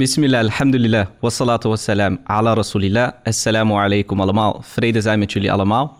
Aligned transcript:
Bismillah, 0.00 0.40
alhamdulillah, 0.40 1.06
wassalatu 1.20 1.68
wassalam 1.68 2.18
ala 2.24 2.54
rasulillah. 2.54 3.12
Assalamu 3.22 3.74
alaikum 3.74 4.20
allemaal. 4.20 4.62
Vrede 4.62 5.00
zijn 5.00 5.18
met 5.18 5.32
jullie 5.32 5.52
allemaal. 5.52 5.98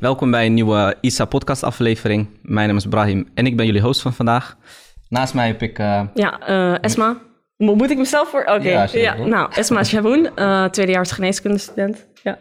Welkom 0.00 0.30
bij 0.30 0.46
een 0.46 0.54
nieuwe 0.54 0.96
ISA 1.00 1.24
podcast 1.24 1.62
aflevering. 1.62 2.28
Mijn 2.42 2.68
naam 2.68 2.76
is 2.76 2.86
Brahim 2.86 3.28
en 3.34 3.46
ik 3.46 3.56
ben 3.56 3.66
jullie 3.66 3.80
host 3.80 4.02
van 4.02 4.12
vandaag. 4.12 4.56
Naast 5.08 5.34
mij 5.34 5.46
heb 5.46 5.62
ik... 5.62 5.78
Uh... 5.78 6.02
Ja, 6.14 6.48
uh, 6.48 6.84
Esma. 6.84 7.18
Mo 7.56 7.74
moet 7.74 7.90
ik 7.90 7.98
mezelf 7.98 8.28
voor? 8.28 8.40
Oké. 8.40 8.68
Ja, 8.68 8.88
ja, 8.92 9.16
nou, 9.16 9.52
Esma 9.54 9.84
Shaboun, 9.84 10.30
uh, 10.36 10.64
tweedejaars 10.64 11.10
geneeskundestudent. 11.10 12.06
Ja. 12.22 12.38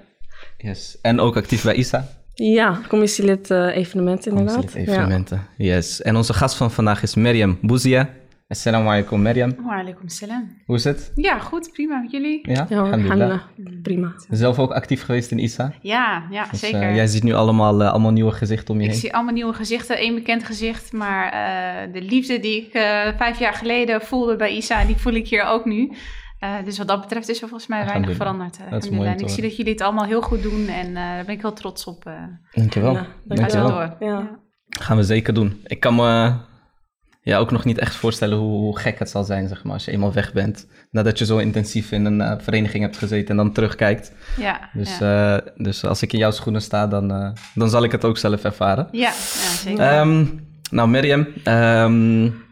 Yes. 0.57 0.97
En 1.01 1.19
ook 1.19 1.37
actief 1.37 1.63
bij 1.63 1.75
ISA. 1.75 2.07
Ja, 2.33 2.79
commissielid 2.87 3.49
evenementen 3.51 4.31
inderdaad. 4.31 4.55
Commissielid 4.55 4.87
evenementen, 4.87 5.47
ja. 5.57 5.75
yes. 5.75 6.01
En 6.01 6.15
onze 6.15 6.33
gast 6.33 6.55
van 6.55 6.71
vandaag 6.71 7.03
is 7.03 7.15
Miriam 7.15 7.57
Bouzia. 7.61 8.09
Assalamu 8.51 8.89
alaikum, 8.89 9.21
Miriam. 9.21 9.55
Wa 9.65 9.79
alaikum 9.79 10.09
salam. 10.09 10.57
Hoe 10.65 10.75
is 10.75 10.83
het? 10.83 11.11
Ja, 11.15 11.39
goed, 11.39 11.71
prima. 11.71 11.99
Met 11.99 12.11
jullie? 12.11 12.39
Ja, 12.49 12.65
ja 12.69 12.79
alhamdulillah. 12.79 13.41
Prima. 13.81 14.13
Zelf 14.29 14.59
ook 14.59 14.71
actief 14.71 15.03
geweest 15.03 15.31
in 15.31 15.39
ISA? 15.39 15.73
Ja, 15.81 16.23
ja 16.31 16.47
dus, 16.51 16.59
zeker. 16.59 16.89
Uh, 16.89 16.95
jij 16.95 17.07
ziet 17.07 17.23
nu 17.23 17.33
allemaal, 17.33 17.81
uh, 17.81 17.89
allemaal 17.89 18.11
nieuwe 18.11 18.31
gezichten 18.31 18.73
om 18.73 18.79
je 18.79 18.81
ik 18.81 18.89
heen. 18.89 18.97
Ik 18.97 19.05
zie 19.05 19.13
allemaal 19.13 19.33
nieuwe 19.33 19.53
gezichten, 19.53 19.97
één 19.97 20.15
bekend 20.15 20.43
gezicht. 20.43 20.91
Maar 20.91 21.25
uh, 21.25 21.93
de 21.93 22.01
liefde 22.01 22.39
die 22.39 22.61
ik 22.61 22.71
vijf 23.17 23.39
jaar 23.39 23.53
geleden 23.53 24.01
voelde 24.01 24.35
bij 24.35 24.55
ISA, 24.55 24.85
die 24.85 24.97
voel 24.97 25.13
ik 25.13 25.27
hier 25.27 25.43
ook 25.43 25.65
nu. 25.65 25.91
dus 26.63 26.77
wat 26.77 26.87
dat 26.87 27.01
betreft 27.01 27.29
is 27.29 27.41
er 27.41 27.47
volgens 27.47 27.69
mij 27.69 27.85
weinig 27.85 28.15
veranderd. 28.15 28.57
Dat 28.69 28.83
is 28.83 28.89
mooi 28.89 29.09
en 29.09 29.19
ik 29.19 29.29
zie 29.29 29.43
dat 29.43 29.55
jullie 29.55 29.71
het 29.71 29.81
allemaal 29.81 30.05
heel 30.05 30.21
goed 30.21 30.43
doen 30.43 30.67
en 30.67 30.93
daar 30.93 31.25
ben 31.25 31.35
ik 31.35 31.41
heel 31.41 31.53
trots 31.53 31.85
op. 31.85 32.11
Dankjewel. 32.51 32.93
Ja, 32.93 33.07
dankjewel. 33.23 33.67
Door. 33.67 33.95
Ja. 33.99 34.39
Gaan 34.69 34.97
we 34.97 35.03
zeker 35.03 35.33
doen. 35.33 35.61
Ik 35.63 35.79
kan 35.79 35.95
me 35.95 36.33
ja, 37.23 37.37
ook 37.37 37.51
nog 37.51 37.65
niet 37.65 37.77
echt 37.77 37.95
voorstellen 37.95 38.37
hoe, 38.37 38.59
hoe, 38.59 38.79
gek 38.79 38.99
het 38.99 39.09
zal 39.09 39.23
zijn, 39.23 39.47
zeg 39.47 39.63
maar, 39.63 39.73
als 39.73 39.85
je 39.85 39.91
eenmaal 39.91 40.13
weg 40.13 40.33
bent. 40.33 40.67
Nadat 40.91 41.17
je 41.17 41.25
zo 41.25 41.37
intensief 41.37 41.91
in 41.91 42.05
een 42.05 42.19
uh, 42.19 42.33
vereniging 42.37 42.83
hebt 42.83 42.97
gezeten 42.97 43.27
en 43.27 43.35
dan 43.35 43.51
terugkijkt. 43.51 44.11
Ja, 44.37 44.69
dus, 44.73 44.97
ja. 44.97 45.35
Uh, 45.35 45.47
dus 45.55 45.85
als 45.85 46.01
ik 46.01 46.13
in 46.13 46.19
jouw 46.19 46.31
schoenen 46.31 46.61
sta, 46.61 46.87
dan, 46.87 47.11
uh, 47.11 47.31
dan 47.55 47.69
zal 47.69 47.83
ik 47.83 47.91
het 47.91 48.05
ook 48.05 48.17
zelf 48.17 48.43
ervaren. 48.43 48.87
Ja, 48.91 48.99
ja 48.99 49.11
zeker. 49.63 49.99
Um, 49.99 50.47
nou, 50.71 50.89
Mirjam, 50.89 51.27
um, 51.47 52.43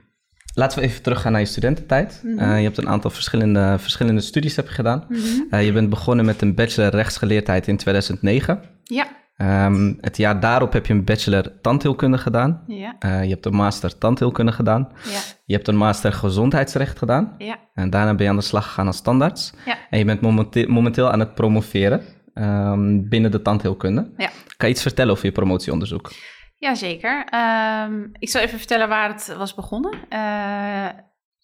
laten 0.54 0.80
we 0.80 0.86
even 0.86 1.02
teruggaan 1.02 1.32
naar 1.32 1.42
je 1.42 1.48
studententijd. 1.48 2.22
Mm 2.24 2.38
-hmm. 2.38 2.56
je 2.56 2.64
hebt 2.64 2.78
een 2.78 2.90
aantal 2.90 3.12
verschillende, 3.12 3.76
verschillende 3.80 4.22
studies 4.22 4.56
heb 4.56 4.68
je 4.68 4.74
gedaan. 4.74 5.06
Mm 5.10 5.18
-hmm. 5.50 5.60
je 5.60 5.72
bent 5.72 5.90
begonnen 5.90 6.26
met 6.26 6.42
een 6.42 6.56
bachelor 6.56 6.92
rechtsgeleerdheid 6.92 7.68
in 7.68 7.78
2009. 7.78 8.62
Ja. 8.84 9.08
Um, 9.42 9.98
het 10.02 10.18
jaar 10.18 10.40
daarop 10.40 10.74
heb 10.74 10.86
je 10.86 10.94
een 10.94 11.04
bachelor 11.04 11.62
tandheelkunde 11.62 12.18
gedaan. 12.18 12.64
Ja. 12.68 12.96
Uh, 13.00 13.24
je 13.24 13.30
hebt 13.30 13.46
een 13.46 13.54
master 13.54 13.98
tandheelkunde 13.98 14.52
gedaan. 14.52 14.92
Ja. 15.04 15.20
Je 15.46 15.54
hebt 15.54 15.68
een 15.68 15.78
master 15.78 16.14
gezondheidsrecht 16.14 16.98
gedaan. 16.98 17.36
Ja. 17.38 17.58
En 17.74 17.90
daarna 17.90 18.16
ben 18.16 18.24
je 18.24 18.32
aan 18.32 18.38
de 18.38 18.44
slag 18.44 18.64
gegaan 18.64 18.88
als 18.88 18.98
standaards. 18.98 19.54
Ja. 19.66 19.78
En 19.90 20.00
je 20.00 20.06
bent 20.06 20.22
momenteel, 20.22 20.68
momenteel 20.68 21.12
aan 21.12 21.20
het 21.20 21.34
promoveren 21.34 22.02
um, 22.34 23.10
binnen 23.10 23.32
de 23.32 23.42
tandheelkunde. 23.42 24.14
Ja. 24.18 24.30
Kan 24.58 24.68
je 24.68 24.74
iets 24.74 24.84
vertellen 24.84 25.12
over 25.12 25.26
je 25.26 25.32
promotieonderzoek? 25.32 26.12
Jazeker. 26.58 27.28
Um, 27.86 28.10
ik 28.14 28.30
zal 28.30 28.42
even 28.42 28.58
vertellen 28.58 28.90
waar 28.90 29.10
het 29.10 29.36
was 29.38 29.56
begonnen. 29.56 29.94
Uh, 30.10 30.88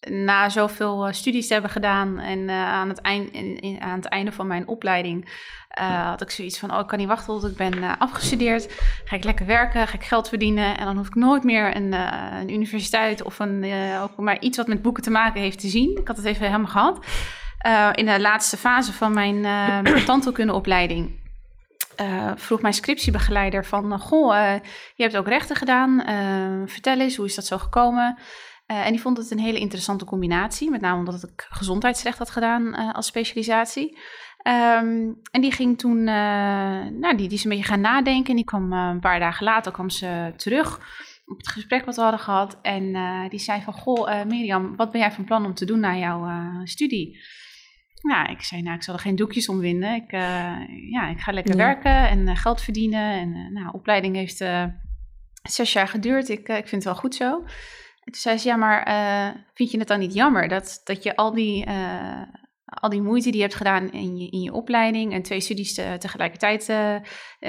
na 0.09 0.49
zoveel 0.49 1.07
studies 1.11 1.47
te 1.47 1.53
hebben 1.53 1.71
gedaan 1.71 2.19
en 2.19 2.39
uh, 2.39 2.67
aan, 2.67 2.89
het 2.89 3.01
eind, 3.01 3.31
in, 3.31 3.59
in, 3.59 3.81
aan 3.81 3.95
het 3.95 4.05
einde 4.05 4.31
van 4.31 4.47
mijn 4.47 4.67
opleiding 4.67 5.43
uh, 5.79 6.07
had 6.07 6.21
ik 6.21 6.29
zoiets 6.29 6.59
van, 6.59 6.73
oh, 6.73 6.79
ik 6.79 6.87
kan 6.87 6.97
niet 6.97 7.07
wachten 7.07 7.39
tot 7.39 7.51
ik 7.51 7.57
ben 7.57 7.77
uh, 7.77 7.91
afgestudeerd. 7.97 8.73
Ga 9.05 9.15
ik 9.15 9.23
lekker 9.23 9.45
werken, 9.45 9.87
ga 9.87 9.93
ik 9.93 10.03
geld 10.03 10.29
verdienen 10.29 10.77
en 10.77 10.85
dan 10.85 10.97
hoef 10.97 11.07
ik 11.07 11.15
nooit 11.15 11.43
meer 11.43 11.75
een, 11.75 11.93
een 11.93 12.53
universiteit 12.53 13.23
of 13.23 13.39
een, 13.39 13.65
ook 14.01 14.17
maar 14.17 14.39
iets 14.39 14.57
wat 14.57 14.67
met 14.67 14.81
boeken 14.81 15.03
te 15.03 15.09
maken 15.09 15.41
heeft 15.41 15.59
te 15.59 15.67
zien. 15.67 15.97
Ik 15.97 16.07
had 16.07 16.17
het 16.17 16.25
even 16.25 16.45
helemaal 16.45 16.67
gehad. 16.67 17.05
in 17.95 18.05
de 18.05 18.19
laatste 18.19 18.57
fase 18.57 18.93
van 18.93 19.13
mijn 19.13 19.45
tandheelkundeopleiding 20.05 21.23
vroeg 22.35 22.61
mijn 22.61 22.73
scriptiebegeleider 22.73 23.65
van, 23.65 23.99
goh, 23.99 24.35
je 24.95 25.03
hebt 25.03 25.17
ook 25.17 25.27
rechten 25.27 25.55
gedaan, 25.55 26.03
vertel 26.65 26.99
eens, 26.99 27.15
hoe 27.15 27.25
is 27.25 27.35
dat 27.35 27.45
zo 27.45 27.57
gekomen? 27.57 28.17
Uh, 28.71 28.85
en 28.85 28.91
die 28.91 29.01
vond 29.01 29.17
het 29.17 29.31
een 29.31 29.39
hele 29.39 29.59
interessante 29.59 30.05
combinatie, 30.05 30.69
met 30.69 30.81
name 30.81 30.97
omdat 30.97 31.23
ik 31.23 31.47
gezondheidsrecht 31.49 32.17
had 32.17 32.29
gedaan 32.29 32.67
uh, 32.67 32.93
als 32.93 33.05
specialisatie. 33.05 33.97
Um, 34.47 35.21
en 35.31 35.41
die 35.41 35.51
ging 35.51 35.77
toen, 35.77 35.97
uh, 35.97 36.05
nou, 36.85 37.15
die, 37.15 37.27
die 37.27 37.37
is 37.37 37.43
een 37.43 37.49
beetje 37.49 37.65
gaan 37.65 37.81
nadenken. 37.81 38.29
En 38.29 38.35
die 38.35 38.45
kwam 38.45 38.73
een 38.73 38.99
paar 38.99 39.19
dagen 39.19 39.43
later 39.43 39.71
kwam 39.71 39.89
ze 39.89 40.33
terug 40.35 40.79
op 41.25 41.37
het 41.37 41.47
gesprek 41.47 41.85
wat 41.85 41.95
we 41.95 42.01
hadden 42.01 42.19
gehad. 42.19 42.59
En 42.61 42.93
die 43.29 43.39
zei 43.39 43.61
van, 43.61 43.73
goh 43.73 44.23
Mirjam, 44.23 44.75
wat 44.75 44.91
ben 44.91 45.01
jij 45.01 45.11
van 45.11 45.23
plan 45.23 45.45
om 45.45 45.53
te 45.53 45.65
doen 45.65 45.79
na 45.79 45.95
jouw 45.95 46.29
studie? 46.63 47.17
Nou, 48.01 48.31
ik 48.31 48.41
zei, 48.41 48.61
nou, 48.61 48.75
ik 48.75 48.83
zal 48.83 48.93
er 48.93 48.99
geen 48.99 49.15
doekjes 49.15 49.49
om 49.49 49.59
winnen. 49.59 49.95
Ik, 49.95 50.11
ja, 50.91 51.07
ik 51.09 51.19
ga 51.19 51.31
lekker 51.31 51.57
Ja. 51.57 51.65
werken 51.65 52.09
en 52.09 52.37
geld 52.37 52.61
verdienen. 52.61 53.11
En 53.11 53.53
nou, 53.53 53.69
opleiding 53.71 54.15
heeft 54.15 54.43
zes 55.43 55.73
jaar 55.73 55.87
geduurd. 55.87 56.29
Ik, 56.29 56.47
ik 56.47 56.67
vind 56.67 56.71
het 56.71 56.83
wel 56.83 56.95
goed 56.95 57.15
zo. 57.15 57.39
En 58.03 58.11
toen 58.11 58.21
zei 58.21 58.37
ze, 58.37 58.47
ja, 58.47 58.55
maar 58.55 58.83
vind 59.53 59.71
je 59.71 59.77
het 59.79 59.87
dan 59.87 59.99
niet 59.99 60.13
jammer 60.13 60.47
dat, 60.47 60.81
dat 60.83 61.03
je 61.03 61.15
al 61.15 61.33
die, 61.33 61.65
al 62.79 62.89
die 62.89 63.01
moeite 63.01 63.29
die 63.29 63.35
je 63.35 63.41
hebt 63.41 63.55
gedaan 63.55 63.91
in 63.91 64.17
je, 64.17 64.29
in 64.29 64.41
je 64.41 64.53
opleiding 64.53 65.13
en 65.13 65.21
twee 65.21 65.39
studies 65.39 65.73
te, 65.73 65.95
tegelijkertijd 65.99 66.69
uh, 66.69 66.95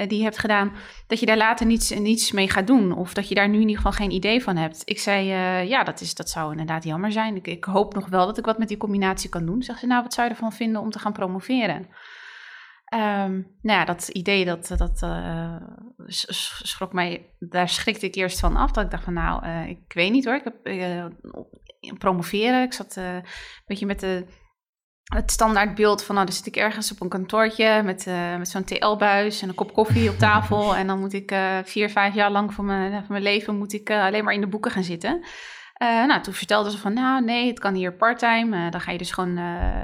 die 0.07 0.17
je 0.17 0.23
hebt 0.23 0.37
gedaan, 0.37 0.71
dat 1.07 1.19
je 1.19 1.25
daar 1.25 1.37
later 1.37 1.65
niets, 1.65 1.89
niets 1.89 2.31
mee 2.31 2.49
gaat 2.49 2.67
doen 2.67 2.91
of 2.91 3.13
dat 3.13 3.29
je 3.29 3.35
daar 3.35 3.49
nu 3.49 3.55
in 3.55 3.61
ieder 3.61 3.75
geval 3.75 3.91
geen 3.91 4.11
idee 4.11 4.43
van 4.43 4.55
hebt? 4.57 4.81
Ik 4.85 4.99
zei, 4.99 5.25
ja, 5.67 5.83
dat, 5.83 6.01
is, 6.01 6.15
dat 6.15 6.29
zou 6.29 6.51
inderdaad 6.51 6.83
jammer 6.83 7.11
zijn. 7.11 7.39
Ik, 7.43 7.63
hoop 7.63 7.93
nog 7.93 8.07
wel 8.07 8.25
dat 8.25 8.37
ik 8.37 8.45
wat 8.45 8.57
met 8.57 8.67
die 8.67 8.77
combinatie 8.77 9.29
kan 9.29 9.45
doen. 9.45 9.61
Zegt 9.61 9.79
ze, 9.79 9.85
nou, 9.85 10.03
wat 10.03 10.13
zou 10.13 10.27
je 10.27 10.33
ervan 10.33 10.53
vinden 10.53 10.81
om 10.81 10.89
te 10.89 10.99
gaan 10.99 11.13
promoveren? 11.13 11.87
Um, 12.93 13.57
nou 13.61 13.79
ja, 13.79 13.85
dat 13.85 14.07
idee, 14.07 14.45
dat, 14.45 14.73
dat 14.77 15.05
schrok 16.63 16.93
mij, 16.93 17.33
daar 17.39 17.69
schrikte 17.69 18.05
ik 18.05 18.15
eerst 18.15 18.39
van 18.39 18.55
af. 18.55 18.71
Dat 18.71 18.83
ik 18.83 18.91
dacht 18.91 19.03
van, 19.03 19.13
nou, 19.13 19.47
ik 19.67 19.93
weet 19.93 20.11
niet 20.11 20.25
hoor. 20.25 20.35
Ik 20.35 20.43
heb 20.43 21.97
promoveren. 21.97 22.63
Ik 22.63 22.73
zat 22.73 22.95
een 22.95 23.23
beetje 23.65 23.85
met 23.85 23.99
de, 23.99 24.25
het 25.07 25.31
standaardbeeld 25.31 26.03
van, 26.03 26.15
nou, 26.15 26.27
dan 26.27 26.35
zit 26.35 26.45
ik 26.45 26.55
ergens 26.55 26.91
op 26.91 27.01
een 27.01 27.09
kantoortje 27.09 27.81
met, 27.83 28.05
met 28.37 28.49
zo'n 28.49 28.63
TL-buis 28.63 29.41
en 29.41 29.49
een 29.49 29.55
kop 29.55 29.73
koffie 29.73 30.09
op 30.09 30.17
tafel. 30.17 30.75
en 30.75 30.87
dan 30.87 30.99
moet 30.99 31.13
ik 31.13 31.35
vier, 31.63 31.89
vijf 31.89 32.13
jaar 32.13 32.31
lang 32.31 32.53
van 32.53 32.65
mijn, 32.65 32.91
van 32.91 33.05
mijn 33.07 33.23
leven 33.23 33.57
moet 33.57 33.73
ik 33.73 33.89
alleen 33.89 34.23
maar 34.23 34.33
in 34.33 34.41
de 34.41 34.47
boeken 34.47 34.71
gaan 34.71 34.83
zitten. 34.83 35.25
Nou, 35.79 36.21
toen 36.21 36.33
vertelde 36.33 36.71
ze 36.71 36.77
van, 36.77 36.93
nou 36.93 37.23
nee, 37.23 37.47
het 37.47 37.59
kan 37.59 37.73
hier 37.73 37.93
parttime. 37.93 38.69
Dan 38.69 38.81
ga 38.81 38.91
je 38.91 38.97
dus 38.97 39.11
gewoon 39.11 39.39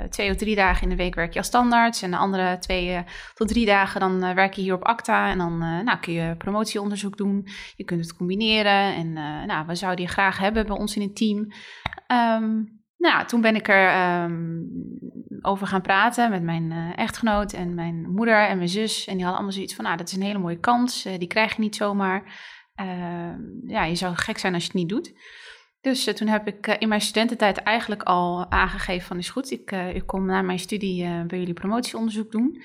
twee 0.10 0.32
of 0.32 0.36
drie 0.36 0.56
dagen 0.56 0.84
in 0.84 0.90
de 0.90 0.96
week 0.96 1.16
werk 1.16 1.34
je 1.34 1.38
als 1.38 1.48
standaards. 1.48 2.02
En 2.02 2.12
de 2.12 2.18
andere 2.18 2.58
twee 2.58 3.04
tot 3.34 3.48
drie 3.48 3.66
dagen 3.66 4.00
dan 4.00 4.36
werk 4.36 4.54
je 4.54 4.62
hier 4.62 4.74
op 4.74 4.84
ACTA. 4.84 5.30
En 5.30 5.38
dan 5.38 5.58
nou, 5.58 5.98
kun 6.00 6.14
je 6.14 6.36
promotieonderzoek 6.38 7.18
doen. 7.18 7.48
Je 7.76 7.84
kunt 7.84 8.02
het 8.02 8.16
combineren. 8.16 8.96
En 8.96 9.14
nou, 9.48 9.66
we 9.68 9.76
zouden 9.76 10.06
je 10.06 10.12
graag 10.12 10.38
hebben 10.38 10.66
bij 10.66 10.78
ons 10.78 10.96
in 10.96 11.02
het 11.02 11.16
team. 11.16 11.48
Um, 12.42 12.83
nou, 13.04 13.26
toen 13.26 13.42
ben 13.42 13.56
ik 13.56 13.68
er 13.68 14.24
um, 14.24 14.70
over 15.42 15.68
gaan 15.68 15.82
praten 15.82 16.30
met 16.30 16.44
mijn 16.44 16.96
echtgenoot 16.96 17.54
en 17.54 17.74
mijn 17.74 18.12
moeder 18.12 18.48
en 18.48 18.58
mijn 18.58 18.70
zus. 18.70 19.08
En 19.08 19.14
die 19.14 19.24
hadden 19.24 19.34
allemaal 19.34 19.52
zoiets 19.52 19.76
van, 19.76 19.84
nou, 19.84 19.98
dat 19.98 20.08
is 20.08 20.16
een 20.16 20.22
hele 20.22 20.40
mooie 20.40 20.60
kans. 20.60 21.04
die 21.04 21.28
krijg 21.28 21.56
je 21.56 21.62
niet 21.62 21.76
zomaar. 21.76 22.24
ja, 23.68 23.84
je 23.84 23.96
zou 23.96 24.16
gek 24.16 24.38
zijn 24.38 24.54
als 24.54 24.64
je 24.64 24.70
het 24.70 24.78
niet 24.78 24.90
doet. 24.90 25.14
Dus 25.82 26.08
uh, 26.08 26.14
toen 26.14 26.28
heb 26.28 26.48
ik 26.48 26.68
in 26.68 26.88
mijn 26.88 27.02
studententijd 27.02 27.58
eigenlijk 27.58 28.04
al 28.04 28.52
aangegeven 28.52 29.08
van 29.08 29.18
is 29.18 29.30
goed, 29.30 29.52
ik, 29.52 29.72
ik 29.72 30.06
kom 30.06 30.26
na 30.26 30.42
mijn 30.42 30.60
studie 30.60 31.26
bij 31.26 31.40
jullie 31.40 31.54
promotieonderzoek 31.54 32.32
doen. 32.32 32.64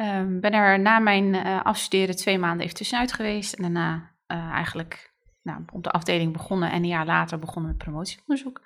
Um, 0.00 0.40
ben 0.40 0.52
er 0.52 0.80
na 0.80 0.98
mijn 0.98 1.34
afstuderen 1.62 2.16
twee 2.16 2.38
maanden 2.38 2.64
even 2.64 2.76
tussenuit 2.76 3.12
geweest 3.12 3.54
en 3.54 3.62
daarna 3.62 4.14
eigenlijk 4.52 5.14
nou, 5.42 5.62
op 5.72 5.82
de 5.82 5.90
afdeling 5.90 6.32
begonnen 6.32 6.70
en 6.70 6.82
een 6.82 6.88
jaar 6.88 7.06
later 7.06 7.38
begonnen 7.38 7.70
met 7.70 7.78
promotieonderzoek. 7.78 8.60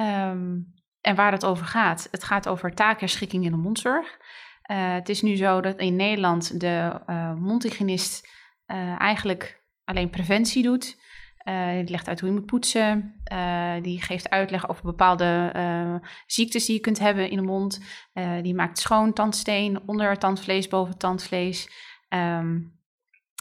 Um, 0.00 0.74
en 1.00 1.14
waar 1.14 1.32
het 1.32 1.44
over 1.44 1.66
gaat, 1.66 2.08
het 2.10 2.24
gaat 2.24 2.48
over 2.48 2.74
taakherschikking 2.74 3.44
in 3.44 3.50
de 3.50 3.56
mondzorg. 3.56 4.18
het 4.62 5.08
is 5.08 5.22
nu 5.22 5.36
zo 5.36 5.60
dat 5.60 5.78
in 5.78 5.96
Nederland 5.96 6.60
de 6.60 7.00
mondhygiënist 7.38 8.28
eigenlijk 8.98 9.62
alleen 9.84 10.10
preventie 10.10 10.62
doet. 10.62 10.96
Uh, 11.48 11.74
die 11.74 11.90
legt 11.90 12.08
uit 12.08 12.20
hoe 12.20 12.28
je 12.28 12.34
moet 12.34 12.46
poetsen. 12.46 13.20
Uh, 13.32 13.72
die 13.82 14.02
geeft 14.02 14.30
uitleg 14.30 14.68
over 14.68 14.82
bepaalde 14.82 15.52
uh, 15.56 15.94
ziektes 16.26 16.66
die 16.66 16.74
je 16.74 16.80
kunt 16.80 16.98
hebben 16.98 17.30
in 17.30 17.36
de 17.36 17.42
mond. 17.42 17.80
die 18.42 18.54
maakt 18.54 18.78
schoon 18.78 19.12
tandsteen, 19.12 19.80
onder 19.86 20.18
tandvlees, 20.18 20.68
boven 20.68 20.98
tandvlees. 20.98 21.68
Um, 22.08 22.75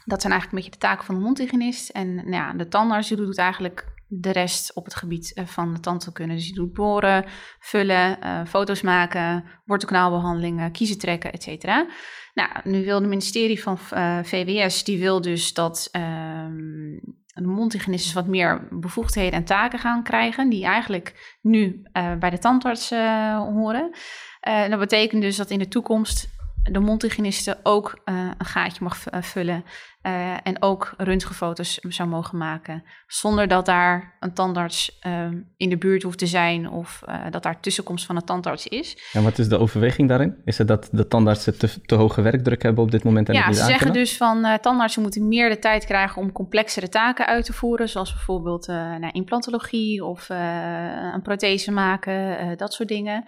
dat 0.05 0.21
zijn 0.21 0.33
eigenlijk 0.33 0.51
een 0.51 0.57
beetje 0.69 0.79
de 0.79 0.87
taken 0.87 1.05
van 1.05 1.15
de 1.15 1.21
mondhygiënist. 1.21 1.89
En 1.89 2.15
nou 2.15 2.29
ja, 2.29 2.53
de 2.53 2.67
tandarts 2.67 3.07
die 3.07 3.17
doet 3.17 3.37
eigenlijk 3.37 3.93
de 4.07 4.31
rest 4.31 4.73
op 4.73 4.85
het 4.85 4.95
gebied 4.95 5.41
van 5.45 5.73
de 5.73 5.79
tandheelkunde. 5.79 6.33
Dus 6.33 6.45
die 6.45 6.55
doet 6.55 6.73
boren, 6.73 7.25
vullen, 7.59 8.17
foto's 8.47 8.81
maken, 8.81 9.43
wortelkanaalbehandelingen, 9.65 10.71
kiezen 10.71 10.97
trekken, 10.97 11.33
et 11.33 11.43
cetera. 11.43 11.87
Nou, 12.33 12.49
nu 12.63 12.85
wil 12.85 12.99
het 12.99 13.09
ministerie 13.09 13.61
van 13.61 13.77
VWS, 14.23 14.83
die 14.83 14.99
wil 14.99 15.21
dus 15.21 15.53
dat... 15.53 15.89
Um, 15.91 16.99
de 17.35 17.47
mondhygiënistes 17.47 18.13
wat 18.13 18.27
meer 18.27 18.67
bevoegdheden 18.71 19.33
en 19.33 19.43
taken 19.43 19.79
gaan 19.79 20.03
krijgen, 20.03 20.49
die 20.49 20.65
eigenlijk 20.65 21.37
nu 21.41 21.81
bij 22.19 22.29
de 22.29 22.37
tandarts 22.37 22.89
horen. 23.53 23.91
dat 24.69 24.79
betekent 24.79 25.21
dus 25.21 25.35
dat 25.35 25.49
in 25.49 25.59
de 25.59 25.67
toekomst 25.67 26.34
de 26.71 26.79
mondhygiëniste 26.79 27.57
ook 27.63 28.01
uh, 28.05 28.29
een 28.37 28.45
gaatje 28.45 28.83
mag 28.83 29.13
uh, 29.13 29.21
vullen 29.21 29.63
uh, 30.03 30.33
en 30.43 30.61
ook 30.61 30.93
röntgenfoto's 30.97 31.77
zou 31.81 32.09
mogen 32.09 32.37
maken, 32.37 32.83
zonder 33.07 33.47
dat 33.47 33.65
daar 33.65 34.17
een 34.19 34.33
tandarts 34.33 34.99
in 35.57 35.69
de 35.69 35.77
buurt 35.77 36.03
hoeft 36.03 36.17
te 36.17 36.25
zijn 36.25 36.69
of 36.69 37.03
dat 37.29 37.43
daar 37.43 37.59
tussenkomst 37.59 38.05
van 38.05 38.15
een 38.15 38.23
tandarts 38.23 38.67
is. 38.67 39.09
En 39.13 39.23
wat 39.23 39.37
is 39.37 39.47
de 39.47 39.59
overweging 39.59 40.09
daarin? 40.09 40.41
Is 40.43 40.57
het 40.57 40.67
dat 40.67 40.89
de 40.91 41.07
tandartsen 41.07 41.57
te, 41.57 41.81
te 41.81 41.95
hoge 41.95 42.21
werkdruk 42.21 42.61
hebben 42.61 42.83
op 42.83 42.91
dit 42.91 43.03
moment? 43.03 43.29
En 43.29 43.35
ja, 43.35 43.53
ze 43.53 43.63
zeggen 43.63 43.93
dus 43.93 44.17
van 44.17 44.59
tandartsen 44.61 45.01
moeten 45.01 45.27
meer 45.27 45.49
de 45.49 45.59
tijd 45.59 45.85
krijgen 45.85 46.21
om 46.21 46.31
complexere 46.31 46.89
taken 46.89 47.25
uit 47.25 47.45
te 47.45 47.53
voeren, 47.53 47.89
zoals 47.89 48.13
bijvoorbeeld 48.13 48.71
implantologie 49.11 50.05
of 50.05 50.29
een 50.29 51.21
prothese 51.23 51.71
maken, 51.71 52.57
dat 52.57 52.73
soort 52.73 52.89
dingen. 52.89 53.25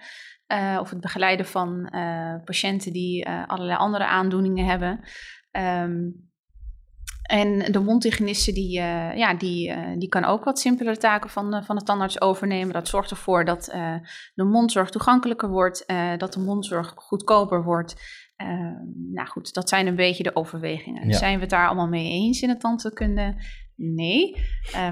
Uh, 0.52 0.78
of 0.80 0.90
het 0.90 1.00
begeleiden 1.00 1.46
van 1.46 1.92
uh, 1.94 2.34
patiënten 2.44 2.92
die 2.92 3.28
uh, 3.28 3.42
allerlei 3.46 3.78
andere 3.78 4.06
aandoeningen 4.06 4.64
hebben. 4.64 5.00
Um, 5.82 6.26
en 7.22 7.72
de 7.72 7.80
mondhygiëniste 7.80 8.52
die, 8.52 8.72
ja, 9.14 9.34
die, 9.34 9.74
die 9.98 10.08
kan 10.08 10.24
ook 10.24 10.44
wat 10.44 10.58
simpelere 10.58 10.96
taken 10.96 11.30
van, 11.30 11.64
van 11.64 11.76
de 11.76 11.82
tandarts 11.82 12.20
overnemen. 12.20 12.72
Dat 12.72 12.88
zorgt 12.88 13.10
ervoor 13.10 13.44
dat 13.44 13.64
de 14.34 14.44
mondzorg 14.44 14.90
toegankelijker 14.90 15.48
wordt, 15.48 15.84
dat 16.16 16.32
de 16.32 16.40
mondzorg 16.40 16.92
goedkoper 16.96 17.62
wordt. 17.62 17.94
Ehm, 18.36 19.12
nou 19.12 19.28
goed, 19.28 19.54
dat 19.54 19.68
zijn 19.68 19.86
een 19.86 19.96
beetje 19.96 20.22
de 20.22 20.36
overwegingen. 20.36 21.14
Zijn 21.14 21.34
we 21.34 21.40
het 21.40 21.50
daar 21.50 21.66
allemaal 21.66 21.88
mee 21.88 22.10
eens 22.10 22.40
in 22.40 22.48
het 22.48 22.60
tandheelkunde? 22.60 23.34
Nee. 23.76 24.36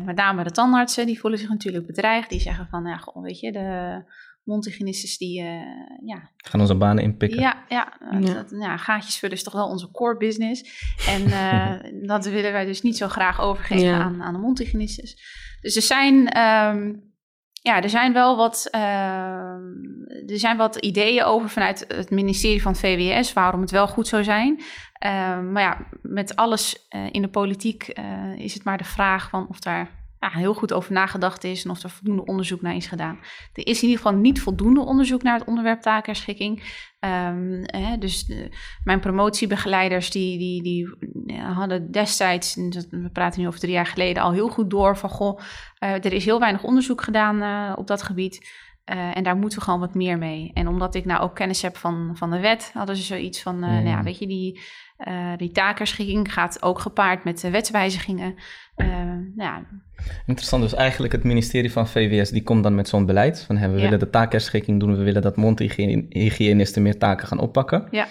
met 0.05 0.17
name 0.17 0.45
de 0.45 0.51
tandartsen, 0.51 1.07
die 1.07 1.21
voelen 1.21 1.39
zich 1.39 1.49
natuurlijk 1.49 1.87
bedreigd. 1.87 2.31
Die 2.31 2.41
zeggen 2.41 2.67
van, 2.67 2.85
ja, 2.85 2.97
goh, 2.97 3.23
weet 3.23 3.41
je, 3.41 3.53
de 3.53 4.03
mondhygiënistes 4.47 5.19
die, 5.19 5.43
uh, 5.43 5.49
ja... 6.05 6.31
Gaan 6.37 6.61
onze 6.61 6.75
banen 6.75 7.05
inpikken. 7.05 7.41
Ja, 7.41 7.65
ja, 7.69 7.93
uh, 8.01 8.27
ja. 8.27 8.35
Dat, 8.35 8.51
ja, 8.51 8.77
gaatjes 8.77 9.17
vullen 9.17 9.37
is 9.37 9.43
toch 9.43 9.53
wel 9.53 9.69
onze 9.69 9.91
core 9.91 10.17
business. 10.17 10.85
En 11.07 11.23
uh, 11.23 11.75
dat 12.13 12.25
willen 12.25 12.53
wij 12.53 12.65
dus 12.65 12.83
niet 12.83 12.97
zo 12.97 13.09
graag 13.09 13.41
overgeven 13.41 13.87
ja. 13.87 14.01
aan, 14.01 14.23
aan 14.23 14.33
de 14.33 14.39
mondhygiënistes. 14.39 15.17
Dus 15.61 15.77
er 15.77 15.83
zijn, 15.83 16.15
um, 16.39 17.13
ja, 17.53 17.83
er 17.83 17.91
zijn 17.91 18.13
wel 18.13 18.37
wat, 18.37 18.69
er 18.73 20.39
zijn 20.39 20.57
wat 20.57 20.77
ideeën 20.77 21.25
over 21.25 21.49
vanuit 21.49 21.85
het 21.89 22.11
ministerie 22.11 22.63
van 22.63 22.77
VWS, 22.77 23.33
waarom 23.33 23.61
het 23.61 23.71
wel 23.71 23.89
goed 23.89 24.09
zou 24.09 24.25
zijn. 24.25 24.61
maar 25.53 25.63
ja, 25.63 25.89
met 26.03 26.37
alles 26.37 26.89
in 27.11 27.23
de 27.23 27.29
politiek 27.29 27.89
is 28.37 28.55
het 28.55 28.65
maar 28.65 28.79
de 28.79 28.85
vraag 28.85 29.29
van 29.29 29.49
of 29.49 29.61
daar 29.61 29.96
ja, 30.19 30.31
heel 30.31 30.55
goed 30.55 30.73
over 30.73 30.93
nagedacht 30.93 31.45
is 31.45 31.65
en 31.65 31.71
of 31.71 31.83
er 31.83 31.91
voldoende 31.91 32.25
onderzoek 32.25 32.61
naar 32.61 32.77
is 32.77 32.87
gedaan. 32.87 33.19
Er 33.53 33.67
is 33.67 33.83
in 33.83 33.89
ieder 33.89 34.03
geval 34.05 34.19
niet 34.19 34.41
voldoende 34.41 34.81
onderzoek 34.81 35.23
naar 35.23 35.39
het 35.39 35.49
onderwerp 35.49 35.81
taakherschikking. 35.81 36.85
Um, 37.01 37.63
hè, 37.63 37.99
dus 37.99 38.25
de, 38.25 38.57
mijn 38.85 39.01
promotiebegeleiders 39.01 40.11
die, 40.11 40.39
die, 40.39 40.63
die 40.63 40.99
hadden 41.41 41.91
destijds, 41.91 42.55
we 42.91 43.11
praten 43.13 43.41
nu 43.41 43.47
over 43.47 43.61
drie 43.61 43.73
jaar 43.73 43.87
geleden, 43.87 44.23
al 44.23 44.33
heel 44.33 44.49
goed 44.49 44.71
door 44.71 44.97
van 44.97 45.11
goh, 45.11 45.39
uh, 45.85 46.05
er 46.05 46.13
is 46.13 46.25
heel 46.25 46.41
weinig 46.41 46.63
onderzoek 46.63 47.03
gedaan 47.03 47.43
uh, 47.43 47.73
op 47.77 47.87
dat 47.87 48.03
gebied. 48.03 48.65
Uh, 48.93 49.17
en 49.17 49.23
daar 49.23 49.37
moeten 49.37 49.59
we 49.59 49.65
gewoon 49.65 49.81
wat 49.81 49.95
meer 49.95 50.19
mee. 50.19 50.51
En 50.55 50.69
omdat 50.69 50.95
ik 50.95 51.05
nou 51.05 51.23
ook 51.23 51.35
kennis 51.35 51.63
heb 51.63 51.77
van, 51.77 52.11
van 52.17 52.31
de 52.31 52.41
wet, 52.41 52.71
hadden 52.75 52.97
ze 52.97 53.03
zoiets 53.03 53.43
van, 53.43 53.55
mm. 53.55 53.61
nou 53.61 53.87
ja, 53.87 54.03
weet 54.03 54.19
je, 54.19 54.27
die, 54.27 54.61
die 55.37 55.51
taakherschikking 55.51 56.33
gaat 56.33 56.63
ook 56.63 56.79
gepaard 56.79 57.25
met 57.25 57.51
wetswijzigingen. 57.51 58.35
Nou 58.77 59.33
ja, 59.37 59.65
Interessant, 60.27 60.63
dus 60.63 60.75
eigenlijk 60.75 61.13
het 61.13 61.25
ministerie 61.25 61.73
van 61.73 61.89
VWS 61.89 62.31
die 62.31 62.43
komt 62.43 62.63
dan 62.63 62.75
met 62.75 62.89
zo'n 62.89 63.07
beleid 63.07 63.41
van 63.41 63.61
we 63.61 63.81
willen 63.81 63.99
de 63.99 64.11
taakherschikking 64.11 64.81
doen, 64.81 64.97
we 64.97 65.03
willen 65.03 65.23
dat 65.23 65.37
mondhygiënisten 65.37 66.83
meer 66.83 66.99
taken 66.99 67.27
gaan 67.27 67.39
oppakken. 67.39 67.89
Ja. 67.91 68.07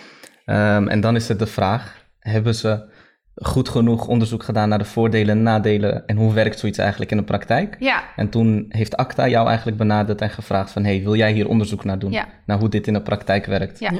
Um, 0.77 0.87
en 0.87 1.01
dan 1.01 1.15
is 1.15 1.27
het 1.27 1.39
de 1.39 1.45
vraag, 1.45 2.05
hebben 2.19 2.55
ze 2.55 2.93
goed 3.35 3.69
genoeg 3.69 4.07
onderzoek 4.07 4.43
gedaan 4.43 4.69
naar 4.69 4.77
de 4.77 4.85
voordelen 4.85 5.37
en 5.37 5.43
nadelen 5.43 6.05
en 6.05 6.17
hoe 6.17 6.33
werkt 6.33 6.59
zoiets 6.59 6.77
eigenlijk 6.77 7.11
in 7.11 7.17
de 7.17 7.23
praktijk? 7.23 7.75
Ja. 7.79 8.03
En 8.15 8.29
toen 8.29 8.65
heeft 8.69 8.97
ACTA 8.97 9.27
jou 9.27 9.47
eigenlijk 9.47 9.77
benaderd 9.77 10.21
en 10.21 10.29
gevraagd 10.29 10.71
van 10.71 10.83
hey, 10.83 11.03
wil 11.03 11.15
jij 11.15 11.31
hier 11.31 11.47
onderzoek 11.47 11.83
naar 11.83 11.99
doen? 11.99 12.11
Ja. 12.11 12.27
Naar 12.45 12.59
hoe 12.59 12.69
dit 12.69 12.87
in 12.87 12.93
de 12.93 13.01
praktijk 13.01 13.45
werkt? 13.45 13.79
Ja. 13.79 13.91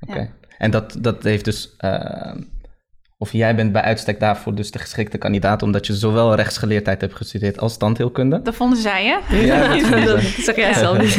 Oké. 0.00 0.18
Ja. 0.18 0.28
En 0.58 0.70
dat, 0.70 0.96
dat 1.00 1.22
heeft 1.22 1.44
dus... 1.44 1.76
Uh, 1.84 2.34
of 3.22 3.32
jij 3.32 3.54
bent 3.54 3.72
bij 3.72 3.82
uitstek 3.82 4.20
daarvoor 4.20 4.54
dus 4.54 4.70
de 4.70 4.78
geschikte 4.78 5.18
kandidaat, 5.18 5.62
omdat 5.62 5.86
je 5.86 5.94
zowel 5.94 6.34
rechtsgeleerdheid 6.34 7.00
hebt 7.00 7.14
gestudeerd 7.14 7.60
als 7.60 7.76
tandheelkunde. 7.76 8.42
Dat 8.42 8.54
vonden 8.54 8.78
zij, 8.78 9.04
hè? 9.04 9.36
Ja, 9.36 9.68
dat, 9.90 10.04
dat 10.04 10.20
zeg 10.20 10.56
jij 10.56 10.74
zelf. 10.74 11.18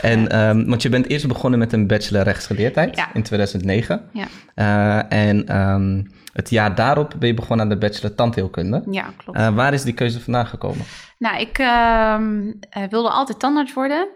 en, 0.00 0.38
um, 0.48 0.66
want 0.68 0.82
je 0.82 0.88
bent 0.88 1.08
eerst 1.08 1.28
begonnen 1.28 1.58
met 1.58 1.72
een 1.72 1.86
bachelor 1.86 2.22
rechtsgeleerdheid 2.22 2.96
ja. 2.96 3.14
in 3.14 3.22
2009. 3.22 4.02
Ja. 4.12 4.26
Uh, 4.54 5.28
en 5.28 5.56
um, 5.56 6.10
het 6.32 6.50
jaar 6.50 6.74
daarop 6.74 7.14
ben 7.18 7.28
je 7.28 7.34
begonnen 7.34 7.66
aan 7.66 7.72
de 7.72 7.78
bachelor 7.78 8.14
tandheelkunde. 8.14 8.82
Ja, 8.90 9.12
klopt. 9.16 9.38
Uh, 9.38 9.54
waar 9.54 9.72
is 9.72 9.82
die 9.82 9.94
keuze 9.94 10.20
vandaan 10.20 10.46
gekomen? 10.46 10.84
Nou, 11.18 11.40
ik 11.40 11.58
uh, 11.58 12.88
wilde 12.90 13.10
altijd 13.10 13.38
tandarts 13.38 13.72
worden. 13.72 14.08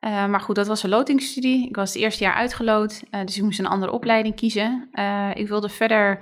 Uh, 0.00 0.26
maar 0.26 0.40
goed, 0.40 0.56
dat 0.56 0.66
was 0.66 0.82
een 0.82 0.90
lotingsstudie. 0.90 1.68
Ik 1.68 1.76
was 1.76 1.92
het 1.92 2.02
eerste 2.02 2.24
jaar 2.24 2.34
uitgeloot, 2.34 3.02
uh, 3.10 3.20
dus 3.24 3.36
ik 3.36 3.42
moest 3.42 3.58
een 3.58 3.66
andere 3.66 3.92
opleiding 3.92 4.36
kiezen. 4.36 4.88
Uh, 4.92 5.30
ik 5.34 5.48
wilde 5.48 5.68
verder 5.68 6.18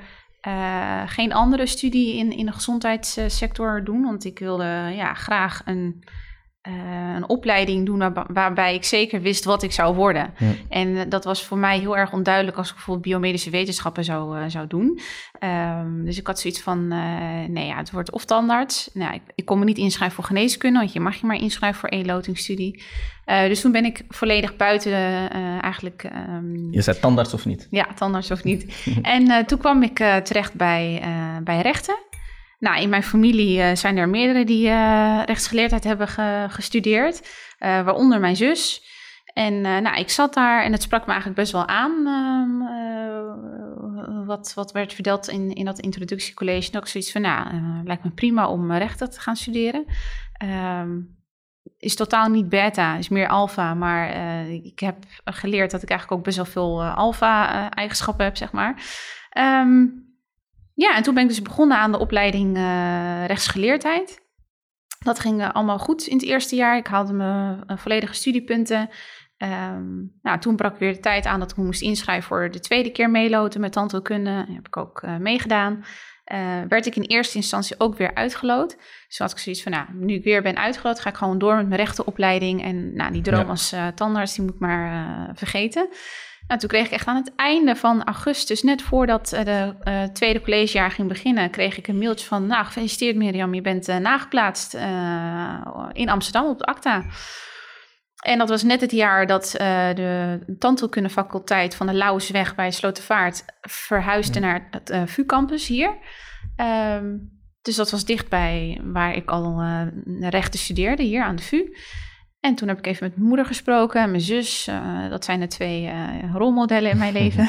geen 1.07 1.33
andere 1.33 1.67
studie 1.67 2.17
in, 2.17 2.33
in 2.33 2.47
de 2.47 2.53
gezondheidssector 2.53 3.85
doen, 3.85 4.03
want 4.03 4.25
ik 4.25 4.39
wilde 4.39 4.93
ja, 4.95 5.15
graag 5.15 5.63
een 5.65 6.05
uh, 6.69 7.15
een 7.15 7.29
opleiding 7.29 7.87
doen 7.87 7.99
waar, 7.99 8.27
waarbij 8.33 8.75
ik 8.75 8.85
zeker 8.85 9.21
wist 9.21 9.45
wat 9.45 9.63
ik 9.63 9.73
zou 9.73 9.95
worden. 9.95 10.35
Ja. 10.39 10.53
En 10.69 11.09
dat 11.09 11.25
was 11.25 11.45
voor 11.45 11.59
mij 11.59 11.79
heel 11.79 11.97
erg 11.97 12.13
onduidelijk 12.13 12.57
als 12.57 12.69
ik 12.69 12.75
bijvoorbeeld 12.75 13.07
biomedische 13.07 13.51
wetenschappen 13.51 14.05
zou, 14.05 14.39
uh, 14.39 14.45
zou 14.49 14.67
doen. 14.67 15.01
Um, 15.45 16.05
dus 16.05 16.19
ik 16.19 16.27
had 16.27 16.41
zoiets 16.41 16.61
van, 16.61 16.89
nee 17.53 17.67
ja, 17.67 17.77
het 17.77 17.91
wordt 17.91 18.11
of 18.11 18.25
tandarts. 18.25 18.91
Nou, 18.93 19.15
ik, 19.15 19.23
ik 19.35 19.45
kon 19.45 19.59
me 19.59 19.65
niet 19.65 19.79
inschrijven 19.79 20.17
voor 20.17 20.25
geneeskunde, 20.25 20.79
want 20.79 20.93
je 20.93 21.01
mag 21.01 21.17
je 21.17 21.27
maar 21.27 21.41
inschrijven 21.41 21.81
voor 21.81 21.89
één 21.89 22.07
lotingsstudie. 23.29 23.49
dus 23.49 23.61
toen 23.61 23.73
ben 23.73 23.85
ik 23.85 24.05
volledig 24.09 24.57
buiten 24.57 24.93
eigenlijk... 25.61 26.05
Um, 26.29 26.73
je 26.73 26.83
zei 26.83 26.99
tandarts 27.01 27.35
of 27.35 27.45
niet? 27.45 27.67
Ja, 27.71 27.87
tandarts 27.95 28.31
of 28.31 28.45
niet. 28.45 28.87
en 29.03 29.47
toen 29.47 29.59
kwam 29.59 29.83
ik 29.83 29.97
terecht 29.97 30.55
bij, 30.55 31.03
bij 31.45 31.61
rechten. 31.61 31.97
Nou, 32.59 32.81
in 32.81 32.89
mijn 32.89 33.03
familie 33.03 33.77
zijn 33.77 33.97
er 33.97 34.09
meerdere 34.09 34.45
die 34.45 34.69
rechtsgeleerdheid 35.25 35.85
hebben 35.85 36.09
ge 36.09 36.47
gestudeerd, 36.49 37.29
waaronder 37.59 38.21
mijn 38.21 38.37
zus. 38.37 38.83
En 39.33 39.61
nou, 39.61 39.99
ik 39.99 40.11
zat 40.11 40.35
daar 40.35 40.63
en 40.65 40.73
het 40.73 40.83
sprak 40.83 41.07
me 41.07 41.13
eigenlijk 41.13 41.41
best 41.41 41.53
wel 41.53 41.67
aan 41.67 42.07
ehm, 42.07 42.59
wat, 44.27 44.53
wat 44.55 44.73
werd 44.73 44.93
verteld 44.93 45.29
in, 45.29 45.53
in 45.53 45.65
dat 45.65 45.79
introductiecollege. 45.79 46.73
En 46.73 46.79
ook 46.79 46.89
zoiets 46.89 47.13
van, 47.13 47.21
nou, 47.21 47.47
lijkt 47.85 48.05
me 48.05 48.11
prima 48.11 48.49
om 48.49 48.73
rechten 48.73 49.11
te 49.11 49.21
gaan 49.21 49.37
studeren. 49.37 49.85
Um, 50.81 51.18
is 51.79 51.95
totaal 51.95 52.29
niet 52.29 52.49
beta, 52.49 52.97
is 52.97 53.09
meer 53.09 53.29
alfa. 53.29 53.75
Maar 53.75 54.11
ik 54.49 54.79
heb 54.79 54.97
geleerd 55.25 55.71
dat 55.71 55.83
ik 55.83 55.91
eigenlijk 55.91 56.19
ook 56.19 56.27
best 56.27 56.37
wel 56.37 56.47
veel 56.47 56.85
alfa-eigenschappen 56.85 58.25
heb, 58.25 58.37
zeg 58.37 58.53
maar. 58.53 58.83
Um, 59.39 60.07
ja, 60.75 60.97
en 60.97 61.03
toen 61.03 61.15
ben 61.15 61.23
ik 61.23 61.29
dus 61.29 61.43
begonnen 61.43 61.79
aan 61.79 61.93
de 61.93 61.99
opleiding 61.99 62.57
uh, 62.57 63.27
rechtsgeleerdheid. 63.27 64.27
Dat 64.99 65.19
ging 65.19 65.41
uh, 65.41 65.51
allemaal 65.51 65.79
goed 65.79 66.07
in 66.07 66.17
het 66.17 66.27
eerste 66.27 66.57
jaar. 66.57 66.77
Ik 66.77 66.87
haalde 66.87 67.13
uh, 67.13 67.77
volledige 67.77 68.15
studiepunten. 68.15 68.89
Um, 69.39 70.19
nou, 70.23 70.39
toen 70.39 70.57
brak 70.57 70.79
weer 70.79 70.93
de 70.93 71.01
tijd 71.01 71.27
aan 71.27 71.41
dat 71.41 71.51
ik 71.51 71.57
me 71.57 71.65
moest 71.65 71.83
inschrijven 71.83 72.29
voor 72.29 72.51
de 72.51 72.61
tweede 72.61 72.91
keer 72.91 73.11
meeloten 73.11 73.61
met 73.61 73.73
tandheelkunde. 73.73 74.45
Dat 74.47 74.55
heb 74.55 74.67
ik 74.67 74.77
ook 74.77 75.07
meegedaan. 75.19 75.85
Werd 76.69 76.87
ik 76.87 76.97
in 76.97 77.03
eerste 77.03 77.37
instantie 77.37 77.81
ook 77.81 77.97
weer 77.97 78.15
uitgeloot. 78.15 78.77
Dus 79.07 79.19
had 79.19 79.33
ik 79.33 79.39
zoiets 79.39 79.63
van, 79.63 79.73
nou, 79.73 79.87
nu 79.93 80.15
ik 80.15 80.25
weer 80.25 80.43
ben 80.43 80.57
uitgeloot, 80.57 81.01
ga 81.01 81.11
ik 81.11 81.17
gewoon 81.17 81.39
door 81.39 81.57
met 81.57 81.69
mijn 81.69 81.81
rechtenopleiding. 81.81 82.63
En 82.63 82.95
nou, 82.95 83.13
die 83.13 83.23
droom 83.23 83.41
ja. 83.41 83.47
als 83.47 83.75
tandarts, 83.95 84.35
die 84.35 84.45
moet 84.45 84.55
ik 84.55 84.61
maar 84.61 85.31
vergeten. 85.35 85.89
Nou, 86.47 86.61
toen 86.61 86.69
kreeg 86.69 86.87
ik 86.87 86.93
echt 86.93 87.07
aan 87.07 87.17
het 87.17 87.33
einde 87.37 87.77
van 87.77 88.05
augustus, 88.05 88.63
net 88.63 88.83
voordat 88.83 89.29
de 89.29 90.11
tweede 90.13 90.41
collegejaar 90.41 90.91
ging 90.91 91.09
beginnen, 91.09 91.51
kreeg 91.51 91.79
ik 91.79 91.89
een 91.89 91.99
mailtje 91.99 92.27
van, 92.27 92.47
nou 92.47 92.65
gefeliciteerd 92.65 93.17
Mirjam, 93.17 93.55
je 93.55 93.61
bent 93.61 93.87
nageplaatst 93.87 94.75
in 95.93 96.09
Amsterdam 96.09 96.47
op 96.47 96.59
de 96.59 96.65
ACTA. 96.65 97.05
En 98.25 98.39
dat 98.39 98.49
was 98.49 98.63
net 98.63 98.81
het 98.81 98.91
jaar 98.91 99.27
dat 99.27 99.51
de 99.95 100.39
tandheelkunde 100.59 101.11
faculteit 101.11 101.75
van 101.75 101.87
de 101.87 101.93
Lauwsweg 101.93 102.55
bij 102.55 102.71
Slotervaart 102.71 103.45
verhuisde 103.61 104.41
ja. 104.41 104.47
naar 104.47 104.69
het 104.71 105.11
VU-campus 105.11 105.67
hier. 105.67 105.97
Um, 106.57 107.37
dus 107.63 107.77
dat 107.77 107.91
was 107.91 108.05
dichtbij 108.05 108.81
waar 108.85 109.15
ik 109.15 109.31
al 109.31 109.63
rechten 110.21 110.61
studeerde, 110.61 111.03
hier 111.03 111.23
aan 111.23 111.37
de 111.37 111.43
VU. 111.43 111.65
En 112.41 112.55
toen 112.55 112.69
heb 112.69 112.79
ik 112.79 112.87
even 112.87 113.07
met 113.07 113.17
mijn 113.17 113.29
moeder 113.29 113.47
gesproken, 113.47 114.11
mijn 114.11 114.23
zus. 114.23 114.69
Uh, 114.69 115.11
dat 115.11 115.25
zijn 115.25 115.41
de 115.41 115.47
twee 115.47 115.83
uh, 115.83 116.35
rolmodellen 116.35 116.91
in 116.91 116.99
mijn 116.99 117.13
leven. 117.23 117.49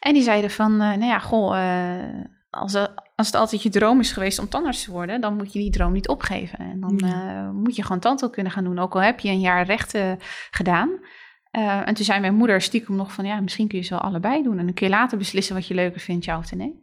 en 0.00 0.12
die 0.12 0.22
zeiden 0.22 0.50
van, 0.50 0.72
uh, 0.72 0.78
nou 0.78 1.04
ja, 1.04 1.18
goh, 1.18 1.56
als, 2.54 2.74
als 3.14 3.26
het 3.26 3.34
altijd 3.34 3.62
je 3.62 3.70
droom 3.70 4.00
is 4.00 4.12
geweest 4.12 4.38
om 4.38 4.48
tandarts 4.48 4.84
te 4.84 4.90
worden, 4.90 5.20
dan 5.20 5.36
moet 5.36 5.52
je 5.52 5.58
die 5.58 5.70
droom 5.70 5.92
niet 5.92 6.08
opgeven. 6.08 6.58
En 6.58 6.80
dan 6.80 7.00
uh, 7.04 7.50
moet 7.50 7.76
je 7.76 7.82
gewoon 7.82 8.00
tandheelkunde 8.00 8.50
gaan 8.50 8.64
doen, 8.64 8.78
ook 8.78 8.94
al 8.94 9.02
heb 9.02 9.20
je 9.20 9.28
een 9.28 9.40
jaar 9.40 9.64
rechten 9.64 10.18
gedaan. 10.50 10.90
Uh, 11.52 11.88
en 11.88 11.94
toen 11.94 12.04
zei 12.04 12.20
mijn 12.20 12.34
moeder 12.34 12.60
stiekem 12.60 12.96
nog 12.96 13.12
van, 13.12 13.24
ja, 13.24 13.40
misschien 13.40 13.68
kun 13.68 13.78
je 13.78 13.84
ze 13.84 13.90
wel 13.90 14.02
allebei 14.02 14.42
doen. 14.42 14.58
En 14.58 14.64
dan 14.64 14.74
kun 14.74 14.86
je 14.86 14.92
later 14.92 15.18
beslissen 15.18 15.54
wat 15.54 15.66
je 15.66 15.74
leuker 15.74 16.00
vindt, 16.00 16.24
ja 16.24 16.38
of 16.38 16.54
nee. 16.54 16.80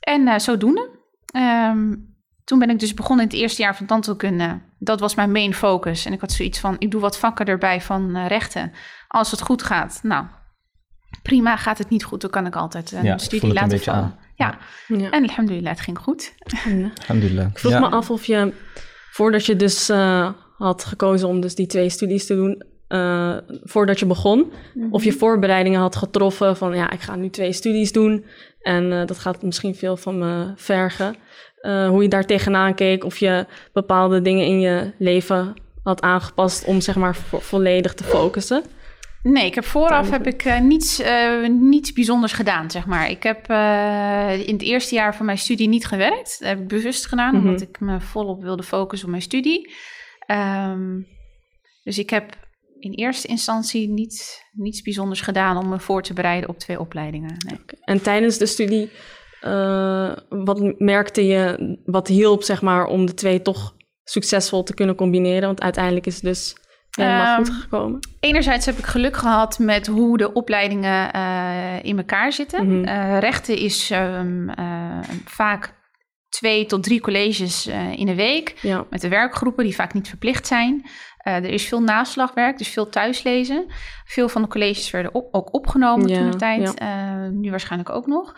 En 0.00 0.20
uh, 0.20 0.38
zodoende. 0.38 0.90
Um, 1.36 2.12
toen 2.44 2.58
ben 2.58 2.70
ik 2.70 2.78
dus 2.78 2.94
begonnen 2.94 3.24
in 3.24 3.30
het 3.30 3.40
eerste 3.40 3.62
jaar 3.62 3.76
van 3.76 3.86
tandheelkunde. 3.86 4.60
Dat 4.78 5.00
was 5.00 5.14
mijn 5.14 5.32
main 5.32 5.54
focus. 5.54 6.06
En 6.06 6.12
ik 6.12 6.20
had 6.20 6.32
zoiets 6.32 6.58
van, 6.58 6.76
ik 6.78 6.90
doe 6.90 7.00
wat 7.00 7.18
vakken 7.18 7.46
erbij 7.46 7.80
van 7.80 8.16
uh, 8.16 8.26
rechten. 8.26 8.72
Als 9.08 9.30
het 9.30 9.40
goed 9.40 9.62
gaat, 9.62 10.00
nou, 10.02 10.26
prima. 11.22 11.56
Gaat 11.56 11.78
het 11.78 11.88
niet 11.88 12.04
goed, 12.04 12.20
dan 12.20 12.30
kan 12.30 12.46
ik 12.46 12.56
altijd 12.56 12.92
een 12.92 13.04
ja, 13.04 13.18
studie 13.18 13.52
laten 13.52 13.80
vallen. 13.80 14.18
Ja. 14.34 14.58
ja. 14.88 15.10
en 15.10 15.22
alhamdulillah, 15.22 15.72
het 15.72 15.80
ging 15.80 15.98
goed. 15.98 16.34
Alhamdulillah. 17.00 17.48
Ik 17.50 17.58
vroeg 17.58 17.72
ja. 17.72 17.80
me 17.80 17.88
af 17.88 18.10
of 18.10 18.24
je, 18.24 18.52
voordat 19.10 19.46
je 19.46 19.56
dus 19.56 19.90
uh, 19.90 20.32
had 20.56 20.84
gekozen 20.84 21.28
om 21.28 21.40
dus 21.40 21.54
die 21.54 21.66
twee 21.66 21.88
studies 21.88 22.26
te 22.26 22.34
doen... 22.34 22.62
Uh, 22.88 23.36
voordat 23.62 23.98
je 23.98 24.06
begon, 24.06 24.38
mm 24.38 24.52
-hmm. 24.74 24.92
of 24.92 25.04
je 25.04 25.12
voorbereidingen 25.12 25.80
had 25.80 25.96
getroffen 25.96 26.56
van... 26.56 26.74
ja, 26.74 26.90
ik 26.90 27.00
ga 27.00 27.16
nu 27.16 27.30
twee 27.30 27.52
studies 27.52 27.92
doen 27.92 28.24
en 28.64 28.84
uh, 28.92 29.06
dat 29.06 29.18
gaat 29.18 29.42
misschien 29.42 29.74
veel 29.74 29.96
van 29.96 30.18
me 30.18 30.52
vergen. 30.56 31.16
Uh, 31.62 31.88
hoe 31.88 32.02
je 32.02 32.08
daar 32.08 32.26
tegenaan 32.26 32.74
keek, 32.74 33.04
of 33.04 33.18
je 33.18 33.46
bepaalde 33.72 34.22
dingen 34.22 34.46
in 34.46 34.60
je 34.60 34.92
leven 34.98 35.54
had 35.82 36.02
aangepast 36.02 36.64
om 36.64 36.80
zeg 36.80 36.96
maar 36.96 37.16
vo 37.16 37.38
volledig 37.38 37.94
te 37.94 38.04
focussen? 38.04 38.62
Nee, 39.32 39.46
ik 39.46 39.54
heb 39.54 39.64
vooraf 39.64 40.10
heb 40.10 40.26
ik 40.26 40.44
uh, 40.44 40.60
niets, 40.60 41.00
uh, 41.00 41.48
niets 41.48 41.92
bijzonders 41.92 42.32
gedaan, 42.32 42.70
zeg 42.70 42.86
maar. 42.86 43.10
Ik 43.10 43.22
heb 43.22 43.50
uh, 43.50 44.46
in 44.46 44.52
het 44.52 44.62
eerste 44.62 44.94
jaar 44.94 45.16
van 45.16 45.26
mijn 45.26 45.38
studie 45.38 45.68
niet 45.68 45.86
gewerkt. 45.86 46.36
Dat 46.38 46.48
heb 46.48 46.60
ik 46.60 46.68
bewust 46.68 47.06
gedaan, 47.06 47.34
mm 47.34 47.40
-hmm. 47.40 47.48
omdat 47.48 47.68
ik 47.68 47.80
me 47.80 48.00
volop 48.00 48.42
wilde 48.42 48.62
focussen 48.62 49.06
op 49.06 49.10
mijn 49.10 49.22
studie. 49.22 49.72
Um, 50.26 51.06
dus 51.82 51.98
ik 51.98 52.10
heb 52.10 52.36
in 52.78 52.92
eerste 52.92 53.28
instantie 53.28 53.88
niet, 53.88 54.42
niets 54.52 54.82
bijzonders 54.82 55.20
gedaan 55.20 55.56
om 55.56 55.68
me 55.68 55.80
voor 55.80 56.02
te 56.02 56.12
bereiden 56.12 56.48
op 56.48 56.58
twee 56.58 56.80
opleidingen. 56.80 57.36
Nee. 57.46 57.58
Okay. 57.62 57.78
En 57.80 58.02
tijdens 58.02 58.38
de 58.38 58.46
studie, 58.46 58.90
wat 60.28 60.78
merkte 60.78 61.26
je, 61.26 61.78
wat 61.84 62.08
hielp 62.08 62.42
zeg 62.42 62.62
maar 62.62 62.86
om 62.86 63.06
de 63.06 63.14
twee 63.14 63.42
toch 63.42 63.76
succesvol 64.02 64.62
te 64.62 64.74
kunnen 64.74 64.94
combineren? 64.94 65.46
Want 65.46 65.60
uiteindelijk 65.60 66.06
is 66.06 66.14
het 66.14 66.24
dus 66.24 66.56
helemaal 66.96 67.38
um, 67.38 67.44
goed 67.44 67.54
gekomen. 67.54 67.98
Enerzijds 68.20 68.66
heb 68.66 68.78
ik 68.78 68.84
geluk 68.84 69.16
gehad 69.16 69.58
met 69.58 69.86
hoe 69.86 70.16
de 70.16 70.32
opleidingen 70.32 71.16
uh, 71.16 71.82
in 71.82 71.96
elkaar 71.96 72.32
zitten. 72.32 72.66
Mm 72.66 72.70
-hmm. 72.70 72.88
uh, 72.88 73.18
rechten 73.18 73.56
is 73.56 73.90
um, 73.90 74.50
vaak 75.24 75.72
twee 76.34 76.66
tot 76.66 76.82
drie 76.82 77.00
colleges 77.00 77.66
in 77.96 78.08
een 78.08 78.16
week. 78.16 78.54
Ja. 78.60 78.84
Met 78.90 79.00
de 79.00 79.08
werkgroepen 79.08 79.64
die 79.64 79.74
vaak 79.74 79.94
niet 79.94 80.08
verplicht 80.08 80.46
zijn. 80.46 80.84
Uh, 81.26 81.34
er 81.34 81.44
is 81.44 81.68
veel 81.68 81.80
naslagwerk, 81.80 82.58
dus 82.58 82.68
veel 82.68 82.88
thuislezen. 82.88 83.66
Veel 84.04 84.28
van 84.28 84.42
de 84.42 84.48
colleges 84.48 84.90
werden 84.90 85.14
op, 85.14 85.34
ook 85.34 85.54
opgenomen 85.54 86.08
ja, 86.08 86.16
toen 86.16 86.30
de 86.30 86.36
tijd. 86.36 86.74
Ja. 86.78 87.24
Uh, 87.24 87.30
nu 87.30 87.50
waarschijnlijk 87.50 87.90
ook 87.90 88.06
nog. 88.06 88.34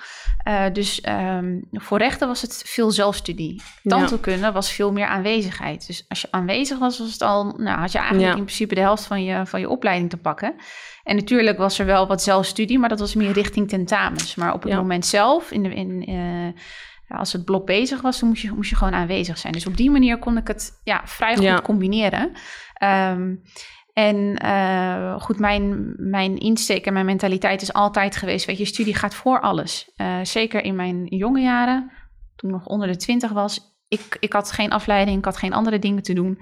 Dus 0.72 1.02
um, 1.08 1.68
voor 1.70 1.98
rechten 1.98 2.28
was 2.28 2.42
het 2.42 2.62
veel 2.66 2.90
zelfstudie. 2.90 3.62
Tandheelkunde 3.82 4.52
was 4.52 4.72
veel 4.72 4.92
meer 4.92 5.06
aanwezigheid. 5.06 5.86
Dus 5.86 6.04
als 6.08 6.20
je 6.20 6.28
aanwezig 6.30 6.78
was, 6.78 6.98
was 6.98 7.12
het 7.12 7.22
al, 7.22 7.44
nou, 7.44 7.78
had 7.78 7.92
je 7.92 7.98
eigenlijk 7.98 8.36
in 8.36 8.44
principe 8.44 8.74
de 8.74 8.80
helft 8.80 9.06
van 9.06 9.24
je, 9.24 9.46
van 9.46 9.60
je 9.60 9.68
opleiding 9.68 10.10
te 10.10 10.16
pakken. 10.16 10.54
En 11.02 11.16
natuurlijk 11.16 11.58
was 11.58 11.78
er 11.78 11.86
wel 11.86 12.06
wat 12.06 12.22
zelfstudie, 12.22 12.78
maar 12.78 12.88
dat 12.88 13.00
was 13.00 13.14
meer 13.14 13.32
richting 13.32 13.68
tentamens. 13.68 14.34
Maar 14.34 14.52
op 14.52 14.62
het 14.62 14.74
moment 14.74 15.06
zelf, 15.06 15.50
in 15.50 15.62
de, 15.62 15.74
in, 15.74 16.54
ja, 17.08 17.16
als 17.16 17.32
het 17.32 17.44
blok 17.44 17.66
bezig 17.66 18.00
was, 18.00 18.20
dan 18.20 18.28
moest 18.28 18.42
je, 18.42 18.52
moest 18.52 18.70
je 18.70 18.76
gewoon 18.76 18.94
aanwezig 18.94 19.38
zijn. 19.38 19.52
Dus 19.52 19.66
op 19.66 19.76
die 19.76 19.90
manier 19.90 20.18
kon 20.18 20.36
ik 20.36 20.48
het 20.48 20.80
ja, 20.84 21.02
vrij 21.04 21.34
goed 21.34 21.44
ja. 21.44 21.60
combineren. 21.60 22.32
Um, 22.82 23.42
en 23.92 24.44
uh, 24.44 25.20
goed, 25.20 25.38
mijn, 25.38 25.94
mijn 25.96 26.38
insteek 26.38 26.86
en 26.86 26.92
mijn 26.92 27.06
mentaliteit 27.06 27.62
is 27.62 27.72
altijd 27.72 28.16
geweest, 28.16 28.46
weet 28.46 28.58
je, 28.58 28.64
studie 28.64 28.94
gaat 28.94 29.14
voor 29.14 29.40
alles. 29.40 29.92
Uh, 29.96 30.16
zeker 30.22 30.64
in 30.64 30.76
mijn 30.76 31.04
jonge 31.04 31.40
jaren, 31.40 31.92
toen 32.36 32.50
ik 32.50 32.56
nog 32.56 32.66
onder 32.66 32.88
de 32.88 32.96
twintig 32.96 33.30
was. 33.30 33.60
Ik, 33.88 34.16
ik 34.20 34.32
had 34.32 34.52
geen 34.52 34.70
afleiding, 34.70 35.18
ik 35.18 35.24
had 35.24 35.36
geen 35.36 35.52
andere 35.52 35.78
dingen 35.78 36.02
te 36.02 36.12
doen. 36.12 36.38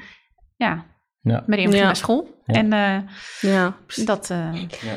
Ja, 0.56 0.87
ja. 1.21 1.44
Mariam 1.47 1.71
ging 1.71 1.85
naar 1.85 1.97
school. 1.97 2.42
Ja. 2.44 2.54
En 2.54 2.73
uh, 2.73 3.11
ja, 3.52 3.76
dat... 4.04 4.30
Uh, 4.30 4.54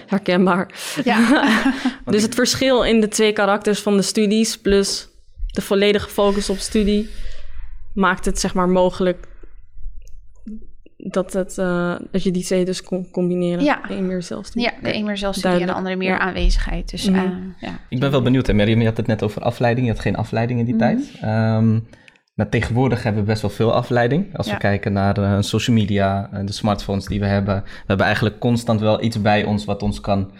herkenbaar. 0.08 0.74
Ja. 1.04 1.44
dus 2.06 2.22
het 2.22 2.36
verschil 2.36 2.84
in 2.84 3.02
de 3.02 3.08
twee 3.08 3.34
karakters 3.34 3.82
van 3.82 3.98
de 3.98 4.02
studies 4.04 4.62
plus 4.62 5.10
de 5.58 5.64
volledige 5.64 6.10
focus 6.10 6.50
op 6.50 6.58
studie 6.58 7.10
maakt 7.94 8.26
het 8.26 8.40
zeg 8.40 8.54
maar 8.54 8.70
mogelijk 8.70 9.28
dat, 10.98 11.34
het, 11.34 11.58
uh, 11.58 11.96
dat 12.12 12.24
je 12.24 12.32
die 12.32 12.44
twee 12.44 12.66
dus 12.66 12.84
kon 12.84 13.10
combineren. 13.12 13.64
Ja. 13.64 13.82
De 13.88 13.96
een 13.96 14.08
meer 14.08 14.22
zelfstudie. 14.24 14.70
Ja, 14.72 14.74
de 14.82 14.96
een 14.96 15.06
meer 15.06 15.18
zelfstudie 15.18 15.60
en 15.60 15.68
de 15.68 15.74
andere 15.74 15.96
meer 15.96 16.10
ja. 16.10 16.20
aanwezigheid. 16.20 16.90
Dus, 16.90 17.10
Mhm. 17.10 17.26
uh, 17.26 17.32
ja. 17.60 17.80
Ik 17.90 18.00
ben 18.00 18.12
wel 18.12 18.22
benieuwd, 18.22 18.48
hè, 18.48 18.54
Miriam, 18.54 18.80
je 18.80 18.86
had 18.88 18.98
het 18.98 19.08
net 19.08 19.24
over 19.24 19.42
afleiding. 19.42 19.88
Je 19.88 19.94
had 19.94 20.02
geen 20.02 20.16
afleiding 20.16 20.60
in 20.60 20.66
die 20.66 20.76
Mhm. 20.76 20.84
tijd. 20.84 21.12
Ehm, 21.22 21.80
nou, 22.36 22.50
tegenwoordig 22.50 23.04
hebben 23.04 23.22
we 23.22 23.28
best 23.28 23.42
wel 23.42 23.52
veel 23.52 23.74
afleiding. 23.74 24.36
Als 24.38 24.48
Ja. 24.48 24.54
we 24.54 24.60
kijken 24.60 24.94
naar 24.94 25.18
eh, 25.18 25.38
social 25.40 25.76
media, 25.76 26.30
en 26.32 26.46
de 26.46 26.54
smartphones 26.54 27.06
die 27.06 27.20
we 27.20 27.26
hebben. 27.26 27.64
We 27.64 27.84
hebben 27.88 28.06
eigenlijk 28.06 28.40
constant 28.40 28.80
wel 28.80 29.04
iets 29.04 29.22
bij 29.22 29.44
ons 29.46 29.66
wat 29.66 29.84
ons 29.84 30.00
kan 30.02 30.32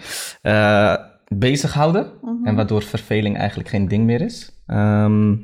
eh, 0.42 0.96
bezighouden. 1.28 2.12
Mhm. 2.22 2.46
En 2.48 2.56
waardoor 2.56 2.82
verveling 2.84 3.38
eigenlijk 3.38 3.70
geen 3.70 3.88
ding 3.88 4.06
meer 4.06 4.22
is. 4.22 4.52
Ehm, 4.68 5.36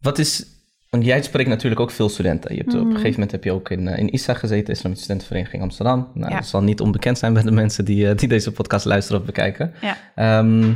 wat 0.00 0.18
is... 0.18 0.46
Want 0.90 1.04
jij 1.04 1.22
spreekt 1.22 1.48
natuurlijk 1.48 1.80
ook 1.80 1.90
veel 1.90 2.08
studenten. 2.08 2.54
Je 2.54 2.60
hebt, 2.60 2.74
Op 2.74 2.78
Mhm. 2.80 2.86
een 2.88 2.92
gegeven 2.94 3.12
moment 3.12 3.30
heb 3.30 3.44
je 3.44 3.52
ook 3.52 3.70
in, 3.70 3.88
eh, 3.88 3.98
in 3.98 4.14
ISA 4.14 4.34
gezeten, 4.34 4.72
Islamitische 4.74 5.02
Studentenvereniging 5.04 5.62
Amsterdam. 5.62 6.10
Nou, 6.14 6.30
Ja. 6.30 6.36
Dat 6.36 6.46
zal 6.46 6.62
niet 6.62 6.80
onbekend 6.80 7.18
zijn 7.18 7.32
bij 7.32 7.42
de 7.42 7.50
mensen 7.50 7.84
die, 7.84 8.08
eh, 8.08 8.16
die 8.16 8.28
deze 8.28 8.52
podcast 8.52 8.84
luisteren 8.84 9.20
of 9.20 9.26
bekijken. 9.26 9.72
Ja. 9.80 9.96
Ehm, 10.14 10.72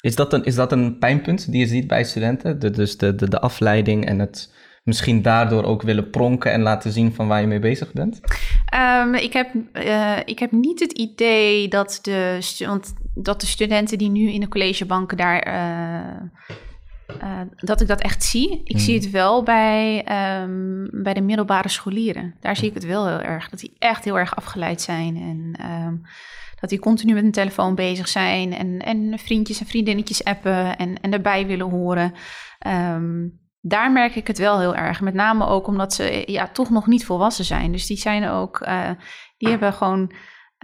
is, 0.00 0.14
dat 0.14 0.32
een, 0.32 0.44
is 0.44 0.54
dat 0.54 0.72
een 0.72 0.98
pijnpunt 0.98 1.50
die 1.50 1.60
je 1.60 1.66
ziet 1.66 1.86
bij 1.86 2.04
studenten? 2.04 2.58
De, 2.58 2.70
dus 2.70 2.96
de, 2.96 3.14
de, 3.14 3.28
de 3.28 3.40
afleiding 3.40 4.06
en 4.06 4.18
het 4.18 4.52
misschien 4.82 5.22
daardoor 5.22 5.64
ook 5.64 5.82
willen 5.82 6.10
pronken 6.10 6.52
en 6.52 6.60
laten 6.60 6.92
zien 6.92 7.14
van 7.14 7.28
waar 7.28 7.40
je 7.40 7.46
mee 7.46 7.58
bezig 7.58 7.92
bent? 7.92 8.20
Um, 8.74 9.14
ik, 9.14 9.32
heb, 9.32 9.54
uh, 9.72 10.18
ik 10.24 10.38
heb 10.38 10.52
niet 10.52 10.80
het 10.80 10.92
idee 10.92 11.68
dat 11.68 11.98
de, 12.02 12.38
want 12.66 12.94
dat 13.14 13.40
de 13.40 13.46
studenten 13.46 13.98
die 13.98 14.10
nu 14.10 14.30
in 14.30 14.40
de 14.40 14.48
collegebanken 14.48 15.16
daar. 15.16 15.46
Uh, 15.46 16.22
uh, 17.22 17.40
dat 17.56 17.80
ik 17.80 17.86
dat 17.86 18.00
echt 18.00 18.22
zie. 18.22 18.60
Ik 18.64 18.78
zie 18.78 18.94
het 18.94 19.10
wel 19.10 19.42
bij, 19.42 20.04
um, 20.42 20.88
bij 21.02 21.14
de 21.14 21.20
middelbare 21.20 21.68
scholieren. 21.68 22.34
Daar 22.40 22.56
zie 22.56 22.68
ik 22.68 22.74
het 22.74 22.86
wel 22.86 23.06
heel 23.06 23.20
erg. 23.20 23.48
Dat 23.48 23.60
die 23.60 23.76
echt 23.78 24.04
heel 24.04 24.18
erg 24.18 24.36
afgeleid 24.36 24.80
zijn. 24.80 25.16
En 25.16 25.70
um, 25.70 26.02
dat 26.60 26.70
die 26.70 26.78
continu 26.78 27.14
met 27.14 27.24
een 27.24 27.30
telefoon 27.30 27.74
bezig 27.74 28.08
zijn. 28.08 28.52
En, 28.52 28.78
en 28.78 29.18
vriendjes 29.18 29.60
en 29.60 29.66
vriendinnetjes 29.66 30.24
appen. 30.24 30.76
En, 30.76 31.00
en 31.00 31.12
erbij 31.12 31.46
willen 31.46 31.70
horen. 31.70 32.12
Um, 32.66 33.40
daar 33.64 33.92
merk 33.92 34.14
ik 34.14 34.26
het 34.26 34.38
wel 34.38 34.60
heel 34.60 34.74
erg. 34.74 35.00
Met 35.00 35.14
name 35.14 35.46
ook 35.46 35.66
omdat 35.66 35.94
ze 35.94 36.22
ja, 36.26 36.48
toch 36.48 36.70
nog 36.70 36.86
niet 36.86 37.04
volwassen 37.04 37.44
zijn. 37.44 37.72
Dus 37.72 37.86
die 37.86 37.96
zijn 37.96 38.28
ook, 38.28 38.60
uh, 38.60 38.90
die 39.36 39.48
hebben 39.48 39.72
gewoon 39.72 40.12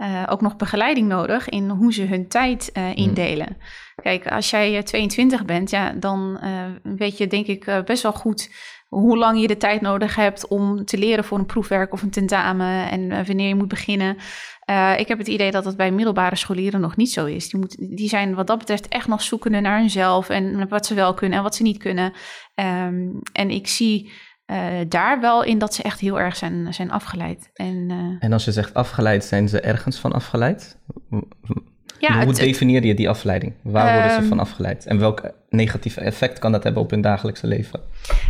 uh, 0.01 0.23
ook 0.29 0.41
nog 0.41 0.55
begeleiding 0.55 1.07
nodig 1.07 1.49
in 1.49 1.69
hoe 1.69 1.93
ze 1.93 2.03
hun 2.03 2.27
tijd 2.27 2.69
uh, 2.73 2.95
indelen. 2.95 3.47
Mm. 3.49 3.63
Kijk, 4.03 4.27
als 4.27 4.49
jij 4.49 4.83
22 4.83 5.45
bent, 5.45 5.69
ja, 5.69 5.91
dan 5.91 6.39
weet 6.83 7.17
je 7.17 7.27
denk 7.27 7.47
ik 7.47 7.81
best 7.85 8.03
wel 8.03 8.13
goed 8.13 8.49
hoe 8.89 9.17
lang 9.17 9.41
je 9.41 9.47
de 9.47 9.57
tijd 9.57 9.81
nodig 9.81 10.15
hebt 10.15 10.47
om 10.47 10.85
te 10.85 10.97
leren 10.97 11.23
voor 11.23 11.37
een 11.37 11.45
proefwerk 11.45 11.93
of 11.93 12.01
een 12.01 12.09
tentamen 12.09 12.91
en 12.91 13.25
wanneer 13.25 13.47
je 13.47 13.55
moet 13.55 13.67
beginnen. 13.67 14.17
Uh, 14.69 14.99
ik 14.99 15.07
heb 15.07 15.17
het 15.17 15.27
idee 15.27 15.51
dat 15.51 15.63
dat 15.63 15.77
bij 15.77 15.91
middelbare 15.91 16.35
scholieren 16.35 16.81
nog 16.81 16.95
niet 16.95 17.11
zo 17.11 17.25
is. 17.25 17.49
Die, 17.49 17.59
moet, 17.59 17.97
die 17.97 18.09
zijn 18.09 18.35
wat 18.35 18.47
dat 18.47 18.57
betreft 18.57 18.87
echt 18.87 19.07
nog 19.07 19.21
zoekende 19.21 19.59
naar 19.59 19.79
hunzelf 19.79 20.29
en 20.29 20.67
wat 20.67 20.85
ze 20.85 20.93
wel 20.93 21.13
kunnen 21.13 21.37
en 21.37 21.43
wat 21.43 21.55
ze 21.55 21.63
niet 21.63 21.77
kunnen. 21.77 22.13
Um, 22.55 23.19
en 23.31 23.49
ik 23.49 23.67
zie 23.67 24.11
uh, 24.51 24.57
daar 24.87 25.19
wel 25.19 25.43
in 25.43 25.57
dat 25.57 25.73
ze 25.73 25.83
echt 25.83 25.99
heel 25.99 26.19
erg 26.19 26.35
zijn, 26.35 26.73
zijn 26.73 26.91
afgeleid. 26.91 27.49
En, 27.53 28.17
en 28.19 28.33
als 28.33 28.45
je 28.45 28.51
zegt 28.51 28.73
afgeleid, 28.73 29.23
zijn 29.23 29.49
ze 29.49 29.59
ergens 29.59 29.99
van 29.99 30.11
afgeleid? 30.11 30.77
Ja, 31.99 32.17
Hoe 32.17 32.27
het, 32.27 32.35
definieer 32.35 32.85
je 32.85 32.93
die 32.93 33.09
afleiding? 33.09 33.53
Waar 33.63 33.93
worden 33.93 34.15
um, 34.15 34.21
ze 34.21 34.27
van 34.27 34.39
afgeleid? 34.39 34.85
En 34.85 34.99
welk 34.99 35.21
negatief 35.49 35.97
effect 35.97 36.39
kan 36.39 36.51
dat 36.51 36.63
hebben 36.63 36.81
op 36.81 36.89
hun 36.89 37.01
dagelijkse 37.01 37.47
leven? 37.47 37.79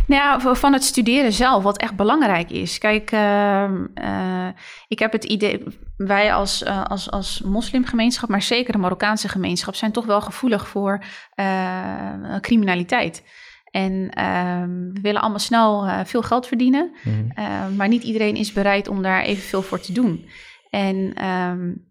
Nou 0.06 0.22
ja, 0.22 0.54
van 0.54 0.72
het 0.72 0.84
studeren 0.84 1.32
zelf, 1.32 1.62
wat 1.62 1.78
echt 1.78 1.96
belangrijk 1.96 2.50
is. 2.50 2.78
Kijk, 2.78 3.12
uh, 3.12 3.64
uh, 3.94 4.48
ik 4.88 4.98
heb 4.98 5.12
het 5.12 5.24
idee, 5.24 5.64
wij 5.96 6.34
als, 6.34 6.62
uh, 6.62 6.84
als, 6.84 7.10
als 7.10 7.42
moslimgemeenschap, 7.44 8.28
maar 8.28 8.42
zeker 8.42 8.72
de 8.72 8.78
Marokkaanse 8.78 9.28
gemeenschap, 9.28 9.74
zijn 9.74 9.92
toch 9.92 10.06
wel 10.06 10.20
gevoelig 10.20 10.68
voor 10.68 11.02
uh, 11.36 12.36
criminaliteit. 12.40 13.22
En 13.70 13.92
uh, 13.92 14.62
we 14.92 15.00
willen 15.02 15.20
allemaal 15.20 15.38
snel 15.38 15.86
uh, 15.86 16.00
veel 16.04 16.22
geld 16.22 16.46
verdienen, 16.46 16.90
mm. 17.02 17.32
uh, 17.38 17.44
maar 17.76 17.88
niet 17.88 18.02
iedereen 18.02 18.36
is 18.36 18.52
bereid 18.52 18.88
om 18.88 19.02
daar 19.02 19.22
evenveel 19.22 19.62
voor 19.62 19.80
te 19.80 19.92
doen. 19.92 20.28
En 20.70 21.26
um, 21.26 21.89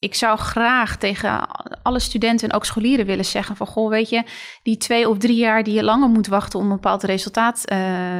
ik 0.00 0.14
zou 0.14 0.38
graag 0.38 0.96
tegen 0.96 1.48
alle 1.82 1.98
studenten 1.98 2.48
en 2.48 2.54
ook 2.54 2.64
scholieren 2.64 3.06
willen 3.06 3.24
zeggen 3.24 3.56
van 3.56 3.66
goh, 3.66 3.90
weet 3.90 4.08
je, 4.08 4.22
die 4.62 4.76
twee 4.76 5.08
of 5.08 5.18
drie 5.18 5.36
jaar 5.36 5.62
die 5.62 5.74
je 5.74 5.84
langer 5.84 6.08
moet 6.08 6.26
wachten 6.26 6.58
om 6.58 6.64
een 6.64 6.74
bepaald 6.74 7.02
resultaat 7.02 7.62
uh, 7.72 7.78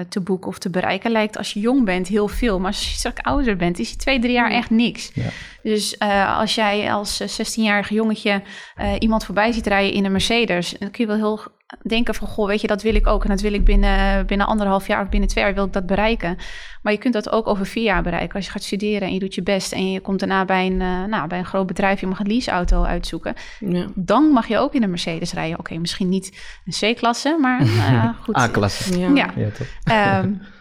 te 0.08 0.20
boeken 0.20 0.48
of 0.48 0.58
te 0.58 0.70
bereiken, 0.70 1.10
lijkt 1.10 1.36
als 1.36 1.52
je 1.52 1.60
jong 1.60 1.84
bent 1.84 2.08
heel 2.08 2.28
veel. 2.28 2.58
Maar 2.58 2.70
als 2.70 2.88
je 2.88 2.94
straks 2.94 3.22
ouder 3.22 3.56
bent, 3.56 3.78
is 3.78 3.88
die 3.88 3.96
twee, 3.96 4.18
drie 4.18 4.32
jaar 4.32 4.50
echt 4.50 4.70
niks. 4.70 5.10
Ja. 5.14 5.28
Dus 5.62 5.96
uh, 5.98 6.38
als 6.38 6.54
jij 6.54 6.92
als 6.92 7.22
16-jarig 7.22 7.88
jongetje 7.88 8.42
uh, 8.80 8.92
iemand 8.98 9.24
voorbij 9.24 9.52
ziet 9.52 9.66
rijden 9.66 9.92
in 9.92 10.04
een 10.04 10.12
Mercedes, 10.12 10.74
dan 10.78 10.90
kun 10.90 11.04
je 11.04 11.16
wel 11.16 11.16
heel 11.16 11.40
denken 11.82 12.14
van, 12.14 12.28
goh, 12.28 12.46
weet 12.46 12.60
je, 12.60 12.66
dat 12.66 12.82
wil 12.82 12.94
ik 12.94 13.06
ook. 13.06 13.22
En 13.22 13.30
dat 13.30 13.40
wil 13.40 13.52
ik 13.52 13.64
binnen, 13.64 14.26
binnen 14.26 14.46
anderhalf 14.46 14.86
jaar 14.86 15.02
of 15.02 15.08
binnen 15.08 15.28
twee 15.28 15.44
jaar 15.44 15.54
wil 15.54 15.64
ik 15.64 15.72
dat 15.72 15.86
bereiken. 15.86 16.36
Maar 16.82 16.92
je 16.92 16.98
kunt 16.98 17.14
dat 17.14 17.30
ook 17.30 17.46
over 17.46 17.66
vier 17.66 17.82
jaar 17.82 18.02
bereiken. 18.02 18.34
Als 18.34 18.44
je 18.44 18.50
gaat 18.50 18.62
studeren 18.62 19.08
en 19.08 19.14
je 19.14 19.20
doet 19.20 19.34
je 19.34 19.42
best 19.42 19.72
en 19.72 19.90
je 19.90 20.00
komt 20.00 20.18
daarna 20.18 20.44
bij 20.44 20.66
een, 20.66 20.80
uh, 20.80 21.04
nou, 21.04 21.28
bij 21.28 21.38
een 21.38 21.44
groot 21.44 21.66
bedrijf, 21.66 22.00
je 22.00 22.06
mag 22.06 22.20
een 22.20 22.26
leaseauto 22.26 22.84
uitzoeken. 22.84 23.34
Ja. 23.58 23.86
Dan 23.94 24.24
mag 24.24 24.48
je 24.48 24.58
ook 24.58 24.74
in 24.74 24.82
een 24.82 24.90
Mercedes 24.90 25.32
rijden. 25.32 25.58
Oké, 25.58 25.78
misschien 25.78 26.08
niet 26.08 26.40
een 26.64 26.94
C-klasse, 26.94 27.36
maar 27.40 27.62
uh, 27.64 28.08
goed. 28.22 28.36
A-klasse. 28.36 28.98
Ja. 28.98 29.10
ja. 29.14 29.50
ja 29.84 30.22
um, 30.22 30.40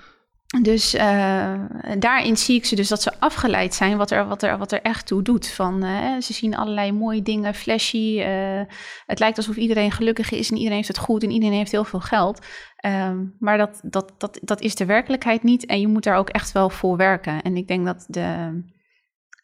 dus 0.61 0.95
uh, 0.95 1.53
daarin 1.99 2.37
zie 2.37 2.55
ik 2.55 2.65
ze 2.65 2.75
dus 2.75 2.87
dat 2.87 3.01
ze 3.01 3.19
afgeleid 3.19 3.73
zijn 3.73 3.97
wat 3.97 4.11
er, 4.11 4.27
wat 4.27 4.43
er, 4.43 4.57
wat 4.57 4.71
er 4.71 4.81
echt 4.81 5.07
toe 5.07 5.21
doet. 5.21 5.47
Van, 5.47 5.85
uh, 5.85 6.19
ze 6.19 6.33
zien 6.33 6.55
allerlei 6.55 6.91
mooie 6.91 7.21
dingen, 7.21 7.53
flashy. 7.53 8.19
Uh, 8.19 8.61
het 9.05 9.19
lijkt 9.19 9.37
alsof 9.37 9.55
iedereen 9.55 9.91
gelukkig 9.91 10.31
is 10.31 10.49
en 10.49 10.55
iedereen 10.55 10.75
heeft 10.75 10.87
het 10.87 10.97
goed 10.97 11.23
en 11.23 11.31
iedereen 11.31 11.57
heeft 11.57 11.71
heel 11.71 11.83
veel 11.83 11.99
geld. 11.99 12.45
Um, 12.85 13.35
maar 13.39 13.57
dat, 13.57 13.79
dat, 13.83 14.13
dat, 14.17 14.39
dat 14.41 14.61
is 14.61 14.75
de 14.75 14.85
werkelijkheid 14.85 15.43
niet 15.43 15.65
en 15.65 15.79
je 15.79 15.87
moet 15.87 16.03
daar 16.03 16.17
ook 16.17 16.29
echt 16.29 16.51
wel 16.51 16.69
voor 16.69 16.97
werken. 16.97 17.41
En 17.41 17.57
ik 17.57 17.67
denk 17.67 17.85
dat 17.85 18.05
de, 18.07 18.61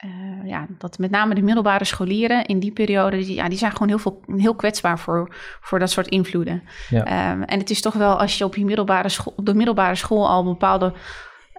uh, 0.06 0.50
ja, 0.50 0.68
dat 0.78 0.98
met 0.98 1.12
name 1.12 1.36
de 1.36 1.42
middelbare 1.42 1.86
scholieren 1.86 2.46
in 2.46 2.60
die 2.60 2.72
periode, 2.72 3.18
die, 3.18 3.36
ja, 3.36 3.50
die 3.50 3.58
zijn 3.58 3.72
gewoon 3.72 3.88
heel, 3.88 4.00
veel, 4.00 4.24
heel 4.26 4.56
kwetsbaar 4.56 5.00
voor, 5.00 5.36
voor 5.62 5.80
dat 5.80 5.90
soort 5.90 6.08
invloeden. 6.08 6.64
Ja. 6.90 7.32
Um, 7.32 7.44
en 7.44 7.60
het 7.60 7.70
is 7.70 7.82
toch 7.82 7.94
wel 7.94 8.20
als 8.20 8.38
je 8.38 8.44
op, 8.44 8.56
je 8.56 8.66
middelbare 8.66 9.10
school, 9.10 9.34
op 9.36 9.46
de 9.46 9.54
middelbare 9.54 9.96
school 9.96 10.28
al 10.28 10.44
bepaalde 10.44 10.94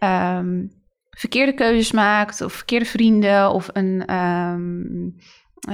um, 0.04 0.70
verkeerde 1.10 1.54
keuzes 1.54 1.92
maakt, 1.92 2.40
of 2.40 2.52
verkeerde 2.52 2.84
vrienden, 2.84 3.50
of, 3.50 3.68
een, 3.72 4.14
um, 4.14 5.16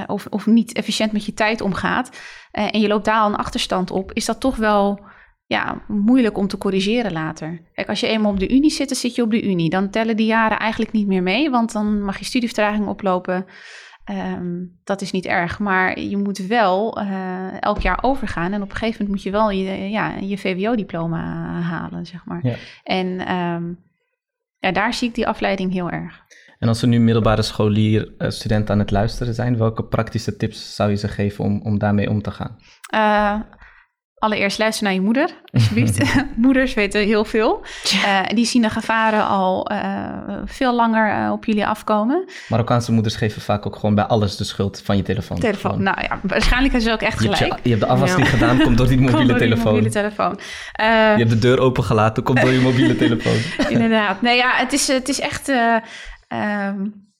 of, 0.06 0.26
of 0.26 0.46
niet 0.46 0.72
efficiënt 0.72 1.12
met 1.12 1.24
je 1.24 1.34
tijd 1.34 1.60
omgaat, 1.60 2.20
uh, 2.52 2.74
en 2.74 2.80
je 2.80 2.88
loopt 2.88 3.04
daar 3.04 3.20
al 3.20 3.28
een 3.28 3.36
achterstand 3.36 3.90
op, 3.90 4.12
is 4.12 4.24
dat 4.24 4.40
toch 4.40 4.56
wel 4.56 5.00
ja, 5.46 5.82
moeilijk 5.88 6.38
om 6.38 6.48
te 6.48 6.58
corrigeren 6.58 7.12
later. 7.12 7.62
Kijk, 7.72 7.88
als 7.88 8.00
je 8.00 8.06
eenmaal 8.06 8.30
op 8.30 8.38
de 8.38 8.54
unie 8.54 8.70
zit, 8.70 8.88
dan 8.88 8.96
zit 8.96 9.14
je 9.14 9.22
op 9.22 9.30
de 9.30 9.42
unie. 9.42 9.70
Dan 9.70 9.90
tellen 9.90 10.16
die 10.16 10.26
jaren 10.26 10.58
eigenlijk 10.58 10.92
niet 10.92 11.06
meer 11.06 11.22
mee, 11.22 11.50
want 11.50 11.72
dan 11.72 12.02
mag 12.02 12.18
je 12.18 12.24
studievertraging 12.24 12.86
oplopen. 12.86 13.46
Um, 14.10 14.80
dat 14.84 15.00
is 15.00 15.10
niet 15.10 15.26
erg, 15.26 15.58
maar 15.58 16.00
je 16.00 16.16
moet 16.16 16.38
wel 16.38 17.00
uh, 17.00 17.62
elk 17.62 17.80
jaar 17.80 17.98
overgaan. 18.02 18.52
En 18.52 18.62
op 18.62 18.70
een 18.70 18.76
gegeven 18.76 19.04
moment 19.04 19.08
moet 19.08 19.22
je 19.22 19.30
wel 19.30 19.50
je, 19.50 19.90
ja, 19.90 20.14
je 20.16 20.38
VWO-diploma 20.38 21.20
halen, 21.60 22.06
zeg 22.06 22.24
maar. 22.24 22.46
Ja. 22.46 22.54
En 22.82 23.34
um, 23.34 23.78
ja, 24.58 24.72
daar 24.72 24.94
zie 24.94 25.08
ik 25.08 25.14
die 25.14 25.26
afleiding 25.26 25.72
heel 25.72 25.90
erg. 25.90 26.24
En 26.58 26.68
als 26.68 26.82
er 26.82 26.88
nu 26.88 26.98
middelbare 27.00 27.42
scholier 27.42 28.14
uh, 28.18 28.28
studenten 28.28 28.74
aan 28.74 28.80
het 28.80 28.90
luisteren 28.90 29.34
zijn, 29.34 29.58
welke 29.58 29.84
praktische 29.84 30.36
tips 30.36 30.74
zou 30.74 30.90
je 30.90 30.96
ze 30.96 31.08
geven 31.08 31.44
om, 31.44 31.60
om 31.62 31.78
daarmee 31.78 32.10
om 32.10 32.22
te 32.22 32.30
gaan? 32.30 32.56
Uh, 32.94 33.40
allereerst 34.22 34.58
luister 34.58 34.84
naar 34.84 34.92
je 34.92 35.00
moeder, 35.00 35.30
alsjeblieft. 35.52 36.14
Moeders 36.36 36.74
weten 36.74 37.00
heel 37.00 37.24
veel. 37.24 37.60
Uh, 37.94 38.20
die 38.34 38.44
zien 38.44 38.62
de 38.62 38.70
gevaren 38.70 39.26
al 39.26 39.72
uh, 39.72 39.78
veel 40.44 40.74
langer 40.74 41.24
uh, 41.24 41.32
op 41.32 41.44
jullie 41.44 41.66
afkomen. 41.66 42.24
Marokkaanse 42.48 42.92
moeders 42.92 43.16
geven 43.16 43.42
vaak 43.42 43.66
ook 43.66 43.76
gewoon 43.76 43.94
bij 43.94 44.04
alles 44.04 44.36
de 44.36 44.44
schuld 44.44 44.82
van 44.84 44.96
je 44.96 45.02
telefoon. 45.02 45.38
Telefoon, 45.38 45.70
gewoon. 45.70 45.84
nou 45.84 46.00
ja, 46.00 46.18
waarschijnlijk 46.22 46.72
hebben 46.72 46.90
ze 46.90 46.96
ook 46.96 47.02
echt 47.02 47.18
gelijk. 47.18 47.38
Je 47.38 47.44
hebt, 47.44 47.56
je, 47.62 47.68
je 47.68 47.76
hebt 47.76 47.86
de 47.86 47.92
afwas 47.92 48.10
ja. 48.10 48.16
niet 48.16 48.28
gedaan, 48.28 48.58
komt 48.58 48.76
door 48.76 48.86
die 48.88 49.00
mobiele 49.10 49.26
door 49.26 49.38
telefoon. 49.38 49.72
Die 49.74 49.82
mobiele 49.82 49.90
telefoon. 49.90 50.38
je 51.16 51.18
hebt 51.18 51.30
de 51.30 51.38
deur 51.38 51.58
opengelaten, 51.58 52.22
komt 52.22 52.40
door 52.40 52.50
je 52.50 52.60
mobiele 52.60 52.96
telefoon. 52.96 53.36
Inderdaad. 53.68 54.22
Nee, 54.22 54.36
ja, 54.36 54.52
het 54.54 54.72
is, 54.72 54.88
het 54.88 55.08
is 55.08 55.20
echt... 55.20 55.48
Um, 56.28 57.10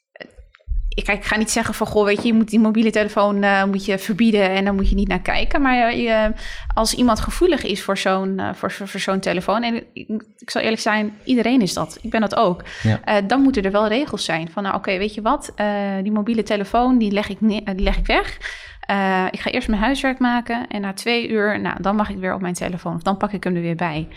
ik, 0.94 1.08
ik 1.08 1.25
ga 1.25 1.37
niet 1.37 1.50
zeggen 1.50 1.75
van, 1.75 1.87
goh, 1.87 2.04
weet 2.04 2.22
je, 2.22 2.26
je 2.26 2.34
moet 2.34 2.50
die 2.50 2.61
mobiele 2.61 2.90
telefoon 2.90 3.42
uh, 3.42 3.64
moet 3.64 3.84
je 3.84 3.99
verbieden 3.99 4.50
en 4.50 4.64
dan 4.64 4.74
moet 4.74 4.88
je 4.88 4.94
niet 4.94 5.09
naar 5.09 5.20
kijken. 5.20 5.62
Maar 5.62 5.96
je, 5.96 6.33
als 6.74 6.94
iemand 6.94 7.20
gevoelig 7.20 7.62
is 7.62 7.83
voor 7.83 7.98
zo'n 7.98 8.38
uh, 8.38 8.48
voor, 8.55 8.72
voor, 8.72 9.00
zo'n 9.00 9.20
telefoon, 9.20 9.62
en 9.62 9.74
ik, 9.74 10.09
ik, 10.38 10.50
zal 10.50 10.62
eerlijk 10.62 10.81
zijn, 10.81 11.16
iedereen 11.24 11.61
is 11.61 11.74
dat. 11.74 11.98
Ik 12.02 12.11
ben 12.11 12.20
dat 12.20 12.35
ook. 12.35 12.62
Ja. 12.83 13.20
Dan 13.20 13.40
moeten 13.40 13.62
er 13.62 13.70
wel 13.70 13.88
regels 13.88 14.24
zijn 14.24 14.50
van, 14.50 14.62
nou 14.62 14.74
oké, 14.74 14.98
weet 14.98 15.14
je 15.14 15.22
wat, 15.22 15.52
die 16.02 16.12
mobiele 16.12 16.42
telefoon, 16.42 16.98
die 16.98 17.12
leg 17.12 17.28
ik, 17.28 17.38
die 17.40 17.62
leg 17.74 17.96
ik 17.96 18.07
weg. 18.07 18.38
Uh, 18.90 19.27
ik 19.31 19.40
ga 19.40 19.51
eerst 19.51 19.68
mijn 19.68 19.81
huiswerk 19.81 20.18
maken 20.18 20.66
en 20.68 20.81
na 20.81 20.92
twee 20.92 21.29
uur, 21.29 21.61
nou, 21.61 21.83
dan 21.83 21.97
mag 21.97 22.11
ik 22.11 22.18
weer 22.18 22.35
op 22.35 22.40
mijn 22.40 22.55
telefoon. 22.55 22.95
Of 22.95 23.03
dan 23.03 23.16
pak 23.16 23.33
ik 23.33 23.45
hem 23.45 23.57
er 23.57 23.62
weer 23.62 23.77
bij. 23.77 24.09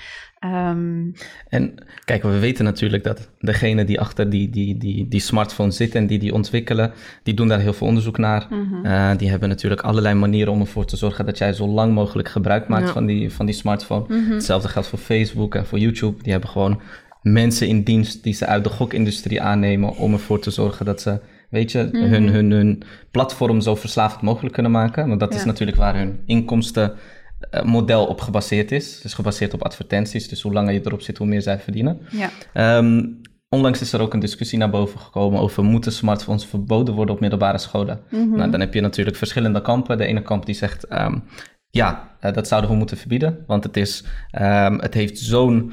Um, 0.46 1.14
en 1.50 1.74
kijk, 2.06 2.24
we 2.24 2.40
weten 2.40 2.66
natuurlijk 2.66 3.04
dat 3.04 3.30
degene 3.40 3.84
die 3.84 4.00
achter 4.00 4.30
die, 4.30 4.50
die, 4.50 4.78
die, 4.78 5.08
die 5.08 5.20
smartphone 5.20 5.72
zit 5.72 5.96
en 5.96 6.08
die 6.08 6.20
die 6.20 6.34
ontwikkelen, 6.34 6.92
die 7.24 7.34
doen 7.34 7.48
daar 7.48 7.60
heel 7.60 7.74
veel 7.74 7.88
onderzoek 7.88 8.18
naar. 8.18 8.48
Mm 8.50 8.68
-hmm. 8.70 8.86
uh, 8.86 9.12
die 9.18 9.30
hebben 9.30 9.50
natuurlijk 9.50 9.82
allerlei 9.82 10.16
manieren 10.16 10.54
om 10.54 10.60
ervoor 10.60 10.86
te 10.86 10.98
zorgen 10.98 11.26
dat 11.26 11.38
jij 11.38 11.54
zo 11.54 11.68
lang 11.68 11.94
mogelijk 11.94 12.30
gebruik 12.30 12.68
maakt 12.68 12.88
ja. 12.88 12.94
van, 12.94 13.06
die, 13.06 13.32
van 13.34 13.46
die 13.46 13.56
smartphone. 13.56 14.06
Mm 14.08 14.24
-hmm. 14.24 14.32
Hetzelfde 14.32 14.68
geldt 14.68 14.88
voor 14.88 15.00
Facebook 15.00 15.56
en 15.56 15.66
voor 15.66 15.80
YouTube. 15.80 16.24
Die 16.24 16.32
hebben 16.32 16.50
gewoon 16.50 16.82
mensen 17.22 17.68
in 17.68 17.84
dienst 17.84 18.24
die 18.24 18.34
ze 18.34 18.46
uit 18.46 18.64
de 18.64 18.70
gokindustrie 18.70 19.42
aannemen 19.42 19.96
om 19.96 20.14
ervoor 20.14 20.40
te 20.40 20.52
zorgen 20.52 20.86
dat 20.86 21.02
ze 21.02 21.20
weet 21.56 21.72
je, 21.72 21.90
mm 21.92 22.02
-hmm. 22.02 22.12
hun, 22.12 22.28
hun, 22.28 22.52
hun 22.52 22.84
platform 23.12 23.62
zo 23.62 23.76
verslavend 23.76 24.22
mogelijk 24.22 24.54
kunnen 24.54 24.72
maken. 24.72 25.08
Want 25.08 25.20
dat 25.20 25.34
ja. 25.34 25.40
is 25.40 25.46
natuurlijk 25.46 25.78
waar 25.78 25.96
hun 25.96 26.20
inkomstenmodel 26.26 28.06
op 28.06 28.22
gebaseerd 28.22 28.72
is. 28.72 28.96
Het 28.96 29.04
is 29.04 29.14
gebaseerd 29.14 29.54
op 29.54 29.64
advertenties, 29.64 30.28
dus 30.28 30.42
hoe 30.42 30.54
langer 30.54 30.74
je 30.74 30.82
erop 30.84 31.02
zit, 31.02 31.18
hoe 31.18 31.28
meer 31.28 31.42
zij 31.42 31.60
verdienen. 31.60 32.00
Ja. 32.12 32.78
Um, 32.78 33.22
onlangs 33.50 33.82
is 33.82 33.94
er 33.94 34.02
ook 34.02 34.14
een 34.14 34.20
discussie 34.20 34.58
naar 34.58 34.70
boven 34.70 35.00
gekomen 35.00 35.40
over 35.40 35.64
moeten 35.64 35.92
smartphones 35.92 36.46
verboden 36.46 36.94
worden 36.94 37.16
op 37.16 37.22
middelbare 37.22 37.58
scholen. 37.58 38.00
Mm 38.10 38.20
-hmm. 38.20 38.38
Nou, 38.38 38.52
dan 38.52 38.60
heb 38.60 38.74
je 38.74 38.82
natuurlijk 38.82 39.18
verschillende 39.18 39.62
kampen. 39.62 39.98
De 39.98 40.06
ene 40.06 40.22
kamp 40.22 40.46
die 40.46 40.56
zegt, 40.56 40.94
um, 40.94 41.24
ja, 41.70 42.18
uh, 42.22 42.34
dat 42.34 42.48
zouden 42.48 42.70
we 42.70 42.76
moeten 42.76 42.98
verbieden, 42.98 43.44
want 43.48 43.64
het, 43.64 43.78
is, 43.78 44.04
um, 44.42 44.80
het 44.80 44.94
heeft 44.94 45.20
zo'n 45.20 45.72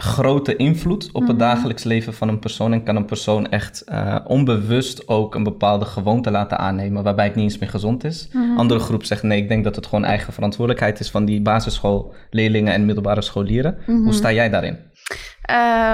grote 0.00 0.56
invloed 0.56 1.08
op 1.12 1.22
het 1.22 1.36
mhm. 1.36 1.38
dagelijks 1.38 1.84
leven 1.84 2.14
van 2.14 2.28
een 2.28 2.38
persoon 2.38 2.72
en 2.72 2.82
kan 2.82 2.96
een 2.96 3.04
persoon 3.04 3.50
echt 3.50 3.84
uh, 3.88 4.16
onbewust 4.26 5.08
ook 5.08 5.34
een 5.34 5.42
bepaalde 5.42 5.84
gewoonte 5.84 6.30
laten 6.30 6.58
aannemen 6.58 7.02
waarbij 7.02 7.24
het 7.24 7.34
niet 7.34 7.44
eens 7.44 7.58
meer 7.58 7.68
gezond 7.68 8.04
is. 8.04 8.28
Mm 8.32 8.58
Andere 8.58 8.80
groep 8.80 9.04
zegt 9.04 9.22
nee, 9.22 9.42
ik 9.42 9.48
denk 9.48 9.64
dat 9.64 9.76
het 9.76 9.86
gewoon 9.86 10.04
eigen 10.04 10.32
verantwoordelijkheid 10.32 11.00
is 11.00 11.10
van 11.10 11.24
die 11.24 11.42
basisschoolleerlingen 11.42 12.72
en 12.72 12.84
middelbare 12.84 13.22
scholieren. 13.22 13.78
Hoe 13.86 14.12
sta 14.12 14.32
jij 14.32 14.50
daarin? 14.50 14.78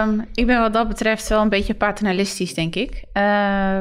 Um, 0.07 0.27
ik 0.35 0.47
ben 0.47 0.61
wat 0.61 0.73
dat 0.73 0.89
betreft 0.89 1.29
wel 1.29 1.43
een 1.43 1.49
beetje 1.49 1.75
paternalistisch, 1.75 2.55
denk 2.55 2.75
ik. 2.75 3.05
Uh, 3.13 3.79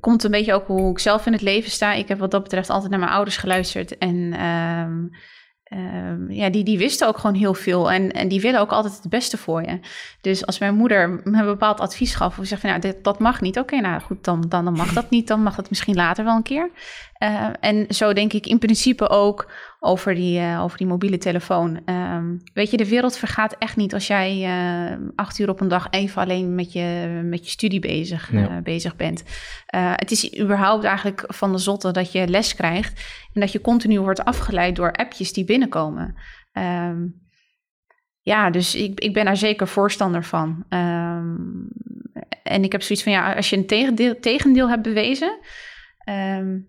komt 0.00 0.24
een 0.24 0.30
beetje 0.30 0.54
ook 0.54 0.66
hoe 0.66 0.90
ik 0.90 0.98
zelf 0.98 1.26
in 1.26 1.32
het 1.32 1.42
leven 1.42 1.70
sta. 1.70 1.92
Ik 1.92 2.08
heb 2.08 2.18
wat 2.18 2.30
dat 2.30 2.42
betreft 2.42 2.70
altijd 2.70 2.90
naar 2.90 3.00
mijn 3.00 3.12
ouders 3.12 3.36
geluisterd 3.36 3.98
en... 3.98 4.16
Uh, 4.16 5.16
Um, 5.72 6.30
ja, 6.30 6.50
die, 6.50 6.64
die 6.64 6.78
wisten 6.78 7.08
ook 7.08 7.18
gewoon 7.18 7.36
heel 7.36 7.54
veel 7.54 7.90
en, 7.90 8.12
en 8.12 8.28
die 8.28 8.40
willen 8.40 8.60
ook 8.60 8.70
altijd 8.70 8.96
het 8.96 9.10
beste 9.10 9.36
voor 9.36 9.62
je. 9.62 9.80
Dus 10.20 10.46
als 10.46 10.58
mijn 10.58 10.74
moeder 10.74 11.08
me 11.08 11.38
een 11.38 11.44
bepaald 11.44 11.80
advies 11.80 12.14
gaf, 12.14 12.38
of 12.38 12.46
zegt 12.46 12.60
van 12.60 12.70
nou, 12.70 12.82
dit, 12.82 13.04
dat 13.04 13.18
mag 13.18 13.40
niet, 13.40 13.58
oké, 13.58 13.80
nou 13.80 14.00
goed, 14.00 14.24
dan, 14.24 14.44
dan, 14.48 14.64
dan 14.64 14.74
mag 14.74 14.92
dat 14.92 15.10
niet, 15.10 15.28
dan 15.28 15.42
mag 15.42 15.56
dat 15.56 15.68
misschien 15.68 15.94
later 15.94 16.24
wel 16.24 16.36
een 16.36 16.42
keer. 16.42 16.70
Uh, 17.22 17.46
en 17.60 17.86
zo 17.88 18.12
denk 18.12 18.32
ik 18.32 18.46
in 18.46 18.58
principe 18.58 19.08
ook 19.08 19.50
over 19.78 20.14
die, 20.14 20.40
uh, 20.40 20.62
over 20.62 20.78
die 20.78 20.86
mobiele 20.86 21.18
telefoon. 21.18 21.80
Um, 21.86 22.40
weet 22.54 22.70
je, 22.70 22.76
de 22.76 22.88
wereld 22.88 23.16
vergaat 23.16 23.56
echt 23.58 23.76
niet 23.76 23.94
als 23.94 24.06
jij 24.06 24.36
uh, 24.90 24.96
acht 25.14 25.38
uur 25.38 25.48
op 25.48 25.60
een 25.60 25.68
dag 25.68 25.86
even 25.90 26.22
alleen 26.22 26.54
met 26.54 26.72
je, 26.72 27.20
met 27.24 27.44
je 27.44 27.50
studie 27.50 27.80
bezig, 27.80 28.32
ja. 28.32 28.60
bezig 28.60 28.96
bent. 28.96 29.22
het 29.96 30.10
is 30.10 30.38
überhaupt 30.40 30.84
eigenlijk 30.84 31.24
van 31.26 31.52
de 31.52 31.58
zotte 31.58 31.90
dat 31.90 32.12
je 32.12 32.28
les 32.28 32.54
krijgt 32.54 33.26
en 33.32 33.40
dat 33.40 33.52
je 33.52 33.60
continu 33.60 34.00
wordt 34.00 34.24
afgeleid 34.24 34.76
door 34.76 34.92
appjes 34.92 35.32
die 35.32 35.44
binnenkomen. 35.44 36.14
Um, 36.52 37.26
ja, 38.28 38.50
dus 38.50 38.74
ik, 38.74 39.00
ik 39.00 39.12
ben 39.12 39.24
daar 39.24 39.36
zeker 39.36 39.68
voorstander 39.68 40.24
van. 40.24 40.64
Um, 40.68 41.68
en 42.42 42.64
ik 42.64 42.72
heb 42.72 42.82
zoiets 42.82 43.04
van, 43.04 43.12
ja, 43.12 43.34
als 43.34 43.50
je 43.50 43.56
een 43.56 43.66
tegendeel, 43.66 44.20
tegendeel 44.20 44.68
hebt 44.68 44.82
bewezen, 44.82 45.38
um, 46.08 46.68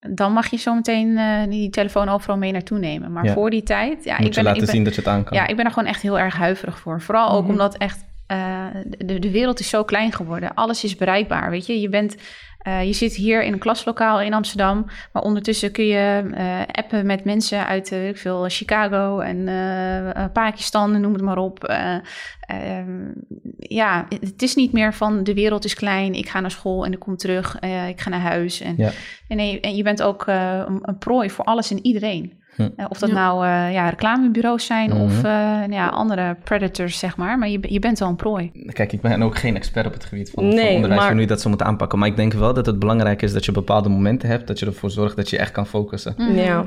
dan 0.00 0.32
mag 0.32 0.50
je 0.50 0.56
zometeen 0.56 1.08
uh, 1.08 1.42
die 1.48 1.70
telefoon 1.70 2.08
overal 2.08 2.36
mee 2.36 2.52
naartoe 2.52 2.78
nemen. 2.78 3.12
Maar 3.12 3.24
ja. 3.24 3.32
voor 3.32 3.50
die 3.50 3.62
tijd... 3.62 4.04
Ja, 4.04 4.16
Moet 4.16 4.26
ik 4.26 4.34
ben, 4.34 4.42
je 4.42 4.42
laten 4.42 4.60
ik 4.60 4.66
ben, 4.66 4.74
zien 4.74 4.84
dat 4.84 4.94
je 4.94 5.00
het 5.00 5.10
aan 5.10 5.24
kan. 5.24 5.36
Ja, 5.36 5.46
ik 5.46 5.56
ben 5.56 5.64
er 5.64 5.70
gewoon 5.70 5.88
echt 5.88 6.02
heel 6.02 6.18
erg 6.18 6.36
huiverig 6.36 6.78
voor. 6.78 7.00
Vooral 7.00 7.30
ook 7.30 7.34
mm 7.34 7.42
-hmm. 7.42 7.50
omdat 7.50 7.76
echt 7.76 8.04
eh, 8.26 8.66
de, 8.98 9.18
de 9.18 9.30
wereld 9.30 9.60
is 9.60 9.68
zo 9.68 9.84
klein 9.84 10.12
geworden. 10.12 10.54
Alles 10.54 10.84
is 10.84 10.96
bereikbaar, 10.96 11.50
weet 11.50 11.66
je. 11.66 11.80
Je 11.80 11.88
bent... 11.88 12.16
Uh, 12.66 12.84
je 12.84 12.92
zit 12.92 13.14
hier 13.14 13.42
in 13.42 13.52
een 13.52 13.58
klaslokaal 13.58 14.20
in 14.20 14.34
Amsterdam, 14.34 14.86
maar 15.12 15.22
ondertussen 15.22 15.72
kun 15.72 15.86
je 15.86 16.22
uh, 16.24 16.60
appen 16.66 17.06
met 17.06 17.24
mensen 17.24 17.66
uit 17.66 17.92
uh, 17.92 18.14
veel 18.14 18.44
Chicago 18.48 19.18
en 19.18 19.48
Pakistan, 20.32 21.00
noem 21.00 21.12
het 21.12 21.22
maar 21.22 21.38
op. 21.38 21.64
Ehm, 21.64 23.12
ja, 23.58 24.06
het 24.20 24.42
is 24.42 24.54
niet 24.54 24.72
meer 24.72 24.94
van 24.94 25.24
de 25.24 25.34
wereld 25.34 25.64
is 25.64 25.74
klein, 25.74 26.14
ik 26.14 26.28
ga 26.28 26.40
naar 26.40 26.50
school 26.50 26.84
en 26.84 26.92
ik 26.92 26.98
kom 26.98 27.16
terug, 27.16 27.60
ik 27.88 28.00
ga 28.00 28.10
naar 28.10 28.20
huis. 28.20 28.60
En, 28.60 28.74
ja. 28.76 28.90
en, 29.28 29.76
je 29.76 29.82
bent 29.82 30.02
ook 30.02 30.26
een, 30.26 30.78
een 30.82 30.98
prooi 30.98 31.30
voor 31.30 31.44
alles 31.44 31.70
en 31.70 31.86
iedereen. 31.86 32.40
Eh, 32.76 32.86
of 32.88 32.98
dat 32.98 33.10
nou 33.10 33.46
uh, 33.46 33.72
ja, 33.72 33.88
reclamebureaus 33.88 34.66
zijn 34.66 34.92
of 34.92 35.24
uh, 35.24 35.60
ja, 35.68 35.88
andere 35.88 36.36
predators, 36.44 36.98
zeg 36.98 37.16
maar. 37.16 37.38
Maar 37.38 37.48
je, 37.48 37.58
je 37.60 37.78
bent 37.78 37.98
wel 37.98 38.08
een 38.08 38.16
prooi. 38.16 38.50
Kijk, 38.72 38.92
ik 38.92 39.00
ben 39.00 39.22
ook 39.22 39.38
geen 39.38 39.56
expert 39.56 39.86
op 39.86 39.92
het 39.92 40.04
gebied 40.04 40.30
van, 40.30 40.48
nee, 40.48 40.56
van 40.56 40.74
onderwijs, 40.74 41.00
maar... 41.00 41.10
hoe 41.10 41.20
nu 41.20 41.26
dat 41.26 41.40
ze 41.40 41.48
moeten 41.48 41.66
aanpakken. 41.66 41.98
Maar 41.98 42.08
ik 42.08 42.16
denk 42.16 42.32
wel 42.32 42.54
dat 42.54 42.66
het 42.66 42.78
belangrijk 42.78 43.22
is 43.22 43.32
dat 43.32 43.44
je 43.44 43.52
bepaalde 43.52 43.88
momenten 43.88 44.28
hebt, 44.28 44.46
dat 44.46 44.58
je 44.58 44.66
ervoor 44.66 44.90
zorgt 44.90 45.16
dat 45.16 45.30
je 45.30 45.38
echt 45.38 45.52
kan 45.52 45.66
focussen. 45.66 46.14
Mhm. 46.16 46.34
Ja. 46.34 46.64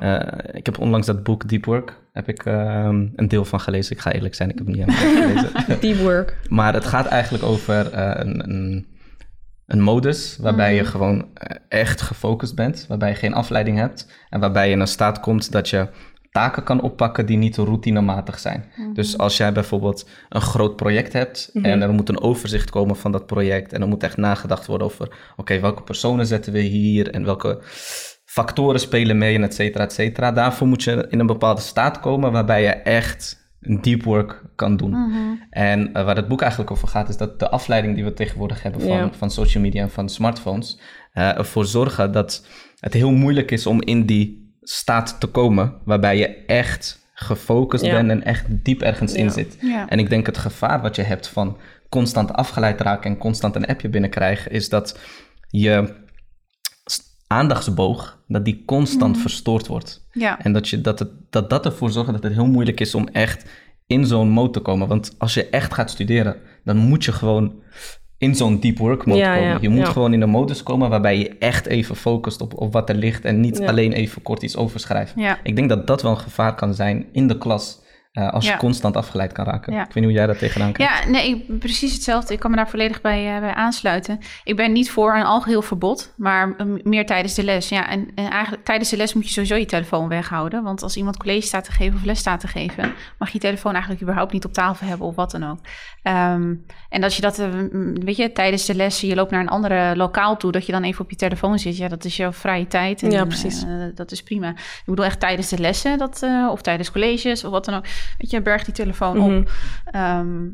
ik 0.51 0.65
heb 0.65 0.79
onlangs 0.79 1.07
dat 1.07 1.23
boek 1.23 1.49
Deep 1.49 1.65
Work, 1.65 1.99
heb 2.13 2.27
ik 2.27 2.45
ehm, 2.45 3.07
een 3.15 3.27
deel 3.27 3.45
van 3.45 3.59
gelezen. 3.59 3.95
Ik 3.95 4.01
ga 4.01 4.11
eerlijk 4.11 4.35
zijn, 4.35 4.49
ik 4.49 4.57
heb 4.57 4.67
het 4.67 4.75
niet 4.75 4.85
helemaal 4.85 5.27
gelezen. 5.27 5.79
Deep 5.81 5.97
Work. 5.97 6.37
Maar 6.49 6.73
het 6.73 6.85
gaat 6.85 7.05
eigenlijk 7.05 7.43
over 7.43 7.97
een, 7.97 8.49
een 8.49 8.85
een 9.73 9.81
modus 9.81 10.37
waarbij 10.41 10.75
je 10.75 10.81
mhm. 10.81 10.89
gewoon 10.89 11.27
eh, 11.33 11.57
echt 11.67 12.01
gefocust 12.01 12.55
bent, 12.55 12.85
waarbij 12.87 13.09
je 13.09 13.15
geen 13.15 13.33
afleiding 13.33 13.77
hebt 13.77 14.07
en 14.29 14.39
waarbij 14.39 14.67
je 14.67 14.73
in 14.73 14.79
een 14.79 14.87
staat 14.87 15.19
komt 15.19 15.51
dat 15.51 15.69
je 15.69 15.87
taken 16.31 16.63
kan 16.63 16.81
oppakken 16.81 17.25
die 17.25 17.37
niet 17.37 17.57
routinematig 17.57 18.39
zijn. 18.39 18.65
Mhm. 18.75 18.93
Dus 18.93 19.17
als 19.17 19.37
jij 19.37 19.53
bijvoorbeeld 19.53 20.09
een 20.29 20.41
groot 20.41 20.75
project 20.75 21.13
hebt 21.13 21.49
mhm. 21.53 21.65
en 21.65 21.81
er 21.81 21.93
moet 21.93 22.09
een 22.09 22.21
overzicht 22.21 22.69
komen 22.69 22.95
van 22.95 23.11
dat 23.11 23.25
project 23.25 23.73
en 23.73 23.81
er 23.81 23.87
moet 23.87 24.03
echt 24.03 24.17
nagedacht 24.17 24.65
worden 24.65 24.87
over, 24.87 25.15
oké, 25.35 25.59
welke 25.59 25.83
personen 25.83 26.25
zetten 26.25 26.53
we 26.53 26.59
hier 26.59 27.11
en 27.11 27.25
welke 27.25 27.61
factoren 28.25 28.79
spelen 28.79 29.17
mee 29.17 29.35
en 29.35 29.43
et 29.43 29.53
cetera, 29.53 29.83
et 29.83 29.93
cetera. 29.93 30.31
Daarvoor 30.31 30.67
moet 30.67 30.83
je 30.83 31.05
in 31.09 31.19
een 31.19 31.27
bepaalde 31.27 31.61
staat 31.61 31.99
komen 31.99 32.31
waarbij 32.31 32.61
je 32.61 32.69
echt 32.69 33.42
deep 33.81 34.03
work 34.03 34.43
kan 34.55 34.77
doen. 34.77 34.89
Mhm. 34.89 35.17
En 35.49 35.87
uh, 35.87 35.93
waar 35.93 36.15
het 36.15 36.27
boek 36.27 36.41
eigenlijk 36.41 36.71
over 36.71 36.87
gaat, 36.87 37.09
is 37.09 37.17
dat 37.17 37.39
de 37.39 37.49
afleiding 37.49 37.95
die 37.95 38.03
we 38.03 38.13
tegenwoordig 38.13 38.63
hebben 38.63 38.81
van, 38.81 39.13
van 39.13 39.31
social 39.31 39.63
media 39.63 39.81
en 39.81 39.91
van 39.91 40.09
smartphones, 40.09 40.79
uh, 41.13 41.37
ervoor 41.37 41.65
zorgen 41.65 42.11
dat 42.11 42.45
het 42.79 42.93
heel 42.93 43.11
moeilijk 43.11 43.51
is 43.51 43.65
om 43.65 43.81
in 43.81 44.05
die 44.05 44.55
staat 44.61 45.19
te 45.19 45.27
komen, 45.27 45.73
waarbij 45.85 46.17
je 46.17 46.27
echt 46.45 47.01
gefocust 47.13 47.83
bent 47.83 48.09
en 48.09 48.23
echt 48.23 48.45
diep 48.49 48.81
ergens 48.81 49.13
in 49.13 49.31
zit. 49.31 49.57
En 49.87 49.99
ik 49.99 50.09
denk 50.09 50.25
het 50.25 50.37
gevaar 50.37 50.81
wat 50.81 50.95
je 50.95 51.01
hebt 51.01 51.27
van 51.27 51.57
constant 51.89 52.33
afgeleid 52.33 52.81
raken 52.81 53.11
en 53.11 53.17
constant 53.17 53.55
een 53.55 53.65
appje 53.65 53.89
binnenkrijgen, 53.89 54.51
is 54.51 54.69
dat 54.69 54.99
je 55.49 55.93
aandachtsboog, 57.27 58.23
dat 58.27 58.45
die 58.45 58.63
constant 58.65 59.15
mm. 59.15 59.21
verstoord 59.21 59.67
wordt. 59.67 60.07
Ja. 60.11 60.39
En 60.39 60.53
dat, 60.53 60.69
je, 60.69 60.81
dat, 60.81 60.99
het, 60.99 61.09
dat 61.29 61.49
dat 61.49 61.65
ervoor 61.65 61.91
zorgt 61.91 62.11
dat 62.11 62.23
het 62.23 62.33
heel 62.33 62.45
moeilijk 62.45 62.79
is 62.79 62.95
om 62.95 63.07
echt 63.07 63.49
in 63.87 64.05
zo'n 64.05 64.29
mode 64.29 64.51
te 64.51 64.59
komen. 64.59 64.87
Want 64.87 65.15
als 65.17 65.33
je 65.33 65.49
echt 65.49 65.73
gaat 65.73 65.89
studeren, 65.89 66.35
dan 66.63 66.77
moet 66.77 67.05
je 67.05 67.11
gewoon 67.11 67.53
in 68.17 68.35
zo'n 68.35 68.59
deep 68.59 68.77
work 68.77 69.05
mode 69.05 69.21
komen. 69.21 69.61
je 69.61 69.69
moet 69.69 69.87
gewoon 69.87 70.13
in 70.13 70.21
een 70.21 70.29
modus 70.29 70.63
komen 70.63 70.89
waarbij 70.89 71.17
je 71.17 71.35
echt 71.39 71.65
even 71.65 71.95
focust 71.95 72.41
op, 72.41 72.53
op 72.61 72.73
wat 72.73 72.89
er 72.89 72.95
ligt 72.95 73.25
en 73.25 73.39
niet 73.39 73.61
alleen 73.61 73.91
even 73.91 74.21
kort 74.21 74.43
iets 74.43 74.55
overschrijven. 74.55 75.37
Ik 75.43 75.55
denk 75.55 75.69
dat 75.69 75.87
dat 75.87 76.01
wel 76.01 76.11
een 76.11 76.17
gevaar 76.17 76.55
kan 76.55 76.73
zijn 76.73 77.05
in 77.11 77.27
de 77.27 77.37
klas. 77.37 77.81
Uh, 78.13 78.31
als 78.31 78.47
je 78.47 78.57
constant 78.57 78.95
afgeleid 78.95 79.31
kan 79.31 79.45
raken. 79.45 79.73
Ik 79.73 79.79
weet 79.79 79.93
niet 79.95 80.03
hoe 80.03 80.13
jij 80.13 80.25
dat 80.25 80.39
tegenaan 80.39 80.71
kijkt. 80.71 81.03
Ja, 81.03 81.09
nee, 81.09 81.45
precies 81.59 81.93
hetzelfde. 81.93 82.33
Ik 82.33 82.39
kan 82.39 82.51
me 82.51 82.57
daar 82.57 82.69
volledig 82.69 83.01
bij, 83.01 83.35
uh, 83.35 83.39
bij 83.39 83.53
aansluiten. 83.53 84.19
Ik 84.43 84.55
ben 84.55 84.71
niet 84.71 84.91
voor 84.91 85.15
een 85.15 85.23
algeheel 85.23 85.61
verbod, 85.61 86.13
maar 86.17 86.55
meer 86.83 87.05
tijdens 87.05 87.33
de 87.33 87.43
les. 87.43 87.69
Ja, 87.69 87.89
en, 87.89 88.11
en, 88.15 88.29
eigenlijk 88.29 88.65
tijdens 88.65 88.89
de 88.89 88.97
les 88.97 89.13
moet 89.13 89.25
je 89.25 89.31
sowieso 89.31 89.55
je 89.55 89.65
telefoon 89.65 90.07
weghouden. 90.07 90.63
Want 90.63 90.83
als 90.83 90.97
iemand 90.97 91.17
college 91.17 91.47
staat 91.47 91.63
te 91.63 91.71
geven 91.71 91.95
of 91.95 92.03
les 92.03 92.19
staat 92.19 92.39
te 92.39 92.47
geven, 92.47 92.93
mag 93.17 93.27
je 93.27 93.33
je 93.33 93.39
telefoon 93.39 93.71
eigenlijk 93.71 94.01
überhaupt 94.01 94.33
niet 94.33 94.45
op 94.45 94.53
tafel 94.53 94.87
hebben 94.87 95.07
of 95.07 95.15
wat 95.15 95.31
dan 95.31 95.43
ook. 95.43 95.59
Um, 96.03 96.65
en 96.89 97.03
als 97.03 97.15
je 97.15 97.21
dat, 97.21 97.39
uh, 97.39 97.47
weet 97.93 98.17
je, 98.17 98.31
tijdens 98.31 98.65
de 98.65 98.75
les, 98.75 99.01
je 99.01 99.15
loopt 99.15 99.31
naar 99.31 99.41
een 99.41 99.49
andere 99.49 99.95
lokaal 99.95 100.37
toe, 100.37 100.51
dat 100.51 100.65
je 100.65 100.71
dan 100.71 100.83
even 100.83 101.03
op 101.03 101.09
je 101.09 101.15
telefoon 101.15 101.59
zit. 101.59 101.77
Ja, 101.77 101.87
dat 101.87 102.05
is 102.05 102.17
jouw 102.17 102.31
vrije 102.33 102.67
tijd. 102.67 103.03
En, 103.03 103.11
ja, 103.11 103.25
precies. 103.25 103.65
dat 103.95 104.11
is 104.11 104.23
prima. 104.23 104.49
Ik 104.49 104.83
bedoel 104.85 105.05
echt 105.05 105.19
tijdens 105.19 105.49
de 105.49 105.59
lessen, 105.59 105.97
dat, 105.97 106.27
of 106.49 106.61
tijdens 106.61 106.91
colleges 106.91 107.43
of 107.43 107.51
wat 107.51 107.65
dan 107.65 107.75
ook 107.75 107.85
Weet 108.17 108.31
je, 108.31 108.41
berg 108.41 108.63
die 108.63 108.73
telefoon 108.73 109.19
op. 109.19 109.29
Mhm. 109.29 109.43
Ehm, 109.85 110.45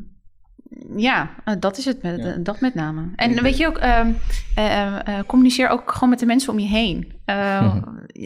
ja, 0.96 1.30
eh, 1.44 1.54
dat 1.58 1.78
is 1.78 1.84
het, 1.84 2.02
met, 2.02 2.44
dat 2.44 2.60
met 2.60 2.74
name. 2.74 3.12
En 3.16 3.42
weet 3.42 3.56
je 3.56 3.66
ook, 3.66 3.80
um, 3.82 4.16
uh, 4.58 5.18
communiceer 5.26 5.68
ook 5.68 5.92
gewoon 5.92 6.08
met 6.08 6.18
de 6.18 6.26
mensen 6.26 6.52
om 6.52 6.58
je 6.58 6.66
heen. 6.66 7.12
Mhm. 7.24 7.82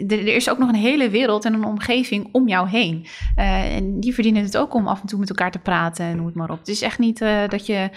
er, 0.08 0.26
is 0.26 0.50
ook 0.50 0.58
nog 0.58 0.68
een 0.68 0.74
hele 0.74 1.10
wereld 1.10 1.44
en 1.44 1.54
een 1.54 1.64
omgeving 1.64 2.28
om 2.32 2.48
jou 2.48 2.68
heen. 2.68 3.06
en 3.36 4.00
die 4.00 4.14
verdienen 4.14 4.42
het 4.42 4.56
ook 4.56 4.74
om 4.74 4.88
af 4.88 5.00
en 5.00 5.06
toe 5.06 5.18
met 5.18 5.28
elkaar 5.28 5.50
te 5.50 5.58
praten 5.58 6.04
en 6.04 6.16
noem 6.16 6.26
het 6.26 6.34
maar 6.34 6.50
op. 6.50 6.58
Het 6.58 6.68
is 6.68 6.82
echt 6.82 6.98
niet 6.98 7.18
dat 7.48 7.66
je 7.66 7.90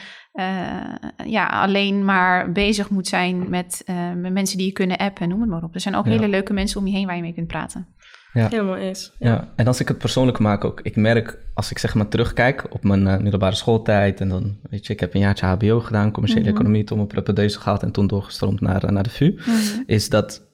ja, 1.25 1.47
alleen 1.47 2.05
maar 2.05 2.51
bezig 2.51 2.89
moet 2.89 3.07
zijn 3.07 3.49
met, 3.49 3.83
met 4.15 4.33
mensen 4.33 4.57
die 4.57 4.67
je 4.67 4.73
kunnen 4.73 4.97
appen 4.97 5.23
en 5.23 5.29
noem 5.29 5.41
het 5.41 5.49
maar 5.49 5.63
op. 5.63 5.73
Er 5.73 5.81
zijn 5.81 5.95
ook 5.95 6.05
hele 6.05 6.27
leuke 6.27 6.53
mensen 6.53 6.79
om 6.79 6.87
je 6.87 6.93
heen 6.93 7.05
waar 7.05 7.15
je 7.15 7.21
mee 7.21 7.33
kunt 7.33 7.47
praten. 7.47 7.87
Ja. 8.33 8.47
Helemaal 8.49 8.75
eens. 8.75 9.13
Ja. 9.19 9.53
en 9.55 9.67
als 9.67 9.79
ik 9.79 9.87
het 9.87 9.97
persoonlijk 9.97 10.39
maak 10.39 10.63
ook, 10.63 10.81
ik 10.81 10.95
merk 10.95 11.39
als 11.53 11.71
ik 11.71 11.77
zeg 11.77 11.95
maar 11.95 12.07
terugkijk 12.07 12.65
op 12.69 12.83
mijn 12.83 13.01
uh, 13.01 13.17
middelbare 13.17 13.55
schooltijd 13.55 14.21
en 14.21 14.29
dan, 14.29 14.57
weet 14.69 14.85
je, 14.87 14.93
ik 14.93 14.99
heb 14.99 15.13
een 15.13 15.19
jaartje 15.19 15.45
HBO 15.45 15.79
gedaan, 15.79 16.11
commerciële 16.11 16.43
mm 16.43 16.49
-hmm. 16.49 16.57
economie, 16.57 16.83
toen 16.83 16.97
mijn 16.97 17.09
propedeuse 17.09 17.59
gehad 17.59 17.83
en 17.83 17.91
toen 17.91 18.07
doorgestroomd 18.07 18.61
naar, 18.61 18.83
eh, 18.83 18.89
naar 18.89 19.03
de 19.03 19.09
VU, 19.09 19.33
mhm. 19.35 19.81
is 19.85 20.09
dat 20.09 20.47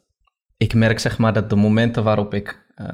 ik 0.57 0.73
merk 0.73 0.99
zeg 0.99 1.17
maar 1.17 1.33
dat 1.33 1.49
de 1.49 1.55
momenten 1.55 2.03
waarop 2.03 2.33
ik 2.33 2.65
uh, 2.75 2.87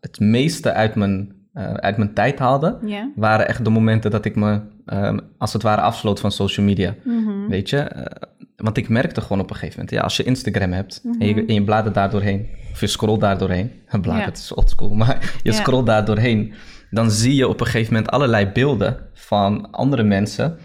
het 0.00 0.20
meeste 0.20 0.72
uit 0.72 0.94
mijn, 0.94 1.41
uit 1.54 1.96
mijn 1.96 2.14
tijd 2.14 2.38
haalde, 2.38 2.78
waren 3.14 3.48
echt 3.48 3.64
de 3.64 3.70
momenten 3.70 4.10
dat 4.10 4.24
ik 4.24 4.36
me 4.36 4.60
ehm, 4.86 5.18
als 5.38 5.52
het 5.52 5.62
ware 5.62 5.80
afsloot 5.80 6.20
van 6.20 6.32
social 6.32 6.66
media. 6.66 6.94
Mhm. 7.04 7.48
Weet 7.48 7.70
je, 7.70 8.08
want 8.56 8.76
ik 8.76 8.88
merkte 8.88 9.20
gewoon 9.20 9.40
op 9.40 9.50
een 9.50 9.56
gegeven 9.56 9.78
moment, 9.78 9.96
ja, 9.96 10.02
als 10.02 10.16
je 10.16 10.22
Instagram 10.22 10.72
hebt 10.72 11.00
en, 11.18 11.26
je, 11.26 11.34
mhm. 11.34 11.48
en 11.48 11.54
je 11.54 11.64
bladert 11.64 11.94
daar 11.94 12.10
doorheen, 12.10 12.48
of 12.72 12.80
je 12.80 12.86
scrolt 12.86 13.20
daar 13.20 13.38
doorheen, 13.38 13.70
bladert, 14.00 14.38
is 14.38 14.54
oldschool, 14.54 14.94
maar 14.94 15.38
je 15.42 15.52
scrolt 15.52 15.86
daar 15.86 16.04
doorheen, 16.04 16.52
dan 16.90 17.10
zie 17.10 17.34
je 17.34 17.48
op 17.48 17.60
een 17.60 17.66
gegeven 17.66 17.92
moment 17.94 18.10
allerlei 18.12 18.46
beelden 18.46 18.96
van 19.14 19.70
andere 19.70 20.02
mensen 20.02 20.58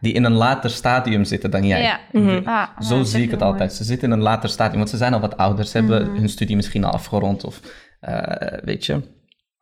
die 0.00 0.12
in 0.12 0.24
een 0.24 0.32
later 0.32 0.70
stadium 0.70 1.24
zitten 1.24 1.50
dan 1.50 1.66
jij. 1.66 1.82
Ja. 1.82 2.00
Mhm. 2.12 2.40
Ah, 2.44 2.80
Zo 2.80 3.02
zie 3.02 3.22
ik 3.22 3.30
het 3.30 3.42
altijd. 3.42 3.72
Ze 3.72 3.84
zitten 3.84 4.08
in 4.08 4.14
een 4.14 4.22
later 4.22 4.48
stadium, 4.48 4.78
want 4.78 4.90
ze 4.90 4.96
zijn 4.96 5.14
al 5.14 5.20
wat 5.20 5.36
ouder, 5.36 5.64
ze 5.64 5.78
hebben 5.78 6.06
hun 6.06 6.28
studie 6.28 6.56
misschien 6.56 6.84
al 6.84 6.92
afgerond 6.92 7.44
of 7.44 7.60
uh, 8.08 8.20
weet 8.62 8.86
je. 8.86 9.00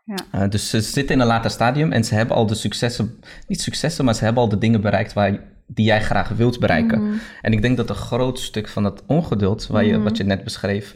Uh, 0.04 0.48
dus 0.48 0.70
ze 0.70 0.80
zitten 0.80 1.14
in 1.14 1.20
een 1.20 1.26
later 1.26 1.50
stadium 1.50 1.92
en 1.92 2.04
ze 2.04 2.14
hebben 2.14 2.36
al 2.36 2.46
de 2.46 2.54
successen, 2.54 3.18
niet 3.46 3.60
successen, 3.60 4.04
maar 4.04 4.14
ze 4.14 4.24
hebben 4.24 4.42
al 4.42 4.48
de 4.48 4.58
dingen 4.58 4.80
bereikt 4.80 5.12
waar 5.12 5.38
die 5.66 5.86
jij 5.86 6.02
graag 6.02 6.28
wilt 6.28 6.58
bereiken. 6.58 7.02
Mhm. 7.02 7.16
En 7.42 7.52
ik 7.52 7.62
denk 7.62 7.76
dat 7.76 7.88
een 7.88 7.94
groot 7.94 8.38
stuk 8.38 8.68
van 8.68 8.82
dat 8.82 9.02
ongeduld, 9.06 9.66
waar 9.66 9.84
je, 9.84 10.00
wat 10.00 10.16
je 10.16 10.24
net 10.24 10.44
beschreef, 10.44 10.94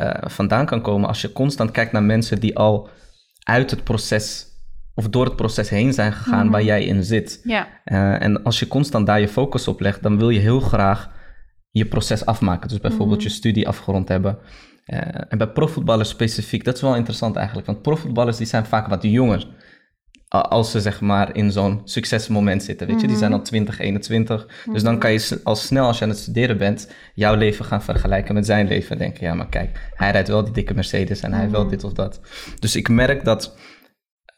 uh, 0.00 0.10
vandaan 0.20 0.66
kan 0.66 0.82
komen 0.82 1.08
als 1.08 1.20
je 1.20 1.32
constant 1.32 1.70
kijkt 1.70 1.92
naar 1.92 2.02
mensen 2.02 2.40
die 2.40 2.56
al 2.56 2.88
uit 3.42 3.70
het 3.70 3.84
proces 3.84 4.46
of 4.94 5.08
door 5.08 5.24
het 5.24 5.36
proces 5.36 5.68
heen 5.68 5.92
zijn 5.92 6.12
gegaan 6.12 6.50
waar 6.50 6.62
jij 6.62 6.84
in 6.84 7.04
zit. 7.04 7.40
Ja. 7.44 7.68
Uh, 7.84 8.22
en 8.22 8.42
als 8.42 8.58
je 8.58 8.68
constant 8.68 9.06
daar 9.06 9.20
je 9.20 9.28
focus 9.28 9.68
op 9.68 9.80
legt, 9.80 10.02
dan 10.02 10.18
wil 10.18 10.30
je 10.30 10.40
heel 10.40 10.60
graag 10.60 11.10
je 11.70 11.86
proces 11.86 12.26
afmaken. 12.26 12.68
Dus 12.68 12.80
bijvoorbeeld 12.80 13.18
mhm. 13.18 13.28
je 13.28 13.34
studie 13.34 13.68
afgerond 13.68 14.08
hebben. 14.08 14.38
Uh, 14.86 14.98
en 15.28 15.38
bij 15.38 15.46
profvoetballers 15.46 16.08
specifiek, 16.08 16.64
dat 16.64 16.74
is 16.74 16.80
wel 16.80 16.96
interessant 16.96 17.36
eigenlijk. 17.36 17.66
Want 17.66 17.82
profvoetballers 17.82 18.36
die 18.36 18.46
zijn 18.46 18.66
vaak 18.66 18.88
wat 18.88 19.02
jonger 19.02 19.46
als 20.40 20.70
ze 20.70 20.80
zeg 20.80 21.00
maar 21.00 21.36
in 21.36 21.52
zo'n 21.52 21.80
succesmoment 21.84 22.62
zitten. 22.62 22.86
Weet 22.86 23.00
je, 23.00 23.06
die 23.06 23.16
zijn 23.16 23.32
al 23.32 23.42
20, 23.42 23.78
21. 23.78 24.46
Dus 24.72 24.82
dan 24.82 24.98
kan 24.98 25.12
je 25.12 25.40
al 25.44 25.56
snel 25.56 25.86
als 25.86 25.98
je 25.98 26.04
aan 26.04 26.10
het 26.10 26.18
studeren 26.18 26.58
bent, 26.58 26.92
jouw 27.14 27.34
leven 27.34 27.64
gaan 27.64 27.82
vergelijken 27.82 28.34
met 28.34 28.46
zijn 28.46 28.68
leven. 28.68 28.90
En 28.90 28.98
denken, 28.98 29.26
ja, 29.26 29.34
maar 29.34 29.48
kijk, 29.48 29.90
hij 29.94 30.10
rijdt 30.10 30.28
wel 30.28 30.44
die 30.44 30.52
dikke 30.52 30.74
Mercedes 30.74 31.20
en 31.20 31.32
hij 31.32 31.50
wil 31.50 31.68
dit 31.68 31.84
of 31.84 31.92
dat. 31.92 32.20
Dus 32.58 32.76
ik 32.76 32.88
merk 32.88 33.24
dat 33.24 33.56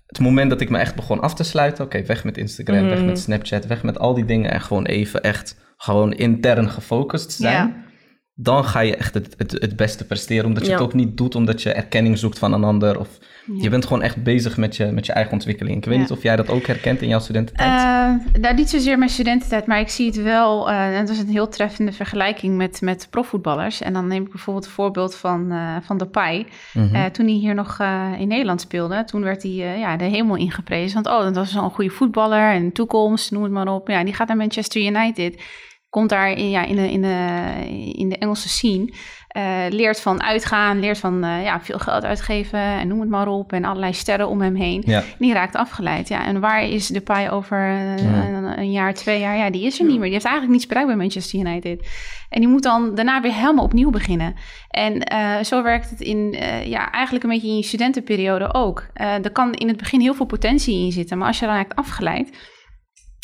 het 0.06 0.18
moment 0.18 0.50
dat 0.50 0.60
ik 0.60 0.70
me 0.70 0.78
echt 0.78 0.94
begon 0.94 1.20
af 1.20 1.34
te 1.34 1.44
sluiten, 1.44 1.84
oké, 1.84 2.02
weg 2.02 2.24
met 2.24 2.38
Instagram, 2.38 2.88
weg 2.88 3.04
met 3.04 3.18
Snapchat, 3.18 3.66
weg 3.66 3.82
met 3.82 3.98
al 3.98 4.14
die 4.14 4.24
dingen 4.24 4.50
en 4.50 4.60
gewoon 4.60 4.84
even 4.84 5.22
echt 5.22 5.56
gewoon 5.76 6.12
intern 6.12 6.70
gefocust 6.70 7.32
zijn. 7.32 7.83
Dan 8.36 8.64
ga 8.64 8.80
je 8.80 8.96
echt 8.96 9.14
het, 9.14 9.34
het, 9.36 9.52
het 9.52 9.76
beste 9.76 10.04
presteren. 10.06 10.44
Omdat 10.44 10.62
je 10.62 10.68
Ja. 10.70 10.74
het 10.74 10.84
ook 10.84 10.94
niet 10.94 11.16
doet 11.16 11.34
omdat 11.34 11.62
je 11.62 11.72
erkenning 11.72 12.18
zoekt 12.18 12.38
van 12.38 12.52
een 12.52 12.64
ander. 12.64 12.98
Of 13.00 13.08
je 13.60 13.68
bent 13.70 13.84
gewoon 13.86 14.02
echt 14.02 14.22
bezig 14.22 14.56
met 14.56 14.76
je, 14.76 14.86
met 14.86 15.06
je 15.06 15.12
eigen 15.12 15.32
ontwikkeling. 15.32 15.76
Ik 15.76 15.84
weet 15.84 15.94
Ja. 15.94 16.00
niet 16.00 16.10
of 16.10 16.22
jij 16.22 16.36
dat 16.36 16.48
ook 16.48 16.66
herkent 16.66 17.02
in 17.02 17.08
jouw 17.08 17.18
studententijd. 17.18 17.70
Eh, 17.70 18.40
nou, 18.40 18.54
niet 18.54 18.70
zozeer 18.70 18.98
mijn 18.98 19.10
studententijd, 19.10 19.66
maar 19.66 19.80
ik 19.80 19.88
zie 19.88 20.06
het 20.06 20.22
wel. 20.22 20.70
eh 20.70 20.96
en 20.98 21.06
dat 21.06 21.14
is 21.14 21.20
een 21.22 21.28
heel 21.28 21.48
treffende 21.48 21.92
vergelijking 21.92 22.56
met, 22.56 22.80
met 22.80 23.06
profvoetballers. 23.10 23.80
En 23.82 23.92
dan 23.92 24.06
neem 24.06 24.22
ik 24.24 24.30
bijvoorbeeld 24.30 24.64
het 24.64 24.74
voorbeeld 24.74 25.14
van, 25.16 25.50
eh 25.52 25.76
van 25.82 25.98
Depay. 25.98 26.46
Mhm. 26.74 26.94
Eh, 26.94 27.04
toen 27.04 27.26
hij 27.26 27.34
hier 27.34 27.54
nog 27.54 27.76
eh, 27.80 28.10
in 28.18 28.28
Nederland 28.28 28.60
speelde, 28.60 29.04
toen 29.04 29.22
werd 29.22 29.42
hij 29.42 29.52
eh, 29.52 29.78
ja, 29.78 29.96
de 29.96 30.04
hemel 30.04 30.36
ingeprezen. 30.36 31.02
Want 31.02 31.16
oh, 31.16 31.22
dat 31.24 31.34
was 31.34 31.52
zo'n 31.52 31.70
goede 31.70 31.90
voetballer 31.90 32.52
en 32.52 32.72
toekomst, 32.72 33.30
noem 33.30 33.42
het 33.42 33.52
maar 33.52 33.68
op. 33.68 33.88
Ja, 33.88 34.04
die 34.04 34.14
gaat 34.14 34.28
naar 34.28 34.36
Manchester 34.36 34.82
United. 34.82 35.42
Komt 35.94 36.08
daar 36.08 36.30
in, 36.30 36.50
ja, 36.50 36.64
in, 36.64 36.76
de, 36.76 36.90
in, 36.90 37.02
de, 37.02 37.52
in 37.92 38.08
de 38.08 38.18
Engelse 38.18 38.48
scene. 38.48 38.92
eh, 39.28 39.64
leert 39.68 40.00
van 40.00 40.22
uitgaan, 40.22 40.80
leert 40.80 40.98
van 40.98 41.24
eh, 41.24 41.42
ja, 41.42 41.60
veel 41.60 41.78
geld 41.78 42.04
uitgeven 42.04 42.58
en 42.58 42.88
noem 42.88 43.00
het 43.00 43.08
maar 43.08 43.28
op. 43.28 43.52
En 43.52 43.64
allerlei 43.64 43.92
sterren 43.92 44.28
om 44.28 44.40
hem 44.40 44.54
heen. 44.54 44.82
Ja. 44.86 44.98
En 44.98 45.04
die 45.18 45.32
raakt 45.32 45.56
afgeleid. 45.56 46.08
Ja, 46.08 46.26
en 46.26 46.40
waar 46.40 46.62
is 46.62 46.86
Depay 46.86 47.28
over 47.30 47.58
eh, 47.58 47.98
Ja. 47.98 48.56
een, 48.56 48.70
jaar, 48.72 48.94
twee 48.94 49.20
jaar? 49.20 49.36
Ja, 49.36 49.50
die 49.50 49.64
is 49.66 49.78
er 49.78 49.84
niet 49.84 49.94
meer. 49.94 50.02
Die 50.02 50.12
heeft 50.12 50.24
eigenlijk 50.24 50.54
niets 50.54 50.66
bereikt 50.66 50.88
bij 50.88 50.98
Manchester 50.98 51.38
United. 51.38 51.88
En 52.28 52.40
die 52.40 52.48
moet 52.48 52.62
dan 52.62 52.94
daarna 52.94 53.20
weer 53.20 53.34
helemaal 53.34 53.64
opnieuw 53.64 53.90
beginnen. 53.90 54.34
En 54.68 55.02
zo 55.44 55.62
werkt 55.62 55.90
het 55.90 56.00
in, 56.00 56.36
ja, 56.64 56.90
eigenlijk 56.90 57.24
een 57.24 57.30
beetje 57.30 57.48
in 57.48 57.56
je 57.56 57.62
studentenperiode 57.62 58.54
ook. 58.54 58.86
Er 58.94 59.32
kan 59.32 59.52
in 59.52 59.68
het 59.68 59.76
begin 59.76 60.00
heel 60.00 60.14
veel 60.14 60.26
potentie 60.26 60.84
in 60.84 60.92
zitten. 60.92 61.18
Maar 61.18 61.26
als 61.26 61.38
je 61.38 61.46
dan 61.46 61.54
raakt 61.54 61.76
afgeleid, 61.76 62.52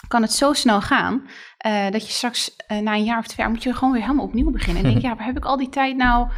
kan 0.08 0.22
het 0.22 0.32
zo 0.32 0.52
snel 0.52 0.80
gaan... 0.80 1.22
eh, 1.60 1.90
dat 1.90 2.06
je 2.06 2.12
straks 2.12 2.56
eh, 2.56 2.78
na 2.78 2.94
een 2.94 3.04
jaar 3.04 3.18
of 3.18 3.26
twee 3.26 3.38
jaar 3.38 3.50
moet 3.50 3.62
je 3.62 3.74
gewoon 3.74 3.92
weer 3.92 4.02
helemaal 4.02 4.24
opnieuw 4.24 4.50
beginnen. 4.50 4.82
En 4.82 4.90
denk 4.90 5.02
je, 5.02 5.08
ja, 5.08 5.16
waar 5.16 5.26
heb 5.26 5.36
ik 5.36 5.44
al 5.44 5.56
die 5.56 5.68
tijd 5.68 5.96
nou 5.96 6.28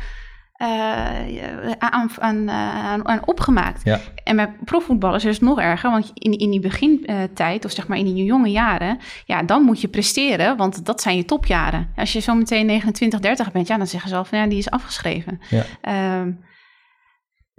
eh, 0.57 1.71
aan, 1.79 2.11
aan, 2.19 2.51
aan, 2.51 3.09
aan 3.09 3.27
opgemaakt? 3.27 3.81
Ja. 3.85 4.01
En 4.25 4.37
bij 4.37 4.53
profvoetballers 4.65 5.25
is 5.25 5.35
het 5.35 5.45
nog 5.45 5.61
erger, 5.61 5.91
want 5.91 6.11
in, 6.15 6.39
in 6.39 6.51
die 6.51 6.61
begintijd, 6.61 7.65
of 7.65 7.71
zeg 7.71 7.89
maar 7.89 7.99
in 7.99 8.05
die 8.05 8.25
jonge 8.25 8.51
jaren, 8.51 8.99
ja, 9.25 9.43
dan 9.43 9.63
moet 9.63 9.81
je 9.81 9.89
presteren, 9.89 10.57
want 10.57 10.85
dat 10.87 11.01
zijn 11.01 11.17
je 11.17 11.25
topjaren. 11.25 11.89
Als 11.97 12.13
je 12.13 12.21
zo 12.21 12.35
meteen 12.35 12.67
29, 12.67 13.21
30 13.21 13.53
bent, 13.53 13.67
ja, 13.67 13.77
dan 13.77 13.87
zeggen 13.87 14.11
ze 14.11 14.17
al 14.17 14.25
van 14.25 14.39
ja, 14.39 14.47
die 14.47 14.59
is 14.59 14.71
afgeschreven. 14.71 15.41
Ja. 15.51 15.65
Ehm, 15.81 16.31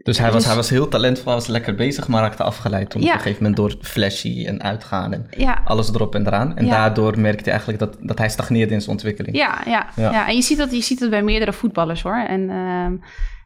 Dus 0.03 0.17
hij 0.17 0.27
was, 0.27 0.35
Dus- 0.35 0.45
hij 0.45 0.55
was 0.55 0.69
heel 0.69 0.87
talentvol, 0.87 1.25
hij 1.25 1.35
was 1.35 1.47
lekker 1.47 1.75
bezig, 1.75 2.07
maar 2.07 2.21
raakte 2.21 2.43
afgeleid 2.43 2.89
toen 2.89 3.01
Ja. 3.01 3.07
op 3.07 3.13
een 3.13 3.19
gegeven 3.21 3.43
moment 3.43 3.61
door 3.61 3.75
flashy 3.81 4.45
en 4.47 4.63
uitgaan 4.63 5.13
en 5.13 5.27
ja, 5.37 5.61
alles 5.65 5.93
erop 5.93 6.15
en 6.15 6.27
eraan. 6.27 6.57
En 6.57 6.65
Ja. 6.65 6.71
daardoor 6.71 7.19
merkte 7.19 7.43
hij 7.43 7.51
eigenlijk 7.51 7.79
dat, 7.79 7.97
dat 8.01 8.17
hij 8.17 8.29
stagneerde 8.29 8.73
in 8.73 8.79
zijn 8.79 8.91
ontwikkeling. 8.91 9.35
ja, 9.35 9.57
ja, 9.65 9.87
Ja. 9.95 10.27
En 10.27 10.35
je 10.35 10.41
ziet, 10.41 10.57
dat, 10.57 10.71
je 10.71 10.81
ziet 10.81 10.99
dat 10.99 11.09
bij 11.09 11.23
meerdere 11.23 11.53
voetballers 11.53 12.01
hoor. 12.01 12.23
En, 12.27 12.49
ehm, 12.49 12.95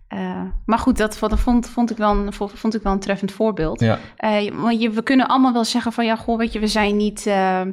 eh, 0.07 0.41
maar 0.65 0.79
goed, 0.79 0.97
dat 0.97 1.17
vond, 1.17 1.39
vond, 1.39 1.69
vond, 1.69 1.91
ik 1.91 1.97
wel 1.97 2.11
een, 2.11 2.33
vond 2.33 2.75
ik 2.75 2.81
wel 2.81 2.93
een 2.93 2.99
treffend 2.99 3.31
voorbeeld. 3.31 3.79
Ja. 3.79 3.99
Eh, 4.17 4.51
want 4.53 4.81
je, 4.81 4.89
we 4.89 5.03
kunnen 5.03 5.27
allemaal 5.27 5.53
wel 5.53 5.65
zeggen 5.65 5.91
van 5.91 6.05
ja, 6.05 6.15
goh, 6.15 6.37
weet 6.37 6.53
je, 6.53 6.59
we 6.59 6.67
zijn 6.67 6.97
niet 6.97 7.25
eh, 7.25 7.61
eh, 7.61 7.67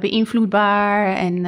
beïnvloedbaar 0.00 1.16
en 1.16 1.44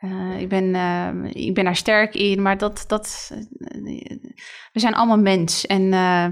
eh, 0.00 0.40
ik, 0.40 0.48
ben, 0.48 0.74
eh, 0.74 1.46
ik 1.46 1.54
ben 1.54 1.64
daar 1.64 1.76
sterk 1.76 2.14
in, 2.14 2.42
maar 2.42 2.58
dat, 2.58 2.84
dat 2.86 3.32
eh, 3.58 4.16
we 4.72 4.80
zijn 4.80 4.94
allemaal 4.94 5.18
mens. 5.18 5.66
En 5.66 5.92
eh, 5.92 6.26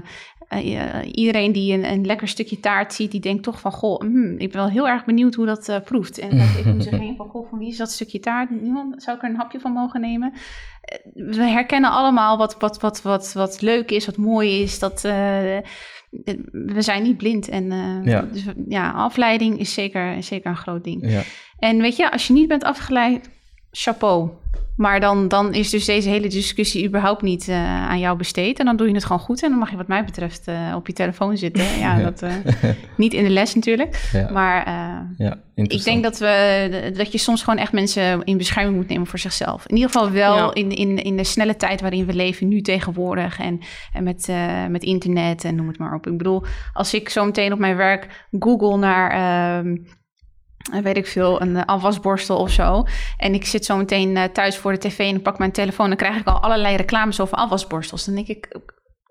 iedereen 1.11 1.51
die 1.51 1.73
een, 1.73 1.91
een 1.91 2.05
lekker 2.05 2.27
stukje 2.27 2.59
taart 2.59 2.93
ziet, 2.93 3.11
die 3.11 3.19
denkt 3.19 3.43
toch 3.43 3.59
van 3.59 3.71
goh, 3.71 3.99
hmm, 3.99 4.31
ik 4.37 4.51
ben 4.51 4.61
wel 4.61 4.69
heel 4.69 4.87
erg 4.87 5.05
benieuwd 5.05 5.35
hoe 5.35 5.45
dat 5.45 5.81
proeft. 5.83 6.17
En 6.17 6.37
dat 6.37 6.47
ik 6.57 6.65
moet 6.65 6.83
zeggen 6.83 7.15
van 7.17 7.29
goh, 7.29 7.49
van 7.49 7.59
wie 7.59 7.67
is 7.67 7.77
dat 7.77 7.91
stukje 7.91 8.19
taart? 8.19 8.49
Niemand 8.61 9.03
zou 9.03 9.17
ik 9.17 9.23
er 9.23 9.29
een 9.29 9.35
hapje 9.35 9.59
van 9.59 9.71
mogen 9.71 10.01
nemen. 10.01 10.33
We 11.13 11.43
herkennen 11.43 11.91
allemaal 11.91 12.37
wat, 12.37 12.59
wat, 12.59 12.81
wat, 12.81 13.01
wat, 13.01 13.33
wat 13.33 13.61
leuk 13.61 13.91
is, 13.91 14.05
wat 14.05 14.17
mooi 14.17 14.61
is. 14.61 14.79
Dat, 14.79 15.01
we 16.51 16.75
zijn 16.77 17.03
niet 17.03 17.17
blind. 17.17 17.47
En 17.49 17.65
Ja. 18.03 18.21
dus, 18.21 18.45
ja, 18.67 18.91
afleiding 18.91 19.59
is 19.59 19.73
zeker, 19.73 20.23
zeker 20.23 20.49
een 20.49 20.57
groot 20.57 20.83
ding. 20.83 21.11
Ja. 21.11 21.21
En 21.59 21.81
weet 21.81 21.95
je, 21.95 22.11
als 22.11 22.27
je 22.27 22.33
niet 22.33 22.47
bent 22.47 22.63
afgeleid, 22.63 23.29
chapeau. 23.77 24.29
Maar 24.75 24.99
dan, 24.99 25.27
dan 25.27 25.53
is 25.53 25.69
dus 25.69 25.85
deze 25.85 26.09
hele 26.09 26.27
discussie 26.27 26.87
überhaupt 26.87 27.21
niet 27.21 27.47
eh, 27.47 27.55
aan 27.89 27.99
jou 27.99 28.17
besteed. 28.17 28.59
En 28.59 28.65
dan 28.65 28.75
doe 28.75 28.87
je 28.87 28.93
het 28.93 29.03
gewoon 29.05 29.21
goed. 29.21 29.43
En 29.43 29.49
dan 29.49 29.59
mag 29.59 29.69
je 29.71 29.77
wat 29.77 29.87
mij 29.87 30.05
betreft 30.05 30.47
eh, 30.47 30.73
op 30.75 30.87
je 30.87 30.93
telefoon 30.93 31.37
zitten. 31.37 31.63
Ja, 31.79 31.97
Ja. 31.97 32.03
Dat, 32.03 32.21
eh, 32.21 32.31
niet 32.97 33.13
in 33.13 33.23
de 33.23 33.29
les 33.29 33.55
natuurlijk. 33.55 34.09
Ja. 34.11 34.29
Maar 34.31 34.65
eh, 34.65 35.25
ja, 35.27 35.37
ik 35.55 35.83
denk 35.83 36.03
dat, 36.03 36.17
we, 36.17 36.91
dat 36.97 37.11
je 37.11 37.17
soms 37.17 37.43
gewoon 37.43 37.59
echt 37.59 37.71
mensen 37.71 38.23
in 38.23 38.37
bescherming 38.37 38.75
moet 38.75 38.87
nemen 38.87 39.07
voor 39.07 39.19
zichzelf. 39.19 39.65
In 39.67 39.75
ieder 39.75 39.91
geval 39.91 40.11
wel 40.11 40.35
Ja. 40.37 40.53
in, 40.53 40.69
in, 40.71 40.97
in 41.03 41.17
de 41.17 41.23
snelle 41.23 41.55
tijd 41.55 41.81
waarin 41.81 42.05
we 42.05 42.13
leven, 42.13 42.47
nu 42.47 42.61
tegenwoordig. 42.61 43.39
En, 43.39 43.59
en 43.93 44.03
met, 44.03 44.29
eh, 44.29 44.65
met 44.65 44.83
internet 44.83 45.43
en 45.43 45.55
noem 45.55 45.67
het 45.67 45.77
maar 45.79 45.93
op. 45.93 46.07
Ik 46.07 46.17
bedoel, 46.17 46.43
als 46.73 46.93
ik 46.93 47.09
zo 47.09 47.25
meteen 47.25 47.53
op 47.53 47.59
mijn 47.59 47.75
werk 47.75 48.27
google 48.39 48.77
naar... 48.77 49.11
ehm, 49.11 49.75
eh, 49.75 49.81
weet 50.71 50.97
ik 50.97 51.07
veel, 51.07 51.41
een 51.41 51.55
eh, 51.55 51.65
afwasborstel 51.65 52.37
of 52.37 52.49
zo. 52.49 52.85
En 53.17 53.33
ik 53.33 53.45
zit 53.45 53.65
zo 53.65 53.77
meteen 53.77 54.17
eh, 54.17 54.23
thuis 54.23 54.57
voor 54.57 54.71
de 54.71 54.77
tv 54.77 54.99
en 54.99 55.15
ik 55.15 55.23
pak 55.23 55.37
mijn 55.37 55.51
telefoon... 55.51 55.87
dan 55.87 55.97
krijg 55.97 56.17
ik 56.17 56.27
al 56.27 56.39
allerlei 56.39 56.75
reclames 56.75 57.19
over 57.19 57.37
afwasborstels. 57.37 58.05
Dan 58.05 58.15
denk 58.15 58.27
ik, 58.27 58.59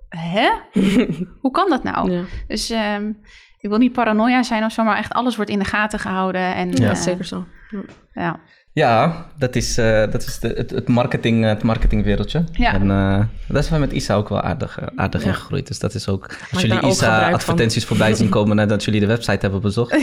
hè? 0.09 0.51
Hoe 1.43 1.51
kan 1.51 1.71
dat 1.71 1.83
nou? 1.83 2.11
Ja, 2.11 2.23
Dus 2.47 2.71
ehm, 2.71 3.13
ik 3.59 3.69
wil 3.69 3.79
niet 3.79 3.93
paranoia 3.93 4.43
zijn 4.43 4.65
of 4.65 4.73
zo, 4.73 4.85
maar 4.85 4.97
echt 4.97 5.13
alles 5.13 5.37
wordt 5.37 5.51
in 5.51 5.59
de 5.59 5.65
gaten 5.65 5.99
gehouden. 5.99 6.55
En, 6.55 6.73
ja 6.73 6.91
eh, 6.91 6.95
zeker 6.97 7.25
zo. 7.25 7.45
Ja. 7.71 7.83
Ja. 8.13 8.41
Ja, 8.75 9.27
dat 9.39 9.57
is, 9.57 9.79
eh, 9.79 10.01
dat 10.11 10.23
is 10.27 10.39
de, 10.39 10.49
het, 10.57 10.71
het, 10.71 10.89
marketing, 10.89 11.45
het 11.45 11.63
marketingwereldje. 11.63 12.45
Ja. 12.53 12.73
En 12.73 12.91
eh 12.91 13.21
daar 13.49 13.63
zijn 13.63 13.81
we 13.81 13.87
met 13.87 13.93
Isa 13.97 14.15
ook 14.15 14.29
wel 14.29 14.41
aardig, 14.41 14.79
eh, 14.79 14.87
aardig 14.97 15.23
Ja. 15.23 15.29
in 15.29 15.35
gegroeid. 15.35 15.67
Dus 15.67 15.79
dat 15.79 15.95
is 15.95 16.09
ook... 16.09 16.37
Als 16.53 16.63
jullie 16.63 16.87
Isa 16.87 17.25
van. 17.25 17.35
advertenties 17.35 17.85
voorbij 17.85 18.15
zien 18.15 18.29
komen 18.37 18.57
nadat 18.57 18.85
jullie 18.85 19.01
de 19.01 19.07
website 19.07 19.39
hebben 19.41 19.61
bezocht. 19.61 19.97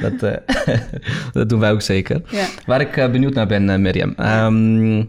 Dat, 0.00 0.22
eh, 0.22 0.76
dat 1.32 1.48
doen 1.48 1.60
wij 1.60 1.70
ook 1.72 1.82
zeker. 1.82 2.20
Ja. 2.30 2.46
Waar 2.66 2.80
ik 2.80 2.92
benieuwd 2.92 3.34
naar 3.34 3.46
ben, 3.46 3.82
Mirjam. 3.82 4.14
Ehm, 4.16 5.04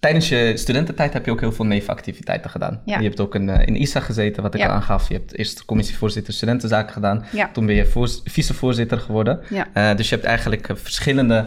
tijdens 0.00 0.28
je 0.28 0.52
studententijd 0.56 1.12
heb 1.12 1.24
je 1.24 1.30
ook 1.30 1.40
heel 1.40 1.52
veel 1.52 1.64
nevenactiviteiten 1.64 2.50
gedaan. 2.50 2.80
Ja. 2.84 2.98
Je 2.98 3.04
hebt 3.04 3.20
ook 3.20 3.34
in, 3.34 3.48
eh, 3.48 3.66
in 3.66 3.80
ISA 3.80 4.00
gezeten, 4.00 4.42
wat 4.42 4.54
ik 4.54 4.60
Ja. 4.60 4.66
al 4.66 4.72
aangaf. 4.72 5.08
Je 5.08 5.14
hebt 5.14 5.38
eerst 5.38 5.64
commissievoorzitter 5.64 6.32
studentenzaken 6.34 6.92
gedaan. 6.92 7.24
Ja. 7.32 7.50
Toen 7.52 7.66
ben 7.66 7.74
je 7.74 7.86
voor, 7.86 8.08
vicevoorzitter 8.24 8.98
geworden. 8.98 9.40
Eh, 9.72 9.94
dus 9.96 10.08
je 10.08 10.14
hebt 10.14 10.26
eigenlijk 10.26 10.68
eh, 10.68 10.76
verschillende, 10.76 11.44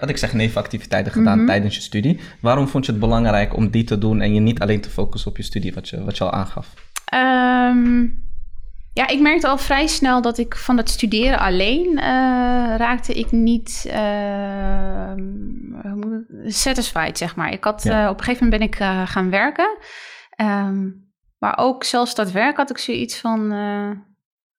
wat 0.00 0.08
ik 0.08 0.16
zeg, 0.16 0.32
nevenactiviteiten 0.32 1.12
gedaan 1.12 1.38
Mhm. 1.38 1.46
tijdens 1.46 1.74
je 1.74 1.80
studie. 1.80 2.20
Waarom 2.40 2.68
vond 2.68 2.86
je 2.86 2.90
het 2.92 3.00
belangrijk 3.00 3.56
om 3.56 3.70
die 3.70 3.84
te 3.84 3.98
doen 3.98 4.20
en 4.20 4.34
je 4.34 4.40
niet 4.40 4.60
alleen 4.60 4.80
te 4.80 4.90
focussen 4.90 5.30
op 5.30 5.36
je 5.36 5.42
studie, 5.42 5.74
wat 5.74 5.88
je, 5.88 6.04
wat 6.04 6.16
je 6.18 6.24
al 6.24 6.32
aangaf? 6.32 6.74
Ehm, 7.04 8.04
ja, 8.96 9.08
ik 9.08 9.20
merkte 9.20 9.48
al 9.48 9.58
vrij 9.58 9.86
snel 9.86 10.22
dat 10.22 10.38
ik 10.38 10.56
van 10.56 10.76
het 10.76 10.90
studeren 10.90 11.38
alleen 11.38 11.98
eh, 11.98 12.74
raakte 12.76 13.14
ik 13.14 13.30
niet 13.32 13.84
ik- 13.86 13.92
satisfied, 16.52 17.18
zeg 17.18 17.36
maar. 17.36 17.52
Ik 17.52 17.64
had, 17.64 17.82
Ja. 17.82 18.04
eh, 18.04 18.10
op 18.10 18.18
een 18.18 18.24
gegeven 18.24 18.44
moment 18.44 18.60
ben 18.60 18.68
ik 18.70 18.78
eh, 18.80 19.02
gaan 19.06 19.30
werken. 19.30 19.78
Ehm, 20.30 20.88
maar 21.38 21.58
ook 21.58 21.84
zelfs 21.84 22.14
dat 22.14 22.30
werk 22.30 22.56
had 22.56 22.70
ik 22.70 22.78
zoiets 22.78 23.20
van... 23.20 23.52
eh, 23.52 23.90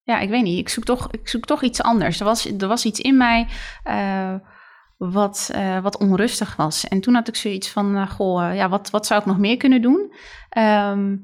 ja, 0.03 0.19
ik 0.19 0.29
weet 0.29 0.43
niet. 0.43 0.59
Ik 0.59 0.69
zoek 0.69 0.83
toch, 0.83 1.07
ik 1.11 1.27
zoek 1.29 1.45
toch 1.45 1.61
iets 1.63 1.81
anders. 1.83 2.19
Er 2.19 2.25
was, 2.25 2.45
er 2.57 2.67
was 2.67 2.85
iets 2.85 2.99
in 2.99 3.17
mij... 3.17 3.47
eh, 3.83 4.33
wat, 4.97 5.49
eh, 5.53 5.79
wat 5.79 5.97
onrustig 5.97 6.55
was. 6.55 6.87
En 6.87 7.01
toen 7.01 7.13
had 7.13 7.27
ik 7.27 7.35
zoiets 7.35 7.69
van, 7.69 7.95
eh, 7.95 8.09
goh, 8.09 8.49
eh, 8.49 8.55
ja, 8.55 8.69
wat, 8.69 8.89
wat 8.89 9.05
zou 9.05 9.19
ik 9.19 9.25
nog 9.25 9.37
meer 9.37 9.57
kunnen 9.57 9.81
doen? 9.81 10.13
Ehm, 10.49 11.15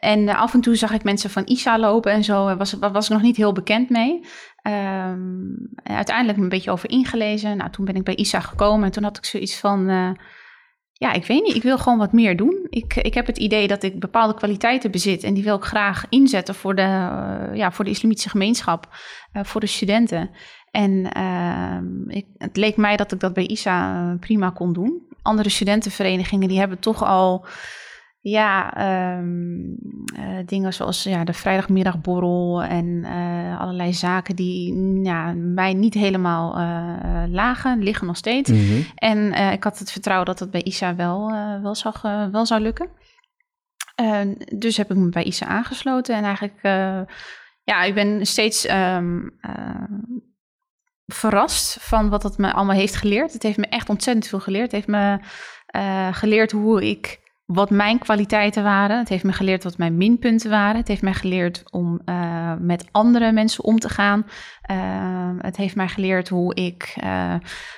en 0.00 0.28
eh, 0.28 0.40
af 0.40 0.54
en 0.54 0.60
toe 0.60 0.74
zag 0.74 0.92
ik 0.92 1.04
mensen 1.04 1.30
van 1.30 1.46
ISA 1.46 1.78
lopen 1.78 2.12
en 2.12 2.24
zo. 2.24 2.46
Daar 2.46 2.56
was, 2.56 2.72
was 2.72 3.04
ik 3.04 3.12
nog 3.12 3.22
niet 3.22 3.36
heel 3.36 3.52
bekend 3.52 3.90
mee. 3.90 4.24
En 4.62 5.80
uiteindelijk 5.82 6.38
een 6.38 6.48
beetje 6.48 6.70
over 6.70 6.90
ingelezen. 6.90 7.56
Nou, 7.56 7.70
toen 7.70 7.84
ben 7.84 7.94
ik 7.94 8.04
bij 8.04 8.14
ISA 8.14 8.40
gekomen 8.40 8.84
en 8.84 8.92
toen 8.92 9.02
had 9.02 9.16
ik 9.16 9.24
zoiets 9.24 9.58
van... 9.58 9.88
eh, 9.88 10.10
ja, 10.98 11.12
ik 11.12 11.26
weet 11.26 11.42
niet, 11.42 11.54
ik 11.54 11.62
wil 11.62 11.78
gewoon 11.78 11.98
wat 11.98 12.12
meer 12.12 12.36
doen. 12.36 12.66
Ik, 12.68 12.94
ik 12.94 13.14
heb 13.14 13.26
het 13.26 13.38
idee 13.38 13.68
dat 13.68 13.82
ik 13.82 14.00
bepaalde 14.00 14.34
kwaliteiten 14.34 14.90
bezit... 14.90 15.22
en 15.22 15.34
die 15.34 15.44
wil 15.44 15.56
ik 15.56 15.64
graag 15.64 16.04
inzetten 16.08 16.54
voor 16.54 16.74
de, 16.74 16.82
eh, 16.82 17.56
ja, 17.56 17.72
voor 17.72 17.84
de 17.84 17.90
islamitische 17.90 18.30
gemeenschap, 18.30 18.88
eh, 19.32 19.44
voor 19.44 19.60
de 19.60 19.66
studenten. 19.66 20.30
En 20.70 21.12
ehm, 21.12 22.08
ik, 22.08 22.26
het 22.38 22.56
leek 22.56 22.76
mij 22.76 22.96
dat 22.96 23.12
ik 23.12 23.20
dat 23.20 23.32
bij 23.32 23.46
ISA 23.46 24.10
eh, 24.10 24.18
prima 24.18 24.50
kon 24.50 24.72
doen. 24.72 25.02
Andere 25.22 25.48
studentenverenigingen 25.48 26.48
die 26.48 26.58
hebben 26.58 26.78
toch 26.78 27.04
al 27.04 27.46
ja, 28.30 28.74
ehm, 28.74 29.74
eh, 30.16 30.46
dingen 30.46 30.72
zoals 30.72 31.02
ja, 31.02 31.24
de 31.24 31.32
vrijdagmiddagborrel 31.32 32.62
en 32.62 33.04
eh, 33.04 33.60
allerlei 33.60 33.92
zaken 33.94 34.36
die 34.36 34.74
mm, 34.74 35.04
ja, 35.04 35.32
mij 35.34 35.74
niet 35.74 35.94
helemaal 35.94 36.56
eh, 36.56 37.24
lagen, 37.28 37.82
liggen 37.82 38.06
nog 38.06 38.16
steeds. 38.16 38.50
En 38.94 39.32
eh, 39.32 39.52
ik 39.52 39.64
had 39.64 39.78
het 39.78 39.92
vertrouwen 39.92 40.26
dat 40.26 40.38
het 40.38 40.50
bij 40.50 40.62
ISA 40.62 40.94
wel, 40.94 41.30
wel, 41.62 41.74
zou, 41.74 41.94
wel 42.32 42.46
zou 42.46 42.60
lukken. 42.60 42.88
Eh, 43.94 44.20
dus 44.54 44.76
heb 44.76 44.90
ik 44.90 44.96
me 44.96 45.08
bij 45.08 45.24
ISA 45.24 45.46
aangesloten 45.46 46.14
en 46.14 46.24
eigenlijk, 46.24 46.58
ja, 47.62 47.82
ik 47.82 47.94
ben 47.94 48.26
steeds, 48.26 48.66
ehm, 48.66 49.28
eh, 49.40 49.84
verrast 51.06 51.76
van 51.80 52.08
wat 52.08 52.22
het 52.22 52.38
me 52.38 52.52
allemaal 52.52 52.76
heeft 52.76 52.96
geleerd. 52.96 53.32
Het 53.32 53.42
heeft 53.42 53.58
me 53.58 53.66
echt 53.66 53.88
ontzettend 53.88 54.26
veel 54.26 54.40
geleerd. 54.40 54.72
Het 54.72 54.72
heeft 54.72 54.86
me 54.86 55.18
geleerd 56.12 56.52
hoe 56.52 56.90
ik 56.90 57.24
wat 57.46 57.70
mijn 57.70 57.98
kwaliteiten 57.98 58.62
waren. 58.62 58.98
Het 58.98 59.08
heeft 59.08 59.24
me 59.24 59.32
geleerd 59.32 59.64
wat 59.64 59.78
mijn 59.78 59.96
minpunten 59.96 60.50
waren. 60.50 60.76
Het 60.76 60.88
heeft 60.88 61.02
mij 61.02 61.14
geleerd 61.14 61.62
om 61.70 62.00
uh, 62.04 62.52
met 62.58 62.88
andere 62.90 63.32
mensen 63.32 63.64
om 63.64 63.78
te 63.78 63.88
gaan. 63.88 64.26
Uh, 64.70 65.30
het 65.38 65.56
heeft 65.56 65.76
mij 65.76 65.88
geleerd 65.88 66.28
hoe 66.28 66.54
ik 66.54 66.96
uh, 67.04 67.34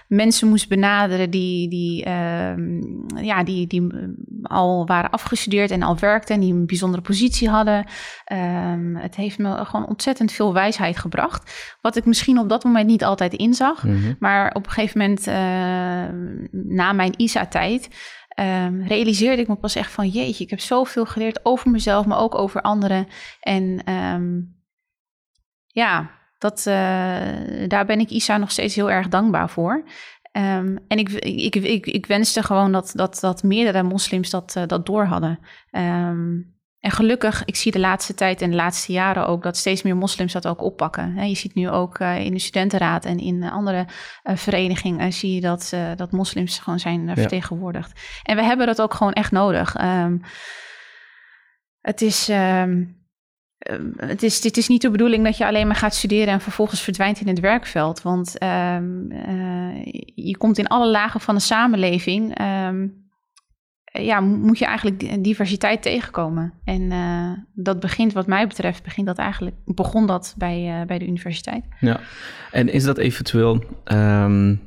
mensen 0.07 0.49
moest 0.49 0.69
benaderen 0.69 1.31
die, 1.31 1.69
die, 1.69 2.05
ehm, 2.05 2.81
ja, 3.25 3.45
die, 3.45 3.67
die 3.67 3.87
al 4.43 4.87
waren 4.87 5.11
afgestudeerd 5.11 5.71
en 5.71 5.83
al 5.83 5.99
werkten 5.99 6.35
en 6.35 6.41
die 6.41 6.53
een 6.53 6.67
bijzondere 6.67 7.03
positie 7.03 7.49
hadden. 7.49 7.85
Ehm, 8.25 8.95
het 8.95 9.15
heeft 9.15 9.39
me 9.39 9.65
gewoon 9.65 9.87
ontzettend 9.87 10.33
veel 10.33 10.53
wijsheid 10.53 10.99
gebracht. 10.99 11.77
Wat 11.81 11.97
ik 11.97 12.05
misschien 12.05 12.39
op 12.39 12.49
dat 12.49 12.65
moment 12.65 12.87
niet 12.87 13.05
altijd 13.05 13.33
inzag. 13.35 13.83
Mm 13.83 13.91
-hmm. 13.91 14.17
Maar 14.19 14.55
op 14.55 14.67
een 14.67 14.73
gegeven 14.73 15.01
moment, 15.01 15.27
na 16.51 16.93
mijn 16.93 17.13
ISA-tijd 17.17 17.89
um, 18.41 18.83
realiseerde 18.83 19.43
ik 19.43 19.49
me 19.49 19.57
pas 19.57 19.75
echt 19.75 19.93
van 19.93 20.09
jeetje, 20.09 20.45
ik 20.45 20.51
heb 20.51 20.61
zoveel 20.61 21.07
geleerd 21.07 21.45
over 21.45 21.71
mezelf, 21.71 22.07
maar 22.07 22.19
ook 22.19 22.35
over 22.35 22.61
anderen. 22.61 23.07
En 23.41 23.93
um, 23.93 24.57
ja, 25.67 26.11
dat, 26.39 26.59
uh, 26.59 27.69
daar 27.69 27.87
ben 27.87 28.01
ik 28.01 28.11
Isa 28.11 28.37
nog 28.37 28.51
steeds 28.51 28.75
heel 28.75 28.91
erg 28.91 29.09
dankbaar 29.09 29.51
voor. 29.51 29.85
Um, 30.33 30.79
en 30.89 30.99
ik, 30.99 31.11
ik, 31.11 31.55
ik, 31.55 31.87
ik, 31.87 32.07
wenste 32.07 32.43
gewoon 32.43 32.73
dat, 32.73 32.93
dat, 32.95 33.19
dat 33.21 33.43
meerdere 33.43 33.83
moslims 33.83 34.31
dat, 34.31 34.55
uh, 34.59 34.63
dat 34.67 34.87
door 34.87 35.05
hadden. 35.05 35.39
En 36.81 36.91
gelukkig, 36.91 37.45
ik 37.45 37.57
zie 37.57 37.73
de 37.73 37.79
laatste 37.79 38.15
tijd 38.15 38.43
en 38.43 38.51
de 38.51 38.57
laatste 38.57 38.93
jaren 38.93 39.27
ook 39.27 39.43
dat 39.43 39.57
steeds 39.57 39.83
meer 39.83 39.97
moslims 39.97 40.33
dat 40.33 40.47
ook 40.47 40.63
oppakken. 40.63 41.29
Je 41.29 41.37
ziet 41.37 41.55
nu 41.55 41.69
ook 41.69 41.99
uh, 41.99 42.25
in 42.25 42.33
de 42.33 42.39
studentenraad 42.39 43.05
en 43.05 43.19
in 43.19 43.43
andere 43.43 43.87
uh, 44.25 44.37
verenigingen 44.37 45.13
zie 45.13 45.35
je 45.35 45.41
dat, 45.41 45.77
dat 45.97 46.13
moslims 46.13 46.59
gewoon 46.59 46.79
zijn 46.79 47.07
ja. 47.07 47.15
vertegenwoordigd. 47.15 48.01
En 48.23 48.37
we 48.37 48.43
hebben 48.43 48.67
dat 48.67 48.81
ook 48.81 48.95
gewoon 48.95 49.13
echt 49.13 49.31
nodig. 49.31 49.81
Um, 49.81 50.21
het 51.81 52.01
is. 52.01 52.29
Um, 52.29 52.97
het 53.97 54.23
is, 54.23 54.41
dit 54.41 54.57
is 54.57 54.69
niet 54.69 54.83
de 54.83 54.91
bedoeling 54.91 55.25
dat 55.25 55.37
je 55.37 55.47
alleen 55.47 55.67
maar 55.67 55.77
gaat 55.77 55.95
studeren 55.95 56.29
en 56.29 56.41
vervolgens 56.41 56.81
verdwijnt 56.81 57.21
in 57.21 57.29
het 57.29 57.41
werkveld. 57.41 58.03
Want 58.03 58.43
um, 58.43 59.13
je 60.15 60.37
komt 60.39 60.59
in 60.59 60.67
alle 60.67 60.89
lagen 60.89 61.21
van 61.21 61.35
de 61.35 61.41
samenleving 61.41 62.39
ja, 64.05 64.21
moet 64.21 64.59
je 64.59 64.65
eigenlijk 64.65 65.25
diversiteit 65.25 65.83
tegenkomen. 65.83 66.53
En 66.65 66.83
uh, 66.83 67.31
dat 67.55 67.81
begint, 67.81 68.13
wat 68.13 68.27
mij 68.27 68.47
betreft, 68.47 68.83
begint 68.83 69.07
dat 69.07 69.19
eigenlijk, 69.19 69.57
begon 69.65 70.07
dat 70.07 70.35
bij, 70.39 70.81
uh, 70.81 70.87
bij 70.87 70.99
de 70.99 71.07
universiteit. 71.07 71.65
Ja, 71.81 72.01
en 72.51 72.73
is 72.73 72.85
dat 72.85 72.99
eventueel 72.99 73.65
um, 73.93 74.61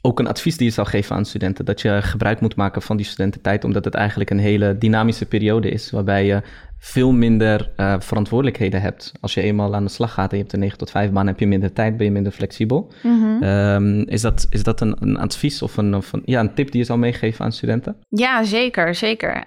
ook 0.00 0.18
een 0.18 0.26
advies 0.26 0.56
die 0.56 0.66
je 0.66 0.72
zou 0.72 0.86
geven 0.86 1.16
aan 1.16 1.24
studenten? 1.24 1.64
Dat 1.64 1.80
je 1.80 2.02
gebruik 2.02 2.40
moet 2.40 2.56
maken 2.56 2.82
van 2.82 2.96
die 2.96 3.06
studententijd, 3.06 3.64
omdat 3.64 3.84
het 3.84 3.94
eigenlijk 3.94 4.30
een 4.30 4.38
hele 4.38 4.78
dynamische 4.78 5.26
periode 5.26 5.70
is, 5.70 5.90
waarbij 5.90 6.26
je 6.26 6.42
veel 6.84 7.12
minder 7.12 7.70
uh, 7.76 7.94
verantwoordelijkheden 7.98 8.80
hebt. 8.80 9.12
Als 9.20 9.34
je 9.34 9.40
eenmaal 9.40 9.74
aan 9.74 9.84
de 9.84 9.90
slag 9.90 10.12
gaat 10.12 10.30
en 10.30 10.36
je 10.36 10.42
hebt 10.42 10.54
een 10.54 10.60
9 10.60 10.78
tot 10.78 10.90
5 10.90 11.10
baan, 11.10 11.26
heb 11.26 11.38
je 11.38 11.46
minder 11.46 11.72
tijd, 11.72 11.96
ben 11.96 12.06
je 12.06 12.12
minder 12.12 12.32
flexibel. 12.32 12.92
Mm 13.02 13.20
-hmm. 13.20 13.42
um, 13.42 14.08
is, 14.08 14.20
dat, 14.20 14.46
is 14.50 14.62
dat 14.62 14.80
een, 14.80 14.96
een 15.00 15.18
advies 15.18 15.62
of, 15.62 15.76
een, 15.76 15.94
of 15.94 16.12
een, 16.12 16.22
ja, 16.24 16.40
een 16.40 16.54
tip 16.54 16.70
die 16.70 16.80
je 16.80 16.86
zou 16.86 16.98
meegeven 16.98 17.44
aan 17.44 17.52
studenten? 17.52 17.96
Ja, 18.08 18.42
zeker, 18.42 18.94
zeker. 18.94 19.44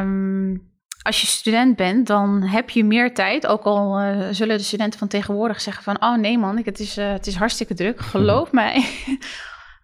Um, 0.00 0.62
als 1.02 1.20
je 1.20 1.26
student 1.26 1.76
bent, 1.76 2.06
dan 2.06 2.42
heb 2.42 2.70
je 2.70 2.84
meer 2.84 3.14
tijd. 3.14 3.46
Ook 3.46 3.62
al 3.62 4.00
uh, 4.00 4.26
zullen 4.30 4.56
de 4.56 4.62
studenten 4.62 4.98
van 4.98 5.08
tegenwoordig 5.08 5.60
zeggen 5.60 5.82
van... 5.82 6.02
oh 6.02 6.16
nee 6.16 6.38
man, 6.38 6.58
ik, 6.58 6.64
het, 6.64 6.80
is, 6.80 6.98
uh, 6.98 7.12
het 7.12 7.26
is 7.26 7.34
hartstikke 7.34 7.74
druk. 7.74 8.00
Geloof 8.14 8.52
mij. 8.52 8.84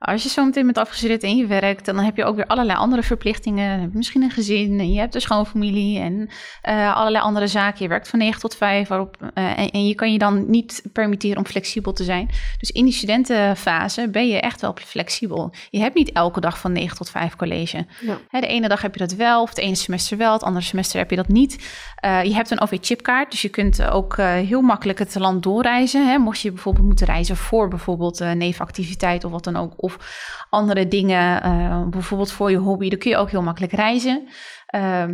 Als 0.02 0.22
je 0.22 0.28
zo 0.28 0.44
meteen 0.44 0.64
bent 0.64 0.78
afgestudeerd 0.78 1.22
en 1.22 1.36
je 1.36 1.46
werkt, 1.46 1.84
dan 1.84 1.98
heb 1.98 2.16
je 2.16 2.24
ook 2.24 2.36
weer 2.36 2.46
allerlei 2.46 2.78
andere 2.78 3.02
verplichtingen. 3.02 3.90
Misschien 3.92 4.22
een 4.22 4.30
gezin 4.30 4.80
en 4.80 4.92
je 4.92 4.98
hebt 4.98 5.14
een 5.14 5.20
schoonfamilie 5.20 5.98
en 5.98 6.30
uh, 6.68 6.96
allerlei 6.96 7.24
andere 7.24 7.46
zaken. 7.46 7.82
Je 7.82 7.88
werkt 7.88 8.08
van 8.08 8.18
9 8.18 8.40
tot 8.40 8.56
5 8.56 8.88
waarop, 8.88 9.16
uh, 9.20 9.58
en, 9.58 9.70
en, 9.70 9.86
je 9.86 9.94
kan 9.94 10.12
je 10.12 10.18
dan 10.18 10.50
niet 10.50 10.82
permitteren 10.92 11.36
om 11.36 11.46
flexibel 11.46 11.92
te 11.92 12.04
zijn. 12.04 12.30
Dus 12.58 12.70
in 12.70 12.84
die 12.84 12.94
studentenfase 12.94 14.08
ben 14.08 14.28
je 14.28 14.40
echt 14.40 14.60
wel 14.60 14.76
flexibel. 14.84 15.54
Je 15.70 15.78
hebt 15.78 15.94
niet 15.94 16.12
elke 16.12 16.40
dag 16.40 16.58
van 16.58 16.72
9 16.72 16.96
tot 16.96 17.10
5 17.10 17.36
college. 17.36 17.86
Ja. 18.00 18.18
Hè, 18.28 18.40
de 18.40 18.46
ene 18.46 18.68
dag 18.68 18.82
heb 18.82 18.94
je 18.94 19.00
dat 19.00 19.12
wel, 19.12 19.42
of 19.42 19.48
het 19.48 19.58
ene 19.58 19.74
semester 19.74 20.16
wel, 20.16 20.32
het 20.32 20.42
andere 20.42 20.64
semester 20.64 20.98
heb 20.98 21.10
je 21.10 21.16
dat 21.16 21.28
niet. 21.28 21.52
Uh, 22.04 22.24
je 22.24 22.34
hebt 22.34 22.50
een 22.50 22.60
OV-chipkaart, 22.60 23.30
dus 23.30 23.42
je 23.42 23.48
kunt 23.48 23.82
ook 23.90 24.16
heel 24.16 24.60
makkelijk 24.60 24.98
het 24.98 25.14
land 25.14 25.42
doorreizen. 25.42 26.08
Hè, 26.08 26.18
mocht 26.18 26.40
je 26.40 26.50
bijvoorbeeld 26.50 26.86
moeten 26.86 27.06
reizen 27.06 27.36
voor 27.36 27.68
bijvoorbeeld 27.68 28.18
nevenactiviteit 28.18 29.24
of 29.24 29.30
wat 29.30 29.44
dan 29.44 29.56
ook. 29.56 29.72
Of 29.96 30.46
andere 30.50 30.88
dingen, 30.88 31.46
uh, 31.46 31.88
bijvoorbeeld 31.88 32.32
voor 32.32 32.50
je 32.50 32.56
hobby, 32.56 32.88
dan 32.88 32.98
kun 32.98 33.10
je 33.10 33.16
ook 33.16 33.30
heel 33.30 33.42
makkelijk 33.42 33.72
reizen. 33.72 34.28
Uh, 34.74 35.04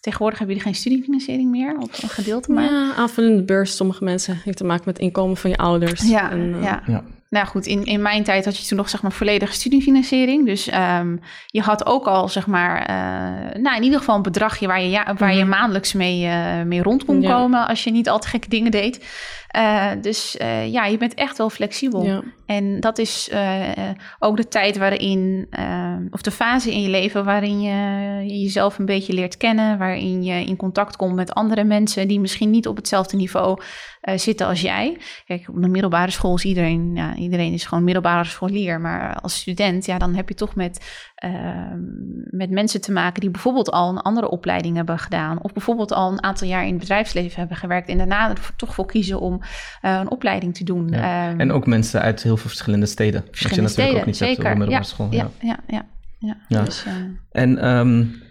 tegenwoordig 0.00 0.38
hebben 0.38 0.56
jullie 0.56 0.72
geen 0.72 0.80
studiefinanciering 0.80 1.50
meer 1.50 1.76
op 1.78 1.90
een 2.02 2.08
gedeelte. 2.08 2.52
Maar... 2.52 2.64
Ja, 2.64 2.94
aanvullende 2.96 3.44
beurs, 3.44 3.76
sommige 3.76 4.04
mensen 4.04 4.40
heeft 4.44 4.56
te 4.56 4.64
maken 4.64 4.84
met 4.86 4.98
inkomen 4.98 5.36
van 5.36 5.50
je 5.50 5.56
ouders. 5.56 6.08
Ja, 6.08 6.30
en, 6.30 6.54
uh, 6.54 6.62
ja. 6.62 6.82
ja. 6.86 7.04
Nou 7.30 7.46
goed, 7.46 7.66
in, 7.66 7.84
in 7.84 8.02
mijn 8.02 8.24
tijd 8.24 8.44
had 8.44 8.58
je 8.58 8.66
toen 8.66 8.76
nog 8.76 8.88
zeg 8.88 9.02
maar 9.02 9.12
volledige 9.12 9.52
studiefinanciering. 9.52 10.46
Dus 10.46 10.72
um, 10.72 11.20
je 11.46 11.60
had 11.60 11.86
ook 11.86 12.06
al 12.06 12.28
zeg 12.28 12.46
maar, 12.46 12.80
uh, 12.80 13.62
nou 13.62 13.76
in 13.76 13.82
ieder 13.82 13.98
geval 13.98 14.16
een 14.16 14.22
bedragje 14.22 14.66
waar 14.66 14.82
je, 14.82 14.90
ja, 14.90 15.14
waar 15.18 15.34
je 15.34 15.44
maandelijks 15.44 15.92
mee, 15.92 16.24
uh, 16.24 16.62
mee 16.62 16.82
rond 16.82 17.04
kon 17.04 17.20
ja. 17.20 17.32
komen 17.32 17.66
als 17.66 17.84
je 17.84 17.90
niet 17.90 18.08
al 18.08 18.18
te 18.18 18.28
gekke 18.28 18.48
dingen 18.48 18.70
deed. 18.70 19.04
Uh, 19.56 19.90
dus 20.00 20.36
ja, 20.66 20.86
je 20.86 20.96
bent 20.98 21.14
echt 21.14 21.38
wel 21.38 21.50
flexibel. 21.50 22.04
Ja. 22.04 22.22
En 22.46 22.80
dat 22.80 22.98
is 22.98 23.30
ook 24.18 24.36
de 24.36 24.48
tijd 24.48 24.78
waarin, 24.78 25.48
of 26.10 26.22
de 26.22 26.30
fase 26.30 26.72
in 26.72 26.82
je 26.82 26.88
leven 26.88 27.24
waarin 27.24 27.60
je 27.60 28.40
jezelf 28.40 28.78
een 28.78 28.86
beetje 28.86 29.12
leert 29.12 29.36
kennen, 29.36 29.78
waarin 29.78 30.22
je 30.22 30.44
in 30.44 30.56
contact 30.56 30.96
komt 30.96 31.14
met 31.14 31.34
andere 31.34 31.64
mensen 31.64 32.08
die 32.08 32.20
misschien 32.20 32.50
niet 32.50 32.66
op 32.66 32.76
hetzelfde 32.76 33.16
niveau 33.16 33.60
zitten 34.00 34.46
als 34.46 34.60
jij. 34.60 34.98
Kijk, 35.26 35.48
op 35.48 35.62
de 35.62 35.68
middelbare 35.68 36.10
school 36.10 36.34
is 36.34 36.44
iedereen, 36.44 36.90
ja, 36.94 37.14
iedereen 37.14 37.52
is 37.52 37.64
gewoon 37.64 37.84
middelbare 37.84 38.24
scholier. 38.24 38.80
Maar 38.80 39.20
als 39.20 39.34
student, 39.34 39.86
ja, 39.86 39.98
dan 39.98 40.14
heb 40.14 40.28
je 40.28 40.34
toch 40.34 40.54
met, 40.54 41.04
uh, 41.24 41.30
met 42.30 42.50
mensen 42.50 42.80
te 42.80 42.92
maken 42.92 43.20
die 43.20 43.30
bijvoorbeeld 43.30 43.70
al 43.70 43.88
een 43.88 44.00
andere 44.00 44.30
opleiding 44.30 44.76
hebben 44.76 44.98
gedaan. 44.98 45.42
Of 45.42 45.52
bijvoorbeeld 45.52 45.92
al 45.92 46.12
een 46.12 46.22
aantal 46.22 46.48
jaar 46.48 46.62
in 46.62 46.70
het 46.70 46.78
bedrijfsleven 46.78 47.38
hebben 47.38 47.56
gewerkt. 47.56 47.88
En 47.88 47.98
daarna 47.98 48.30
er 48.30 48.50
toch 48.56 48.74
voor 48.74 48.86
kiezen 48.86 49.20
om 49.20 49.39
uh, 49.82 49.98
een 50.00 50.10
opleiding 50.10 50.54
te 50.54 50.64
doen. 50.64 50.88
Ja. 50.88 51.30
Um, 51.30 51.40
en 51.40 51.52
ook 51.52 51.66
mensen 51.66 52.00
uit 52.00 52.22
heel 52.22 52.36
veel 52.36 52.48
verschillende 52.48 52.86
steden. 52.86 53.24
Verschillende 53.30 53.62
wat 53.62 53.74
je 53.74 53.82
natuurlijk 53.82 53.96
steden, 53.96 54.00
ook 54.00 54.06
niet 54.06 54.16
zeker. 54.16 54.58
middelbare 54.58 54.70
ja, 54.70 54.82
school. 54.82 55.08
Ja, 55.10 55.30
ja, 55.40 55.58
ja. 55.66 55.86
ja. 56.18 56.36
ja. 56.48 56.62
Dus, 56.62 56.84
uh, 56.86 56.92
en 57.30 57.68
um, 57.68 58.22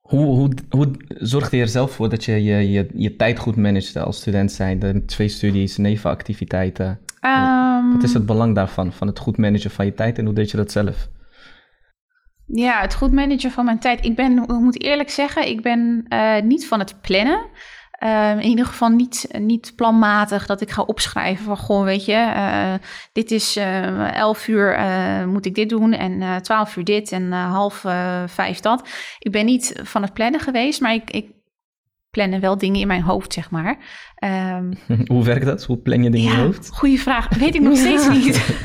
hoe, 0.00 0.24
hoe, 0.24 0.50
hoe 0.68 0.90
zorgde 1.08 1.56
je 1.56 1.62
er 1.62 1.68
zelf 1.68 1.92
voor 1.92 2.08
dat 2.08 2.24
je 2.24 2.42
je, 2.44 2.70
je, 2.70 2.88
je 2.94 3.16
tijd 3.16 3.38
goed 3.38 3.56
managede 3.56 4.00
als 4.00 4.16
student 4.16 4.52
zijn? 4.52 4.78
De 4.78 5.04
twee 5.04 5.28
studies, 5.28 5.76
nevenactiviteiten. 5.76 6.98
Um, 7.20 7.92
Wat 7.92 8.02
is 8.02 8.14
het 8.14 8.26
belang 8.26 8.54
daarvan, 8.54 8.92
van 8.92 9.06
het 9.06 9.18
goed 9.18 9.36
managen 9.36 9.70
van 9.70 9.84
je 9.84 9.94
tijd 9.94 10.18
en 10.18 10.24
hoe 10.24 10.34
deed 10.34 10.50
je 10.50 10.56
dat 10.56 10.72
zelf? 10.72 11.08
Ja, 12.46 12.80
het 12.80 12.94
goed 12.94 13.12
managen 13.12 13.50
van 13.50 13.64
mijn 13.64 13.78
tijd. 13.78 14.04
Ik 14.04 14.16
ben, 14.16 14.42
ik 14.42 14.48
moet 14.48 14.82
eerlijk 14.82 15.10
zeggen, 15.10 15.48
ik 15.48 15.62
ben 15.62 16.06
uh, 16.08 16.40
niet 16.40 16.66
van 16.66 16.78
het 16.78 17.00
plannen. 17.00 17.44
Uh, 18.00 18.30
in 18.30 18.42
ieder 18.42 18.66
geval 18.66 18.88
niet, 18.88 19.28
niet 19.38 19.72
planmatig 19.76 20.46
dat 20.46 20.60
ik 20.60 20.70
ga 20.70 20.82
opschrijven 20.82 21.44
van 21.44 21.56
goh, 21.56 21.84
weet 21.84 22.04
je, 22.04 22.32
uh, 22.36 22.74
dit 23.12 23.30
is 23.30 23.56
uh, 23.56 24.16
11 24.16 24.48
uur 24.48 24.78
moet 25.28 25.46
ik 25.46 25.54
dit 25.54 25.68
doen 25.68 25.92
en 25.92 26.42
12 26.42 26.76
uur 26.76 26.84
dit 26.84 27.12
en 27.12 27.32
half 27.32 27.84
vijf 28.26 28.60
dat. 28.60 28.88
Ik 29.18 29.32
ben 29.32 29.44
niet 29.44 29.80
van 29.82 30.02
het 30.02 30.12
plannen 30.12 30.40
geweest, 30.40 30.80
maar 30.80 30.94
ik, 30.94 31.10
ik 31.10 31.30
plannen 32.16 32.40
wel 32.40 32.58
dingen 32.58 32.80
in 32.80 32.86
mijn 32.86 33.02
hoofd, 33.02 33.32
zeg 33.32 33.50
maar. 33.50 33.78
Um, 34.24 34.78
Hoe 35.12 35.24
werkt 35.24 35.46
dat? 35.46 35.64
Hoe 35.64 35.76
plan 35.76 36.02
je 36.02 36.10
dingen 36.10 36.30
ja, 36.30 36.34
in 36.34 36.40
je 36.40 36.46
hoofd? 36.46 36.70
Goeie 36.72 37.00
vraag. 37.00 37.28
Weet 37.28 37.54
ik 37.54 37.60
nog 37.60 37.76
steeds 37.86 38.08
niet. 38.08 38.60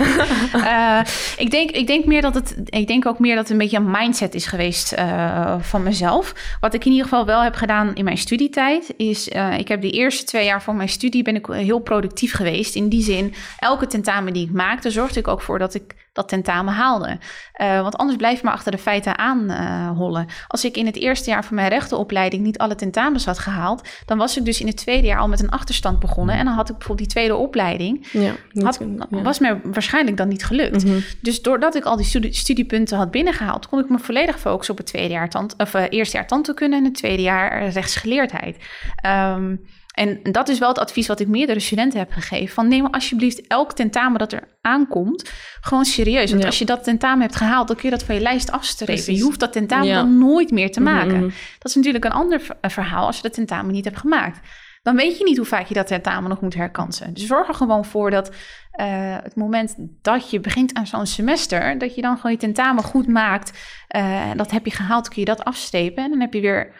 uh, 0.55 0.99
ik, 1.45 1.51
denk, 1.51 1.71
ik, 1.71 1.87
denk 1.87 2.05
meer 2.05 2.21
dat 2.21 2.33
het, 2.33 2.55
ik 2.65 2.87
denk 2.87 3.05
ook 3.05 3.19
meer 3.19 3.35
dat 3.35 3.43
het 3.43 3.51
een 3.51 3.57
beetje 3.57 3.77
een 3.77 3.91
mindset 3.91 4.35
is 4.35 4.45
geweest 4.45 4.93
uh, 4.93 5.55
van 5.59 5.83
mezelf. 5.83 6.33
Wat 6.59 6.73
ik 6.73 6.85
in 6.85 6.91
ieder 6.91 7.07
geval 7.07 7.25
wel 7.25 7.43
heb 7.43 7.55
gedaan 7.55 7.95
in 7.95 8.03
mijn 8.03 8.17
studietijd... 8.17 8.93
is 8.97 9.29
uh, 9.29 9.57
ik 9.57 9.67
heb 9.67 9.81
de 9.81 9.89
eerste 9.89 10.23
twee 10.23 10.45
jaar 10.45 10.61
van 10.61 10.75
mijn 10.75 10.89
studie... 10.89 11.23
ben 11.23 11.35
ik 11.35 11.45
heel 11.45 11.79
productief 11.79 12.33
geweest. 12.33 12.75
In 12.75 12.89
die 12.89 13.03
zin, 13.03 13.33
elke 13.57 13.87
tentamen 13.87 14.33
die 14.33 14.45
ik 14.45 14.53
maakte... 14.53 14.89
zorgde 14.89 15.19
ik 15.19 15.27
ook 15.27 15.41
voor 15.41 15.59
dat 15.59 15.73
ik 15.73 16.09
dat 16.13 16.27
tentamen 16.27 16.73
haalde. 16.73 17.19
Want 17.57 17.97
anders 17.97 18.17
blijf 18.17 18.37
je 18.37 18.45
maar 18.45 18.53
achter 18.53 18.71
de 18.71 18.77
feiten 18.77 19.17
aanhollen. 19.17 20.27
Als 20.47 20.65
ik 20.65 20.77
in 20.77 20.85
het 20.85 20.95
eerste 20.95 21.29
jaar 21.29 21.45
van 21.45 21.55
mijn 21.55 21.69
rechtenopleiding 21.69 22.43
niet 22.43 22.57
alle 22.57 22.75
tentamens 22.75 23.25
had 23.25 23.39
gehaald, 23.39 23.89
dan 24.05 24.17
was 24.17 24.37
ik 24.37 24.45
dus 24.45 24.61
in 24.61 24.67
het 24.67 24.77
tweede 24.77 25.07
jaar 25.07 25.19
al 25.19 25.27
met 25.27 25.40
een 25.41 25.49
achterstand 25.49 25.99
begonnen. 25.99 26.35
En 26.35 26.45
dan 26.45 26.53
had 26.53 26.69
ik 26.69 26.77
bijvoorbeeld 26.77 27.07
die 27.07 27.17
tweede 27.17 27.35
opleiding, 27.35 28.07
ja, 28.11 28.35
had, 28.53 28.79
ja. 29.09 29.21
was 29.21 29.39
mij 29.39 29.59
waarschijnlijk 29.63 30.17
dan 30.17 30.27
niet 30.27 30.45
gelukt. 30.45 30.85
Mhm. 30.85 30.99
Dus 31.21 31.41
doordat 31.41 31.75
ik 31.75 31.83
al 31.83 31.95
die 31.97 32.05
studie, 32.05 32.33
studiepunten 32.33 32.97
had 32.97 33.11
binnengehaald, 33.11 33.67
kon 33.67 33.79
ik 33.79 33.89
me 33.89 33.99
volledig 33.99 34.39
focussen 34.39 34.73
op 34.73 34.79
het 34.79 34.87
tweede 34.89 35.13
jaar 35.13 35.29
tand, 35.29 35.53
of 35.57 35.73
uh, 35.73 35.83
eerste 35.89 36.17
jaar 36.17 36.27
tandheelkunde 36.27 36.75
en 36.75 36.83
het 36.83 36.95
tweede 36.95 37.21
jaar 37.21 37.67
rechtsgeleerdheid. 37.67 38.57
Um, 39.05 39.61
En 39.91 40.19
dat 40.23 40.49
is 40.49 40.59
wel 40.59 40.69
het 40.69 40.79
advies 40.79 41.07
wat 41.07 41.19
ik 41.19 41.27
meerdere 41.27 41.59
studenten 41.59 41.99
heb 41.99 42.11
gegeven. 42.11 42.53
Van 42.53 42.67
neem 42.67 42.85
alsjeblieft 42.85 43.47
elk 43.47 43.73
tentamen 43.73 44.19
dat 44.19 44.31
er 44.33 44.47
aankomt 44.61 45.31
gewoon 45.61 45.85
serieus. 45.85 46.29
Want 46.29 46.41
Ja. 46.41 46.47
als 46.47 46.59
je 46.59 46.65
dat 46.65 46.83
tentamen 46.83 47.21
hebt 47.21 47.35
gehaald, 47.35 47.67
dan 47.67 47.75
kun 47.75 47.89
je 47.89 47.95
dat 47.95 48.05
van 48.05 48.15
je 48.15 48.21
lijst 48.21 48.51
afstrepen. 48.51 48.93
Precies. 48.95 49.17
Je 49.17 49.23
hoeft 49.23 49.39
dat 49.39 49.53
tentamen 49.53 49.87
Ja. 49.87 49.95
dan 49.95 50.17
nooit 50.17 50.51
meer 50.51 50.71
te 50.71 50.81
maken. 50.81 51.17
Mhm. 51.17 51.29
Dat 51.59 51.69
is 51.69 51.75
natuurlijk 51.75 52.05
een 52.05 52.11
ander 52.11 52.41
verhaal 52.61 53.05
als 53.05 53.15
je 53.15 53.21
dat 53.21 53.33
tentamen 53.33 53.71
niet 53.73 53.85
hebt 53.85 53.97
gemaakt. 53.97 54.39
Dan 54.81 54.95
weet 54.95 55.17
je 55.17 55.23
niet 55.23 55.37
hoe 55.37 55.45
vaak 55.45 55.65
je 55.67 55.73
dat 55.73 55.87
tentamen 55.87 56.29
nog 56.29 56.41
moet 56.41 56.53
herkansen. 56.53 57.13
Dus 57.13 57.25
zorg 57.25 57.47
er 57.47 57.53
gewoon 57.53 57.85
voor 57.85 58.11
dat 58.11 58.31
eh, 58.71 59.17
het 59.23 59.35
moment 59.35 59.75
dat 60.01 60.29
je 60.29 60.39
begint 60.39 60.73
aan 60.73 60.87
zo'n 60.87 61.05
semester, 61.05 61.77
dat 61.77 61.95
je 61.95 62.01
dan 62.01 62.15
gewoon 62.15 62.31
je 62.31 62.37
tentamen 62.37 62.83
goed 62.83 63.07
maakt. 63.07 63.59
Eh, 63.87 64.31
dat 64.35 64.51
heb 64.51 64.65
je 64.65 64.71
gehaald, 64.71 65.07
kun 65.07 65.19
je 65.19 65.25
dat 65.25 65.43
afstrepen. 65.43 66.03
En 66.03 66.09
dan 66.09 66.19
heb 66.19 66.33
je 66.33 66.41
weer 66.41 66.73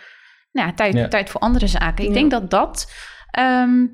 nou 0.52 0.68
ja, 0.68 0.74
tijd, 0.74 0.94
Ja. 0.94 1.08
tijd 1.08 1.30
voor 1.30 1.42
andere 1.42 1.68
zaken. 1.68 2.04
Ik 2.04 2.10
Ja. 2.10 2.16
denk 2.16 2.32
dat 2.32 2.50
dat 2.50 2.92
ehm, 3.32 3.86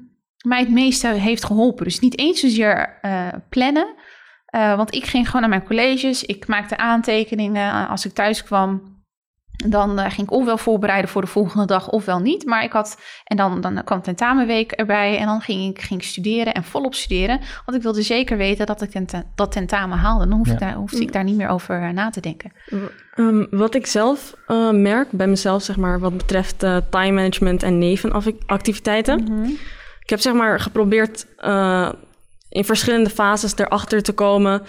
mij 0.45 0.59
het 0.59 0.69
meeste 0.69 1.07
heeft 1.07 1.45
geholpen. 1.45 1.83
Dus 1.83 1.99
niet 1.99 2.19
eens 2.19 2.39
zozeer 2.39 2.97
eh, 3.01 3.27
plannen. 3.49 3.95
Want 4.51 4.93
ik 4.95 5.05
ging 5.05 5.25
gewoon 5.25 5.41
naar 5.41 5.49
mijn 5.49 5.63
colleges. 5.65 6.23
Ik 6.23 6.47
maakte 6.47 6.77
aantekeningen 6.77 7.87
als 7.87 8.05
ik 8.05 8.13
thuis 8.13 8.43
kwam. 8.43 8.96
Dan 9.57 9.99
eh, 9.99 10.11
ging 10.11 10.27
ik 10.27 10.31
ofwel 10.31 10.57
voorbereiden 10.57 11.09
voor 11.09 11.21
de 11.21 11.27
volgende 11.27 11.65
dag, 11.65 11.89
ofwel 11.89 12.19
niet. 12.19 12.45
Maar 12.45 12.63
ik 12.63 12.71
had. 12.71 12.97
En 13.23 13.37
dan, 13.37 13.61
dan 13.61 13.83
kwam 13.83 14.01
tentamenweek 14.01 14.71
erbij. 14.71 15.17
En 15.17 15.25
dan 15.25 15.41
ging 15.41 15.77
ik 15.77 15.81
ging 15.81 16.03
studeren 16.03 16.53
en 16.53 16.63
volop 16.63 16.95
studeren. 16.95 17.39
Want 17.65 17.77
ik 17.77 17.83
wilde 17.83 18.01
zeker 18.01 18.37
weten 18.37 18.65
dat 18.65 18.81
ik 18.81 18.89
tenta- 18.89 19.23
dat 19.35 19.51
tentamen 19.51 19.97
haalde. 19.97 20.27
Dan 20.27 20.37
hoefde, 20.37 20.53
ik, 20.53 20.59
daar, 20.59 20.73
hoefde 20.73 21.01
ik 21.01 21.13
daar 21.13 21.23
niet 21.23 21.37
meer 21.37 21.49
over 21.49 21.81
eh, 21.81 21.89
na 21.89 22.09
te 22.09 22.21
denken. 22.21 22.51
Ehm, 23.15 23.45
wat 23.49 23.75
ik 23.75 23.87
zelf 23.87 24.35
eh, 24.47 24.69
merk 24.71 25.11
bij 25.11 25.27
mezelf, 25.27 25.63
zeg 25.63 25.77
maar, 25.77 25.99
wat 25.99 26.17
betreft 26.17 26.63
eh, 26.63 26.77
time 26.89 27.11
management 27.11 27.63
en 27.63 27.77
nevenactiviteiten. 27.77 29.19
Ik 30.01 30.09
heb 30.09 30.19
zeg 30.19 30.33
maar 30.33 30.59
geprobeerd 30.59 31.25
eh, 31.37 31.89
in 32.49 32.65
verschillende 32.65 33.09
fases 33.09 33.57
erachter 33.57 34.03
te 34.03 34.13
komen 34.13 34.61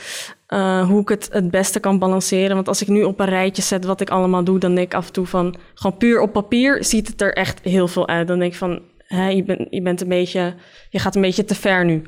eh, 0.48 0.88
hoe 0.88 1.00
ik 1.00 1.08
het 1.08 1.28
het 1.32 1.50
beste 1.50 1.80
kan 1.80 1.98
balanceren. 1.98 2.54
Want 2.54 2.68
als 2.68 2.82
ik 2.82 2.88
nu 2.88 3.02
op 3.02 3.20
een 3.20 3.26
rijtje 3.26 3.62
zet 3.62 3.84
wat 3.84 4.00
ik 4.00 4.10
allemaal 4.10 4.44
doe, 4.44 4.58
dan 4.58 4.74
denk 4.74 4.86
ik 4.86 4.94
af 4.94 5.06
en 5.06 5.12
toe 5.12 5.26
van 5.26 5.56
gewoon 5.74 5.96
puur 5.96 6.20
op 6.20 6.32
papier 6.32 6.84
ziet 6.84 7.08
het 7.08 7.20
er 7.20 7.32
echt 7.32 7.60
heel 7.62 7.88
veel 7.88 8.08
uit. 8.08 8.28
Dan 8.28 8.38
denk 8.38 8.52
ik 8.52 8.58
van 8.58 8.82
hè, 8.98 9.28
je, 9.28 9.44
bent 9.44 9.66
je 9.70 9.82
bent 9.82 10.00
een 10.00 10.08
beetje, 10.08 10.54
je 10.90 10.98
gaat 10.98 11.14
een 11.14 11.22
beetje 11.22 11.44
te 11.44 11.54
ver 11.54 11.84
nu. 11.84 12.02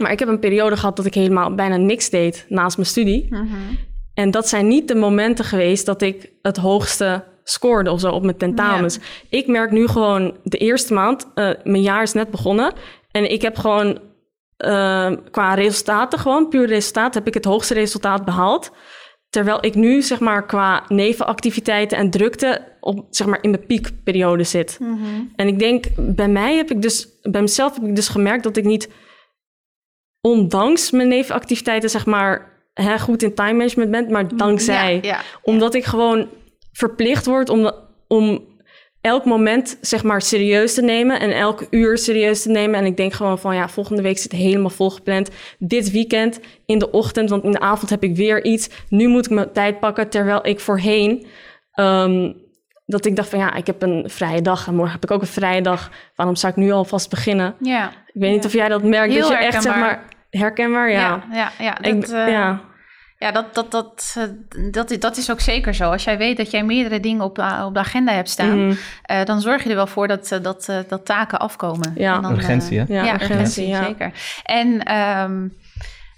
Maar 0.00 0.12
ik 0.12 0.18
heb 0.18 0.28
een 0.28 0.38
periode 0.38 0.76
gehad 0.76 0.96
dat 0.96 1.06
ik 1.06 1.14
helemaal 1.14 1.54
bijna 1.54 1.76
niks 1.76 2.10
deed 2.10 2.46
naast 2.48 2.76
mijn 2.76 2.88
studie. 2.88 3.28
En 4.14 4.30
dat 4.30 4.48
zijn 4.48 4.68
niet 4.68 4.88
de 4.88 4.94
momenten 4.94 5.44
geweest 5.44 5.86
dat 5.86 6.02
ik 6.02 6.32
het 6.42 6.56
hoogste 6.56 7.24
scoorde 7.44 7.90
of 7.90 8.00
zo 8.00 8.10
op 8.10 8.22
mijn 8.22 8.36
tentamens. 8.36 8.98
Ik 9.28 9.46
merk 9.46 9.70
nu 9.70 9.86
gewoon 9.88 10.36
de 10.42 10.58
eerste 10.58 10.94
maand, 10.94 11.28
eh, 11.34 11.50
mijn 11.64 11.82
jaar 11.82 12.02
is 12.02 12.12
net 12.12 12.30
begonnen. 12.30 12.72
En 13.10 13.30
ik 13.30 13.42
heb 13.42 13.56
gewoon 13.56 13.98
eh, 14.58 15.12
qua 15.30 15.54
resultaten, 15.54 16.18
gewoon 16.18 16.48
puur 16.48 16.66
resultaat, 16.66 17.14
heb 17.14 17.26
ik 17.26 17.34
het 17.34 17.44
hoogste 17.44 17.74
resultaat 17.74 18.24
behaald. 18.24 18.70
Terwijl 19.30 19.64
ik 19.64 19.74
nu, 19.74 20.02
zeg 20.02 20.20
maar, 20.20 20.46
qua 20.46 20.84
nevenactiviteiten 20.88 21.98
en 21.98 22.10
drukte 22.10 22.76
op, 22.80 23.06
zeg 23.10 23.26
maar, 23.26 23.38
in 23.42 23.50
mijn 23.50 23.66
piekperiode 23.66 24.44
zit. 24.44 24.78
En 25.36 25.48
ik 25.48 25.58
denk, 25.58 25.84
bij 25.96 26.28
mij 26.28 26.56
heb 26.56 26.70
ik 26.70 26.82
dus, 26.82 27.08
bij 27.22 27.40
mezelf 27.40 27.74
heb 27.74 27.84
ik 27.84 27.96
dus 27.96 28.08
gemerkt 28.08 28.42
dat 28.42 28.56
ik 28.56 28.64
niet, 28.64 28.90
ondanks 30.20 30.90
mijn 30.90 31.08
nevenactiviteiten, 31.08 31.90
zeg 31.90 32.06
maar, 32.06 32.60
hè, 32.74 32.98
goed 32.98 33.22
in 33.22 33.34
time 33.34 33.52
management 33.52 33.90
ben, 33.90 34.10
maar 34.10 34.36
dankzij. 34.36 34.94
Ja, 34.94 35.02
ja. 35.02 35.20
Omdat 35.42 35.74
ik 35.74 35.84
gewoon 35.84 36.28
verplicht 36.72 37.26
word 37.26 37.48
om, 37.48 37.72
om 38.08 38.46
elk 39.00 39.24
moment, 39.24 39.78
zeg 39.80 40.02
maar, 40.02 40.22
serieus 40.22 40.74
te 40.74 40.82
nemen 40.82 41.20
en 41.20 41.30
elk 41.36 41.66
uur 41.70 41.98
serieus 41.98 42.42
te 42.42 42.50
nemen. 42.50 42.80
En 42.80 42.84
ik 42.86 42.96
denk 42.96 43.12
gewoon 43.12 43.38
van, 43.38 43.54
ja, 43.54 43.68
volgende 43.68 44.02
week 44.02 44.18
zit 44.18 44.32
helemaal 44.32 44.70
volgepland. 44.70 45.30
Dit 45.58 45.90
weekend 45.90 46.40
in 46.66 46.78
de 46.78 46.90
ochtend, 46.90 47.30
want 47.30 47.44
in 47.44 47.50
de 47.50 47.60
avond 47.60 47.90
heb 47.90 48.02
ik 48.02 48.16
weer 48.16 48.44
iets. 48.44 48.68
Nu 48.88 49.08
moet 49.08 49.24
ik 49.24 49.30
mijn 49.32 49.52
tijd 49.52 49.80
pakken, 49.80 50.08
terwijl 50.08 50.46
ik 50.46 50.60
voorheen... 50.60 51.26
ehm, 51.72 52.32
dat 52.86 53.04
ik 53.06 53.16
dacht 53.16 53.28
van 53.28 53.38
ja, 53.38 53.54
ik 53.54 53.66
heb 53.66 53.82
een 53.82 54.04
vrije 54.10 54.42
dag 54.42 54.66
en 54.66 54.74
morgen 54.74 54.92
heb 54.92 55.04
ik 55.04 55.10
ook 55.10 55.20
een 55.20 55.26
vrije 55.26 55.60
dag. 55.62 55.90
Waarom 56.14 56.36
zou 56.36 56.52
ik 56.52 56.58
nu 56.58 56.70
alvast 56.72 57.10
beginnen? 57.10 57.54
ja. 57.60 57.88
Ik 57.88 58.24
weet 58.24 58.32
niet 58.32 58.42
Ja. 58.42 58.48
of 58.48 58.54
jij 58.54 58.68
dat 58.68 58.82
merkt. 58.82 59.12
Heel 59.12 59.20
dat 59.28 59.30
je 59.30 59.36
echt 59.36 59.62
zeg 59.62 59.72
herkenbaar. 59.72 59.90
maar 59.98 60.04
herkenbaar, 60.30 60.90
ja. 60.90 60.98
Ja, 60.98 61.24
ja, 61.32 61.52
ja, 61.58 61.74
dat, 61.74 61.86
Ik- 61.94 62.08
eh, 62.08 62.28
ja. 62.28 62.60
Ja, 63.18 63.30
dat, 63.32 63.54
dat, 63.54 63.70
dat, 63.70 64.14
eh, 64.18 64.24
dat, 64.72 64.90
is, 64.90 64.98
dat 64.98 65.16
is 65.16 65.30
ook 65.30 65.40
zeker 65.40 65.74
zo. 65.74 65.90
Als 65.90 66.04
jij 66.04 66.18
weet 66.18 66.36
dat 66.36 66.50
jij 66.50 66.64
meerdere 66.64 67.00
dingen 67.00 67.24
op 67.24 67.34
de, 67.34 67.62
op 67.64 67.74
de 67.74 67.80
agenda 67.80 68.12
hebt 68.12 68.28
staan, 68.30 68.66
Mhm. 68.66 68.76
eh, 69.02 69.24
dan 69.24 69.40
zorg 69.40 69.62
je 69.62 69.68
er 69.70 69.74
wel 69.76 69.86
voor 69.86 70.08
dat, 70.08 70.32
eh, 70.32 70.42
dat, 70.42 70.72
dat 70.88 71.04
taken 71.04 71.38
afkomen. 71.38 71.92
Ja. 71.94 72.16
En 72.16 72.22
dan, 72.22 72.32
Urgentie, 72.32 72.78
hè? 72.78 72.84
Ja, 72.88 73.04
Ja, 73.04 73.12
urgentie, 73.14 73.34
urgentie, 73.34 73.66
ja. 73.66 73.84
zeker. 73.84 74.12
En 74.44 74.82
ehm, 74.82 75.48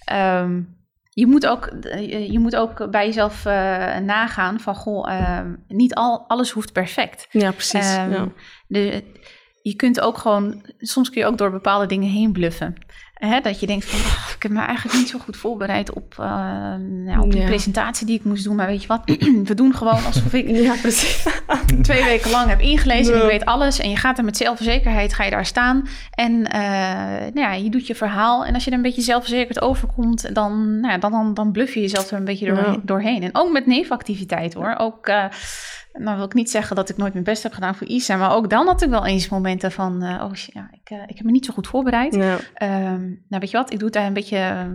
ehm, 0.05 0.61
je, 1.11 1.26
moet 1.26 1.46
ook, 1.46 1.70
je 2.28 2.38
moet 2.38 2.57
ook 2.57 2.90
bij 2.90 3.07
jezelf 3.07 3.44
eh, 3.46 3.96
nagaan 3.96 4.61
van, 4.61 4.74
goh, 4.74 5.12
ehm, 5.12 5.55
niet 5.68 5.94
al, 5.94 6.24
alles 6.28 6.51
hoeft 6.51 6.72
perfect. 6.72 7.26
Ja, 7.30 7.51
precies. 7.51 7.94
Ja. 7.94 8.28
de, 8.66 9.05
je 9.62 9.74
kunt 9.76 10.01
ook 10.01 10.18
gewoon, 10.18 10.64
soms 10.78 11.11
kun 11.11 11.20
je 11.20 11.26
ook 11.26 11.38
door 11.38 11.51
bepaalde 11.51 11.86
dingen 11.86 12.11
heen 12.11 12.32
bluffen. 12.32 12.74
Hè, 13.20 13.40
dat 13.40 13.60
je 13.60 13.66
denkt 13.66 13.84
van, 13.84 13.98
"Oh, 14.00 14.28
ik 14.36 14.42
heb 14.42 14.52
me 14.52 14.60
eigenlijk 14.60 14.98
niet 14.98 15.08
zo 15.08 15.18
goed 15.18 15.36
voorbereid 15.36 15.92
op, 15.92 16.14
eh, 16.18 16.26
nou, 16.78 17.20
op 17.20 17.30
die 17.30 17.40
Ja. 17.40 17.46
presentatie 17.46 18.06
die 18.06 18.18
ik 18.18 18.24
moest 18.24 18.44
doen. 18.44 18.56
Maar 18.56 18.66
weet 18.66 18.82
je 18.82 18.88
wat, 18.88 19.02
we 19.50 19.54
doen 19.54 19.74
gewoon 19.74 20.04
alsof 20.04 20.32
ik 20.32 20.48
ja, 20.48 20.74
precies. 20.80 21.26
twee 21.82 22.04
weken 22.04 22.30
lang 22.30 22.48
heb 22.48 22.60
ingelezen 22.60 23.14
en 23.14 23.20
ik 23.20 23.26
weet 23.30 23.44
alles. 23.44 23.78
En 23.78 23.90
je 23.90 23.96
gaat 23.96 24.18
er 24.18 24.24
met 24.24 24.36
zelfverzekerheid, 24.36 25.14
ga 25.14 25.24
je 25.24 25.30
daar 25.30 25.46
staan. 25.46 25.88
En 26.10 26.46
eh, 26.46 26.60
nou 27.32 27.40
ja, 27.40 27.52
je 27.52 27.70
doet 27.70 27.86
je 27.86 27.94
verhaal. 27.94 28.44
En 28.44 28.54
als 28.54 28.64
je 28.64 28.70
er 28.70 28.76
een 28.76 28.82
beetje 28.82 29.02
zelfverzekerd 29.02 29.60
overkomt, 29.60 30.34
dan, 30.34 30.80
nou 30.80 30.92
ja, 30.92 30.98
dan, 30.98 31.10
dan, 31.10 31.34
dan 31.34 31.52
bluff 31.52 31.74
je 31.74 31.80
jezelf 31.80 32.10
er 32.10 32.16
een 32.18 32.24
beetje 32.24 32.46
door, 32.54 32.80
doorheen. 32.82 33.22
En 33.22 33.30
ook 33.32 33.52
met 33.52 33.66
nevenactiviteit 33.66 34.54
hoor. 34.54 34.74
Ook, 34.78 35.10
nou 35.93 36.16
wil 36.16 36.26
ik 36.26 36.34
niet 36.34 36.51
zeggen 36.51 36.76
dat 36.76 36.88
ik 36.88 36.97
nooit 36.97 37.12
mijn 37.12 37.24
best 37.24 37.43
heb 37.43 37.53
gedaan 37.53 37.74
voor 37.74 37.86
ISA. 37.86 38.16
Maar 38.16 38.34
ook 38.34 38.51
dan 38.51 38.66
had 38.66 38.82
ik 38.82 38.88
wel 38.88 39.07
eens 39.07 39.28
momenten 39.28 39.72
van, 39.72 40.03
eh, 40.03 40.24
oh 40.24 40.34
ja, 40.34 40.70
ik, 40.72 40.91
eh, 40.91 41.03
ik 41.07 41.16
heb 41.16 41.26
me 41.26 41.30
niet 41.30 41.45
zo 41.45 41.53
goed 41.53 41.66
voorbereid. 41.66 42.14
Ja. 42.14 42.38
Ehm, 42.55 43.07
nou 43.07 43.41
weet 43.41 43.51
je 43.51 43.57
wat, 43.57 43.72
ik 43.72 43.78
doe 43.78 43.88
het 43.88 43.97
daar 43.97 44.07
een 44.07 44.12
beetje 44.12 44.36
eh, 44.36 44.66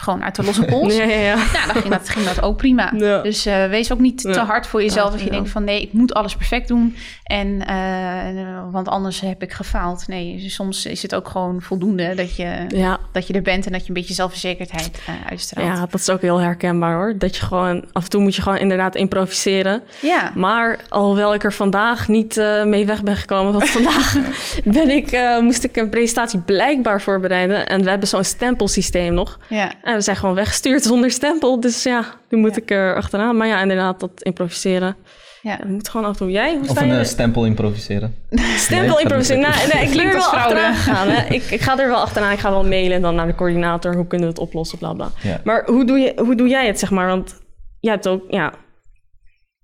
gewoon 0.00 0.24
uit 0.24 0.36
de 0.36 0.44
losse 0.44 0.64
pols. 0.64 0.96
Ja, 0.98 1.04
ja, 1.04 1.18
ja. 1.18 1.34
Nou, 1.34 1.72
dan 1.72 1.82
ging 1.82 1.94
dat, 1.94 2.08
ging 2.08 2.26
dat 2.26 2.42
ook 2.42 2.56
prima. 2.56 2.92
Ja. 2.96 3.22
Dus 3.22 3.46
eh, 3.46 3.66
wees 3.66 3.92
ook 3.92 3.98
niet 3.98 4.22
te 4.22 4.40
hard 4.40 4.66
voor 4.66 4.82
jezelf 4.82 5.12
als 5.12 5.22
je 5.22 5.30
denkt 5.30 5.50
van 5.50 5.64
nee, 5.64 5.82
ik 5.82 5.92
moet 5.92 6.14
alles 6.14 6.36
perfect 6.36 6.68
doen. 6.68 6.96
En, 7.22 7.66
eh, 7.66 8.62
want 8.70 8.88
anders 8.88 9.20
heb 9.20 9.42
ik 9.42 9.52
gefaald. 9.52 10.08
Nee, 10.08 10.44
soms 10.48 10.86
is 10.86 11.02
het 11.02 11.14
ook 11.14 11.28
gewoon 11.28 11.62
voldoende 11.62 12.14
dat 12.14 12.36
je, 12.36 12.66
dat 13.12 13.26
je 13.26 13.32
er 13.32 13.42
bent 13.42 13.66
en 13.66 13.72
dat 13.72 13.80
je 13.82 13.88
een 13.88 13.94
beetje 13.94 14.14
zelfverzekerdheid 14.14 15.02
eh, 15.06 15.14
uitstraalt. 15.30 15.68
ja, 15.68 15.86
dat 15.86 16.00
is 16.00 16.10
ook 16.10 16.20
heel 16.20 16.38
herkenbaar 16.38 16.94
hoor. 16.94 17.14
Dat 17.18 17.36
je 17.36 17.42
gewoon, 17.42 17.84
af 17.92 18.04
en 18.04 18.10
toe 18.10 18.22
moet 18.22 18.34
je 18.34 18.42
gewoon 18.42 18.58
inderdaad 18.58 18.94
improviseren. 18.94 19.82
ja. 20.00 20.32
Maar 20.34 20.78
alhoewel 20.88 21.34
ik 21.34 21.44
er 21.44 21.52
vandaag 21.52 22.08
niet 22.08 22.36
mee 22.64 22.86
weg 22.86 23.02
ben 23.02 23.16
gekomen, 23.16 23.52
want 23.52 23.70
vandaag 23.70 24.16
ben 24.64 24.90
ik, 24.90 25.38
moest 25.40 25.64
ik 25.64 25.76
een 25.76 25.88
presentatie 25.88 26.40
blijkbaar 26.40 27.00
voorbereiden. 27.00 27.66
En 27.66 27.82
we 27.82 27.90
hebben 27.90 28.08
zo'n 28.08 28.24
stempelsysteem 28.24 29.14
nog. 29.14 29.38
ja. 29.48 29.72
En 29.88 29.94
we 29.94 30.00
zijn 30.00 30.16
gewoon 30.16 30.34
weggestuurd 30.34 30.82
zonder 30.92 31.10
stempel. 31.10 31.60
Dus 31.60 31.82
ja, 31.82 32.04
nu 32.28 32.38
moet 32.38 32.54
Ja. 32.54 32.62
ik 32.62 32.70
er 32.70 32.94
achteraan. 32.96 33.36
Maar 33.36 33.46
ja, 33.46 33.60
inderdaad, 33.62 34.00
dat 34.00 34.10
improviseren. 34.22 34.96
ja. 35.42 35.58
Moet 35.66 35.88
gewoon 35.88 36.06
af 36.06 36.12
en 36.12 36.18
toe. 36.18 36.30
Jij, 36.30 36.52
hoe 36.52 36.60
Of 36.62 36.68
sta 36.68 36.82
een 36.82 36.88
je? 36.88 36.98
eh, 36.98 37.04
stempel 37.04 37.44
improviseren. 37.46 38.14
Stempel 38.56 38.94
Nee, 38.94 39.02
improviseren. 39.02 39.40
Nou, 39.42 39.54
nee, 39.54 39.82
ik 39.82 39.88
er 39.88 39.90
Klinkt 39.90 40.12
wel 40.14 40.22
achteraan 40.24 40.74
gegaan. 40.74 41.08
Hè. 41.08 41.34
Ik, 41.34 41.42
ik 41.42 41.60
ga 41.60 41.78
er 41.78 41.88
wel 41.88 41.96
achteraan. 42.00 42.32
Ik 42.32 42.38
ga 42.38 42.50
wel 42.50 42.64
mailen 42.66 42.96
en 42.96 43.02
dan 43.02 43.14
naar 43.14 43.26
de 43.26 43.34
coördinator. 43.34 43.94
Hoe 43.94 44.06
kunnen 44.06 44.26
we 44.26 44.32
het 44.32 44.42
oplossen, 44.42 44.78
bla 44.78 44.92
bla. 44.92 45.10
Ja. 45.22 45.40
Maar 45.44 45.62
hoe 45.66 45.84
doe, 45.84 45.98
je, 45.98 46.12
hoe 46.16 46.34
doe 46.34 46.48
jij 46.48 46.66
het, 46.66 46.78
zeg 46.78 46.90
maar? 46.90 47.06
Want 47.06 47.38
jij 47.80 47.92
hebt 47.92 48.08
ook, 48.08 48.22
ja, 48.30 48.52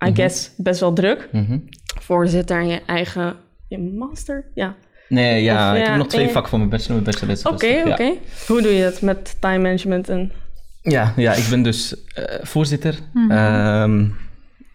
I 0.04 0.08
Mhm. 0.08 0.14
guess, 0.14 0.50
best 0.56 0.80
wel 0.80 0.92
druk. 0.92 1.28
Mhm. 1.32 1.58
Voorzitter 2.00 2.58
en 2.60 2.66
je 2.68 2.80
eigen 2.86 3.36
je 3.68 3.78
master. 3.78 4.50
Ja, 4.54 4.74
Nee, 5.14 5.42
ja, 5.42 5.72
Of, 5.72 5.78
ik 5.78 5.86
heb 5.86 5.96
nog 5.96 6.06
twee 6.06 6.28
vakken 6.28 6.50
voor 6.50 6.58
mijn 6.58 6.70
bachelor. 6.70 7.02
Mijn 7.02 7.04
bachelor 7.04 7.34
is 7.34 7.42
oké, 7.42 7.82
oké. 7.86 8.12
Hoe 8.46 8.62
doe 8.62 8.72
je 8.72 8.82
het 8.82 9.00
met 9.00 9.36
time 9.40 9.58
management 9.58 10.08
en... 10.08 10.32
Ja, 10.82 11.12
ja, 11.16 11.32
ik 11.32 11.46
ben 11.50 11.62
dus 11.62 12.04
eh, 12.14 12.24
voorzitter. 12.42 12.94
Mhm. 13.12 13.30
Ehm, 13.30 14.06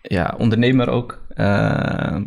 ja, 0.01 0.35
ondernemer 0.37 0.89
ook. 0.89 1.21
Ehm, 1.33 2.23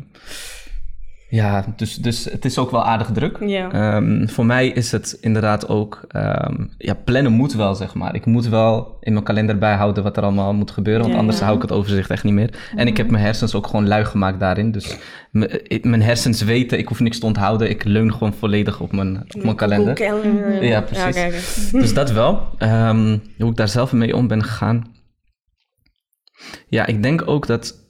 ja, 1.35 1.65
dus, 1.77 1.97
dus 1.97 2.25
het 2.25 2.45
is 2.45 2.59
ook 2.59 2.71
wel 2.71 2.85
aardig 2.85 3.11
druk. 3.13 3.39
Ja. 3.47 3.71
Ehm, 3.73 4.27
voor 4.29 4.47
mij 4.47 4.69
is 4.69 4.93
het 4.93 5.19
inderdaad 5.21 5.69
ook... 5.69 6.01
ehm, 6.09 6.65
ja, 6.79 6.95
plannen 6.95 7.33
moet 7.33 7.53
wel, 7.55 7.75
zeg 7.75 7.95
maar. 7.95 8.15
Ik 8.15 8.27
moet 8.27 8.49
wel 8.49 8.97
in 9.01 9.13
mijn 9.13 9.25
kalender 9.25 9.59
bijhouden 9.59 10.03
wat 10.03 10.17
er 10.17 10.23
allemaal 10.23 10.55
moet 10.55 10.71
gebeuren. 10.71 11.03
Want 11.03 11.13
Ja, 11.15 11.19
anders 11.21 11.39
ja. 11.39 11.45
hou 11.45 11.57
ik 11.57 11.63
het 11.63 11.73
overzicht 11.73 12.11
echt 12.11 12.25
niet 12.25 12.33
meer. 12.33 12.71
En 12.77 12.87
ik 12.87 12.97
heb 12.97 13.11
mijn 13.11 13.25
hersens 13.25 13.55
ook 13.55 13.67
gewoon 13.67 13.89
lui 13.89 14.05
gemaakt 14.05 14.41
daarin. 14.41 14.73
Dus 14.73 14.97
m- 15.31 15.43
ik- 15.63 15.85
mijn 15.85 16.03
hersens 16.03 16.43
weten, 16.43 16.79
ik 16.79 16.89
hoef 16.89 17.01
niks 17.01 17.19
te 17.19 17.27
onthouden. 17.27 17.71
Ik 17.71 17.85
leun 17.85 18.13
gewoon 18.13 18.33
volledig 18.35 18.81
op 18.81 18.93
mijn, 18.93 19.17
op 19.17 19.43
mijn 19.43 19.57
kalender. 19.57 19.95
Ja, 20.65 20.81
precies. 20.81 21.71
Dus 21.71 21.95
dat 21.95 22.11
wel. 22.13 22.49
Ehm, 22.59 23.19
hoe 23.39 23.51
ik 23.51 23.57
daar 23.57 23.69
zelf 23.69 23.93
mee 23.93 24.17
om 24.17 24.27
ben 24.29 24.43
gegaan. 24.45 24.85
Ja, 26.69 26.87
ik 26.87 27.03
denk 27.03 27.23
ook 27.29 27.47
dat 27.47 27.82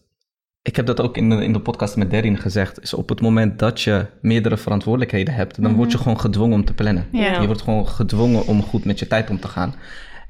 ik 0.63 0.77
heb 0.77 0.87
dat 0.87 1.01
ook 1.01 1.17
in 1.17 1.31
de, 1.31 1.45
in 1.45 1.53
de 1.53 1.61
podcast 1.61 1.97
met 1.97 2.11
Derin 2.11 2.39
gezegd, 2.39 2.83
is 2.83 2.95
op 2.95 3.09
het 3.09 3.21
moment 3.21 3.59
dat 3.59 3.81
je 3.81 4.07
meerdere 4.21 4.57
verantwoordelijkheden 4.57 5.35
hebt, 5.35 5.63
dan 5.63 5.75
word 5.75 5.93
je 5.93 5.99
gewoon 5.99 6.21
gedwongen 6.21 6.55
om 6.55 6.65
te 6.65 6.75
plannen. 6.75 7.07
Je 7.41 7.47
wordt 7.47 7.63
gewoon 7.63 7.89
gedwongen 7.89 8.47
om 8.47 8.63
goed 8.63 8.85
met 8.85 8.99
je 8.99 9.07
tijd 9.07 9.31
om 9.31 9.41
te 9.41 9.49
gaan. 9.49 9.75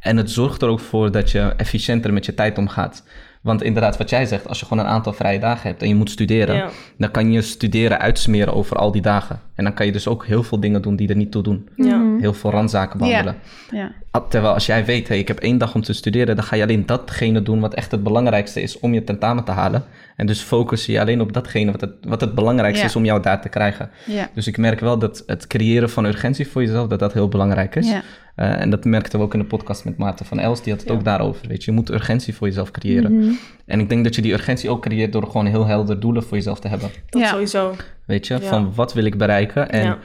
En 0.01 0.17
het 0.17 0.31
zorgt 0.31 0.63
er 0.63 0.69
ook 0.69 0.81
voor 0.81 1.11
dat 1.11 1.31
je 1.31 1.41
efficiënter 1.57 2.13
met 2.13 2.27
je 2.27 2.35
tijd 2.35 2.59
omgaat. 2.59 3.05
Want 3.43 3.63
inderdaad, 3.63 3.97
wat 3.97 4.11
jij 4.11 4.27
zegt, 4.27 4.49
als 4.49 4.61
je 4.61 4.67
gewoon 4.67 4.85
een 4.85 4.91
aantal 4.91 5.13
vrije 5.13 5.39
dagen 5.39 5.69
hebt 5.69 5.83
en 5.83 5.89
je 5.89 5.95
moet 5.95 6.11
studeren, 6.11 6.55
Ja. 6.55 6.69
dan 6.99 7.11
kan 7.11 7.33
je 7.33 7.43
studeren 7.43 7.99
uitsmeren 7.99 8.55
over 8.55 8.77
al 8.77 8.93
die 8.93 9.03
dagen. 9.03 9.41
En 9.55 9.65
dan 9.65 9.75
kan 9.75 9.87
je 9.87 9.93
dus 9.93 10.09
ook 10.09 10.27
heel 10.27 10.43
veel 10.43 10.61
dingen 10.61 10.83
doen 10.83 10.97
die 10.97 11.09
er 11.09 11.17
niet 11.17 11.31
toe 11.31 11.43
doen. 11.43 11.69
Ja. 11.77 12.03
Heel 12.23 12.35
veel 12.35 12.51
randzaken 12.51 12.99
behandelen. 12.99 13.37
Ja. 13.71 13.93
Ah, 14.11 14.29
Terwijl 14.29 14.55
als 14.55 14.67
jij 14.67 14.85
weet, 14.85 15.09
hey, 15.09 15.19
ik 15.19 15.29
heb 15.29 15.39
één 15.39 15.59
dag 15.59 15.75
om 15.75 15.83
te 15.83 15.93
studeren, 15.93 16.37
dan 16.37 16.45
ga 16.45 16.57
je 16.57 16.63
alleen 16.63 16.87
datgene 16.87 17.43
doen 17.43 17.61
wat 17.61 17.75
echt 17.75 17.91
het 17.91 18.03
belangrijkste 18.03 18.61
is 18.63 18.79
om 18.79 18.95
je 18.95 19.05
tentamen 19.05 19.45
te 19.45 19.51
halen. 19.51 19.85
En 20.17 20.27
dus 20.27 20.41
focus 20.41 20.87
je 20.87 21.01
alleen 21.01 21.21
op 21.21 21.33
datgene 21.33 21.71
wat 21.73 21.81
het, 21.81 21.93
wat 22.01 22.21
het 22.21 22.35
belangrijkste 22.35 22.83
Ja. 22.83 22.89
is 22.89 22.97
om 22.97 23.05
jou 23.05 23.23
daar 23.23 23.41
te 23.43 23.49
krijgen. 23.49 23.91
Ja. 24.07 24.29
Dus 24.35 24.47
ik 24.47 24.57
merk 24.59 24.81
wel 24.81 24.99
dat 24.99 25.23
het 25.27 25.47
creëren 25.47 25.91
van 25.91 26.05
urgentie 26.05 26.49
voor 26.49 26.63
jezelf, 26.63 26.89
dat 26.89 26.99
dat 26.99 27.13
heel 27.13 27.29
belangrijk 27.29 27.75
is. 27.77 27.89
Ja. 27.91 28.03
Eh, 28.35 28.61
en 28.61 28.71
dat 28.71 28.85
merkten 28.85 29.19
we 29.19 29.25
ook 29.25 29.33
in 29.35 29.41
de 29.41 29.47
podcast 29.47 29.85
met 29.85 29.97
Maarten 29.97 30.27
van 30.27 30.39
Els, 30.39 30.63
die 30.63 30.73
had 30.73 30.81
het 30.83 30.91
Ja. 30.91 30.97
ook 30.97 31.05
daarover. 31.05 31.49
Weet 31.49 31.65
je, 31.65 31.71
je 31.71 31.77
moet 31.77 31.91
urgentie 31.91 32.35
voor 32.35 32.47
jezelf 32.47 32.71
creëren. 32.71 33.17
Mhm. 33.19 33.33
En 33.67 33.81
ik 33.81 33.89
denk 33.89 34.05
dat 34.05 34.15
je 34.15 34.23
die 34.23 34.33
urgentie 34.33 34.71
ook 34.71 34.83
creëert 34.83 35.13
door 35.13 35.27
gewoon 35.27 35.47
heel 35.47 35.67
helder 35.67 36.01
doelen 36.01 36.23
voor 36.23 36.37
jezelf 36.37 36.61
te 36.61 36.69
hebben. 36.69 36.91
Dat 37.09 37.23
Ja. 37.23 37.29
sowieso. 37.29 37.75
Weet 38.05 38.27
je, 38.27 38.35
Ja. 38.35 38.41
van 38.41 38.73
wat 38.75 38.93
wil 38.93 39.05
ik 39.05 39.19
bereiken? 39.19 39.71
En 39.71 39.97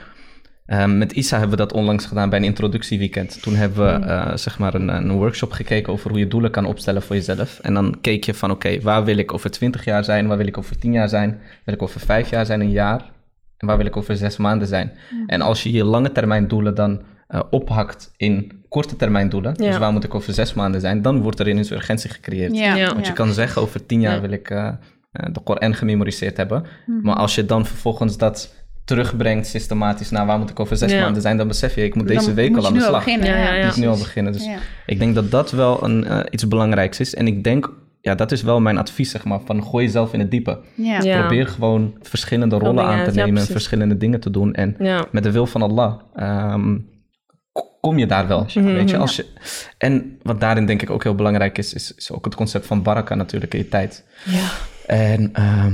Ehm, 0.67 0.97
met 0.97 1.11
Isa 1.11 1.39
hebben 1.39 1.57
we 1.57 1.63
dat 1.63 1.73
onlangs 1.73 2.05
gedaan 2.05 2.29
bij 2.29 2.39
een 2.39 2.45
introductieweekend. 2.45 3.41
Toen 3.41 3.55
hebben 3.55 3.85
we 3.85 3.97
Mm. 3.97 4.03
eh, 4.03 4.35
zeg 4.35 4.59
maar 4.59 4.73
een, 4.73 4.87
een 4.87 5.11
workshop 5.11 5.51
gekeken 5.51 5.93
over 5.93 6.09
hoe 6.09 6.19
je 6.19 6.27
doelen 6.27 6.51
kan 6.51 6.65
opstellen 6.65 7.01
voor 7.01 7.15
jezelf. 7.15 7.59
En 7.59 7.73
dan 7.73 7.97
keek 8.01 8.23
je 8.23 8.33
van 8.33 8.51
oké, 8.51 8.81
waar 8.81 9.03
wil 9.03 9.17
ik 9.17 9.33
over 9.33 9.51
20 9.51 9.85
jaar 9.85 10.03
zijn? 10.03 10.27
Waar 10.27 10.37
wil 10.37 10.47
ik 10.47 10.57
over 10.57 10.77
10 10.79 10.91
jaar 10.91 11.09
zijn? 11.09 11.39
Wil 11.65 11.73
ik 11.73 11.81
over 11.81 11.99
5 11.99 12.29
jaar 12.29 12.45
zijn, 12.45 12.61
een 12.61 12.71
jaar? 12.71 13.01
En 13.57 13.67
waar 13.67 13.77
wil 13.77 13.85
ik 13.85 13.97
over 13.97 14.17
6 14.17 14.37
maanden 14.37 14.67
zijn? 14.67 14.91
En 15.27 15.41
als 15.41 15.63
je 15.63 15.71
je 15.71 15.83
lange 15.83 16.11
termijn 16.11 16.47
doelen 16.47 16.75
dan 16.75 17.01
eh, 17.27 17.41
ophakt 17.49 18.11
in 18.17 18.51
korte 18.69 18.95
termijn 18.95 19.29
doelen, 19.29 19.53
dus 19.53 19.77
waar 19.77 19.91
moet 19.91 20.03
ik 20.03 20.15
over 20.15 20.33
6 20.33 20.53
maanden 20.53 20.81
zijn? 20.81 21.01
Dan 21.01 21.21
wordt 21.21 21.39
er 21.39 21.49
ineens 21.49 21.71
urgentie 21.71 22.09
gecreëerd. 22.09 22.55
Ja. 22.57 22.75
Ja. 22.75 22.93
Want 22.93 23.07
je 23.07 23.13
kan 23.13 23.33
zeggen, 23.33 23.61
over 23.61 23.85
tien 23.85 24.01
jaar 24.01 24.13
Ja. 24.15 24.21
wil 24.21 24.31
ik 24.31 24.49
eh, 24.49 24.67
eh, 24.67 24.73
de 25.33 25.39
Koran 25.39 25.75
gememoriseerd 25.75 26.37
hebben. 26.37 26.65
Mhm. 26.85 26.99
Maar 27.01 27.15
als 27.15 27.35
je 27.35 27.45
dan 27.45 27.65
vervolgens 27.65 28.17
dat 28.17 28.53
terugbrengt 28.87 29.47
systematisch 29.47 30.09
naar 30.09 30.25
waar 30.25 30.39
moet 30.39 30.49
ik 30.49 30.59
over 30.59 30.77
zes 30.77 30.91
Ja. 30.91 31.01
maanden 31.01 31.21
zijn, 31.21 31.37
dan 31.37 31.47
besef 31.47 31.75
je, 31.75 31.83
ik 31.83 31.95
moet 31.95 32.07
deze 32.07 32.25
Dan 32.25 32.35
week 32.35 32.49
moet 32.49 32.59
al 32.59 32.65
aan 32.67 32.73
de 32.73 32.81
slag. 32.81 33.03
beginnen. 33.03 33.27
Ja, 33.29 33.35
ja, 33.37 33.53
ja. 33.53 33.59
Ik 33.59 33.65
moet 33.65 33.75
nu 33.75 33.87
al 33.87 33.97
beginnen. 33.97 34.33
Dus 34.33 34.45
Ja. 34.45 34.57
ik 34.85 34.99
denk 34.99 35.15
dat 35.15 35.31
dat 35.31 35.51
wel 35.51 35.83
een, 35.83 36.05
eh, 36.05 36.19
iets 36.29 36.47
belangrijks 36.47 36.99
is. 36.99 37.15
En 37.15 37.27
ik 37.27 37.43
denk, 37.43 37.71
ja, 38.01 38.15
dat 38.15 38.31
is 38.31 38.41
wel 38.41 38.59
mijn 38.61 38.77
advies, 38.77 39.11
zeg 39.11 39.23
maar, 39.25 39.39
van 39.45 39.63
gooi 39.63 39.85
jezelf 39.85 40.13
in 40.13 40.19
het 40.19 40.31
diepe. 40.31 40.59
Ja. 40.75 41.01
Ja. 41.01 41.19
Probeer 41.19 41.47
gewoon 41.47 41.95
verschillende 42.01 42.57
rollen 42.57 42.83
aan 42.83 43.03
te 43.03 43.11
nemen 43.11 43.45
verschillende 43.45 43.97
dingen 43.97 44.19
te 44.19 44.29
doen. 44.31 44.53
En 44.53 44.75
Ja. 44.79 45.05
met 45.11 45.23
de 45.23 45.31
wil 45.31 45.45
van 45.45 45.61
Allah 45.61 45.99
ehm, 46.15 46.77
kom 47.81 47.97
je 47.97 48.05
daar 48.05 48.27
wel. 48.27 48.45
Mhm, 48.55 48.63
weet 48.73 48.89
je, 48.89 48.97
als 48.97 49.15
je, 49.15 49.25
en 49.77 50.17
wat 50.21 50.39
daarin 50.39 50.65
denk 50.65 50.81
ik 50.81 50.89
ook 50.89 51.03
heel 51.03 51.15
belangrijk 51.15 51.57
is, 51.57 51.73
is, 51.73 51.93
is 51.95 52.11
ook 52.11 52.25
het 52.25 52.35
concept 52.35 52.65
van 52.65 52.81
baraka 52.83 53.15
natuurlijk 53.15 53.53
in 53.53 53.59
je 53.59 53.67
tijd. 53.69 54.05
Ja. 54.25 54.49
En 54.87 55.29
ehm, 55.33 55.73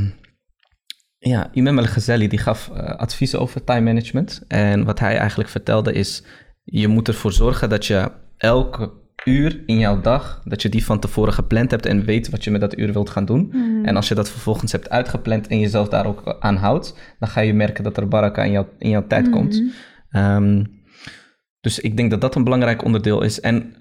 ja, 1.23 1.49
Imam 1.51 1.77
al-Ghazali 1.77 2.27
die 2.27 2.39
gaf 2.39 2.69
eh, 2.69 2.95
adviezen 2.95 3.39
over 3.39 3.63
time 3.63 3.81
management. 3.81 4.43
En 4.47 4.83
wat 4.83 4.99
hij 4.99 5.17
eigenlijk 5.17 5.49
vertelde 5.49 5.93
is, 5.93 6.23
je 6.63 6.87
moet 6.87 7.07
ervoor 7.07 7.31
zorgen 7.31 7.69
dat 7.69 7.85
je 7.85 8.11
elke 8.37 8.91
uur 9.25 9.63
in 9.65 9.77
jouw 9.77 10.01
dag, 10.01 10.41
dat 10.45 10.61
je 10.61 10.69
die 10.69 10.85
van 10.85 10.99
tevoren 10.99 11.33
gepland 11.33 11.71
hebt 11.71 11.85
en 11.85 12.05
weet 12.05 12.29
wat 12.29 12.43
je 12.43 12.51
met 12.51 12.61
dat 12.61 12.77
uur 12.77 12.93
wilt 12.93 13.09
gaan 13.09 13.25
doen. 13.25 13.47
Mhm. 13.47 13.85
En 13.85 13.95
als 13.95 14.07
je 14.07 14.15
dat 14.15 14.29
vervolgens 14.29 14.71
hebt 14.71 14.89
uitgepland 14.89 15.47
en 15.47 15.59
jezelf 15.59 15.89
daar 15.89 16.05
ook 16.05 16.37
aan 16.39 16.55
houdt, 16.55 17.15
dan 17.19 17.29
ga 17.29 17.41
je 17.41 17.53
merken 17.53 17.83
dat 17.83 17.97
er 17.97 18.07
baraka 18.07 18.43
in, 18.43 18.51
jouw 18.51 18.69
in 18.77 18.89
jouw 18.89 19.07
tijd 19.07 19.29
komt. 19.29 19.61
Mhm. 19.61 19.69
Ehm, 20.09 20.63
dus 21.61 21.79
ik 21.79 21.97
denk 21.97 22.09
dat 22.11 22.21
dat 22.21 22.35
een 22.35 22.43
belangrijk 22.43 22.83
onderdeel 22.83 23.21
is. 23.21 23.39
En 23.39 23.75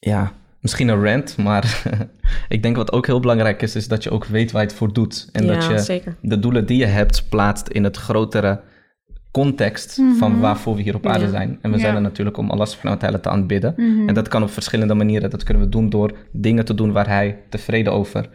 ja, 0.00 0.32
misschien 0.60 0.88
een 0.88 1.04
rant, 1.04 1.36
maar 1.36 1.82
ik 2.48 2.62
denk 2.62 2.76
wat 2.76 2.92
ook 2.92 3.06
heel 3.06 3.20
belangrijk 3.20 3.62
is, 3.62 3.76
is 3.76 3.88
dat 3.88 4.02
je 4.02 4.10
ook 4.10 4.24
weet 4.24 4.52
waar 4.52 4.62
je 4.62 4.68
het 4.68 4.76
voor 4.76 4.92
doet. 4.92 5.28
En 5.32 5.46
dat 5.46 5.66
je 5.66 5.78
zeker. 5.78 6.16
de 6.22 6.38
doelen 6.38 6.66
die 6.66 6.78
je 6.78 6.86
hebt 6.86 7.28
plaatst 7.28 7.68
in 7.68 7.84
het 7.84 7.96
grotere 7.96 8.60
context 9.30 10.00
van 10.18 10.40
waarvoor 10.40 10.76
we 10.76 10.82
hier 10.82 10.94
op 10.94 11.06
aarde 11.06 11.24
Ja. 11.24 11.30
zijn. 11.30 11.58
En 11.62 11.70
we 11.70 11.76
Ja. 11.76 11.82
zijn 11.82 11.94
er 11.94 12.00
natuurlijk 12.00 12.36
om 12.36 12.50
Allah 12.50 12.66
subhanahu 12.66 13.00
wa 13.00 13.06
ta'ala 13.06 13.18
te 13.22 13.28
aanbidden. 13.28 13.74
Mhm. 13.76 14.08
En 14.08 14.14
dat 14.14 14.28
kan 14.28 14.42
op 14.42 14.50
verschillende 14.50 14.94
manieren. 14.94 15.30
Dat 15.30 15.42
kunnen 15.42 15.62
we 15.62 15.68
doen 15.68 15.88
door 15.90 16.16
dingen 16.32 16.64
te 16.64 16.74
doen 16.74 16.92
waar 16.92 17.08
hij 17.08 17.38
tevreden 17.48 17.92
over 17.92 18.28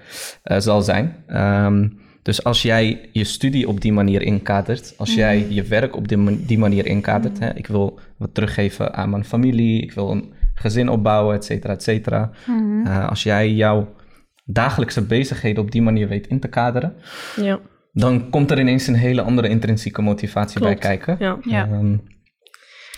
eh, 0.44 0.60
zal 0.60 0.82
zijn. 0.82 1.16
Ehm, 1.28 1.88
dus 2.22 2.44
als 2.44 2.62
jij 2.62 3.10
je 3.12 3.24
studie 3.24 3.68
op 3.68 3.82
die 3.82 3.94
manier 3.94 4.22
inkadert, 4.22 4.94
als 4.98 5.14
jij 5.14 5.46
je 5.50 5.64
werk 5.64 5.96
op 5.96 6.08
die, 6.08 6.18
man- 6.18 6.44
die 6.48 6.58
manier 6.58 6.86
inkadert, 6.86 7.40
hè, 7.40 7.54
ik 7.56 7.68
wil 7.68 8.00
wat 8.18 8.34
teruggeven 8.34 8.94
aan 8.94 9.10
mijn 9.10 9.26
familie, 9.26 9.82
ik 9.82 9.92
wil 9.92 10.12
een 10.12 10.34
gezin 10.64 10.90
opbouwen, 10.90 11.36
et 11.36 11.46
cetera, 11.46 11.74
et 11.74 11.84
cetera. 11.84 12.30
Mhm. 12.48 12.86
Eh, 12.88 13.10
als 13.10 13.24
jij 13.24 13.52
jouw 13.52 13.96
dagelijkse 14.46 15.02
bezigheden 15.06 15.64
op 15.64 15.72
die 15.72 15.82
manier 15.82 16.08
weet 16.08 16.28
in 16.28 16.40
te 16.40 16.48
kaderen, 16.48 16.96
Ja. 17.36 17.60
dan 17.92 18.30
komt 18.30 18.52
er 18.52 18.60
ineens 18.60 18.88
een 18.88 18.96
hele 18.96 19.22
andere 19.22 19.48
intrinsieke 19.50 20.02
motivatie 20.02 20.60
Klopt. 20.60 20.80
bij 20.80 20.90
kijken. 20.98 21.16
Ja. 21.20 21.38
Ja. 21.42 21.66
Ehm, 21.72 21.98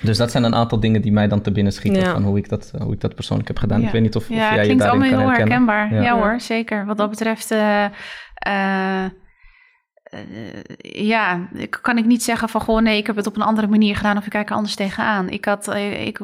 dus 0.01 0.17
dat 0.17 0.31
zijn 0.31 0.43
een 0.43 0.55
aantal 0.55 0.79
dingen 0.79 1.01
die 1.01 1.11
mij 1.11 1.27
dan 1.27 1.41
te 1.41 1.51
binnen 1.51 1.73
schieten 1.73 2.01
Ja. 2.01 2.11
van 2.11 2.23
hoe 2.23 2.37
ik, 2.37 2.49
dat, 2.49 2.71
hoe 2.83 2.93
ik 2.93 3.01
dat 3.01 3.15
persoonlijk 3.15 3.47
heb 3.47 3.57
gedaan. 3.57 3.79
Ja. 3.81 3.85
Ik 3.85 3.91
weet 3.91 4.01
niet 4.01 4.15
of, 4.15 4.23
of 4.23 4.29
Ja, 4.29 4.35
jij 4.35 4.55
je 4.57 4.61
klinkt 4.61 4.83
daarin 4.83 5.01
allemaal 5.01 5.17
kan 5.17 5.19
heel 5.19 5.37
herkennen. 5.37 5.67
herkenbaar. 5.67 6.03
Ja. 6.03 6.09
Ja. 6.09 6.15
Ja. 6.17 6.21
hoor, 6.23 6.39
zeker. 6.41 6.85
Wat 6.85 6.97
dat 6.97 7.09
betreft, 7.09 7.51
eh, 7.51 7.85
eh, 8.33 9.11
eh, 10.05 10.19
ja, 11.05 11.47
ik- 11.53 11.79
kan 11.81 11.97
ik 11.97 12.05
niet 12.05 12.23
zeggen 12.23 12.49
van 12.49 12.61
gewoon 12.61 12.83
nee, 12.83 12.97
ik 12.97 13.07
heb 13.07 13.15
het 13.15 13.27
op 13.27 13.35
een 13.35 13.41
andere 13.41 13.67
manier 13.67 13.95
gedaan 13.95 14.17
of 14.17 14.23
ik 14.25 14.29
kijk 14.29 14.49
er 14.49 14.55
anders 14.55 14.75
tegenaan. 14.75 15.29
Ik 15.29 15.45
had, 15.45 15.67
eh, 15.67 16.05
ik, 16.05 16.19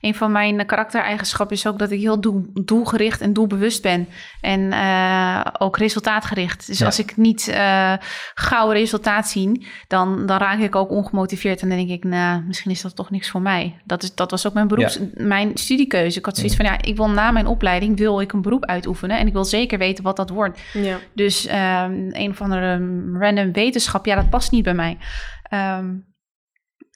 een 0.00 0.14
van 0.14 0.32
mijn 0.32 0.66
karaktereigenschappen 0.66 1.56
is 1.56 1.66
ook 1.66 1.78
dat 1.78 1.90
ik 1.90 2.00
heel 2.00 2.20
doel, 2.20 2.46
doelgericht 2.52 3.20
en 3.20 3.32
doelbewust 3.32 3.82
ben. 3.82 4.08
En 4.40 4.72
eh, 4.72 5.40
ook 5.58 5.76
resultaatgericht. 5.78 6.66
Dus 6.66 6.78
Ja. 6.78 6.86
als 6.86 6.98
ik 6.98 7.16
niet 7.16 7.48
eh, 7.48 7.92
gauw 8.34 8.70
resultaat 8.70 9.28
zie, 9.28 9.66
dan, 9.86 10.26
dan 10.26 10.38
raak 10.38 10.58
ik 10.58 10.76
ook 10.76 10.90
ongemotiveerd. 10.90 11.62
En 11.62 11.68
dan 11.68 11.78
denk 11.78 11.90
ik, 11.90 12.04
nou, 12.04 12.42
misschien 12.46 12.70
is 12.70 12.80
dat 12.82 12.96
toch 12.96 13.10
niks 13.10 13.30
voor 13.30 13.42
mij. 13.42 13.80
Dat, 13.84 14.02
is, 14.02 14.14
dat 14.14 14.30
was 14.30 14.46
ook 14.46 14.54
mijn 14.54 14.68
beroeps, 14.68 14.98
mijn 15.14 15.50
studiekeuze. 15.54 16.18
Ik 16.18 16.24
had 16.24 16.36
zoiets 16.36 16.56
van, 16.56 16.64
ja, 16.64 16.82
ik 16.82 16.96
wil 16.96 17.10
na 17.10 17.30
mijn 17.30 17.46
opleiding 17.46 17.98
wil 17.98 18.20
ik 18.20 18.32
een 18.32 18.42
beroep 18.42 18.64
uitoefenen. 18.64 19.18
En 19.18 19.26
ik 19.26 19.32
wil 19.32 19.44
zeker 19.44 19.78
weten 19.78 20.04
wat 20.04 20.16
dat 20.16 20.30
wordt. 20.30 20.60
Ja. 20.72 20.98
Dus 21.14 21.46
ehm, 21.46 22.08
een 22.10 22.30
of 22.30 22.40
andere 22.40 22.78
random 23.18 23.52
wetenschap, 23.52 24.06
ja, 24.06 24.14
dat 24.14 24.30
past 24.30 24.50
niet 24.52 24.64
bij 24.64 24.74
mij. 24.74 24.98
Ehm, 25.42 25.86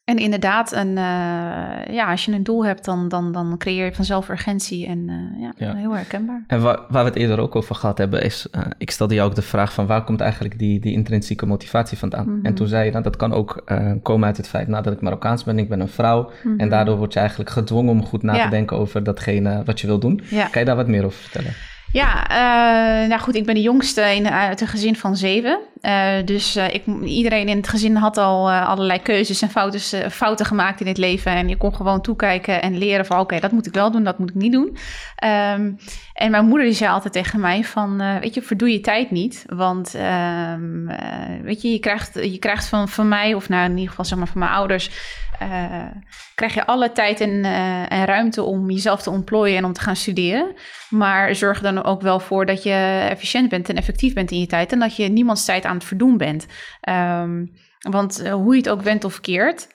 en 0.04 0.16
inderdaad, 0.18 0.72
een, 0.72 0.88
eh, 0.96 1.94
ja, 1.94 2.10
als 2.10 2.24
je 2.24 2.32
een 2.32 2.42
doel 2.42 2.64
hebt, 2.66 2.84
dan, 2.84 3.08
dan, 3.08 3.32
dan 3.32 3.54
creëer 3.58 3.84
je 3.84 3.94
vanzelf 3.94 4.28
urgentie. 4.28 4.86
En 4.86 5.08
eh, 5.08 5.40
ja, 5.42 5.52
Ja. 5.56 5.74
heel 5.74 5.92
herkenbaar. 5.96 6.44
En 6.46 6.60
waar, 6.62 6.78
waar 6.88 7.02
we 7.04 7.08
het 7.10 7.18
eerder 7.18 7.38
ook 7.40 7.56
over 7.56 7.74
gehad 7.74 7.98
hebben, 7.98 8.22
is, 8.22 8.46
eh, 8.50 8.62
ik 8.78 8.90
stelde 8.90 9.14
jou 9.14 9.28
ook 9.28 9.34
de 9.34 9.42
vraag 9.42 9.72
van 9.72 9.86
waar 9.86 10.04
komt 10.04 10.20
eigenlijk 10.20 10.58
die, 10.58 10.80
die 10.80 10.92
intrinsieke 10.92 11.46
motivatie 11.46 11.98
vandaan? 11.98 12.36
Mhm. 12.36 12.46
En 12.46 12.54
toen 12.54 12.66
zei 12.66 12.84
je, 12.84 12.90
nou, 12.90 13.02
dat 13.02 13.16
kan 13.16 13.32
ook 13.32 13.64
komen 14.02 14.26
uit 14.26 14.36
het 14.36 14.48
feit 14.48 14.68
nadat 14.68 14.92
ik 14.92 15.00
Marokkaans 15.00 15.44
ben, 15.44 15.58
ik 15.58 15.68
ben 15.68 15.80
een 15.80 15.88
vrouw. 15.88 16.30
En 16.56 16.68
daardoor 16.68 16.96
word 16.96 17.12
je 17.12 17.18
eigenlijk 17.18 17.50
gedwongen 17.50 17.92
om 17.92 18.04
goed 18.04 18.22
na 18.22 18.30
Mhm. 18.32 18.40
Ja. 18.40 18.44
te 18.44 18.50
denken 18.50 18.76
over 18.76 19.02
datgene 19.04 19.62
wat 19.64 19.80
je 19.80 19.86
wil 19.86 19.98
doen. 19.98 20.20
Ja. 20.30 20.46
Kan 20.46 20.60
je 20.60 20.66
daar 20.66 20.76
wat 20.76 20.88
meer 20.88 21.04
over 21.04 21.18
vertellen? 21.20 21.52
Ja, 21.94 22.28
eh, 22.28 23.08
nou 23.08 23.20
goed, 23.20 23.34
ik 23.34 23.44
ben 23.46 23.54
de 23.54 23.60
jongste 23.60 24.14
in, 24.14 24.28
uit 24.28 24.60
een 24.60 24.66
gezin 24.66 24.96
van 24.96 25.16
zeven. 25.16 25.58
Eh, 25.80 26.12
dus 26.24 26.56
eh, 26.56 26.74
ik, 26.74 26.86
iedereen 27.04 27.48
in 27.48 27.56
het 27.56 27.68
gezin 27.68 27.96
had 27.96 28.16
al 28.16 28.50
eh, 28.50 28.68
allerlei 28.68 29.02
keuzes 29.02 29.42
en 29.42 29.50
fouten, 29.50 30.02
eh, 30.02 30.10
fouten 30.10 30.46
gemaakt 30.46 30.80
in 30.80 30.86
het 30.86 30.98
leven. 30.98 31.32
En 31.32 31.48
je 31.48 31.56
kon 31.56 31.74
gewoon 31.74 32.00
toekijken 32.00 32.62
en 32.62 32.78
leren 32.78 33.06
van 33.06 33.18
oké, 33.18 33.40
dat 33.40 33.52
moet 33.52 33.66
ik 33.66 33.74
wel 33.74 33.90
doen, 33.90 34.04
dat 34.04 34.18
moet 34.18 34.30
ik 34.30 34.34
niet 34.34 34.52
doen. 34.52 34.76
Ehm, 35.16 35.72
en 36.14 36.30
mijn 36.30 36.46
moeder 36.46 36.66
die 36.66 36.76
zei 36.76 36.90
altijd 36.90 37.12
tegen 37.12 37.40
mij 37.40 37.64
van, 37.64 38.00
eh, 38.00 38.18
weet 38.18 38.34
je, 38.34 38.42
verdoe 38.42 38.72
je 38.72 38.80
tijd 38.80 39.10
niet. 39.10 39.44
Want 39.46 39.94
ehm, 39.94 40.88
eh, 40.88 41.42
weet 41.42 41.62
je, 41.62 41.72
je 41.72 41.78
krijgt, 41.78 42.14
je 42.14 42.38
krijgt 42.38 42.66
van, 42.66 42.88
van 42.88 43.08
mij, 43.08 43.34
of 43.34 43.48
nou 43.48 43.64
in 43.64 43.70
ieder 43.70 43.88
geval 43.88 44.04
zeg 44.04 44.18
maar 44.18 44.26
van 44.28 44.38
mijn 44.38 44.52
ouders... 44.52 44.90
eh, 45.38 45.86
krijg 46.34 46.54
je 46.54 46.66
alle 46.66 46.92
tijd 46.92 47.20
en, 47.20 47.44
en 47.88 48.04
ruimte 48.04 48.42
om 48.42 48.70
jezelf 48.70 49.02
te 49.02 49.10
ontplooien 49.10 49.56
en 49.56 49.64
om 49.64 49.72
te 49.72 49.80
gaan 49.80 49.96
studeren. 49.96 50.54
Maar 50.88 51.34
zorg 51.34 51.56
er 51.56 51.74
dan 51.74 51.84
ook 51.84 52.02
wel 52.02 52.20
voor 52.20 52.46
dat 52.46 52.62
je 52.62 53.06
efficiënt 53.10 53.48
bent 53.48 53.68
en 53.68 53.76
effectief 53.76 54.14
bent 54.14 54.30
in 54.30 54.40
je 54.40 54.46
tijd. 54.46 54.72
En 54.72 54.78
dat 54.78 54.96
je 54.96 55.08
niemands 55.08 55.44
tijd 55.44 55.64
aan 55.64 55.76
het 55.76 55.84
verdoen 55.84 56.16
bent. 56.16 56.46
Ehm, 56.80 57.46
want 57.80 58.28
hoe 58.28 58.52
je 58.52 58.58
het 58.58 58.68
ook 58.68 58.82
went 58.82 59.04
of 59.04 59.20
keert. 59.20 59.73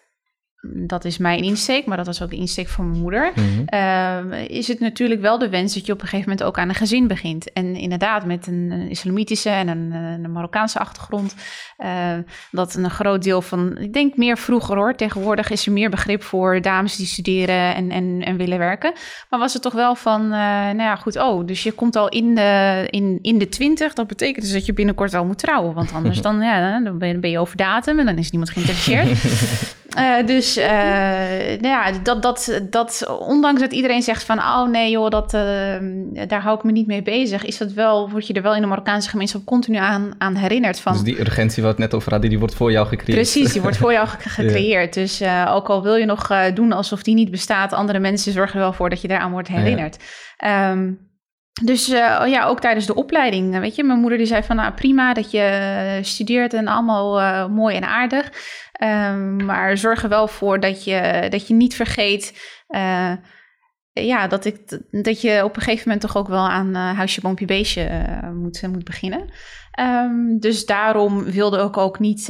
Dat 0.62 1.06
is 1.06 1.18
mijn 1.18 1.44
insteek, 1.44 1.86
maar 1.86 1.98
dat 1.98 2.06
was 2.06 2.22
ook 2.22 2.30
de 2.30 2.36
insteek 2.36 2.68
van 2.68 2.90
mijn 2.90 3.02
moeder. 3.02 3.32
Mhm. 3.36 3.66
Ehm, 3.66 4.32
is 4.32 4.68
het 4.68 4.80
natuurlijk 4.80 5.22
wel 5.22 5.38
de 5.38 5.50
wens 5.50 5.74
dat 5.74 5.86
je 5.86 5.92
op 5.92 6.02
een 6.02 6.08
gegeven 6.08 6.30
moment 6.30 6.48
ook 6.48 6.58
aan 6.58 6.70
een 6.70 6.76
gezin 6.76 7.08
begint. 7.08 7.54
En 7.54 7.76
inderdaad, 7.76 8.26
met 8.26 8.48
een, 8.48 8.72
een 8.72 8.90
islamitische 8.90 9.50
en 9.50 9.68
een, 9.68 9.92
een 9.92 10.32
Marokkaanse 10.32 10.80
achtergrond, 10.80 11.36
eh, 11.78 12.18
dat 12.52 12.76
een 12.76 12.90
groot 12.90 13.24
deel 13.24 13.42
van, 13.42 13.78
ik 13.78 13.94
denk 13.94 14.18
meer 14.18 14.38
vroeger 14.38 14.76
hoor, 14.76 14.96
tegenwoordig 14.96 15.50
is 15.50 15.66
er 15.66 15.72
meer 15.72 15.90
begrip 15.90 16.24
voor 16.24 16.62
dames 16.62 16.96
die 16.96 17.06
studeren 17.06 17.76
en, 17.76 17.92
en, 17.92 18.22
en 18.26 18.38
willen 18.38 18.58
werken. 18.58 18.94
Maar 19.30 19.40
was 19.40 19.54
het 19.54 19.62
toch 19.62 19.74
wel 19.74 19.96
van, 19.96 20.24
eh, 20.24 20.30
nou 20.30 20.82
ja, 20.82 20.96
goed, 20.96 21.18
oh, 21.18 21.46
dus 21.48 21.64
je 21.64 21.72
komt 21.72 21.96
al 21.96 22.10
in 22.10 22.36
de, 22.36 22.88
in, 22.90 23.20
in 23.22 23.38
de 23.38 23.50
twintig, 23.50 23.94
dat 23.94 24.08
betekent 24.08 24.46
dus 24.46 24.54
dat 24.54 24.66
je 24.66 24.74
binnenkort 24.74 25.14
al 25.14 25.26
moet 25.26 25.38
trouwen. 25.38 25.74
Want 25.74 25.94
anders 25.94 26.22
dan, 26.28 26.42
ja, 26.42 26.80
dan 26.80 26.98
ben 26.98 27.08
je, 27.08 27.20
ben 27.20 27.30
je 27.30 27.40
over 27.40 27.58
datum 27.58 28.00
en 28.00 28.06
dan 28.06 28.18
is 28.18 28.32
niemand 28.32 28.52
geïnteresseerd. 28.52 29.08
Eh, 29.90 30.26
dus 30.26 30.58
uh, 30.58 30.64
nou 30.66 31.68
ja, 31.68 31.92
dat, 32.04 32.22
dat, 32.22 32.62
dat, 32.70 33.18
ondanks 33.20 33.62
dat 33.62 33.72
iedereen 33.72 34.02
zegt 34.02 34.24
van, 34.24 34.38
oh 34.38 34.70
nee 34.70 34.92
joh, 34.92 35.10
dat, 35.10 35.34
uh, 35.34 35.42
daar 36.28 36.42
hou 36.42 36.58
ik 36.58 36.64
me 36.64 36.72
niet 36.72 36.88
mee 36.88 37.02
bezig, 37.02 37.46
is 37.46 37.58
dat 37.58 37.74
wel, 37.74 38.10
word 38.10 38.28
je 38.28 38.34
er 38.34 38.42
wel 38.42 38.56
in 38.56 38.62
de 38.62 38.68
Marokkaanse 38.68 39.10
gemeenschap 39.10 39.46
continu 39.46 39.78
aan, 39.78 40.12
aan 40.18 40.36
herinnerd. 40.36 40.80
Van, 40.80 40.94
dus 40.94 41.02
die 41.02 41.20
urgentie 41.20 41.64
waar 41.64 41.76
we 41.76 41.82
het 41.82 41.92
net 41.92 42.00
over 42.00 42.12
hadden, 42.12 42.30
die 42.30 42.40
wordt 42.40 42.56
voor 42.56 42.72
jou 42.72 42.88
gecreëerd. 42.88 43.22
Precies, 43.22 43.54
die 43.54 43.62
wordt 43.62 43.78
voor 43.78 43.92
jou 43.92 44.08
gecreëerd. 44.18 44.96
ja. 44.96 45.02
Dus 45.02 45.22
ook 45.54 45.70
al 45.70 45.84
wil 45.84 45.96
je 45.96 46.06
nog 46.06 46.28
doen 46.54 46.72
alsof 46.72 47.04
die 47.04 47.16
niet 47.16 47.32
bestaat, 47.32 47.74
andere 47.74 48.00
mensen 48.00 48.32
zorgen 48.32 48.56
er 48.56 48.62
wel 48.62 48.74
voor 48.74 48.90
dat 48.90 49.02
je 49.02 49.08
daaraan 49.08 49.32
wordt 49.32 49.48
herinnerd. 49.48 49.98
Ja. 50.38 50.72
Um, 50.72 51.09
dus 51.64 51.90
uh, 51.90 52.24
ja, 52.26 52.46
ook 52.46 52.60
tijdens 52.60 52.86
de 52.86 52.96
opleiding. 52.96 53.60
Weet 53.60 53.76
je, 53.76 53.84
mijn 53.84 54.00
moeder 54.00 54.18
die 54.18 54.28
zei 54.28 54.44
van 54.44 54.56
nou, 54.56 54.74
prima 54.74 55.14
dat 55.14 55.32
je 55.32 56.00
studeert 56.02 56.54
en 56.54 56.68
allemaal 56.68 57.50
mooi 57.50 57.76
en 57.76 57.88
aardig. 57.88 58.32
Um, 58.84 59.46
maar 59.46 59.78
zorg 59.78 60.04
er 60.04 60.10
wel 60.10 60.28
voor 60.28 60.60
dat 60.60 60.84
je, 60.84 61.28
dat 61.30 61.48
je 61.48 61.54
niet 61.54 61.76
vergeet. 61.76 62.56
Ja, 63.94 64.28
dat, 64.28 64.46
ik, 64.46 64.80
dat 65.04 65.22
je 65.22 65.44
op 65.44 65.56
een 65.56 65.62
gegeven 65.62 65.84
moment 65.86 66.02
toch 66.02 66.18
ook 66.18 66.28
wel 66.28 66.50
aan 66.50 66.76
huisje, 66.76 67.22
boompje, 67.22 67.46
beestje 67.46 67.90
moet, 68.34 68.62
moet 68.72 68.84
beginnen. 68.84 69.30
Um, 69.80 70.40
dus 70.40 70.66
daarom 70.66 71.24
wilde 71.24 71.64
ik 71.64 71.78
ook 71.78 72.00
niet 72.00 72.26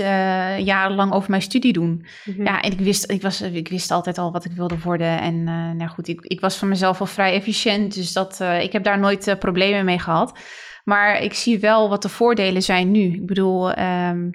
jarenlang 0.57 1.13
over 1.13 1.29
mijn 1.29 1.41
studie 1.41 1.73
doen. 1.73 2.05
Mm-hmm. 2.25 2.45
Ja, 2.45 2.61
en 2.61 2.71
ik 2.71 2.79
wist, 2.79 3.11
ik, 3.11 3.21
was, 3.21 3.41
ik 3.41 3.67
wist 3.67 3.91
altijd 3.91 4.17
al 4.17 4.31
wat 4.31 4.45
ik 4.45 4.51
wilde 4.51 4.79
worden. 4.83 5.19
En 5.19 5.43
nou 5.77 5.87
goed, 5.87 6.07
ik, 6.07 6.21
ik 6.21 6.39
was 6.39 6.55
van 6.55 6.67
mezelf 6.67 6.99
al 6.99 7.05
vrij 7.05 7.33
efficiënt. 7.33 7.93
Dus 7.93 8.13
dat, 8.13 8.39
ik 8.61 8.71
heb 8.71 8.83
daar 8.83 8.99
nooit 8.99 9.35
problemen 9.39 9.85
mee 9.85 9.99
gehad. 9.99 10.39
Maar 10.83 11.21
ik 11.21 11.33
zie 11.33 11.59
wel 11.59 11.89
wat 11.89 12.01
de 12.01 12.09
voordelen 12.09 12.61
zijn 12.61 12.91
nu. 12.91 13.13
Ik 13.13 13.25
bedoel, 13.25 13.79
um, 13.79 14.31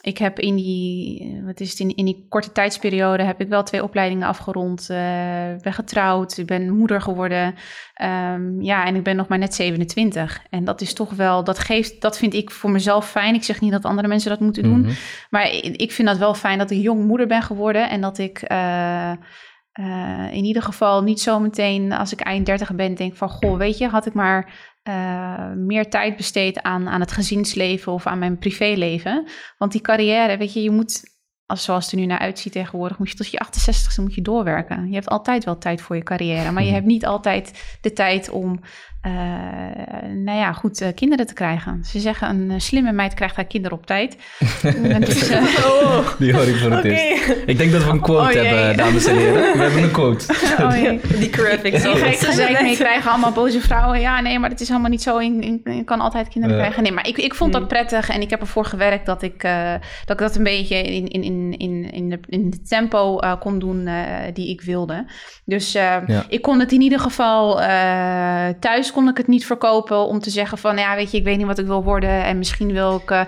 ik 0.00 0.18
heb 0.18 0.38
in 0.38 0.56
die, 0.56 1.40
wat 1.44 1.60
is 1.60 1.70
het, 1.70 1.78
in, 1.78 1.96
in 1.96 2.04
die 2.04 2.26
korte 2.28 2.52
tijdsperiode 2.52 3.22
heb 3.22 3.40
ik 3.40 3.48
wel 3.48 3.62
twee 3.62 3.82
opleidingen 3.82 4.26
afgerond. 4.26 4.88
Uh, 4.90 4.96
ben 5.62 5.72
getrouwd, 5.72 6.38
ik 6.38 6.46
ben 6.46 6.76
moeder 6.76 7.00
geworden. 7.00 7.54
Um, 8.02 8.62
ja, 8.62 8.86
en 8.86 8.94
ik 8.94 9.02
ben 9.02 9.16
nog 9.16 9.28
maar 9.28 9.38
net 9.38 9.54
27. 9.54 10.42
En 10.50 10.64
dat 10.64 10.80
is 10.80 10.92
toch 10.92 11.10
wel, 11.10 11.44
dat 11.44 11.58
geeft, 11.58 12.00
dat 12.00 12.18
vind 12.18 12.34
ik 12.34 12.50
voor 12.50 12.70
mezelf 12.70 13.10
fijn. 13.10 13.34
Ik 13.34 13.44
zeg 13.44 13.60
niet 13.60 13.72
dat 13.72 13.84
andere 13.84 14.08
mensen 14.08 14.30
dat 14.30 14.40
moeten 14.40 14.62
doen. 14.62 14.78
Mm 14.78 14.84
-hmm. 14.84 14.94
Maar 15.30 15.48
ik 15.62 15.92
vind 15.92 16.08
dat 16.08 16.18
wel 16.18 16.34
fijn 16.34 16.58
dat 16.58 16.70
ik 16.70 16.82
jong 16.82 17.04
moeder 17.04 17.26
ben 17.26 17.42
geworden. 17.42 17.90
En 17.90 18.00
dat 18.00 18.18
ik 18.18 18.50
uh, 18.50 19.12
uh, 19.80 20.32
in 20.32 20.44
ieder 20.44 20.62
geval 20.62 21.02
niet 21.02 21.20
zo 21.20 21.40
meteen 21.40 21.92
als 21.92 22.12
ik 22.12 22.20
eind 22.20 22.46
30 22.46 22.74
ben 22.74 22.94
denk 22.94 23.16
van... 23.16 23.28
Goh, 23.28 23.56
weet 23.56 23.78
je, 23.78 23.88
had 23.88 24.06
ik 24.06 24.12
maar 24.12 24.69
uh, 24.88 25.52
meer 25.52 25.90
tijd 25.90 26.16
besteed 26.16 26.62
aan, 26.62 26.88
aan 26.88 27.00
het 27.00 27.12
gezinsleven 27.12 27.92
of 27.92 28.06
aan 28.06 28.18
mijn 28.18 28.38
privéleven. 28.38 29.28
Want 29.58 29.72
die 29.72 29.80
carrière, 29.80 30.36
weet 30.36 30.52
je, 30.52 30.62
je 30.62 30.70
moet, 30.70 31.02
als, 31.46 31.64
zoals 31.64 31.84
het 31.84 31.92
er 31.92 31.98
nu 31.98 32.06
naar 32.06 32.18
uitziet 32.18 32.52
tegenwoordig, 32.52 32.98
moet 32.98 33.10
je 33.10 33.16
tot 33.16 33.30
je 33.30 33.44
68ste 33.46 34.02
moet 34.02 34.14
je 34.14 34.22
doorwerken. 34.22 34.88
Je 34.88 34.94
hebt 34.94 35.08
altijd 35.08 35.44
wel 35.44 35.58
tijd 35.58 35.82
voor 35.82 35.96
je 35.96 36.02
carrière, 36.02 36.50
maar 36.50 36.64
je 36.64 36.72
hebt 36.72 36.86
niet 36.86 37.06
altijd 37.06 37.78
de 37.80 37.92
tijd 37.92 38.30
om 38.30 38.60
uh, 39.06 39.12
nou 40.14 40.38
ja, 40.38 40.52
goed, 40.52 40.80
uh, 40.80 40.88
kinderen 40.94 41.26
te 41.26 41.34
krijgen. 41.34 41.84
Ze 41.84 42.00
zeggen, 42.00 42.28
een 42.28 42.50
uh, 42.50 42.54
slimme 42.58 42.92
meid 42.92 43.14
krijgt 43.14 43.36
haar 43.36 43.44
kinderen 43.44 43.78
op 43.78 43.86
tijd. 43.86 44.16
dus, 45.06 45.30
oh. 45.66 46.08
Die 46.18 46.34
hoor 46.34 46.42
ik 46.42 46.56
voor 46.56 46.70
het 46.70 46.84
okay. 46.84 46.92
eerst. 46.92 47.36
Ik 47.46 47.58
denk 47.58 47.72
dat 47.72 47.84
we 47.84 47.90
een 47.90 48.00
quote 48.00 48.38
oh, 48.38 48.44
hebben, 48.44 48.76
dames 48.76 49.06
en 49.06 49.16
heren. 49.16 49.56
We 49.56 49.62
hebben 49.62 49.82
een 49.82 49.90
quote. 49.90 50.26
Oh, 50.60 50.72
Die 51.18 51.32
graphics. 51.32 51.82
Die 51.82 51.96
ga 51.96 52.06
ik 52.06 52.18
gezegd 52.18 52.62
mee 52.62 52.76
krijgen, 52.76 53.10
allemaal 53.10 53.32
boze 53.32 53.60
vrouwen. 53.60 54.00
Ja, 54.00 54.20
nee, 54.20 54.38
maar 54.38 54.50
dat 54.50 54.60
is 54.60 54.68
helemaal 54.68 54.90
niet 54.90 55.02
zo. 55.02 55.20
Je 55.20 55.82
kan 55.84 56.00
altijd 56.00 56.28
kinderen 56.28 56.56
krijgen. 56.56 56.82
Nee, 56.82 56.92
maar 56.92 57.08
ik, 57.08 57.18
ik 57.18 57.34
vond 57.34 57.52
dat 57.52 57.68
prettig 57.68 58.08
en 58.08 58.20
ik 58.20 58.30
heb 58.30 58.40
ervoor 58.40 58.64
gewerkt 58.64 59.06
dat 59.06 59.22
ik 59.22 59.40
dat, 60.04 60.10
ik 60.10 60.18
dat 60.18 60.36
een 60.36 60.42
beetje 60.42 60.82
in, 60.82 61.08
in, 61.08 61.22
in, 61.22 61.54
in, 61.58 61.90
in, 61.92 62.10
de, 62.10 62.20
in 62.28 62.50
de 62.50 62.62
tempo 62.62 63.18
kon 63.38 63.58
doen 63.58 63.88
die 64.32 64.50
ik 64.50 64.60
wilde. 64.60 65.04
Dus 65.44 65.72
ja. 65.72 66.04
ik 66.28 66.42
kon 66.42 66.60
het 66.60 66.72
in 66.72 66.80
ieder 66.80 67.00
geval 67.00 67.56
thuis 68.60 68.89
kon 68.92 69.08
ik 69.08 69.16
het 69.16 69.26
niet 69.26 69.46
verkopen 69.46 70.06
om 70.06 70.20
te 70.20 70.30
zeggen 70.30 70.58
van 70.58 70.76
ja, 70.76 70.94
weet 70.94 71.10
je, 71.10 71.16
ik 71.16 71.24
weet 71.24 71.36
niet 71.36 71.46
wat 71.46 71.58
ik 71.58 71.66
wil 71.66 71.82
worden 71.82 72.24
en 72.24 72.38
misschien 72.38 72.72
wil 72.72 72.96
ik 72.96 73.10
uh, 73.10 73.20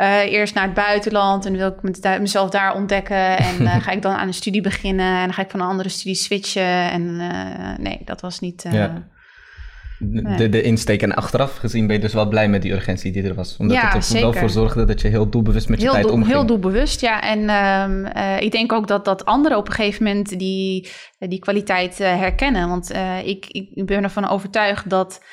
uh, 0.00 0.32
eerst 0.32 0.54
naar 0.54 0.64
het 0.64 0.74
buitenland 0.74 1.46
en 1.46 1.56
wil 1.56 1.76
ik 1.82 2.18
mezelf 2.20 2.50
daar 2.50 2.74
ontdekken 2.74 3.38
en 3.38 3.62
uh, 3.62 3.76
ga 3.84 3.90
ik 3.90 4.02
dan 4.02 4.12
aan 4.12 4.26
een 4.26 4.34
studie 4.34 4.62
beginnen 4.62 5.16
en 5.16 5.24
dan 5.24 5.32
ga 5.32 5.42
ik 5.42 5.50
van 5.50 5.60
een 5.60 5.66
andere 5.66 5.88
studie 5.88 6.14
switchen 6.14 6.90
en 6.90 7.16
nee, 7.82 8.00
dat 8.04 8.20
was 8.20 8.40
niet. 8.40 8.64
Ja. 8.70 9.10
Nee. 10.04 10.36
De, 10.36 10.48
de 10.48 10.62
insteek 10.62 11.02
en 11.02 11.14
achteraf 11.14 11.56
gezien 11.56 11.86
ben 11.86 11.96
je 11.96 12.02
dus 12.02 12.12
wel 12.12 12.28
blij 12.28 12.48
met 12.48 12.62
die 12.62 12.72
urgentie 12.72 13.12
die 13.12 13.22
er 13.22 13.34
was. 13.34 13.56
Omdat 13.56 13.76
ja, 13.76 13.92
het 13.92 14.14
er 14.14 14.20
wel 14.20 14.32
voor 14.32 14.50
zorgde 14.50 14.84
dat 14.84 15.00
je 15.00 15.08
heel 15.08 15.28
doelbewust 15.28 15.68
met 15.68 15.78
je 15.78 15.84
heel 15.84 15.92
tijd 15.92 16.04
doel, 16.04 16.14
omging. 16.14 16.32
Heel 16.32 16.46
doelbewust, 16.46 17.00
ja. 17.00 17.20
En 17.20 17.38
um, 17.38 18.06
uh, 18.16 18.40
ik 18.40 18.52
denk 18.52 18.72
ook 18.72 18.86
dat, 18.86 19.04
dat 19.04 19.24
anderen 19.24 19.58
op 19.58 19.68
een 19.68 19.74
gegeven 19.74 20.04
moment 20.04 20.38
die, 20.38 20.88
die 21.18 21.38
kwaliteit 21.38 22.00
uh, 22.00 22.06
herkennen. 22.06 22.68
Want 22.68 22.92
uh, 22.92 23.26
ik, 23.26 23.46
ik 23.48 23.86
ben 23.86 24.02
ervan 24.02 24.28
overtuigd 24.28 24.90
dat... 24.90 25.24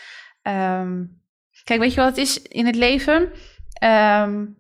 Um, 0.43 1.21
kijk, 1.63 1.79
weet 1.79 1.93
je 1.93 1.99
wat 2.01 2.09
het 2.09 2.17
is 2.17 2.41
in 2.41 2.65
het 2.65 2.75
leven? 2.75 3.29
Um, 4.23 4.57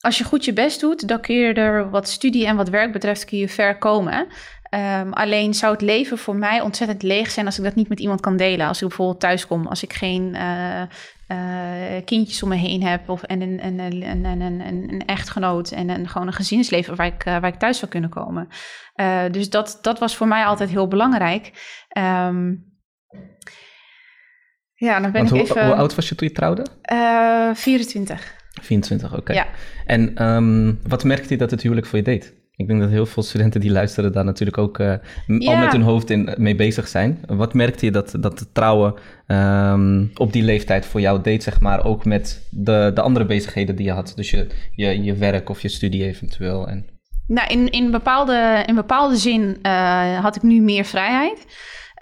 als 0.00 0.18
je 0.18 0.24
goed 0.24 0.44
je 0.44 0.52
best 0.52 0.80
doet, 0.80 1.08
dan 1.08 1.20
kun 1.20 1.36
je 1.36 1.52
er 1.52 1.90
wat 1.90 2.08
studie 2.08 2.46
en 2.46 2.56
wat 2.56 2.68
werk 2.68 2.92
betreft 2.92 3.24
kun 3.24 3.38
je 3.38 3.48
ver 3.48 3.78
komen. 3.78 4.26
Um, 4.70 5.12
alleen 5.12 5.54
zou 5.54 5.72
het 5.72 5.80
leven 5.80 6.18
voor 6.18 6.36
mij 6.36 6.60
ontzettend 6.60 7.02
leeg 7.02 7.30
zijn 7.30 7.46
als 7.46 7.58
ik 7.58 7.64
dat 7.64 7.74
niet 7.74 7.88
met 7.88 8.00
iemand 8.00 8.20
kan 8.20 8.36
delen. 8.36 8.66
Als 8.66 8.82
ik 8.82 8.88
bijvoorbeeld 8.88 9.20
thuis 9.20 9.46
kom, 9.46 9.66
als 9.66 9.82
ik 9.82 9.92
geen 9.92 10.34
uh, 10.34 10.82
uh, 11.28 12.04
kindjes 12.04 12.42
om 12.42 12.48
me 12.48 12.56
heen 12.56 12.82
heb 12.82 13.08
of 13.08 13.22
en 13.22 13.40
een, 13.40 13.64
een, 13.66 13.78
een, 13.78 14.24
een, 14.24 14.40
een, 14.40 14.60
een 14.60 15.06
echtgenoot 15.06 15.70
en 15.70 15.88
een, 15.88 16.08
gewoon 16.08 16.26
een 16.26 16.32
gezinsleven 16.32 16.96
waar 16.96 17.06
ik, 17.06 17.26
uh, 17.26 17.38
waar 17.38 17.52
ik 17.52 17.58
thuis 17.58 17.78
zou 17.78 17.90
kunnen 17.90 18.10
komen. 18.10 18.48
dus 19.30 19.50
dat, 19.50 19.78
dat 19.82 19.98
was 19.98 20.16
voor 20.16 20.28
mij 20.28 20.44
altijd 20.44 20.70
heel 20.70 20.88
belangrijk. 20.88 21.52
Um, 21.98 22.74
ja, 24.74 25.00
dan 25.00 25.12
ben 25.12 25.12
Want 25.12 25.26
ik 25.26 25.30
hoe, 25.30 25.40
even... 25.40 25.66
hoe 25.66 25.74
oud 25.74 25.94
was 25.94 26.08
je 26.08 26.14
toen 26.14 26.28
je 26.28 26.34
trouwde? 26.34 26.66
24. 27.54 28.34
24, 28.62 29.10
oké. 29.10 29.20
Okay. 29.20 29.36
Ja. 29.36 29.46
En 29.86 30.26
um, 30.26 30.78
wat 30.88 31.04
merkte 31.04 31.28
je 31.28 31.36
dat 31.36 31.50
het 31.50 31.62
huwelijk 31.62 31.86
voor 31.86 31.98
je 31.98 32.04
deed? 32.04 32.35
Ik 32.56 32.66
denk 32.66 32.80
dat 32.80 32.90
heel 32.90 33.06
veel 33.06 33.22
studenten 33.22 33.60
die 33.60 33.70
luisteren 33.70 34.12
daar 34.12 34.24
natuurlijk 34.24 34.58
ook 34.58 34.78
uh, 34.78 34.94
ja. 35.26 35.52
al 35.52 35.56
met 35.56 35.72
hun 35.72 35.82
hoofd 35.82 36.10
in, 36.10 36.34
mee 36.36 36.54
bezig 36.54 36.88
zijn. 36.88 37.20
Wat 37.26 37.54
merkte 37.54 37.84
je 37.84 37.90
dat, 37.90 38.16
dat 38.20 38.48
trouwen 38.52 38.94
um, 39.26 40.10
op 40.14 40.32
die 40.32 40.42
leeftijd 40.42 40.86
voor 40.86 41.00
jou 41.00 41.22
deed, 41.22 41.42
zeg 41.42 41.60
maar, 41.60 41.84
ook 41.84 42.04
met 42.04 42.48
de, 42.50 42.90
de 42.94 43.00
andere 43.00 43.24
bezigheden 43.24 43.76
die 43.76 43.86
je 43.86 43.92
had? 43.92 44.12
Dus 44.16 44.30
je, 44.30 44.46
je, 44.74 45.02
je 45.02 45.14
werk 45.14 45.48
of 45.48 45.60
je 45.60 45.68
studie 45.68 46.04
eventueel. 46.04 46.68
En... 46.68 46.86
Nou, 47.26 47.48
in, 47.48 47.70
in, 47.70 47.90
bepaalde, 47.90 48.62
in 48.66 48.74
bepaalde 48.74 49.16
zin 49.16 49.58
uh, 49.62 50.18
had 50.18 50.36
ik 50.36 50.42
nu 50.42 50.60
meer 50.60 50.84
vrijheid. 50.84 51.46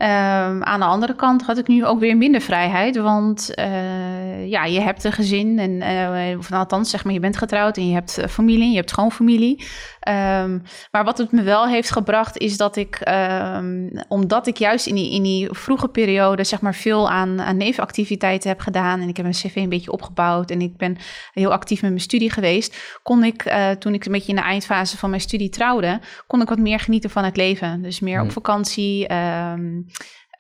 Um, 0.01 0.63
aan 0.63 0.81
de 0.81 0.87
andere 0.87 1.15
kant 1.15 1.43
had 1.43 1.59
ik 1.59 1.69
nu 1.69 1.85
ook 1.85 2.01
weer 2.01 2.17
minder 2.17 2.41
vrijheid, 2.41 2.97
want 2.97 3.53
uh, 3.59 4.49
ja, 4.49 4.65
je 4.65 4.81
hebt 4.81 5.05
een 5.05 5.13
gezin 5.13 5.59
en 5.59 5.71
uh, 5.71 6.39
of 6.39 6.53
althans 6.53 6.91
zeg 6.91 7.05
maar 7.05 7.13
je 7.13 7.21
bent 7.21 7.37
getrouwd 7.37 7.77
en 7.77 7.89
je 7.89 7.95
hebt 7.95 8.25
familie, 8.29 8.71
je 8.71 8.77
hebt 8.77 8.91
schoonfamilie. 8.91 9.65
Um, 10.09 10.63
maar 10.91 11.05
wat 11.05 11.19
het 11.19 11.33
me 11.33 11.43
wel 11.43 11.67
heeft 11.67 11.91
gebracht 11.91 12.39
is 12.39 12.57
dat 12.57 12.77
ik, 12.77 13.01
um, 13.57 13.91
omdat 14.09 14.47
ik 14.47 14.57
juist 14.57 14.87
in 14.87 14.95
die, 14.95 15.13
in 15.13 15.23
die 15.23 15.49
vroege 15.51 15.89
periode 15.89 16.45
zeg 16.45 16.61
maar 16.61 16.75
veel 16.75 17.11
aan, 17.11 17.43
aan 17.43 17.57
nevenactiviteiten 17.57 18.49
heb 18.49 18.61
gedaan 18.61 19.01
en 19.01 19.09
ik 19.09 19.17
heb 19.17 19.27
mijn 19.27 19.39
cv 19.39 19.57
een 19.57 19.69
beetje 19.69 19.93
opgebouwd 19.93 20.51
en 20.51 20.61
ik 20.61 20.77
ben 20.77 20.97
heel 21.33 21.53
actief 21.53 21.81
met 21.81 21.91
mijn 21.91 22.03
studie 22.03 22.31
geweest, 22.31 22.99
kon 23.03 23.25
ik 23.25 23.45
uh, 23.45 23.71
toen 23.71 23.95
ik 23.95 24.05
een 24.05 24.13
beetje 24.13 24.33
in 24.33 24.37
de 24.37 24.43
eindfase 24.43 24.99
van 24.99 25.11
mijn 25.11 25.23
studie 25.23 25.49
trouwde, 25.49 26.01
kon 26.27 26.41
ik 26.41 26.49
wat 26.49 26.59
meer 26.59 26.79
genieten 26.79 27.11
van 27.11 27.25
het 27.25 27.37
leven. 27.37 27.83
Dus 27.83 28.01
meer 28.01 28.21
op 28.21 28.33
vakantie. 28.33 29.07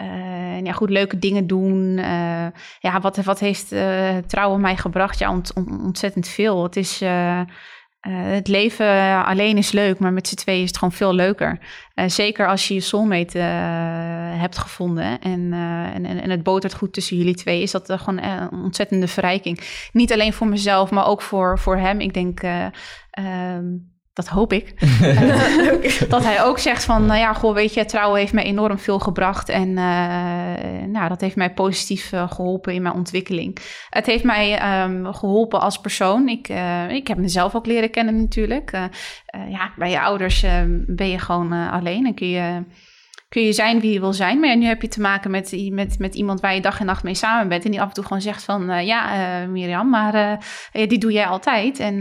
Uh, 0.00 0.60
ja, 0.60 0.72
goed, 0.72 0.90
leuke 0.90 1.18
dingen 1.18 1.46
doen. 1.46 1.98
Uh, 1.98 2.46
ja, 2.78 3.00
wat, 3.00 3.16
wat 3.16 3.40
heeft 3.40 3.72
uh, 3.72 4.16
trouwen 4.16 4.60
mij 4.60 4.76
gebracht? 4.76 5.18
Ja, 5.18 5.30
ont, 5.30 5.52
ontzettend 5.82 6.28
veel. 6.28 6.62
Het 6.62 6.76
is. 6.76 7.02
het 8.00 8.48
leven 8.48 9.24
alleen 9.24 9.56
is 9.56 9.72
leuk, 9.72 9.98
maar 9.98 10.12
met 10.12 10.28
z'n 10.28 10.34
tweeën 10.34 10.62
is 10.62 10.68
het 10.68 10.78
gewoon 10.78 10.92
veel 10.92 11.14
leuker. 11.14 11.58
zeker 12.06 12.48
als 12.48 12.68
je 12.68 12.74
je 12.74 12.80
soulmate 12.80 13.38
hebt 14.38 14.58
gevonden 14.58 15.20
en, 15.20 15.52
en, 15.94 16.04
en 16.04 16.30
het 16.30 16.42
botert 16.42 16.74
goed 16.74 16.92
tussen 16.92 17.16
jullie 17.16 17.34
twee, 17.34 17.62
is 17.62 17.70
dat 17.70 17.92
gewoon 17.96 18.22
een 18.22 18.48
ontzettende 18.50 19.08
verrijking. 19.08 19.88
Niet 19.92 20.12
alleen 20.12 20.32
voor 20.32 20.46
mezelf, 20.46 20.90
maar 20.90 21.06
ook 21.06 21.22
voor, 21.22 21.58
voor 21.58 21.76
hem. 21.76 22.00
Ik 22.00 22.14
denk, 22.14 22.40
ehm, 23.10 23.64
dat 24.14 24.28
hoop 24.28 24.52
ik. 24.52 24.74
dat 26.08 26.24
hij 26.24 26.44
ook 26.44 26.58
zegt 26.58 26.84
van, 26.84 27.06
nou 27.06 27.18
ja, 27.18 27.32
goh, 27.32 27.54
weet 27.54 27.74
je, 27.74 27.84
trouwen 27.84 28.20
heeft 28.20 28.32
mij 28.32 28.44
enorm 28.44 28.78
veel 28.78 28.98
gebracht. 28.98 29.48
En 29.48 29.68
uh, 29.68 29.76
nou, 30.86 31.08
dat 31.08 31.20
heeft 31.20 31.36
mij 31.36 31.54
positief 31.54 32.12
uh, 32.12 32.30
geholpen 32.30 32.74
in 32.74 32.82
mijn 32.82 32.94
ontwikkeling. 32.94 33.58
Het 33.88 34.06
heeft 34.06 34.24
mij 34.24 34.82
um, 34.82 35.14
geholpen 35.14 35.60
als 35.60 35.78
persoon. 35.78 36.28
Ik, 36.28 36.48
uh, 36.48 36.90
ik 36.90 37.08
heb 37.08 37.18
mezelf 37.18 37.54
ook 37.54 37.66
leren 37.66 37.90
kennen 37.90 38.16
natuurlijk. 38.16 38.70
ja, 39.48 39.72
bij 39.76 39.90
je 39.90 40.00
ouders 40.00 40.44
ben 40.86 41.08
je 41.08 41.18
gewoon 41.18 41.52
alleen 41.52 42.06
en 42.06 42.14
kun 42.14 42.28
je 42.28 42.62
kun 43.34 43.44
je 43.44 43.52
zijn 43.52 43.80
wie 43.80 43.92
je 43.92 44.00
wil 44.00 44.12
zijn. 44.12 44.40
Maar 44.40 44.48
ja, 44.48 44.54
nu 44.54 44.66
heb 44.66 44.82
je 44.82 44.88
te 44.88 45.00
maken 45.00 45.30
met, 45.30 45.70
met, 45.70 45.98
met 45.98 46.14
iemand 46.14 46.40
waar 46.40 46.54
je 46.54 46.60
dag 46.60 46.80
en 46.80 46.86
nacht 46.86 47.02
mee 47.02 47.14
samen 47.14 47.48
bent. 47.48 47.64
En 47.64 47.70
die 47.70 47.80
af 47.80 47.88
en 47.88 47.94
toe 47.94 48.04
gewoon 48.04 48.22
zegt 48.22 48.44
van, 48.44 48.70
uh, 48.70 48.86
ja 48.86 49.42
uh, 49.42 49.48
Mirjam, 49.48 49.90
maar 49.90 50.40
uh, 50.72 50.88
die 50.88 50.98
doe 50.98 51.12
jij 51.12 51.26
altijd. 51.26 51.78
En 51.78 51.98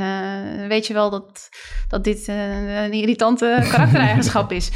weet 0.68 0.88
je 0.88 0.94
wel 0.94 1.10
dat, 1.10 1.50
dat 1.88 2.04
dit 2.04 2.28
een 2.28 2.94
irritante 2.94 3.60
karaktereigenschap 3.72 4.52
is. 4.52 4.72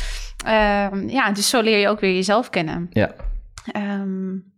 Ehm, 0.46 1.08
ja, 1.08 1.32
dus 1.32 1.50
zo 1.50 1.62
leer 1.62 1.78
je 1.78 1.88
ook 1.88 2.00
weer 2.00 2.14
jezelf 2.14 2.50
kennen. 2.50 2.88
Ja. 2.90 3.12
Um, 3.76 4.56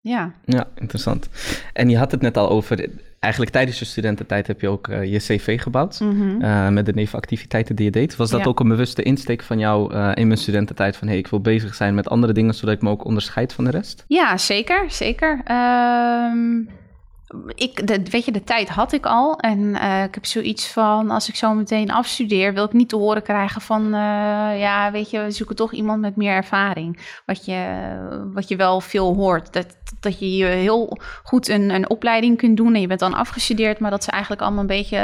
ja. 0.00 0.32
Ja, 0.44 0.66
interessant. 0.74 1.28
En 1.72 1.88
je 1.88 1.98
had 1.98 2.10
het 2.10 2.20
net 2.20 2.36
al 2.36 2.48
over, 2.48 2.88
eigenlijk 3.24 3.52
tijdens 3.52 3.78
je 3.78 3.84
studententijd 3.84 4.46
heb 4.46 4.60
je 4.60 4.68
ook 4.68 4.88
uh, 4.88 5.04
je 5.04 5.18
cv 5.18 5.62
gebouwd 5.62 6.00
mm-hmm. 6.00 6.42
uh, 6.42 6.68
met 6.68 6.86
de 6.86 6.92
nevenactiviteiten 6.92 7.76
die 7.76 7.84
je 7.84 7.90
deed. 7.90 8.16
Was 8.16 8.30
dat 8.30 8.40
ja. 8.40 8.46
ook 8.46 8.60
een 8.60 8.68
bewuste 8.68 9.02
insteek 9.02 9.42
van 9.42 9.58
jou 9.58 9.94
uh, 9.94 10.10
in 10.14 10.26
mijn 10.26 10.38
studententijd 10.38 10.96
van 10.96 11.08
hey, 11.08 11.18
ik 11.18 11.26
wil 11.26 11.40
bezig 11.40 11.74
zijn 11.74 11.94
met 11.94 12.08
andere 12.08 12.32
dingen 12.32 12.54
zodat 12.54 12.74
ik 12.74 12.82
me 12.82 12.90
ook 12.90 13.04
onderscheid 13.04 13.52
van 13.52 13.64
de 13.64 13.70
rest? 13.70 14.04
Ja, 14.08 14.38
zeker, 14.38 14.84
zeker. 14.88 15.42
Um 15.50 16.68
ik, 17.54 17.80
weet 18.10 18.24
je, 18.24 18.32
de 18.32 18.44
tijd 18.44 18.68
had 18.68 18.92
ik 18.92 19.06
al. 19.06 19.38
En 19.38 19.58
uh, 19.58 20.02
ik 20.02 20.14
heb 20.14 20.26
zoiets 20.26 20.72
van, 20.72 21.10
als 21.10 21.28
ik 21.28 21.34
zo 21.34 21.54
meteen 21.54 21.90
afstudeer, 21.90 22.54
wil 22.54 22.64
ik 22.64 22.72
niet 22.72 22.88
te 22.88 22.96
horen 22.96 23.22
krijgen 23.22 23.60
van, 23.60 23.84
uh, 23.84 23.90
ja, 24.60 24.90
weet 24.92 25.10
je, 25.10 25.22
we 25.22 25.30
zoeken 25.30 25.56
toch 25.56 25.72
iemand 25.72 26.00
met 26.00 26.16
meer 26.16 26.32
ervaring. 26.32 27.20
Wat 27.26 27.44
je, 27.44 27.96
wat 28.32 28.48
je 28.48 28.56
wel 28.56 28.80
veel 28.80 29.14
hoort. 29.14 29.52
Dat, 29.52 29.76
dat 30.00 30.18
je 30.18 30.44
heel 30.44 30.98
goed 31.22 31.48
een, 31.48 31.70
een 31.70 31.90
opleiding 31.90 32.36
kunt 32.36 32.56
doen 32.56 32.74
en 32.74 32.80
je 32.80 32.86
bent 32.86 33.00
dan 33.00 33.14
afgestudeerd, 33.14 33.78
maar 33.78 33.90
dat 33.90 34.04
ze 34.04 34.10
eigenlijk 34.10 34.42
allemaal 34.42 34.60
een 34.60 34.66
beetje 34.66 34.98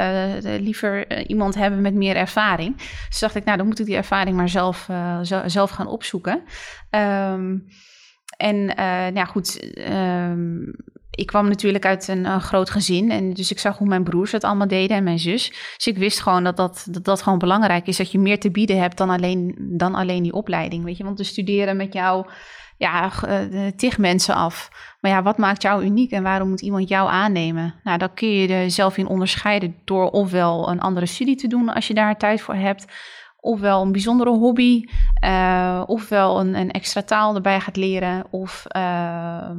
uh, 0.44 0.60
liever 0.60 1.26
iemand 1.28 1.54
hebben 1.54 1.80
met 1.80 1.94
meer 1.94 2.16
ervaring. 2.16 2.76
Dus 3.08 3.18
dacht 3.18 3.34
ik, 3.34 3.44
nou, 3.44 3.56
dan 3.56 3.66
moet 3.66 3.78
ik 3.78 3.86
die 3.86 3.96
ervaring 3.96 4.36
maar 4.36 4.48
zelf, 4.48 4.88
zelf 5.46 5.70
gaan 5.70 5.86
opzoeken. 5.86 6.42
Um, 6.90 7.66
en 8.36 8.64
nou 8.64 9.14
ja, 9.14 9.24
goed, 9.24 9.74
um, 9.88 10.74
ik 11.10 11.26
kwam 11.26 11.48
natuurlijk 11.48 11.86
uit 11.86 12.08
een, 12.08 12.40
groot 12.40 12.70
gezin. 12.70 13.10
En 13.10 13.32
dus 13.32 13.50
ik 13.50 13.58
zag 13.58 13.78
hoe 13.78 13.88
mijn 13.88 14.04
broers 14.04 14.32
het 14.32 14.44
allemaal 14.44 14.66
deden 14.66 14.96
en 14.96 15.04
mijn 15.04 15.18
zus. 15.18 15.48
Dus 15.76 15.86
ik 15.86 15.98
wist 15.98 16.20
gewoon 16.20 16.44
dat 16.44 16.56
dat, 16.56 16.86
dat 17.02 17.22
gewoon 17.22 17.38
belangrijk 17.38 17.86
is. 17.86 17.96
Dat 17.96 18.12
je 18.12 18.18
meer 18.18 18.40
te 18.40 18.50
bieden 18.50 18.80
hebt 18.80 18.96
dan 18.96 19.10
alleen, 19.10 19.54
dan 19.58 19.94
alleen 19.94 20.22
die 20.22 20.32
opleiding. 20.32 20.84
Weet 20.84 20.96
je, 20.96 21.04
want 21.04 21.16
te 21.16 21.24
studeren 21.24 21.76
met 21.76 21.92
jou, 21.92 22.26
ja, 22.76 23.10
uh, 23.28 23.66
tig 23.76 23.98
mensen 23.98 24.34
af. 24.34 24.70
Maar 25.00 25.10
ja, 25.10 25.22
wat 25.22 25.38
maakt 25.38 25.62
jou 25.62 25.84
uniek 25.84 26.10
en 26.10 26.22
waarom 26.22 26.48
moet 26.48 26.60
iemand 26.60 26.88
jou 26.88 27.10
aannemen? 27.10 27.74
Nou, 27.82 27.98
dan 27.98 28.14
kun 28.14 28.28
je 28.28 28.54
er 28.54 28.70
zelf 28.70 28.96
in 28.96 29.06
onderscheiden 29.06 29.76
door 29.84 30.10
ofwel 30.10 30.70
een 30.70 30.80
andere 30.80 31.06
studie 31.06 31.36
te 31.36 31.48
doen 31.48 31.68
als 31.68 31.86
je 31.86 31.94
daar 31.94 32.16
tijd 32.16 32.40
voor 32.40 32.54
hebt 32.54 32.84
ofwel 33.40 33.82
een 33.82 33.92
bijzondere 33.92 34.30
hobby, 34.30 34.84
uh, 35.24 35.82
ofwel 35.86 36.40
een, 36.40 36.54
een, 36.54 36.70
extra 36.70 37.02
taal 37.02 37.34
erbij 37.34 37.60
gaat 37.60 37.76
leren, 37.76 38.24
of 38.30 38.64
uh, 38.76 39.50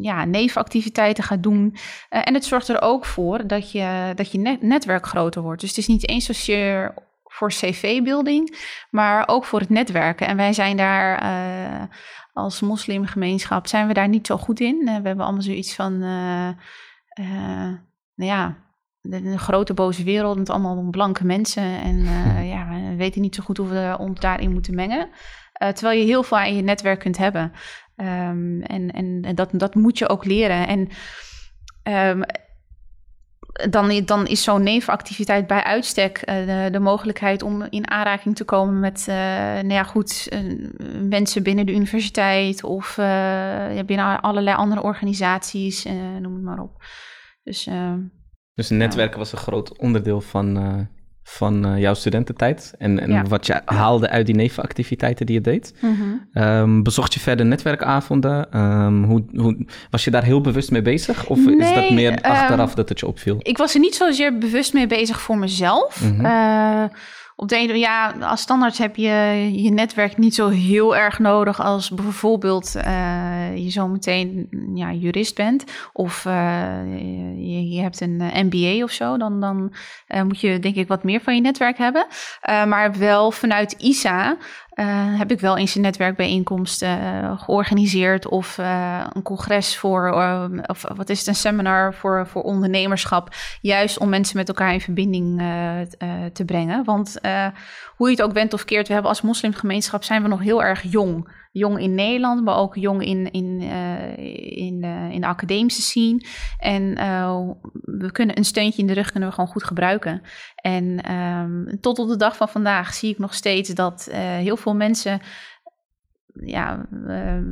ja, 0.00 0.24
nevenactiviteiten 0.24 1.24
gaat 1.24 1.42
doen. 1.42 1.70
Uh, 1.72 2.20
en 2.24 2.34
het 2.34 2.44
zorgt 2.44 2.68
er 2.68 2.82
ook 2.82 3.04
voor 3.04 3.46
dat 3.46 3.72
je, 3.72 4.12
dat 4.14 4.32
je 4.32 4.38
net, 4.38 4.62
netwerk 4.62 5.06
groter 5.06 5.42
wordt. 5.42 5.60
Dus 5.60 5.70
het 5.70 5.78
is 5.78 5.86
niet 5.86 6.08
eens 6.08 6.24
zozeer 6.24 6.94
voor 7.24 7.48
cv-building, 7.48 8.58
maar 8.90 9.28
ook 9.28 9.44
voor 9.44 9.60
het 9.60 9.70
netwerken. 9.70 10.26
En 10.26 10.36
wij 10.36 10.52
zijn 10.52 10.76
daar 10.76 11.90
als 12.32 12.60
moslimgemeenschap 12.60 13.66
zijn 13.66 13.86
we 13.86 13.94
daar 13.94 14.08
niet 14.08 14.26
zo 14.26 14.36
goed 14.36 14.60
in. 14.60 14.78
we 14.84 14.90
hebben 14.90 15.24
allemaal 15.24 15.42
zoiets 15.42 15.74
van, 15.74 15.98
nou 18.14 18.30
ja, 18.30 18.61
de, 19.02 19.38
grote 19.38 19.74
boze 19.74 20.04
wereld 20.04 20.38
met 20.38 20.50
allemaal 20.50 20.90
blanke 20.90 21.24
mensen. 21.24 21.80
En 21.80 21.98
uh, 21.98 22.48
ja, 22.52 22.68
we 22.68 22.96
weten 22.96 23.20
niet 23.20 23.34
zo 23.34 23.42
goed 23.42 23.56
hoe 23.56 23.68
we 23.68 23.96
ons 23.98 24.20
daarin 24.20 24.52
moeten 24.52 24.74
mengen. 24.74 25.08
Uh, 25.62 25.68
terwijl 25.68 25.98
je 25.98 26.06
heel 26.06 26.22
veel 26.22 26.38
aan 26.38 26.56
je 26.56 26.62
netwerk 26.62 27.00
kunt 27.00 27.18
hebben. 27.18 27.52
Um, 27.96 28.62
en 28.62 28.90
en, 28.90 29.34
dat, 29.34 29.48
dat 29.52 29.74
moet 29.74 29.98
je 29.98 30.08
ook 30.08 30.24
leren. 30.24 30.66
En 30.66 30.88
um, 32.16 32.24
dan, 33.70 34.04
dan 34.04 34.26
is 34.26 34.42
zo'n 34.42 34.62
nevenactiviteit 34.62 35.46
bij 35.46 35.62
uitstek 35.62 36.22
uh, 36.28 36.46
de, 36.46 36.68
de, 36.70 36.78
mogelijkheid 36.78 37.42
om 37.42 37.62
in 37.62 37.90
aanraking 37.90 38.36
te 38.36 38.44
komen 38.44 38.80
met 38.80 39.04
nou 39.06 39.72
ja, 39.72 39.82
goed, 39.82 40.28
mensen 41.08 41.42
binnen 41.42 41.66
de 41.66 41.74
universiteit 41.74 42.64
of 42.64 42.94
binnen 43.86 44.20
allerlei 44.20 44.56
andere 44.56 44.82
organisaties, 44.82 45.84
noem 46.20 46.34
het 46.34 46.42
maar 46.42 46.60
op. 46.60 46.84
Dus 47.42 47.68
dus 48.54 48.70
netwerken 48.70 49.18
was 49.18 49.32
een 49.32 49.38
groot 49.38 49.78
onderdeel 49.78 50.20
van, 50.20 50.56
uh, 50.56 50.74
van 51.22 51.66
uh, 51.66 51.80
jouw 51.80 51.94
studententijd. 51.94 52.74
En, 52.78 53.00
en 53.00 53.10
ja. 53.10 53.22
wat 53.22 53.46
je 53.46 53.60
haalde 53.64 54.08
uit 54.08 54.26
die 54.26 54.34
nevenactiviteiten 54.34 55.26
die 55.26 55.34
je 55.34 55.40
deed. 55.40 55.74
Mm 55.80 55.94
-hmm. 55.94 56.42
um, 56.42 56.82
bezocht 56.82 57.14
je 57.14 57.20
verder 57.20 57.46
netwerkavonden? 57.46 58.58
Um, 58.60 59.04
hoe, 59.04 59.24
hoe, 59.34 59.66
was 59.90 60.04
je 60.04 60.10
daar 60.10 60.24
heel 60.24 60.40
bewust 60.40 60.70
mee 60.70 60.82
bezig? 60.82 61.26
Of 61.26 61.44
nee, 61.44 61.56
is 61.56 61.74
dat 61.74 61.90
meer 61.90 62.20
achteraf 62.20 62.70
um, 62.70 62.76
dat 62.76 62.88
het 62.88 63.00
je 63.00 63.06
opviel? 63.06 63.36
Ik 63.38 63.58
was 63.58 63.74
er 63.74 63.80
niet 63.80 63.94
zozeer 63.94 64.38
bewust 64.38 64.72
mee 64.72 64.86
bezig 64.86 65.20
voor 65.20 65.38
mezelf. 65.38 66.02
Mhm. 66.02 66.12
Mm 66.12 66.18
-hmm. 66.18 66.26
uh, 66.26 66.84
op 67.42 67.48
de 67.48 67.56
ene, 67.56 67.78
ja, 67.78 68.14
als 68.20 68.40
standaard 68.40 68.78
heb 68.78 68.96
je 68.96 69.48
je 69.52 69.70
netwerk 69.70 70.18
niet 70.18 70.34
zo 70.34 70.48
heel 70.48 70.96
erg 70.96 71.18
nodig 71.18 71.60
als 71.60 71.90
bijvoorbeeld 71.90 72.74
uh, 72.76 73.56
je 73.56 73.70
zo 73.70 73.88
meteen 73.88 74.48
ja, 74.74 74.92
jurist 74.92 75.34
bent 75.34 75.64
of 75.92 76.24
uh, 76.24 76.32
je, 77.36 77.68
je, 77.68 77.80
hebt 77.80 78.00
een 78.00 78.22
MBA 78.34 78.82
of 78.82 78.90
zo. 78.90 79.16
Dan, 79.16 79.40
dan 79.40 79.74
moet 80.24 80.40
je 80.40 80.58
denk 80.58 80.74
ik 80.74 80.88
wat 80.88 81.04
meer 81.04 81.20
van 81.20 81.34
je 81.34 81.40
netwerk 81.40 81.78
hebben. 81.78 82.06
maar 82.46 82.98
wel 82.98 83.30
vanuit 83.30 83.72
ISA 83.72 84.36
uh, 84.74 85.18
heb 85.18 85.30
ik 85.30 85.40
wel 85.40 85.56
eens 85.56 85.74
een 85.74 85.80
netwerkbijeenkomst 85.80 86.82
uh, 86.82 87.40
georganiseerd 87.40 88.28
of 88.28 88.58
uh, 88.58 89.06
een 89.12 89.22
congres 89.22 89.76
voor, 89.76 90.12
of 90.66 90.84
wat 90.94 91.08
is 91.08 91.18
het, 91.18 91.28
een 91.28 91.34
seminar 91.34 91.94
voor, 91.94 92.26
voor 92.26 92.42
ondernemerschap, 92.42 93.34
juist 93.60 93.98
om 93.98 94.08
mensen 94.08 94.36
met 94.36 94.48
elkaar 94.48 94.72
in 94.72 94.80
verbinding 94.80 95.42
te 96.32 96.44
brengen. 96.44 96.84
Want 96.84 97.18
hoe 97.96 98.08
je 98.08 98.16
het 98.16 98.22
ook 98.22 98.32
bent 98.32 98.52
of 98.52 98.64
keert, 98.64 98.86
we 98.86 98.92
hebben 98.92 99.10
als 99.10 99.22
moslimgemeenschap 99.22 100.04
zijn 100.04 100.22
we 100.22 100.28
nog 100.28 100.40
heel 100.40 100.62
erg 100.62 100.82
jong 100.82 101.28
jong 101.52 101.80
in 101.80 101.94
Nederland, 101.94 102.44
maar 102.44 102.56
ook 102.56 102.76
jong 102.76 103.04
in, 103.04 103.30
in, 103.30 103.60
uh, 103.60 104.16
in, 104.56 104.82
uh, 104.84 105.10
in 105.10 105.20
de 105.20 105.26
academische 105.26 105.82
scene. 105.82 106.24
En 106.58 106.82
uh, 106.82 107.40
we 107.72 108.12
kunnen 108.12 108.38
een 108.38 108.44
steuntje 108.44 108.80
in 108.80 108.86
de 108.86 108.92
rug 108.92 109.10
kunnen 109.10 109.28
we 109.28 109.34
gewoon 109.34 109.50
goed 109.50 109.64
gebruiken. 109.64 110.22
En 110.54 111.12
um, 111.12 111.80
tot 111.80 111.98
op 111.98 112.08
de 112.08 112.16
dag 112.16 112.36
van 112.36 112.48
vandaag 112.48 112.94
zie 112.94 113.10
ik 113.10 113.18
nog 113.18 113.34
steeds 113.34 113.70
dat 113.70 114.08
heel 114.12 114.56
veel 114.56 114.74
mensen 114.74 115.20
ja, 116.44 116.86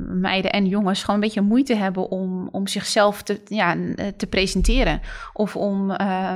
meiden 0.09 0.53
en 0.53 0.67
jongens 0.67 1.01
gewoon 1.01 1.17
een 1.17 1.27
beetje 1.27 1.41
moeite 1.41 1.75
hebben 1.75 2.11
om, 2.11 2.49
om 2.53 2.67
zichzelf 2.67 3.23
te, 3.23 3.41
ja, 3.45 3.77
te 4.17 4.27
presenteren. 4.27 5.01
Of 5.33 5.57
om 5.57 5.91
uh, 5.91 6.35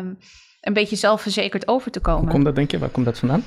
een 0.61 0.73
beetje 0.73 0.97
zelfverzekerd 0.97 1.69
over 1.69 1.91
te 1.91 2.01
komen. 2.01 2.23
Hoe 2.23 2.31
komt 2.31 2.45
dat, 2.45 2.55
denk 2.55 2.71
je? 2.71 2.79
Waar 2.79 2.89
komt 2.89 3.07
dat 3.07 3.19
vandaan? 3.19 3.43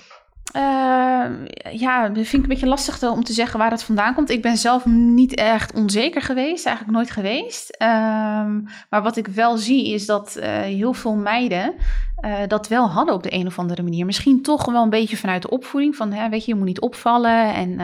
Uh, 0.55 1.29
ja, 1.71 2.09
dat 2.09 2.25
vind 2.25 2.33
ik 2.33 2.41
een 2.41 2.47
beetje 2.47 2.67
lastig 2.67 3.03
om 3.03 3.23
te 3.23 3.33
zeggen 3.33 3.59
waar 3.59 3.71
het 3.71 3.83
vandaan 3.83 4.13
komt. 4.13 4.29
Ik 4.29 4.41
ben 4.41 4.57
zelf 4.57 4.85
niet 4.85 5.35
echt 5.35 5.73
onzeker 5.73 6.21
geweest, 6.21 6.65
eigenlijk 6.65 6.97
nooit 6.97 7.11
geweest. 7.11 7.81
Um, 7.81 8.67
maar 8.89 9.01
wat 9.01 9.17
ik 9.17 9.27
wel 9.27 9.57
zie 9.57 9.93
is 9.93 10.05
dat 10.05 10.37
uh, 10.37 10.43
heel 10.59 10.93
veel 10.93 11.15
meiden 11.15 11.73
uh, 12.25 12.37
dat 12.47 12.67
wel 12.67 12.89
hadden 12.89 13.15
op 13.15 13.23
de 13.23 13.33
een 13.33 13.47
of 13.47 13.59
andere 13.59 13.83
manier. 13.83 14.05
Misschien 14.05 14.41
toch 14.41 14.65
wel 14.65 14.83
een 14.83 14.89
beetje 14.89 15.17
vanuit 15.17 15.41
de 15.41 15.49
opvoeding 15.49 15.95
van, 15.95 16.11
hè, 16.11 16.29
weet 16.29 16.45
je, 16.45 16.51
je 16.51 16.57
moet 16.57 16.67
niet 16.67 16.81
opvallen 16.81 17.53
en 17.53 17.79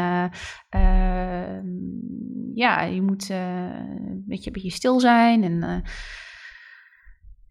ja, 2.55 2.82
je 2.82 3.01
moet 3.01 3.30
een 3.30 4.24
beetje, 4.26 4.47
een 4.47 4.53
beetje 4.53 4.72
stil 4.72 4.99
zijn 4.99 5.43
en... 5.43 5.84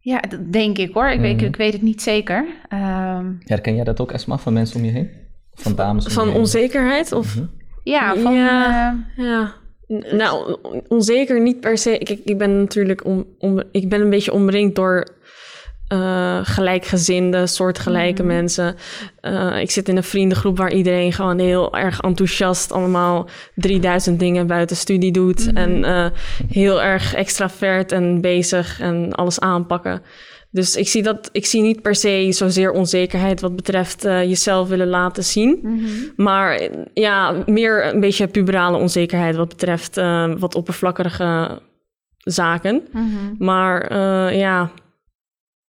Ja, 0.05 0.21
dat 0.21 0.53
denk 0.53 0.79
ik 0.79 0.95
hoor. 0.95 1.09
Ik, 1.11 1.21
weet, 1.21 1.43
ik 1.43 1.57
weet 1.57 1.73
het 1.73 1.83
niet 1.83 2.03
zeker. 2.03 2.45
Um, 2.73 3.39
Herken 3.45 3.75
jij 3.75 3.85
dat 3.85 4.01
ook, 4.01 4.13
Esma, 4.13 4.39
van 4.39 4.53
mensen 4.53 4.77
om 4.77 4.85
je 4.85 4.91
heen? 4.91 5.11
Van 5.55 5.75
dames 5.75 6.05
om 6.07 6.11
Van 6.13 6.25
je 6.25 6.31
heen? 6.31 6.41
onzekerheid? 6.41 7.13
Of, 7.13 7.37
Mhm. 7.37 7.47
ja, 7.83 8.17
van... 8.17 8.35
Ja. 8.35 8.91
eh, 9.17 9.25
Ja. 9.25 9.53
Nou, 10.13 10.57
on- 10.63 10.83
onzeker 10.89 11.41
niet 11.41 11.61
per 11.61 11.79
se. 11.79 11.99
Kijk, 12.03 12.21
ik 12.25 12.39
ben 12.39 12.59
natuurlijk 12.59 13.05
om, 13.05 13.27
om, 13.39 13.63
ik 13.73 13.89
ben 13.89 14.01
een 14.01 14.11
beetje 14.11 14.33
omringd 14.33 14.75
door 14.75 15.07
eh, 15.93 16.39
gelijkgezinde, 16.43 17.47
soortgelijke 17.47 18.23
Mhm. 18.23 18.33
mensen. 18.35 18.77
Eh, 19.21 19.61
ik 19.61 19.71
zit 19.71 19.89
in 19.89 19.97
een 19.97 20.03
vriendengroep 20.03 20.57
waar 20.57 20.73
iedereen 20.73 21.13
gewoon 21.13 21.39
heel 21.39 21.77
erg 21.77 22.01
enthousiast 22.01 22.73
allemaal 22.73 23.29
3000 23.55 24.19
dingen 24.19 24.47
buiten 24.47 24.77
studie 24.77 25.13
doet. 25.13 25.47
Mhm. 25.47 25.57
En 25.57 25.85
eh, 25.85 26.07
heel 26.49 26.83
erg 26.83 27.15
extravert 27.15 27.93
en 27.93 28.21
bezig 28.21 28.81
en 28.81 29.13
alles 29.13 29.41
aanpakken. 29.41 30.03
Dus 30.51 30.77
ik 30.77 30.89
zie, 30.89 31.03
dat, 31.03 31.29
ik 31.33 31.47
zie 31.47 31.63
niet 31.63 31.83
per 31.83 31.95
se 31.95 32.27
zozeer 32.31 32.71
onzekerheid 32.71 33.41
wat 33.41 33.57
betreft 33.57 34.05
uh, 34.05 34.23
jezelf 34.23 34.69
willen 34.69 34.89
laten 34.89 35.25
zien. 35.25 35.59
Mhm. 35.63 35.87
Maar 36.17 36.69
ja, 36.95 37.35
meer 37.47 37.95
een 37.95 38.01
beetje 38.01 38.27
puberale 38.27 38.77
onzekerheid 38.77 39.37
wat 39.37 39.49
betreft 39.49 39.97
uh, 39.99 40.33
wat 40.39 40.55
oppervlakkige 40.55 41.61
zaken. 42.19 42.83
Maar 43.39 43.93
uh, 43.93 44.39
ja, 44.39 44.71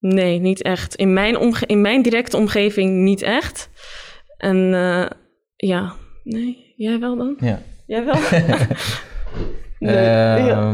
nee, 0.04 0.39
niet 0.39 0.62
echt. 0.62 0.95
In 0.95 1.14
mijn, 1.14 1.38
omge 1.38 1.66
in 1.66 1.82
mijn 1.82 2.01
directe 2.01 2.38
omgeving 2.38 3.04
niet 3.04 3.22
echt. 3.22 3.70
En 4.38 4.58
ja, 5.56 5.93
nee, 6.24 6.74
jij 6.76 6.99
wel 6.99 7.18
dan? 7.18 7.38
Ja. 7.39 7.62
Jij 7.88 8.06
wel? 8.06 8.16
nee, 9.80 10.43
ja. 10.45 10.74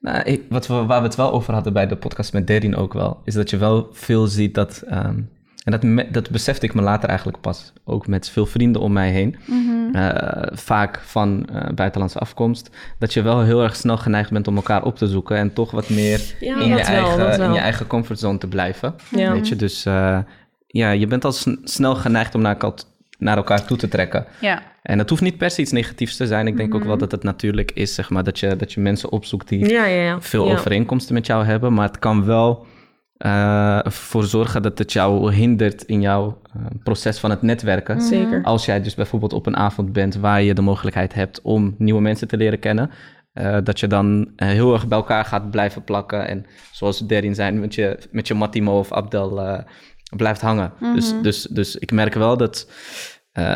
Nou, 0.00 0.22
ik, 0.24 0.42
wat 0.48 0.66
we, 0.66 0.74
waar 0.74 1.00
we 1.00 1.06
het 1.06 1.16
wel 1.16 1.32
over 1.32 1.54
hadden 1.54 1.72
bij 1.72 1.86
de 1.86 1.96
podcast 1.96 2.32
met 2.32 2.46
Derin 2.46 2.76
ook 2.76 2.92
wel, 2.92 3.20
is 3.24 3.34
dat 3.34 3.50
je 3.50 3.56
wel 3.56 3.88
veel 3.92 4.26
ziet 4.26 4.54
dat. 4.54 4.84
Um, 4.92 5.30
en 5.64 5.72
dat, 5.72 5.82
me, 5.82 6.10
dat 6.10 6.30
besefte 6.30 6.66
ik 6.66 6.74
me 6.74 6.82
later 6.82 7.08
eigenlijk 7.08 7.40
pas. 7.40 7.72
Ook 7.84 8.06
met 8.06 8.30
veel 8.30 8.46
vrienden 8.46 8.80
om 8.82 8.92
mij 8.92 9.10
heen. 9.10 9.36
Mm 9.46 9.66
-hmm. 9.66 9.96
uh, 9.96 10.10
vaak 10.52 11.00
van 11.04 11.48
uh, 11.52 11.62
buitenlandse 11.74 12.18
afkomst. 12.18 12.70
Dat 12.98 13.12
je 13.12 13.22
wel 13.22 13.42
heel 13.42 13.62
erg 13.62 13.76
snel 13.76 13.96
geneigd 13.96 14.30
bent 14.30 14.48
om 14.48 14.56
elkaar 14.56 14.84
op 14.84 14.96
te 14.96 15.06
zoeken. 15.06 15.36
En 15.36 15.52
toch 15.52 15.70
wat 15.70 15.88
meer 15.88 16.20
ja, 16.40 16.60
in, 16.60 16.68
je 16.68 16.74
wel, 16.74 16.84
eigen, 16.84 17.40
in 17.44 17.52
je 17.52 17.58
eigen 17.58 17.86
comfortzone 17.86 18.38
te 18.38 18.48
blijven. 18.48 18.94
Ja. 19.10 19.32
Weet 19.32 19.48
je, 19.48 19.56
dus 19.56 19.86
uh, 19.86 20.18
ja, 20.66 20.90
je 20.90 21.06
bent 21.06 21.24
al 21.24 21.32
sn 21.32 21.60
snel 21.64 21.94
geneigd 21.94 22.34
om 22.34 22.40
naar 22.40 22.52
elkaar, 22.52 22.78
naar 23.18 23.36
elkaar 23.36 23.64
toe 23.64 23.76
te 23.76 23.88
trekken. 23.88 24.26
Ja. 24.40 24.62
En 24.82 24.98
het 24.98 25.10
hoeft 25.10 25.22
niet 25.22 25.38
per 25.38 25.50
se 25.50 25.60
iets 25.60 25.72
negatiefs 25.72 26.16
te 26.16 26.26
zijn. 26.26 26.46
Ik 26.46 26.56
denk 26.56 26.68
Mhm. 26.68 26.78
ook 26.78 26.84
wel 26.84 26.98
dat 26.98 27.10
het 27.10 27.22
natuurlijk 27.22 27.70
is, 27.74 27.94
zeg 27.94 28.10
maar, 28.10 28.24
dat 28.24 28.38
je, 28.38 28.56
dat 28.56 28.72
je 28.72 28.80
mensen 28.80 29.12
opzoekt 29.12 29.48
die 29.48 29.68
Ja, 29.68 30.20
veel 30.20 30.52
overeenkomsten 30.52 31.14
met 31.14 31.26
jou 31.26 31.44
hebben. 31.44 31.72
Maar 31.72 31.86
het 31.86 31.98
kan 31.98 32.24
wel 32.24 32.66
uh, 33.26 33.86
ervoor 33.86 34.24
zorgen 34.24 34.62
dat 34.62 34.78
het 34.78 34.92
jou 34.92 35.32
hindert 35.32 35.82
in 35.82 36.00
jouw 36.00 36.40
uh, 36.56 36.62
proces 36.82 37.18
van 37.18 37.30
het 37.30 37.42
netwerken. 37.42 37.96
Mhm. 37.96 38.06
Zeker. 38.06 38.42
Als 38.42 38.64
jij 38.64 38.82
dus 38.82 38.94
bijvoorbeeld 38.94 39.32
op 39.32 39.46
een 39.46 39.56
avond 39.56 39.92
bent 39.92 40.14
waar 40.14 40.42
je 40.42 40.54
de 40.54 40.62
mogelijkheid 40.62 41.14
hebt 41.14 41.40
om 41.42 41.74
nieuwe 41.78 42.00
mensen 42.00 42.28
te 42.28 42.36
leren 42.36 42.58
kennen. 42.58 42.90
Uh, 43.34 43.58
dat 43.64 43.80
je 43.80 43.86
dan 43.86 44.32
heel 44.36 44.72
erg 44.72 44.88
bij 44.88 44.98
elkaar 44.98 45.24
gaat 45.24 45.50
blijven 45.50 45.84
plakken. 45.84 46.28
En 46.28 46.46
zoals 46.72 47.06
Derin 47.06 47.34
zijn, 47.34 47.60
met 47.60 47.74
je, 47.74 47.98
met 48.10 48.26
je 48.26 48.34
Mattimo 48.34 48.78
of 48.78 48.92
Abdel 48.92 49.40
uh, 49.40 49.58
blijft 50.16 50.40
hangen. 50.40 50.72
Mhm. 50.78 50.94
Dus, 50.94 51.14
dus, 51.22 51.42
dus 51.42 51.76
ik 51.76 51.92
merk 51.92 52.14
wel 52.14 52.36
dat 52.36 52.70
uh, 53.32 53.54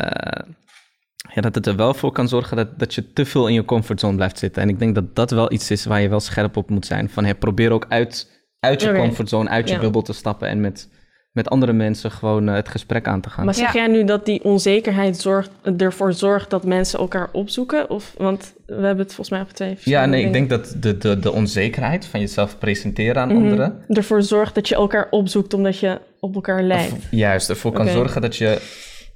ja, 1.33 1.41
dat 1.41 1.55
het 1.55 1.65
er 1.65 1.75
wel 1.75 1.93
voor 1.93 2.11
kan 2.11 2.27
zorgen 2.27 2.57
dat, 2.57 2.79
dat 2.79 2.93
je 2.93 3.13
te 3.13 3.25
veel 3.25 3.47
in 3.47 3.53
je 3.53 3.65
comfortzone 3.65 4.15
blijft 4.15 4.37
zitten. 4.39 4.61
En 4.61 4.69
ik 4.69 4.79
denk 4.79 4.95
dat 4.95 5.15
dat 5.15 5.31
wel 5.31 5.51
iets 5.51 5.71
is 5.71 5.85
waar 5.85 6.01
je 6.01 6.09
wel 6.09 6.19
scherp 6.19 6.57
op 6.57 6.69
moet 6.69 6.85
zijn. 6.85 7.09
Van 7.09 7.23
hey, 7.23 7.35
probeer 7.35 7.71
ook 7.71 7.85
uit, 7.89 8.36
uit 8.59 8.81
je 8.81 8.93
comfortzone, 8.93 9.49
uit 9.49 9.67
je 9.67 9.73
Ja. 9.73 9.79
bubbel 9.79 10.01
te 10.01 10.13
stappen 10.13 10.47
en 10.47 10.61
met, 10.61 10.89
met 11.31 11.49
andere 11.49 11.73
mensen 11.73 12.11
gewoon 12.11 12.49
uh, 12.49 12.55
het 12.55 12.67
gesprek 12.69 13.07
aan 13.07 13.21
te 13.21 13.29
gaan. 13.29 13.45
Maar 13.45 13.53
zeg 13.53 13.73
Ja. 13.73 13.79
jij 13.79 13.87
nu 13.87 14.03
dat 14.03 14.25
die 14.25 14.43
onzekerheid 14.43 15.17
zorgt, 15.17 15.49
ervoor 15.77 16.13
zorgt 16.13 16.49
dat 16.49 16.65
mensen 16.65 16.99
elkaar 16.99 17.29
opzoeken? 17.31 17.89
Of, 17.89 18.13
want 18.17 18.53
we 18.65 18.73
hebben 18.73 18.97
het 18.97 19.13
volgens 19.13 19.29
mij 19.29 19.41
op 19.41 19.49
twee 19.49 19.77
ja, 19.83 20.05
nee, 20.05 20.25
ik 20.25 20.33
denk 20.33 20.49
dat 20.49 20.75
de, 20.79 20.97
de, 20.97 21.19
de 21.19 21.31
onzekerheid 21.31 22.05
van 22.05 22.19
jezelf 22.19 22.57
presenteren 22.57 23.21
aan 23.21 23.27
Mhm. 23.27 23.37
anderen... 23.37 23.81
Ervoor 23.89 24.21
zorgt 24.23 24.55
dat 24.55 24.67
je 24.67 24.75
elkaar 24.75 25.07
opzoekt 25.09 25.53
omdat 25.53 25.79
je 25.79 25.99
op 26.19 26.35
elkaar 26.35 26.63
lijkt. 26.63 26.91
of 26.91 26.99
juist 27.11 27.49
ervoor 27.49 27.71
kan 27.71 27.87
zorgen 27.87 28.21
dat 28.21 28.35
je 28.35 28.61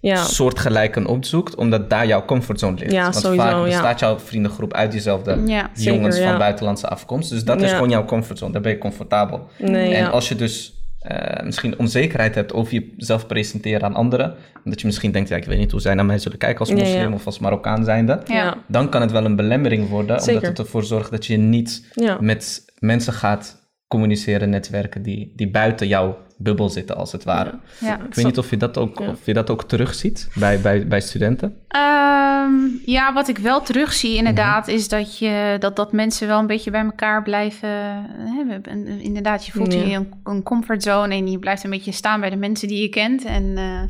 Ja, 0.02 0.24
soortgelijken 0.24 1.06
opzoekt, 1.06 1.56
omdat 1.56 1.90
daar 1.90 2.08
jouw 2.08 2.26
comfortzone 2.26 2.78
ligt. 2.78 2.92
Ja, 2.92 3.02
Want 3.04 3.16
sowieso, 3.16 3.44
vaak 3.46 3.56
ja. 3.56 3.64
bestaat 3.64 4.00
jouw 4.00 4.20
vriendengroep 4.20 4.74
uit 4.74 4.92
diezelfde 4.92 5.42
Ja. 5.46 5.70
Zeker, 5.74 5.94
jongens 5.94 6.18
van 6.18 6.28
ja. 6.28 6.38
buitenlandse 6.38 6.88
afkomst. 6.88 7.30
Dus 7.30 7.44
dat 7.44 7.62
is 7.62 7.72
gewoon 7.72 7.90
jouw 7.90 8.06
comfortzone, 8.06 8.52
daar 8.52 8.62
ben 8.62 8.72
je 8.72 8.78
comfortabel. 8.78 9.48
nee, 9.58 9.94
En 9.94 10.00
ja. 10.04 10.10
als 10.10 10.30
je 10.30 10.36
dus 10.36 10.74
eh, 11.00 11.46
misschien 11.46 11.80
onzekerheid 11.80 12.36
hebt 12.36 12.54
over 12.54 12.74
jezelf 12.98 13.28
presenteren 13.28 13.84
aan 13.84 13.96
anderen, 13.96 14.36
omdat 14.66 14.82
je 14.82 14.86
misschien 14.88 15.12
denkt, 15.12 15.30
ja, 15.30 15.36
ik 15.36 15.46
weet 15.46 15.58
niet 15.58 15.72
hoe 15.72 15.82
zij 15.82 15.94
naar 15.94 16.06
mij 16.06 16.20
zullen 16.20 16.38
kijken 16.38 16.60
als 16.60 16.70
Ja, 16.70 16.76
ja. 16.76 16.82
moslim 16.84 17.14
of 17.14 17.26
als 17.26 17.40
Marokkaan 17.40 17.84
zijnde, 17.84 18.22
Ja. 18.26 18.36
ja. 18.36 18.58
dan 18.68 18.90
kan 18.90 19.02
het 19.02 19.12
wel 19.12 19.26
een 19.26 19.36
belemmering 19.36 19.90
worden, 19.90 20.20
Zeker. 20.20 20.34
omdat 20.34 20.50
het 20.50 20.60
ervoor 20.60 20.84
zorgt 20.84 21.12
dat 21.12 21.26
je 21.26 21.38
niet 21.38 21.86
ja. 21.94 22.18
met 22.20 22.66
mensen 22.80 23.14
gaat 23.14 23.61
communiceren, 23.92 24.50
netwerken 24.50 25.02
die, 25.02 25.32
die 25.36 25.50
buiten 25.50 25.88
jouw 25.88 26.18
bubbel 26.38 26.70
zitten, 26.70 26.96
als 26.96 27.12
het 27.12 27.24
ware. 27.24 27.60
Ja. 27.80 27.96
Ik 28.08 28.16
weet 28.16 28.26
niet 28.26 28.38
of 28.38 28.50
je 28.50 28.58
dat 28.58 28.78
ook, 28.78 29.00
Ja. 29.00 29.10
of 29.10 29.26
je 29.26 29.34
dat 29.34 29.50
ook 29.50 29.64
terugziet 29.64 30.30
bij, 30.36 30.60
bij, 30.62 30.88
bij 30.88 31.02
studenten. 31.02 31.56
Ehm, 31.68 32.54
ja, 32.86 33.14
wat 33.14 33.28
ik 33.28 33.38
wel 33.38 33.62
terugzie 33.62 34.16
inderdaad, 34.16 34.66
Mhm. 34.68 34.76
is 34.76 34.88
dat, 34.88 35.18
je, 35.18 35.56
dat, 35.60 35.76
dat 35.76 35.92
mensen 35.92 36.28
wel 36.28 36.40
een 36.40 36.48
beetje 36.48 36.72
bij 36.72 36.84
elkaar 36.84 37.24
blijven. 37.24 37.70
Hè, 37.70 38.60
inderdaad, 39.00 39.46
je 39.46 39.52
voelt 39.52 39.74
Ja. 39.74 39.80
je 39.80 39.86
in 39.86 39.94
een, 39.94 40.14
een 40.24 40.44
comfortzone 40.44 41.16
en 41.16 41.28
je 41.32 41.40
blijft 41.40 41.64
een 41.64 41.70
beetje 41.70 41.92
staan 41.92 42.20
bij 42.20 42.30
de 42.30 42.36
mensen 42.36 42.68
die 42.68 42.82
je 42.82 42.90
kent. 42.90 43.26
En 43.26 43.58
eh, 43.58 43.82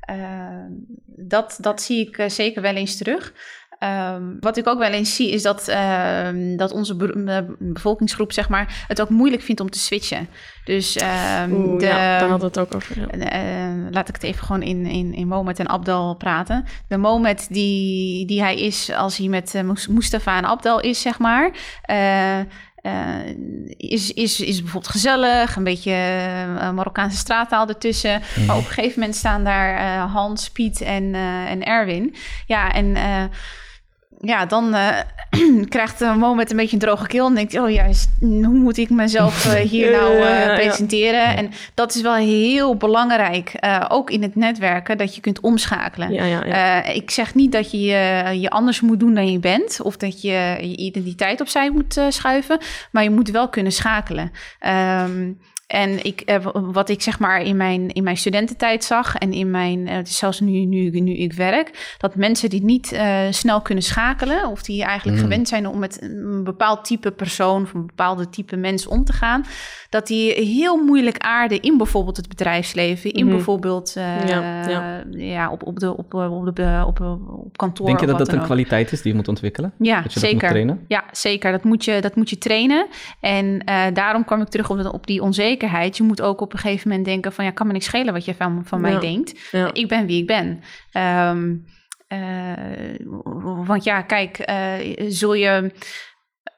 eh, 0.00 0.64
dat, 1.16 1.58
dat 1.60 1.82
zie 1.82 2.06
ik 2.08 2.18
eh, 2.18 2.28
zeker 2.28 2.62
wel 2.62 2.74
eens 2.74 2.96
terug. 2.96 3.32
Ehm, 3.78 4.22
wat 4.40 4.56
ik 4.56 4.66
ook 4.66 4.78
wel 4.78 4.90
eens 4.90 5.14
zie 5.14 5.30
is 5.30 5.42
dat, 5.42 5.68
ehm, 5.68 6.56
dat 6.56 6.72
onze 6.72 6.96
be- 6.96 7.22
be- 7.24 7.56
bevolkingsgroep 7.58 8.32
zeg 8.32 8.48
maar, 8.48 8.84
het 8.88 9.00
ook 9.00 9.08
moeilijk 9.08 9.42
vindt 9.42 9.60
om 9.60 9.70
te 9.70 9.78
switchen. 9.78 10.28
Dus 10.64 10.96
ehm, 10.96 11.52
Oeh, 11.52 11.78
de, 11.78 11.86
ja, 11.86 12.18
daar 12.18 12.28
hadden 12.28 12.38
we 12.38 12.44
het 12.46 12.58
ook 12.58 12.74
over. 12.74 13.00
Ja. 13.00 13.06
eh, 13.30 13.90
laat 13.90 14.08
ik 14.08 14.14
het 14.14 14.22
even 14.24 14.44
gewoon 14.46 14.62
in, 14.62 14.86
in, 14.86 15.14
in 15.14 15.28
Mohamed 15.28 15.58
en 15.58 15.68
Abdel 15.68 16.14
praten. 16.14 16.64
De 16.88 16.96
Mohamed 16.96 17.46
die, 17.50 18.26
die 18.26 18.40
hij 18.42 18.60
is 18.60 18.90
als 18.92 19.16
hij 19.16 19.28
met 19.28 19.54
eh, 19.54 19.62
Mus- 19.62 19.86
Mustafa 19.88 20.36
en 20.36 20.44
Abdel 20.46 20.80
is, 20.80 21.00
zeg 21.00 21.18
maar. 21.18 21.50
eh, 21.82 22.38
eh, 22.38 22.46
is, 23.76 24.12
is, 24.12 24.40
is 24.40 24.60
bijvoorbeeld 24.62 24.92
gezellig, 24.92 25.56
een 25.56 25.64
beetje 25.64 25.92
eh, 25.92 26.70
Marokkaanse 26.70 27.16
straattaal 27.16 27.68
ertussen. 27.68 28.22
Maar 28.46 28.56
op 28.56 28.64
een 28.64 28.70
gegeven 28.70 28.98
moment 29.00 29.16
staan 29.18 29.44
daar 29.44 29.76
eh, 29.76 30.12
Hans, 30.12 30.50
Piet 30.50 30.80
en, 30.80 31.14
eh, 31.14 31.50
en 31.50 31.64
Erwin. 31.64 32.14
Ja, 32.46 32.72
en 32.72 32.96
eh, 32.96 33.22
ja, 34.20 34.46
dan 34.46 34.74
eh, 34.74 34.98
krijgt 35.68 36.00
een 36.00 36.18
moment 36.18 36.50
een 36.50 36.56
beetje 36.56 36.72
een 36.72 36.82
droge 36.82 37.06
keel. 37.06 37.26
En 37.26 37.34
denkt, 37.34 37.58
oh 37.58 37.70
juist, 37.70 38.10
hoe 38.20 38.48
moet 38.48 38.76
ik 38.76 38.90
mezelf 38.90 39.54
eh, 39.54 39.60
hier 39.70 39.90
Ja, 39.90 40.00
nou 40.00 40.14
ja, 40.14 40.26
eh, 40.26 40.44
ja, 40.44 40.50
ja. 40.50 40.54
presenteren? 40.54 41.36
En 41.36 41.50
dat 41.74 41.94
is 41.94 42.00
wel 42.00 42.14
heel 42.14 42.76
belangrijk, 42.76 43.52
ook 43.88 44.10
in 44.10 44.22
het 44.22 44.36
netwerken, 44.36 44.98
dat 44.98 45.14
je 45.14 45.20
kunt 45.20 45.40
omschakelen. 45.40 46.12
Ja, 46.12 46.24
ja, 46.24 46.44
ja. 46.44 46.84
Ik 46.84 47.10
zeg 47.10 47.34
niet 47.34 47.52
dat 47.52 47.70
je 47.70 47.80
je 47.80 48.40
je 48.40 48.50
anders 48.50 48.80
moet 48.80 49.00
doen 49.00 49.14
dan 49.14 49.32
je 49.32 49.38
bent, 49.38 49.80
of 49.82 49.96
dat 49.96 50.22
je 50.22 50.56
je 50.60 50.76
identiteit 50.76 51.40
opzij 51.40 51.70
moet 51.70 52.00
schuiven, 52.08 52.58
maar 52.90 53.02
je 53.02 53.10
moet 53.10 53.30
wel 53.30 53.48
kunnen 53.48 53.72
schakelen. 53.72 54.32
Ehm, 54.58 55.30
en 55.68 56.04
ik, 56.04 56.20
eh, 56.20 56.36
wat 56.52 56.88
ik 56.88 57.02
zeg 57.02 57.18
maar 57.18 57.42
in 57.42 57.56
mijn, 57.56 57.88
in 57.92 58.02
mijn 58.02 58.16
studententijd 58.16 58.84
zag 58.84 59.14
en 59.14 59.32
in 59.32 59.50
mijn, 59.50 59.88
eh, 59.88 59.96
het 59.96 60.08
is 60.08 60.16
zelfs 60.16 60.40
nu, 60.40 60.64
nu, 60.64 61.00
nu 61.00 61.12
ik 61.16 61.32
werk, 61.32 61.94
dat 61.98 62.14
mensen 62.14 62.50
die 62.50 62.64
niet 62.64 62.92
eh, 62.92 63.18
snel 63.30 63.60
kunnen 63.60 63.84
schakelen, 63.84 64.46
of 64.48 64.62
die 64.62 64.84
eigenlijk 64.84 65.18
Mm. 65.18 65.22
gewend 65.24 65.48
zijn 65.48 65.66
om 65.66 65.78
met 65.78 66.02
een 66.02 66.44
bepaald 66.44 66.84
type 66.84 67.10
persoon 67.10 67.62
of 67.62 67.74
een 67.74 67.86
bepaalde 67.86 68.28
type 68.28 68.56
mens 68.56 68.86
om 68.86 69.04
te 69.04 69.12
gaan, 69.12 69.44
dat 69.90 70.06
die 70.06 70.32
heel 70.32 70.76
moeilijk 70.84 71.18
aarden 71.18 71.62
in 71.62 71.76
bijvoorbeeld 71.76 72.16
het 72.16 72.28
bedrijfsleven, 72.28 73.12
in 73.12 73.24
Mhm. 73.26 73.34
bijvoorbeeld 73.34 73.94
eh, 73.96 74.28
Ja, 74.28 74.68
ja, 74.68 75.04
ja. 75.10 75.50
op, 75.50 75.66
op, 75.66 75.78
de, 75.78 75.96
op, 75.96 76.14
op, 76.14 76.56
de, 76.56 76.82
op, 76.86 77.00
op 77.00 77.56
kantoor. 77.56 77.86
Denk 77.86 78.00
je 78.00 78.06
dat 78.06 78.18
dat 78.18 78.32
een 78.32 78.38
ook. 78.38 78.44
kwaliteit 78.44 78.92
is 78.92 79.02
die 79.02 79.10
je 79.10 79.16
moet 79.16 79.28
ontwikkelen? 79.28 79.72
Ja, 79.78 80.02
dat 80.02 80.12
je 80.12 80.20
dat 80.20 80.22
moet 80.22 80.32
zeker. 80.32 80.48
trainen? 80.48 80.84
Ja, 80.88 81.04
zeker. 81.12 81.52
Dat 81.52 81.64
moet 81.64 81.84
je, 81.84 82.00
dat 82.00 82.16
moet 82.16 82.30
je 82.30 82.38
trainen. 82.38 82.86
En 83.20 83.62
eh, 83.64 83.84
daarom 83.92 84.24
kwam 84.24 84.40
ik 84.40 84.48
terug 84.48 84.70
op, 84.70 84.92
op 84.92 85.06
die 85.06 85.22
onzekerheid. 85.22 85.56
Je 85.96 86.02
moet 86.02 86.22
ook 86.22 86.40
op 86.40 86.52
een 86.52 86.58
gegeven 86.58 86.88
moment 86.88 87.06
denken 87.06 87.32
van... 87.32 87.44
ja, 87.44 87.50
kan 87.50 87.66
me 87.66 87.72
niks 87.72 87.84
schelen 87.84 88.12
wat 88.12 88.24
je 88.24 88.34
van, 88.34 88.62
van 88.64 88.80
mij 88.80 88.92
Ja. 88.92 89.00
denkt. 89.00 89.48
ja. 89.50 89.72
Ik 89.72 89.88
ben 89.88 90.06
wie 90.06 90.20
ik 90.20 90.26
ben. 90.26 90.60
Ehm, 90.92 91.56
eh, 92.08 92.52
want 93.66 93.84
ja, 93.84 94.02
kijk, 94.02 94.38
eh, 94.38 94.74
zul 95.08 95.34
je 95.34 95.72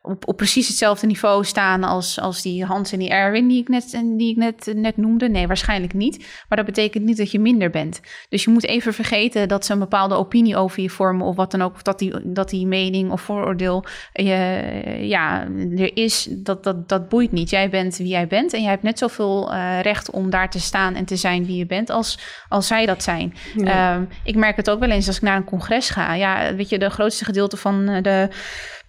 op, 0.03 0.29
op 0.29 0.37
precies 0.37 0.69
hetzelfde 0.69 1.07
niveau 1.07 1.45
staan 1.45 1.85
als, 1.85 2.21
als 2.21 2.43
die 2.43 2.65
Hans 2.65 2.93
en 2.93 2.99
die 2.99 3.09
Erwin 3.09 3.49
die 3.49 3.61
ik, 3.61 3.69
net, 3.69 4.03
die 4.17 4.31
ik 4.31 4.37
net, 4.37 4.73
net 4.75 4.97
noemde? 4.97 5.29
Nee, 5.29 5.47
waarschijnlijk 5.47 5.93
niet. 5.93 6.19
Maar 6.49 6.59
dat 6.59 6.67
betekent 6.67 7.05
niet 7.05 7.17
dat 7.17 7.31
je 7.31 7.41
minder 7.41 7.71
bent. 7.71 8.01
Dus 8.29 8.45
je 8.45 8.51
moet 8.51 8.67
even 8.67 8.95
vergeten 8.95 9.49
dat 9.49 9.65
ze 9.65 9.73
een 9.73 9.79
bepaalde 9.79 10.15
opinie 10.15 10.57
over 10.57 10.83
je 10.83 10.91
vormen 10.91 11.27
of 11.27 11.37
wat 11.37 11.51
dan 11.51 11.63
ook. 11.63 11.75
Of 11.75 11.83
dat 11.83 11.99
die, 11.99 12.33
dat 12.33 12.51
die 12.51 12.67
mening 12.67 13.11
of 13.11 13.21
vooroordeel 13.21 13.85
eh, 14.13 15.09
ja, 15.09 15.49
er 15.77 15.97
is, 15.97 16.29
dat, 16.31 16.65
dat, 16.65 16.89
dat 16.89 17.09
boeit 17.09 17.33
niet. 17.33 17.51
Jij 17.51 17.71
bent 17.71 17.97
wie 17.97 18.09
jij 18.09 18.27
bent 18.27 18.53
en 18.53 18.61
jij 18.61 18.71
hebt 18.71 18.83
net 18.83 18.99
zoveel 18.99 19.53
eh, 19.53 19.81
recht 19.81 20.11
om 20.11 20.31
daar 20.31 20.51
te 20.51 20.61
staan 20.61 20.95
en 20.95 21.05
te 21.05 21.17
zijn 21.17 21.47
wie 21.47 21.57
je 21.57 21.67
bent 21.67 21.91
als, 21.91 22.19
als 22.49 22.67
zij 22.67 22.87
dat 22.87 23.03
zijn. 23.03 23.35
Ja. 23.57 23.95
Ehm, 23.95 24.05
ik 24.25 24.37
merk 24.37 24.57
het 24.57 24.71
ook 24.71 24.81
wel 24.81 24.91
eens 24.91 25.07
als 25.07 25.17
ik 25.17 25.23
naar 25.23 25.37
een 25.37 25.45
congres 25.45 25.91
ga. 25.91 26.15
Ja, 26.15 26.55
weet 26.55 26.69
je, 26.69 26.79
de 26.79 26.91
grootste 26.91 27.25
gedeelte 27.25 27.57
van 27.57 27.89
eh, 27.89 28.03
de, 28.03 28.29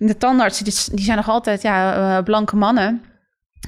de 0.07 0.17
tandartsen, 0.17 0.65
die, 0.65 0.73
die 0.91 1.05
zijn 1.05 1.17
nog 1.17 1.29
altijd 1.29 1.61
ja, 1.61 1.93
eh, 2.17 2.23
blanke 2.23 2.55
mannen. 2.55 3.03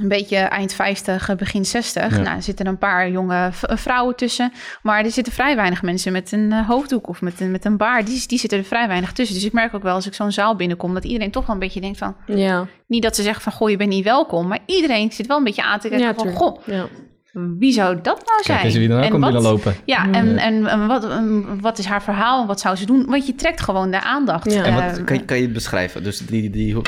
een 0.01 0.07
beetje 0.07 0.37
eind 0.37 0.73
50, 0.73 1.35
begin 1.35 1.65
60. 1.65 2.11
Ja. 2.11 2.21
Nou, 2.21 2.35
er 2.35 2.41
zitten 2.41 2.67
een 2.67 2.77
paar 2.77 3.09
jonge 3.09 3.51
eh, 3.61 3.77
vrouwen 3.77 4.15
tussen. 4.15 4.53
Maar 4.81 5.03
er 5.03 5.11
zitten 5.11 5.33
vrij 5.33 5.55
weinig 5.55 5.81
mensen 5.81 6.11
met 6.11 6.31
een 6.31 6.51
eh, 6.51 6.67
hoofddoek 6.67 7.07
of 7.07 7.21
met 7.21 7.39
een, 7.39 7.51
met 7.51 7.65
een 7.65 7.77
baard. 7.77 8.07
Die, 8.07 8.27
die 8.27 8.39
zitten 8.39 8.57
er 8.57 8.65
vrij 8.65 8.87
weinig 8.87 9.11
tussen. 9.11 9.35
Dus 9.35 9.45
ik 9.45 9.53
merk 9.53 9.73
ook 9.73 9.83
wel 9.83 9.95
als 9.95 10.07
ik 10.07 10.13
zo'n 10.13 10.31
zaal 10.31 10.55
binnenkom... 10.55 10.93
dat 10.93 11.03
iedereen 11.03 11.31
toch 11.31 11.45
wel 11.45 11.55
een 11.55 11.61
beetje 11.61 11.81
denkt 11.81 11.97
van... 11.97 12.15
Ja, 12.25 12.67
niet 12.87 13.03
dat 13.03 13.15
ze 13.15 13.21
zeggen 13.21 13.41
van, 13.41 13.51
goh, 13.51 13.69
je 13.69 13.77
bent 13.77 13.89
niet 13.89 14.03
welkom. 14.03 14.47
Maar 14.47 14.59
iedereen 14.65 15.11
zit 15.11 15.27
wel 15.27 15.37
een 15.37 15.43
beetje 15.43 15.63
aan 15.63 15.79
te 15.79 15.89
kijken 15.89 16.07
ja 16.07 16.13
van... 16.13 16.33
goh, 16.33 16.67
Ja. 16.67 16.87
Wie 17.33 17.71
zou 17.73 17.95
dat 18.01 18.23
nou 18.25 18.41
zijn? 18.43 18.59
Kijk 18.59 18.73
wie 18.73 18.81
er 18.83 18.89
nou 18.89 19.03
En 19.03 19.09
komt 19.09 19.23
wat- 19.23 19.31
binnenlopen. 19.31 19.75
Ja, 19.85 20.03
Ja. 20.05 20.11
en, 20.11 20.37
en, 20.37 20.65
en 20.65 20.87
wat, 20.87 21.09
en 21.09 21.45
wat 21.61 21.77
is 21.77 21.85
haar 21.85 22.03
verhaal? 22.03 22.47
Wat 22.47 22.59
zou 22.59 22.75
ze 22.75 22.85
doen? 22.85 23.05
Want 23.05 23.25
je 23.27 23.35
trekt 23.35 23.61
gewoon 23.61 23.91
de 23.91 24.01
aandacht. 24.01 24.51
Ja. 24.53 24.63
En 24.63 24.73
Eh, 24.77 24.85
wat, 24.87 25.03
kan, 25.03 25.17
je, 25.17 25.25
kan 25.25 25.37
je 25.37 25.43
het 25.43 25.53
beschrijven? 25.53 26.03
Dus 26.03 26.17
die, 26.17 26.49
die, 26.49 26.73
hoe- 26.73 26.83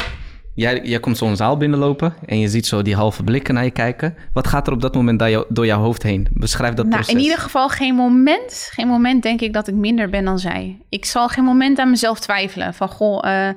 jij, 0.54 0.82
jij 0.84 1.00
komt 1.00 1.18
zo'n 1.18 1.36
zaal 1.36 1.58
binnenlopen 1.58 2.14
en 2.26 2.39
je 2.39 2.48
ziet 2.48 2.66
zo 2.66 2.82
die 2.82 2.96
halve 2.96 3.24
blikken 3.24 3.54
naar 3.54 3.64
je 3.64 3.72
kijken. 3.72 4.16
Wat 4.34 4.48
gaat 4.48 4.68
er 4.68 4.74
op 4.74 4.82
dat 4.82 4.96
moment 4.96 5.20
door, 5.20 5.30
jou, 5.30 5.46
door 5.50 5.66
jouw 5.66 5.80
hoofd 5.82 6.04
heen? 6.04 6.28
Beschrijf 6.34 6.74
dat 6.74 6.86
nou, 6.86 6.98
proces. 6.98 7.14
in 7.16 7.22
ieder 7.22 7.38
geval 7.39 7.70
geen 7.70 7.96
moment, 7.96 8.70
geen 8.72 8.88
moment 8.88 9.24
denk 9.24 9.41
ik 9.41 9.54
dat 9.54 9.68
ik 9.68 9.74
minder 9.74 10.10
ben 10.10 10.26
dan 10.26 10.39
zij. 10.39 10.82
Ik 10.89 11.06
zal 11.06 11.28
geen 11.28 11.43
moment 11.43 11.80
aan 11.80 11.89
mezelf 11.89 12.20
twijfelen. 12.20 12.74
Van, 12.74 12.88
goh, 12.88 13.48
eh, 13.48 13.54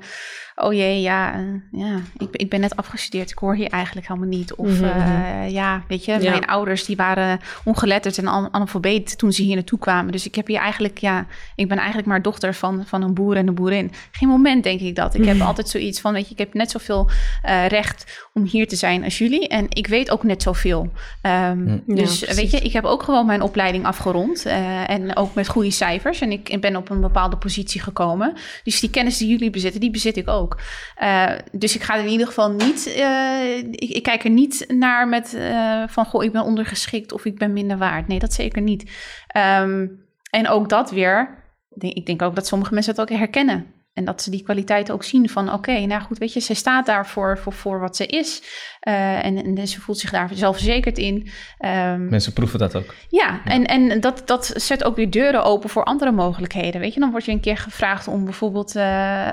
oh 0.61 0.73
jee, 0.73 1.01
ja, 1.01 1.35
eh, 1.35 1.41
ja 1.81 2.01
ik, 2.19 2.29
ik 2.33 2.51
ben 2.51 2.61
net 2.61 2.77
afgestudeerd. 2.77 3.31
Ik 3.31 3.39
hoor 3.39 3.55
hier 3.55 3.69
eigenlijk 3.69 4.07
helemaal 4.09 4.29
niet. 4.29 4.55
Of 4.55 4.67
Mhm, 4.81 4.85
eh, 4.85 5.51
ja, 5.51 5.83
weet 5.89 6.05
je, 6.05 6.13
Ja. 6.21 6.31
mijn 6.31 6.47
ouders 6.47 6.85
die 6.85 6.97
waren 6.97 7.41
ongeletterd 7.65 8.19
en 8.19 8.27
an- 8.27 8.49
analfabeet 8.55 9.19
toen 9.19 9.33
ze 9.33 9.43
hier 9.43 9.55
naartoe 9.55 9.79
kwamen. 9.79 10.13
Dus 10.13 10.27
ik 10.27 10.35
heb 10.35 10.47
hier 10.47 10.59
eigenlijk, 10.59 10.99
ja, 10.99 11.27
ik 11.57 11.69
ben 11.69 11.77
eigenlijk 11.77 12.09
maar 12.09 12.23
dochter 12.23 12.55
van, 12.55 12.83
van 12.87 13.03
een 13.03 13.15
boer 13.15 13.37
en 13.37 13.47
een 13.47 13.55
boerin. 13.55 13.93
Geen 14.11 14.29
moment 14.29 14.63
denk 14.63 14.81
ik 14.81 14.95
dat. 14.95 15.15
Ik 15.15 15.25
heb 15.25 15.41
altijd 15.41 15.69
zoiets 15.69 16.01
van, 16.01 16.13
weet 16.13 16.27
je, 16.27 16.33
ik 16.33 16.39
heb 16.39 16.55
net 16.55 16.71
zoveel 16.71 17.11
eh, 17.43 17.67
recht 17.67 18.29
om 18.35 18.45
hier 18.45 18.69
te 18.69 18.77
zijn 18.77 19.05
als 19.05 19.19
jullie. 19.19 19.49
En 19.49 19.67
ik 19.69 19.87
weet 19.87 20.11
ook 20.11 20.23
net 20.23 20.43
zoveel. 20.43 20.91
Ehm, 21.23 21.69
Ja, 21.69 21.79
dus 21.87 22.19
precies. 22.19 22.37
weet 22.37 22.51
je, 22.51 22.59
ik 22.61 22.73
heb 22.73 22.85
ook 22.85 23.03
gewoon 23.03 23.27
mijn 23.27 23.43
opleiding 23.43 23.85
afgerond. 23.87 24.47
eh, 24.47 24.91
en 24.91 25.17
ook 25.17 25.35
met 25.35 25.49
goede 25.49 25.71
cijfers. 25.71 26.21
En 26.21 26.33
ik 26.33 26.61
ben 26.61 26.77
op 26.77 26.91
een 26.91 27.01
bepaalde 27.01 27.37
positie 27.37 27.81
gekomen. 27.81 28.33
Dus 28.65 28.81
die 28.81 28.91
kennis 28.91 29.19
die 29.19 29.29
jullie 29.29 29.51
bezitten, 29.51 29.81
die 29.81 29.91
bezit 29.91 30.17
ik 30.17 30.29
ook. 30.29 30.48
Eh, 30.95 31.33
dus 31.53 31.75
ik 31.75 31.83
ga 31.83 31.97
in 31.97 32.09
ieder 32.09 32.27
geval 32.27 32.51
niet... 32.51 32.87
eh, 32.87 33.57
ik, 33.59 33.91
ik 33.91 34.03
kijk 34.03 34.25
er 34.25 34.31
niet 34.31 34.65
naar 34.69 35.09
met 35.09 35.35
eh, 35.35 35.83
van... 35.87 36.05
Goh, 36.05 36.25
ik 36.25 36.33
ben 36.33 36.43
ondergeschikt 36.43 37.13
of 37.13 37.25
ik 37.25 37.39
ben 37.39 37.53
minder 37.53 37.79
waard. 37.79 38.09
Nee, 38.09 38.19
dat 38.19 38.33
zeker 38.33 38.63
niet. 38.63 38.91
Ehm, 39.27 39.87
en 40.31 40.49
ook 40.49 40.69
dat 40.69 40.91
weer... 40.91 41.47
Ik 41.79 42.07
denk 42.07 42.23
ook 42.23 42.35
dat 42.35 42.47
sommige 42.47 42.75
mensen 42.75 42.93
het 42.93 43.01
ook 43.01 43.19
herkennen. 43.19 43.67
En 43.93 44.05
dat 44.05 44.23
ze 44.23 44.31
die 44.31 44.43
kwaliteiten 44.43 44.95
ook 44.95 45.05
zien 45.05 45.29
van... 45.29 45.53
Oké, 45.53 45.79
nou 45.87 46.03
goed, 46.03 46.19
weet 46.19 46.33
je, 46.33 46.41
zij 46.41 46.55
staat 46.55 46.87
daar 46.87 47.07
voor, 47.07 47.39
voor, 47.39 47.53
voor 47.53 47.81
wat 47.81 47.97
ze 47.97 48.07
is. 48.07 48.43
Eh, 48.81 49.25
en, 49.25 49.57
en 49.57 49.69
ze 49.69 49.81
voelt 49.81 49.99
zich 49.99 50.11
daar 50.11 50.29
zelfverzekerd 50.33 50.99
in. 50.99 51.29
Ehm, 51.59 52.09
Mensen 52.09 52.33
proeven 52.33 52.59
dat 52.59 52.75
ook. 52.77 52.95
ja, 53.09 53.41
en, 53.45 53.67
en 53.67 54.01
dat, 54.01 54.23
dat 54.27 54.53
zet 54.55 54.85
ook 54.85 54.97
weer 54.97 55.11
deuren 55.11 55.45
open 55.45 55.69
voor 55.71 55.85
andere 55.85 56.11
mogelijkheden. 56.13 56.81
Weet 56.81 56.95
je, 56.95 57.01
dan 57.01 57.11
word 57.11 57.25
je 57.25 57.33
een 57.33 57.41
keer 57.41 57.57
gevraagd 57.57 58.09
om 58.09 58.25
bijvoorbeeld 58.25 58.77
eh, 58.77 59.27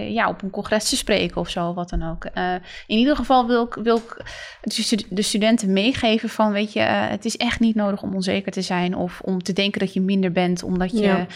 eh, 0.00 0.10
ja, 0.12 0.28
op 0.28 0.42
een 0.42 0.50
congres 0.50 0.88
te 0.88 0.96
spreken 0.96 1.36
of 1.36 1.48
zo, 1.48 1.74
wat 1.74 1.88
dan 1.90 2.02
ook. 2.10 2.24
Eh, 2.24 2.52
in 2.86 2.98
ieder 2.98 3.16
geval 3.16 3.46
wil 3.46 3.64
ik, 3.66 3.74
wil 3.82 3.96
ik 3.96 4.22
de 4.62 4.82
stu- 4.82 5.06
de 5.10 5.22
studenten 5.22 5.72
meegeven 5.72 6.28
van, 6.28 6.52
weet 6.52 6.72
je, 6.72 6.80
het 6.80 7.24
is 7.24 7.36
echt 7.36 7.60
niet 7.60 7.74
nodig 7.74 8.02
om 8.02 8.14
onzeker 8.14 8.52
te 8.52 8.62
zijn 8.62 8.96
of 8.96 9.20
om 9.20 9.42
te 9.42 9.52
denken 9.52 9.80
dat 9.80 9.92
je 9.92 10.00
minder 10.00 10.32
bent 10.32 10.62
omdat 10.62 10.90
je, 10.90 11.00
Ja. 11.02 11.26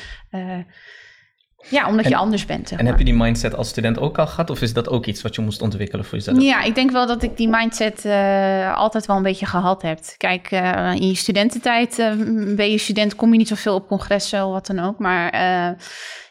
Ja, 1.68 1.88
omdat 1.88 2.04
En- 2.04 2.10
je 2.10 2.16
anders 2.16 2.46
bent. 2.46 2.68
Zeg 2.68 2.78
En 2.78 2.86
heb 2.86 2.98
je 2.98 3.04
die 3.04 3.14
mindset 3.14 3.56
als 3.56 3.68
student 3.68 3.98
ook 3.98 4.18
al 4.18 4.26
gehad? 4.26 4.50
Of 4.50 4.62
is 4.62 4.72
dat 4.72 4.88
ook 4.88 5.06
iets 5.06 5.22
wat 5.22 5.34
je 5.34 5.42
moest 5.42 5.62
ontwikkelen 5.62 6.04
voor 6.04 6.18
jezelf? 6.18 6.40
Ja, 6.42 6.62
ik 6.62 6.74
denk 6.74 6.90
wel 6.90 7.06
dat 7.06 7.22
ik 7.22 7.36
die 7.36 7.48
mindset 7.48 8.04
eh, 8.04 8.76
altijd 8.76 9.06
wel 9.06 9.16
een 9.16 9.22
beetje 9.22 9.46
gehad 9.46 9.82
heb. 9.82 9.98
Kijk, 10.16 10.46
eh, 10.50 10.92
in 10.94 11.08
je 11.08 11.14
studententijd 11.14 11.98
eh, 11.98 12.12
ben 12.56 12.70
je 12.70 12.78
student, 12.78 13.16
kom 13.16 13.32
je 13.32 13.38
niet 13.38 13.48
zoveel 13.48 13.74
op 13.74 13.88
congressen 13.88 14.46
of 14.46 14.52
wat 14.52 14.66
dan 14.66 14.78
ook. 14.80 14.98
Maar 14.98 15.32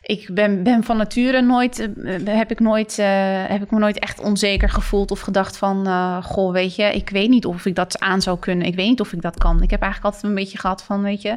ik 0.01 0.29
ben, 0.33 0.63
ben 0.63 0.83
van 0.83 0.97
nature 0.97 1.41
nooit, 1.41 1.89
heb, 2.25 2.51
ik 2.51 2.59
nooit 2.59 2.95
heb 3.47 3.61
ik 3.63 3.71
me 3.71 3.79
nooit 3.79 3.99
echt 3.99 4.19
onzeker 4.19 4.69
gevoeld 4.69 5.11
of 5.11 5.19
gedacht 5.19 5.57
van, 5.57 5.87
goh, 6.23 6.51
weet 6.51 6.75
je, 6.75 6.83
ik 6.83 7.09
weet 7.09 7.29
niet 7.29 7.45
of 7.45 7.65
ik 7.65 7.75
dat 7.75 7.99
aan 7.99 8.21
zou 8.21 8.39
kunnen. 8.39 8.67
Ik 8.67 8.75
weet 8.75 8.87
niet 8.87 8.99
of 9.01 9.13
ik 9.13 9.21
dat 9.21 9.37
kan. 9.37 9.61
Ik 9.61 9.69
heb 9.69 9.81
eigenlijk 9.81 10.13
altijd 10.13 10.31
een 10.31 10.39
beetje 10.39 10.57
gehad 10.57 10.83
van, 10.83 11.01
weet 11.01 11.21
je, 11.21 11.35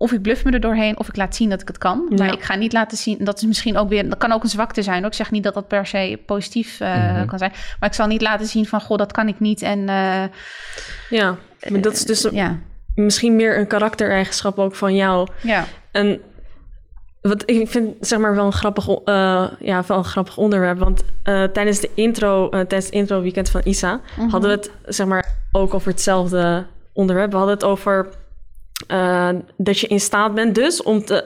of 0.00 0.12
ik 0.12 0.22
bluff 0.22 0.44
me 0.44 0.50
er 0.50 0.60
doorheen 0.60 0.98
of 0.98 1.08
ik 1.08 1.16
laat 1.16 1.36
zien 1.36 1.50
dat 1.50 1.60
ik 1.60 1.68
het 1.68 1.78
kan. 1.78 2.06
Ja. 2.10 2.16
Maar 2.24 2.32
ik 2.32 2.42
ga 2.42 2.54
niet 2.54 2.72
laten 2.72 2.96
zien, 2.98 3.18
dat 3.24 3.36
is 3.36 3.44
misschien 3.46 3.76
ook 3.78 3.88
weer, 3.88 4.08
dat 4.08 4.18
kan 4.18 4.32
ook 4.32 4.42
een 4.42 4.48
zwakte 4.48 4.82
zijn. 4.82 5.04
Ik 5.04 5.14
zeg 5.14 5.30
niet 5.30 5.42
dat 5.42 5.54
dat 5.54 5.68
per 5.68 5.86
se 5.86 6.18
positief 6.26 6.80
eh, 6.80 6.94
Mhm. 7.12 7.26
kan 7.26 7.38
zijn. 7.38 7.52
Maar 7.80 7.88
ik 7.88 7.94
zal 7.94 8.06
niet 8.06 8.22
laten 8.22 8.46
zien 8.46 8.66
van, 8.66 8.80
goh, 8.80 8.98
dat 8.98 9.12
kan 9.12 9.28
ik 9.28 9.40
niet. 9.40 9.62
En 9.62 9.88
eh, 9.88 10.22
ja, 11.10 11.36
maar 11.70 11.80
dat 11.80 11.92
is 11.92 12.04
dus 12.04 12.24
een- 12.24 12.34
ja, 12.34 12.58
misschien 12.94 13.36
meer 13.36 13.58
een 13.58 13.66
karaktereigenschap 13.66 14.58
ook 14.58 14.74
van 14.74 14.94
jou. 14.94 15.28
ja. 15.42 15.64
En 15.92 16.20
wat 17.20 17.42
ik 17.50 17.68
vind 17.70 17.94
zeg 18.06 18.18
maar 18.18 18.34
wel 18.34 18.46
een 18.46 18.52
grappig, 18.52 18.88
eh, 18.88 19.46
ja, 19.60 19.82
wel 19.86 19.98
een 19.98 20.04
grappig 20.04 20.36
onderwerp. 20.36 20.78
Want 20.78 21.02
eh, 21.22 21.44
tijdens 21.44 21.80
de 21.80 21.90
intro, 21.94 22.44
eh, 22.44 22.50
tijdens 22.50 22.84
het 22.84 22.94
intro 22.94 23.20
weekend 23.22 23.50
van 23.50 23.60
Isa 23.64 24.00
Mhm. 24.18 24.28
hadden 24.28 24.50
we 24.50 24.56
het 24.56 24.70
zeg 24.94 25.06
maar 25.06 25.34
ook 25.52 25.74
over 25.74 25.90
hetzelfde 25.90 26.66
onderwerp. 26.92 27.30
We 27.30 27.36
hadden 27.36 27.54
het 27.54 27.64
over 27.64 28.08
eh, 28.86 29.28
dat 29.56 29.78
je 29.78 29.86
in 29.86 30.00
staat 30.00 30.34
bent 30.34 30.54
dus 30.54 30.82
om 30.82 31.04
te 31.04 31.24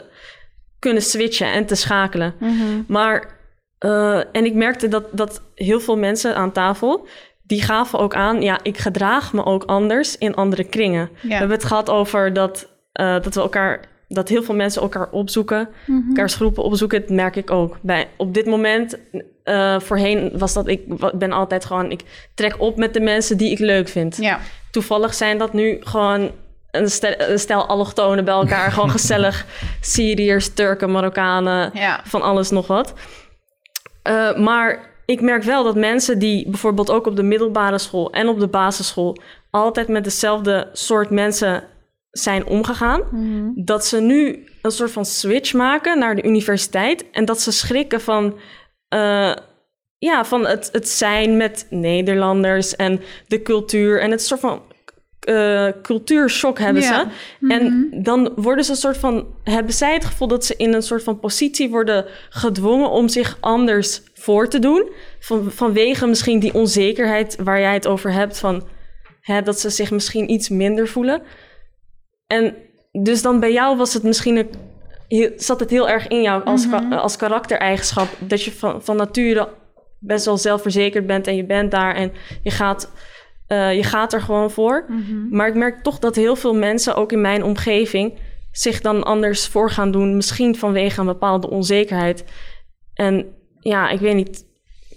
kunnen 0.79 1.03
switchen 1.03 1.53
en 1.53 1.67
te 1.67 1.75
schakelen. 1.75 2.35
Mhm. 2.39 2.83
Maar 2.89 3.33
eh, 3.79 4.17
en 4.33 4.45
ik 4.45 4.55
merkte 4.55 4.89
dat, 4.89 5.05
dat 5.13 5.43
heel 5.55 5.81
veel 5.81 5.97
mensen 5.97 6.37
aan 6.37 6.53
tafel 6.53 7.07
die 7.43 7.63
gaven 7.63 7.99
ook 7.99 8.15
aan, 8.15 8.43
ja, 8.43 8.59
ik 8.63 8.79
gedraag 8.79 9.33
me 9.33 9.45
ook 9.45 9.65
anders 9.65 10.19
in 10.19 10.35
andere 10.35 10.65
kringen. 10.65 11.11
We 11.23 11.35
hebben 11.35 11.57
het 11.57 11.65
gehad 11.67 11.91
over 11.91 12.33
dat, 12.33 12.69
eh, 12.93 13.13
dat 13.23 13.35
we 13.35 13.41
elkaar, 13.41 13.81
dat 14.09 14.29
heel 14.29 14.43
veel 14.43 14.55
mensen 14.55 14.83
elkaar 14.83 15.09
opzoeken, 15.11 15.69
Mhm. 15.87 16.09
elkaars 16.09 16.35
groepen 16.35 16.63
opzoeken. 16.63 17.01
Dat 17.01 17.09
merk 17.11 17.37
ik 17.37 17.51
ook. 17.51 17.77
Bij, 17.83 18.09
op 18.17 18.35
dit 18.35 18.47
moment, 18.47 18.99
voorheen 19.79 20.31
was 20.39 20.53
dat, 20.53 20.69
ik 20.69 20.81
ben 21.19 21.33
altijd 21.33 21.65
gewoon, 21.65 21.91
ik 21.91 22.01
trek 22.35 22.55
op 22.61 22.77
met 22.77 22.95
de 22.95 23.01
mensen 23.01 23.37
die 23.37 23.51
ik 23.51 23.59
leuk 23.59 23.89
vind. 23.89 24.17
ja. 24.17 24.41
Toevallig 24.71 25.15
zijn 25.15 25.39
dat 25.39 25.53
nu 25.53 25.77
gewoon 25.81 26.31
een 26.77 26.91
stel, 26.91 27.15
een 27.19 27.39
stel 27.39 27.67
allochtonen 27.67 28.25
bij 28.25 28.35
elkaar, 28.35 28.73
gewoon 28.73 28.91
gezellig 29.01 29.47
Syriërs, 29.81 30.55
Turken, 30.55 30.91
Marokkanen, 30.91 31.71
Ja. 31.75 32.01
van 32.05 32.23
alles 32.23 32.51
nog 32.51 32.67
wat. 32.67 32.93
Eh, 34.03 34.37
maar 34.37 34.93
ik 35.07 35.21
merk 35.21 35.43
wel 35.43 35.65
dat 35.65 35.75
mensen 35.75 36.19
die 36.19 36.49
bijvoorbeeld 36.51 36.91
ook 36.91 37.07
op 37.07 37.17
de 37.17 37.23
middelbare 37.23 37.79
school 37.79 38.11
en 38.13 38.29
op 38.29 38.41
de 38.41 38.49
basisschool 38.49 39.17
altijd 39.51 39.89
met 39.89 40.05
dezelfde 40.05 40.69
soort 40.73 41.11
mensen 41.11 41.65
zijn 42.11 42.47
omgegaan, 42.47 43.03
Mhm. 43.11 43.51
dat 43.55 43.87
ze 43.87 44.01
nu 44.01 44.47
een 44.63 44.71
soort 44.71 44.91
van 44.91 45.05
switch 45.05 45.53
maken 45.53 45.99
naar 45.99 46.15
de 46.17 46.23
universiteit 46.25 47.11
en 47.11 47.25
dat 47.25 47.41
ze 47.41 47.53
schrikken 47.53 48.01
van, 48.01 48.39
eh, 48.89 49.33
ja, 49.99 50.25
van 50.25 50.47
het, 50.47 50.69
het 50.73 50.89
zijn 50.89 51.37
met 51.37 51.67
Nederlanders 51.71 52.77
en 52.77 53.01
de 53.29 53.43
cultuur 53.43 54.01
en 54.01 54.11
het 54.11 54.23
soort 54.23 54.41
van 54.41 54.63
eh 55.25 55.69
cultuurshock 55.83 56.59
hebben 56.59 56.83
Ja. 56.83 57.11
ze. 57.41 57.49
En 57.49 57.91
dan 58.03 58.33
worden 58.37 58.65
ze 58.65 58.71
een 58.71 58.77
soort 58.77 58.97
van, 58.97 59.27
hebben 59.45 59.73
zij 59.75 59.93
het 59.95 60.05
gevoel 60.05 60.29
dat 60.29 60.45
ze 60.45 60.55
in 60.57 60.75
een 60.75 60.83
soort 60.83 61.03
van 61.03 61.21
positie 61.21 61.71
worden 61.71 62.05
gedwongen 62.29 62.91
om 62.91 63.09
zich 63.09 63.37
anders 63.41 64.03
voor 64.15 64.49
te 64.49 64.59
doen. 64.59 64.89
Van, 65.21 65.51
vanwege 65.53 66.07
misschien 66.07 66.39
die 66.39 66.55
onzekerheid 66.55 67.37
waar 67.45 67.61
jij 67.61 67.73
het 67.75 67.87
over 67.87 68.13
hebt, 68.13 68.39
van 68.39 68.67
hè, 69.21 69.43
dat 69.43 69.61
ze 69.61 69.71
zich 69.71 69.91
misschien 69.91 70.31
iets 70.31 70.49
minder 70.49 70.89
voelen. 70.89 71.23
En 72.27 72.55
dus 72.93 73.23
dan 73.23 73.41
bij 73.41 73.53
jou 73.53 73.77
was 73.77 73.95
het 73.95 74.03
misschien 74.03 74.37
een, 75.09 75.33
zat 75.37 75.61
het 75.61 75.71
heel 75.71 75.89
erg 75.89 76.09
in 76.09 76.23
jou 76.23 76.45
als, 76.45 76.69
ka- 76.69 76.97
als 76.97 77.17
karaktereigenschap, 77.17 78.09
dat 78.19 78.43
je 78.43 78.53
van, 78.53 78.83
van 78.83 78.97
nature 78.97 79.49
best 79.99 80.25
wel 80.25 80.37
zelfverzekerd 80.39 81.07
bent 81.07 81.27
en 81.27 81.37
je 81.37 81.45
bent 81.47 81.71
daar 81.71 81.95
en 81.95 82.13
je 82.43 82.51
gaat, 82.51 82.91
eh, 83.47 83.75
je 83.75 83.83
gaat 83.83 84.13
er 84.13 84.21
gewoon 84.21 84.51
voor. 84.51 84.85
Maar 85.31 85.49
ik 85.49 85.55
merk 85.55 85.83
toch 85.83 85.99
dat 85.99 86.17
heel 86.17 86.37
veel 86.37 86.55
mensen, 86.55 86.95
ook 86.95 87.13
in 87.13 87.21
mijn 87.21 87.45
omgeving, 87.45 88.19
zich 88.53 88.81
dan 88.81 89.03
anders 89.03 89.47
voor 89.47 89.71
gaan 89.71 89.91
doen. 89.91 90.17
Misschien 90.17 90.57
vanwege 90.57 91.01
een 91.01 91.07
bepaalde 91.07 91.51
onzekerheid. 91.51 92.25
En 92.95 93.27
ja, 93.61 93.91
ik 93.91 94.01
weet 94.01 94.15
niet. 94.15 94.45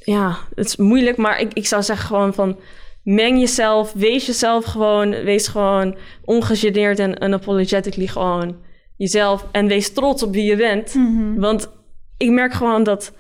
Ja, 0.04 0.38
het 0.56 0.66
is 0.66 0.76
moeilijk, 0.76 1.18
maar 1.18 1.40
ik, 1.40 1.54
ik 1.54 1.68
zou 1.68 1.84
zeggen 1.84 2.08
gewoon 2.08 2.34
van... 2.34 2.60
Meng 3.04 3.40
jezelf, 3.40 3.94
wees 3.94 4.26
jezelf 4.26 4.66
gewoon. 4.66 5.10
Wees 5.10 5.48
gewoon 5.48 5.98
ongegeneerd 6.24 7.00
en 7.00 7.24
unapologetically 7.24 8.08
gewoon 8.08 8.56
jezelf. 8.98 9.46
En 9.52 9.68
wees 9.68 9.94
trots 9.94 10.24
op 10.24 10.34
wie 10.34 10.44
je 10.44 10.56
bent. 10.56 10.96
Want 11.36 11.70
ik 12.18 12.30
merk 12.30 12.54
gewoon 12.54 12.84
dat 12.84 13.14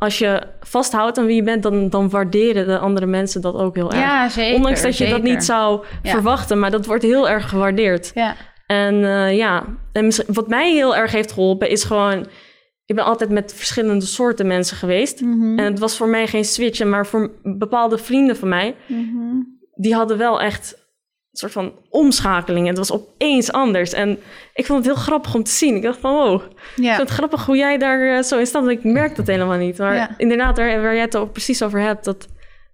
als 0.00 0.18
je 0.18 0.42
vasthoudt 0.60 1.18
aan 1.18 1.26
wie 1.26 1.36
je 1.36 1.42
bent... 1.42 1.62
dan, 1.62 1.88
dan 1.88 2.10
waarderen 2.10 2.66
de 2.66 2.78
andere 2.78 3.06
mensen 3.06 3.40
dat 3.40 3.54
ook 3.54 3.74
heel 3.74 3.90
erg. 3.90 4.00
Ja, 4.00 4.28
zeker. 4.28 4.56
Ondanks 4.56 4.82
dat 4.82 4.98
je 4.98 5.08
dat 5.08 5.22
niet 5.22 5.44
zou 5.44 5.84
Ja. 6.02 6.10
verwachten, 6.10 6.58
maar 6.58 6.70
dat 6.70 6.86
wordt 6.86 7.02
heel 7.02 7.28
erg 7.28 7.48
gewaardeerd. 7.48 8.10
Ja. 8.14 8.34
En 8.66 9.04
eh, 9.04 9.36
ja, 9.36 9.64
en 9.92 10.12
wat 10.26 10.48
mij 10.48 10.72
heel 10.72 10.96
erg 10.96 11.12
heeft 11.12 11.32
geholpen 11.32 11.68
is 11.70 11.84
gewoon... 11.84 12.26
Ik 12.84 12.94
ben 12.96 13.04
altijd 13.04 13.30
met 13.30 13.54
verschillende 13.54 14.04
soorten 14.04 14.46
mensen 14.46 14.76
geweest. 14.76 15.20
Mhm. 15.20 15.58
En 15.58 15.64
het 15.64 15.78
was 15.78 15.96
voor 15.96 16.08
mij 16.08 16.26
geen 16.26 16.44
switchen, 16.44 16.88
maar 16.88 17.06
voor 17.06 17.30
bepaalde 17.42 17.98
vrienden 17.98 18.36
van 18.36 18.48
mij... 18.48 18.74
Mhm. 18.86 19.36
die 19.74 19.94
hadden 19.94 20.18
wel 20.18 20.40
echt 20.40 20.79
soort 21.40 21.52
van 21.52 21.72
omschakeling. 21.88 22.66
Het 22.66 22.78
was 22.78 22.92
opeens 22.92 23.52
anders. 23.52 23.92
En 23.92 24.18
ik 24.54 24.66
vond 24.66 24.84
het 24.84 24.94
heel 24.94 25.02
grappig 25.04 25.34
om 25.34 25.42
te 25.42 25.50
zien. 25.50 25.76
Ik 25.76 25.82
dacht 25.82 25.98
van, 26.00 26.12
wow, 26.12 26.34
ik 26.42 26.48
Ja. 26.76 26.94
vind 26.96 27.08
het 27.08 27.18
grappig 27.18 27.46
hoe 27.46 27.56
jij 27.56 27.78
daar 27.78 28.16
eh, 28.16 28.22
zo 28.22 28.38
in 28.38 28.46
staat. 28.46 28.68
Ik 28.68 28.84
merk 28.84 29.16
dat 29.16 29.26
helemaal 29.26 29.58
niet. 29.58 29.78
Maar 29.78 29.94
Ja. 29.94 30.10
inderdaad, 30.16 30.56
waar, 30.56 30.82
waar 30.82 30.94
jij 30.94 31.02
het 31.04 31.16
ook 31.16 31.32
precies 31.32 31.62
over 31.62 31.80
hebt, 31.80 32.04
dat, 32.04 32.26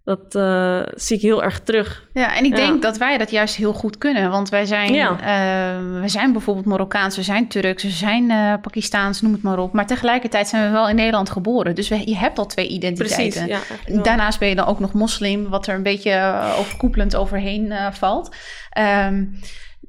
dat 0.06 0.34
eh, 0.34 0.82
zie 0.94 1.16
ik 1.16 1.22
heel 1.22 1.42
erg 1.42 1.60
terug. 1.60 2.08
Ja, 2.12 2.36
en 2.36 2.44
ik 2.44 2.50
Ja. 2.50 2.56
denk 2.66 2.82
dat 2.82 2.98
wij 2.98 3.18
dat 3.18 3.30
juist 3.30 3.56
heel 3.56 3.72
goed 3.72 3.98
kunnen. 3.98 4.30
Want 4.30 4.48
wij 4.48 4.64
zijn, 4.64 4.92
Ja. 4.92 5.10
eh, 5.10 6.00
we 6.00 6.08
zijn 6.08 6.32
bijvoorbeeld 6.32 6.66
Marokkaans, 6.66 7.16
we 7.16 7.22
zijn 7.22 7.48
Turks, 7.48 7.82
we 7.82 7.90
zijn 7.90 8.30
eh 8.30 8.54
Pakistaans, 8.62 9.20
noem 9.20 9.32
het 9.32 9.42
maar 9.42 9.58
op. 9.58 9.72
Maar 9.72 9.86
tegelijkertijd 9.86 10.48
zijn 10.48 10.64
we 10.64 10.70
wel 10.70 10.88
in 10.88 10.96
Nederland 10.96 11.30
geboren. 11.30 11.74
Dus 11.74 11.88
we, 11.88 12.08
je 12.08 12.16
hebt 12.16 12.38
al 12.38 12.46
twee 12.46 12.68
identiteiten. 12.68 13.46
Precies, 13.46 13.68
ja. 13.86 14.02
Daarnaast 14.02 14.38
ben 14.38 14.48
je 14.48 14.54
dan 14.54 14.66
ook 14.66 14.80
nog 14.80 14.92
moslim, 14.92 15.48
wat 15.48 15.66
er 15.66 15.74
een 15.74 15.82
beetje 15.82 16.40
overkoepelend 16.58 17.16
overheen 17.16 17.72
valt. 17.92 18.34
Ehm, 18.70 19.24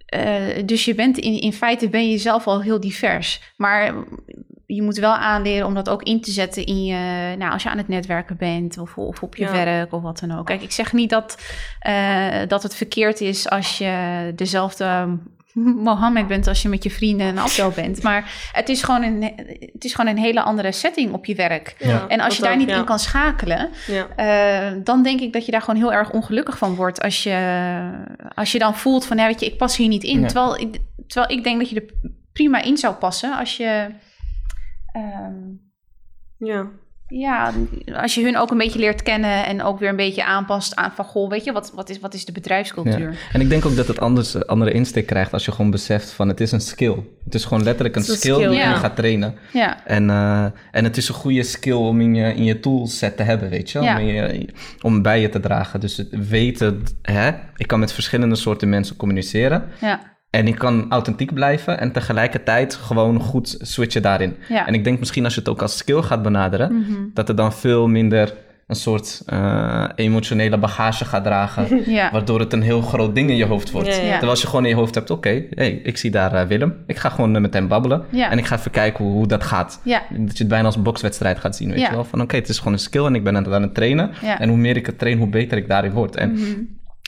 eh, 0.05 0.65
dus 0.65 0.85
je 0.85 0.95
bent 0.95 1.17
in, 1.17 1.41
in 1.41 1.53
feite 1.53 1.89
ben 1.89 2.09
je 2.09 2.17
zelf 2.17 2.47
al 2.47 2.61
heel 2.61 2.79
divers. 2.79 3.41
Maar 3.57 3.93
je 4.67 4.81
moet 4.81 4.97
wel 4.97 5.15
aanleren 5.15 5.65
om 5.67 5.73
dat 5.73 5.89
ook 5.89 6.03
in 6.03 6.21
te 6.21 6.31
zetten 6.31 6.65
in 6.65 6.85
je, 6.85 7.35
nou, 7.37 7.51
als 7.51 7.63
je 7.63 7.69
aan 7.69 7.77
het 7.77 7.87
netwerken 7.87 8.37
bent 8.37 8.77
of, 8.77 8.97
of 8.97 9.23
op 9.23 9.35
je 9.35 9.43
Ja. 9.43 9.51
werk 9.51 9.93
of 9.93 10.01
wat 10.01 10.19
dan 10.19 10.37
ook. 10.37 10.45
Kijk, 10.45 10.61
ik 10.61 10.71
zeg 10.71 10.93
niet 10.93 11.09
dat, 11.09 11.37
eh, 11.79 12.35
dat 12.47 12.63
het 12.63 12.75
verkeerd 12.75 13.21
is 13.21 13.49
als 13.49 13.77
je 13.77 14.31
dezelfde 14.35 15.17
Mohammed 15.83 16.27
bent 16.27 16.47
als 16.47 16.61
je 16.61 16.69
met 16.69 16.83
je 16.83 16.89
vrienden 16.89 17.27
en 17.27 17.37
Abdel 17.37 17.69
bent. 17.71 18.03
Maar 18.03 18.49
het 18.51 18.69
is, 18.69 18.83
gewoon 18.83 19.03
een, 19.03 19.23
het 19.73 19.83
is 19.83 19.93
gewoon 19.93 20.11
een 20.11 20.21
hele 20.21 20.41
andere 20.41 20.71
setting 20.71 21.13
op 21.13 21.25
je 21.25 21.35
werk. 21.35 21.75
Ja, 21.79 22.07
En 22.07 22.19
als 22.19 22.35
je 22.35 22.41
daar 22.41 22.51
ook, 22.51 22.57
niet 22.57 22.69
ja. 22.69 22.77
in 22.77 22.83
kan 22.83 22.99
schakelen, 22.99 23.69
Ja. 23.87 24.07
eh, 24.15 24.77
dan 24.83 25.03
denk 25.03 25.19
ik 25.19 25.33
dat 25.33 25.45
je 25.45 25.51
daar 25.51 25.61
gewoon 25.61 25.79
heel 25.79 25.93
erg 25.93 26.11
ongelukkig 26.11 26.57
van 26.57 26.75
wordt. 26.75 27.01
Als 27.01 27.23
je, 27.23 27.89
als 28.35 28.51
je 28.51 28.59
dan 28.59 28.75
voelt 28.75 29.05
van, 29.05 29.17
ja, 29.17 29.25
weet 29.27 29.39
je, 29.39 29.45
ik 29.45 29.57
pas 29.57 29.77
hier 29.77 29.87
niet 29.87 30.03
in. 30.03 30.25
Terwijl, 30.27 30.59
ik, 30.59 30.77
terwijl 31.07 31.37
ik 31.37 31.43
denk 31.43 31.59
dat 31.59 31.69
je 31.69 31.75
er 31.75 32.11
prima 32.33 32.61
in 32.61 32.77
zou 32.77 32.93
passen 32.95 33.37
als 33.37 33.57
je... 33.57 33.87
ehm, 35.01 35.33
ja. 36.37 36.67
ja, 37.07 37.53
als 37.93 38.15
je 38.15 38.23
hun 38.23 38.37
ook 38.37 38.51
een 38.51 38.57
beetje 38.57 38.79
leert 38.79 39.03
kennen 39.03 39.45
en 39.45 39.61
ook 39.63 39.79
weer 39.79 39.89
een 39.89 39.95
beetje 39.95 40.25
aanpast 40.25 40.75
aan 40.75 40.91
van, 40.91 41.05
goh, 41.05 41.29
weet 41.29 41.43
je, 41.43 41.51
wat, 41.51 41.71
wat, 41.75 41.89
is, 41.89 41.99
wat 41.99 42.13
is 42.13 42.25
de 42.25 42.31
bedrijfscultuur? 42.31 43.11
Ja. 43.11 43.17
En 43.33 43.41
ik 43.41 43.49
denk 43.49 43.65
ook 43.65 43.75
dat 43.75 43.87
het 43.87 43.99
anders, 43.99 44.35
eh, 44.35 44.41
andere 44.41 44.71
insteek 44.71 45.05
krijgt 45.05 45.33
als 45.33 45.45
je 45.45 45.51
gewoon 45.51 45.71
beseft 45.71 46.11
van 46.11 46.27
het 46.27 46.39
is 46.39 46.51
een 46.51 46.61
skill. 46.61 46.95
Het 47.23 47.35
is 47.35 47.45
gewoon 47.45 47.63
letterlijk 47.63 47.95
een, 47.95 48.03
skill, 48.03 48.15
skill, 48.15 48.37
die 48.49 48.57
ja. 48.57 48.69
je 48.69 48.75
gaat 48.75 48.95
trainen. 48.95 49.35
Ja, 49.53 49.85
En, 49.85 50.09
eh, 50.09 50.45
en 50.71 50.83
het 50.83 50.97
is 50.97 51.07
een 51.09 51.15
goede 51.15 51.43
skill 51.43 51.73
om 51.73 52.01
in 52.01 52.15
je, 52.15 52.33
in 52.33 52.43
je 52.43 52.59
toolset 52.59 53.17
te 53.17 53.23
hebben, 53.23 53.49
weet 53.49 53.71
je. 53.71 53.79
Om, 53.79 53.97
je- 53.99 54.49
om 54.81 55.01
bij 55.01 55.21
je 55.21 55.29
te 55.29 55.39
dragen. 55.39 55.79
Dus 55.79 55.97
het 55.97 56.27
weten, 56.27 56.83
hè? 57.01 57.31
ik 57.55 57.67
kan 57.67 57.79
met 57.79 57.91
verschillende 57.93 58.35
soorten 58.35 58.69
mensen 58.69 58.95
communiceren. 58.95 59.63
ja, 59.81 60.15
En 60.29 60.47
ik 60.47 60.55
kan 60.57 60.85
authentiek 60.89 61.33
blijven 61.33 61.79
en 61.79 61.91
tegelijkertijd 61.91 62.75
gewoon 62.75 63.19
goed 63.19 63.55
switchen 63.61 64.01
daarin. 64.01 64.35
ja. 64.49 64.67
En 64.67 64.73
ik 64.73 64.83
denk 64.83 64.99
misschien 64.99 65.23
als 65.23 65.33
je 65.33 65.39
het 65.39 65.49
ook 65.49 65.61
als 65.61 65.77
skill 65.77 66.01
gaat 66.01 66.21
benaderen, 66.21 66.73
Mhm. 66.79 66.93
dat 67.13 67.27
het 67.27 67.37
dan 67.37 67.53
veel 67.53 67.87
minder 67.87 68.33
een 68.67 68.75
soort 68.75 69.21
eh, 69.25 69.83
emotionele 69.95 70.57
bagage 70.57 71.05
gaat 71.05 71.23
dragen. 71.23 71.81
ja. 71.91 72.11
Waardoor 72.11 72.39
het 72.39 72.53
een 72.53 72.61
heel 72.61 72.81
groot 72.81 73.15
ding 73.15 73.29
in 73.29 73.35
je 73.35 73.45
hoofd 73.45 73.71
wordt. 73.71 73.87
Ja. 73.87 73.93
Terwijl 74.09 74.29
als 74.29 74.41
je 74.41 74.47
gewoon 74.47 74.63
in 74.63 74.69
je 74.69 74.75
hoofd 74.75 74.95
hebt, 74.95 75.09
oké, 75.09 75.43
hey, 75.49 75.71
ik 75.83 75.97
zie 75.97 76.11
daar 76.11 76.33
eh, 76.33 76.47
Willem. 76.47 76.75
Ik 76.87 76.97
ga 76.97 77.09
gewoon 77.09 77.35
eh, 77.35 77.41
met 77.41 77.53
hem 77.53 77.67
babbelen. 77.67 78.03
En 78.29 78.37
ik 78.37 78.45
ga 78.45 78.55
even 78.57 78.71
kijken 78.71 79.03
hoe, 79.05 79.13
hoe 79.13 79.27
dat 79.27 79.43
gaat. 79.43 79.81
Dat 80.09 80.31
je 80.37 80.43
het 80.43 80.47
bijna 80.47 80.65
als 80.65 80.75
een 80.75 80.83
bokswedstrijd 80.83 81.39
gaat 81.39 81.55
zien, 81.55 81.69
weet 81.69 81.79
je 81.79 81.91
wel. 81.95 82.03
Van 82.03 82.21
oké, 82.21 82.35
het 82.35 82.49
is 82.49 82.57
gewoon 82.57 82.73
een 82.73 82.79
skill 82.79 83.05
en 83.05 83.15
ik 83.15 83.23
ben 83.23 83.35
aan 83.37 83.43
het, 83.43 83.53
aan 83.53 83.61
het 83.61 83.73
trainen. 83.73 84.11
En 84.39 84.49
hoe 84.49 84.57
meer 84.57 84.75
ik 84.75 84.85
het 84.85 84.99
train, 84.99 85.17
hoe 85.17 85.27
beter 85.29 85.57
ik 85.57 85.67
daarin 85.67 85.91
word. 85.91 86.15
En 86.15 86.31
Mhm. 86.31 86.41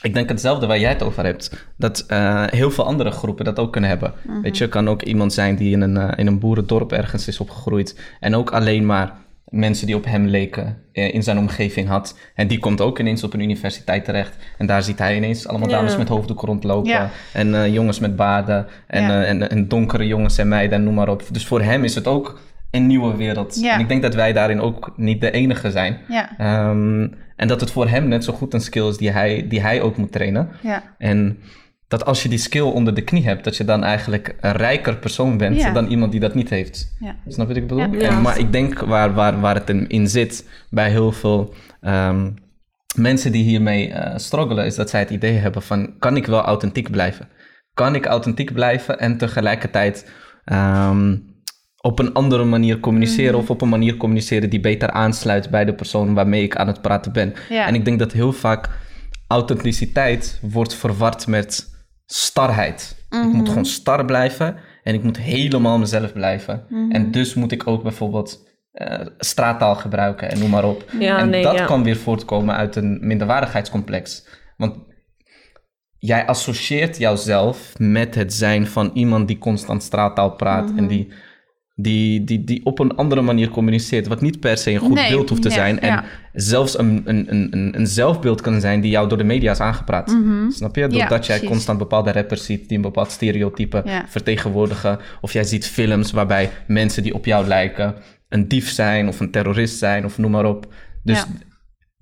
Ik 0.02 0.14
denk 0.14 0.28
hetzelfde 0.28 0.66
waar 0.66 0.78
jij 0.78 0.88
het 0.88 1.02
over 1.02 1.24
hebt. 1.24 1.66
Dat 1.76 2.04
eh, 2.06 2.44
heel 2.46 2.70
veel 2.70 2.84
andere 2.84 3.10
groepen 3.10 3.44
dat 3.44 3.58
ook 3.58 3.72
kunnen 3.72 3.90
hebben. 3.90 4.12
Mhm. 4.22 4.40
Weet 4.40 4.58
je, 4.58 4.68
kan 4.68 4.88
ook 4.88 5.02
iemand 5.02 5.32
zijn 5.32 5.56
die 5.56 5.72
in 5.72 5.80
een, 5.80 5.96
eh, 5.96 6.08
in 6.16 6.26
een 6.26 6.38
boerendorp 6.38 6.92
ergens 6.92 7.28
is 7.28 7.40
opgegroeid. 7.40 8.00
En 8.20 8.34
ook 8.34 8.50
alleen 8.50 8.86
maar 8.86 9.12
mensen 9.48 9.86
die 9.86 9.96
op 9.96 10.04
hem 10.04 10.26
leken 10.26 10.76
eh, 10.92 11.14
in 11.14 11.22
zijn 11.22 11.38
omgeving 11.38 11.88
had. 11.88 12.18
En 12.34 12.46
die 12.46 12.58
komt 12.58 12.80
ook 12.80 12.98
ineens 12.98 13.24
op 13.24 13.32
een 13.32 13.40
universiteit 13.40 14.04
terecht. 14.04 14.36
En 14.58 14.66
daar 14.66 14.82
ziet 14.82 14.98
hij 14.98 15.16
ineens 15.16 15.48
allemaal 15.48 15.68
dames 15.68 15.96
met 15.96 16.08
hoofddoek 16.08 16.40
rondlopen. 16.40 17.10
En 17.32 17.72
jongens 17.72 17.98
met 17.98 18.16
baarden. 18.16 18.66
En, 18.86 19.26
en, 19.26 19.50
en 19.50 19.68
donkere 19.68 20.06
jongens 20.06 20.38
en 20.38 20.48
meiden 20.48 20.78
en 20.78 20.84
noem 20.84 20.94
maar 20.94 21.08
op. 21.08 21.22
Dus 21.30 21.46
voor 21.46 21.62
hem 21.62 21.84
is 21.84 21.94
het 21.94 22.06
ook 22.06 22.38
een 22.70 22.86
nieuwe 22.86 23.16
wereld. 23.16 23.64
En 23.64 23.80
ik 23.80 23.88
denk 23.88 24.02
dat 24.02 24.14
wij 24.14 24.32
daarin 24.32 24.60
ook 24.60 24.92
niet 24.96 25.20
de 25.20 25.30
enige 25.30 25.70
zijn. 25.70 25.98
Ehm, 26.38 27.08
en 27.40 27.48
dat 27.48 27.60
het 27.60 27.70
voor 27.70 27.88
hem 27.88 28.08
net 28.08 28.24
zo 28.24 28.32
goed 28.32 28.54
een 28.54 28.60
skill 28.60 28.88
is 28.88 28.96
die 28.96 29.10
hij, 29.10 29.46
die 29.48 29.60
hij 29.60 29.80
ook 29.82 29.96
moet 29.96 30.12
trainen. 30.12 30.48
ja, 30.62 30.82
En 30.98 31.38
dat 31.88 32.04
als 32.04 32.22
je 32.22 32.28
die 32.28 32.38
skill 32.38 32.62
onder 32.62 32.94
de 32.94 33.02
knie 33.02 33.24
hebt, 33.24 33.44
dat 33.44 33.56
je 33.56 33.64
dan 33.64 33.84
eigenlijk 33.84 34.36
een 34.40 34.52
rijker 34.52 34.96
persoon 34.96 35.36
bent 35.36 35.56
Ja. 35.56 35.72
dan 35.72 35.86
iemand 35.86 36.10
die 36.12 36.20
dat 36.20 36.34
niet 36.34 36.50
heeft. 36.50 36.96
ja. 36.98 37.16
Snap 37.26 37.46
je 37.48 37.52
wat 37.54 37.62
ik 37.62 37.68
bedoel? 37.68 37.78
Ja. 37.92 38.00
Ja. 38.00 38.08
En, 38.16 38.22
maar 38.22 38.38
ik 38.38 38.52
denk 38.52 38.78
waar, 38.80 39.14
waar, 39.14 39.40
waar 39.40 39.54
het 39.54 39.68
in, 39.70 39.88
in 39.88 40.08
zit 40.08 40.48
bij 40.70 40.90
heel 40.90 41.12
veel 41.12 41.54
ehm, 41.80 42.30
mensen 42.96 43.32
die 43.32 43.44
hiermee 43.44 43.92
eh 43.92 44.16
struggelen, 44.18 44.64
is 44.66 44.74
dat 44.74 44.90
zij 44.90 45.00
het 45.00 45.10
idee 45.10 45.36
hebben 45.36 45.62
van, 45.62 45.94
kan 45.98 46.16
ik 46.16 46.26
wel 46.26 46.42
authentiek 46.42 46.90
blijven? 46.90 47.28
Kan 47.74 47.94
ik 47.94 48.06
authentiek 48.06 48.52
blijven 48.52 48.98
en 48.98 49.16
tegelijkertijd 49.18 50.10
ehm, 50.44 51.16
op 51.82 51.98
een 51.98 52.12
andere 52.12 52.44
manier 52.44 52.80
communiceren 52.80 53.32
Mhm. 53.32 53.40
of 53.42 53.50
op 53.50 53.60
een 53.62 53.68
manier 53.68 53.96
communiceren 53.96 54.50
die 54.50 54.60
beter 54.60 54.90
aansluit 54.90 55.50
bij 55.50 55.64
de 55.64 55.74
persoon 55.74 56.14
waarmee 56.14 56.42
ik 56.42 56.56
aan 56.56 56.66
het 56.66 56.80
praten 56.82 57.12
ben? 57.12 57.34
Ja. 57.48 57.66
En 57.66 57.74
ik 57.74 57.84
denk 57.84 57.98
dat 57.98 58.12
heel 58.12 58.32
vaak 58.32 58.68
authenticiteit 59.28 60.38
wordt 60.42 60.74
verward 60.74 61.26
met 61.26 61.68
starheid. 62.06 62.96
Ik 63.10 63.18
Mhm. 63.18 63.28
moet 63.28 63.48
gewoon 63.48 63.64
star 63.64 64.04
blijven 64.04 64.56
en 64.82 64.94
ik 64.94 65.02
moet 65.02 65.18
helemaal 65.18 65.78
mezelf 65.78 66.12
blijven. 66.12 66.64
Mhm. 66.68 66.90
En 66.90 67.10
dus 67.10 67.34
moet 67.34 67.52
ik 67.52 67.66
ook 67.66 67.82
bijvoorbeeld 67.82 68.48
eh, 68.72 69.06
straattaal 69.18 69.74
gebruiken 69.74 70.30
en 70.30 70.38
noem 70.38 70.50
maar 70.50 70.64
op. 70.64 70.84
Ja, 70.98 71.18
en 71.18 71.30
nee, 71.30 71.42
dat 71.42 71.58
ja. 71.58 71.64
kan 71.64 71.82
weer 71.84 71.96
voortkomen 71.96 72.54
uit 72.54 72.76
een 72.76 72.98
minderwaardigheidscomplex. 73.00 74.26
Want 74.56 74.76
jij 75.98 76.26
associeert 76.26 76.98
jouzelf 76.98 77.72
met 77.78 78.14
het 78.14 78.32
zijn 78.32 78.66
van 78.66 78.90
iemand 78.94 79.28
die 79.28 79.38
constant 79.38 79.82
straattaal 79.82 80.30
praat 80.30 80.68
Mhm. 80.68 80.78
en 80.78 80.86
die, 80.86 81.12
die, 81.74 82.24
die, 82.24 82.44
die 82.44 82.64
op 82.64 82.78
een 82.78 82.94
andere 82.96 83.20
manier 83.22 83.48
communiceert, 83.48 84.06
wat 84.06 84.20
niet 84.20 84.40
per 84.40 84.56
se 84.56 84.70
een 84.70 84.78
goed 84.78 84.94
Nee, 84.94 85.08
beeld 85.10 85.28
hoeft 85.28 85.42
te 85.42 85.50
zijn. 85.50 85.80
En 85.80 85.88
ja. 85.88 86.04
zelfs 86.32 86.78
een, 86.78 87.02
een, 87.04 87.26
een, 87.34 87.72
een, 87.78 87.86
zelfbeeld 87.86 88.40
kan 88.40 88.60
zijn 88.60 88.80
die 88.80 88.90
jou 88.90 89.08
door 89.08 89.18
de 89.18 89.24
media 89.24 89.50
is 89.50 89.60
aangepraat. 89.60 90.16
Snap 90.48 90.76
je? 90.76 90.88
Doordat 90.88 91.26
jij 91.26 91.36
precies. 91.36 91.48
constant 91.48 91.78
bepaalde 91.78 92.12
rappers 92.12 92.44
ziet 92.44 92.68
die 92.68 92.76
een 92.76 92.82
bepaald 92.82 93.10
stereotype 93.10 93.82
Ja. 93.84 94.04
vertegenwoordigen. 94.08 94.98
Of 95.20 95.32
jij 95.32 95.44
ziet 95.44 95.66
films 95.66 96.10
waarbij 96.12 96.50
mensen 96.66 97.02
die 97.02 97.14
op 97.14 97.24
jou 97.24 97.46
lijken 97.46 97.94
een 98.28 98.48
dief 98.48 98.70
zijn 98.70 99.08
of 99.08 99.20
een 99.20 99.30
terrorist 99.30 99.78
zijn 99.78 100.04
of 100.04 100.18
noem 100.18 100.30
maar 100.30 100.44
op. 100.44 100.66
Dus 101.02 101.24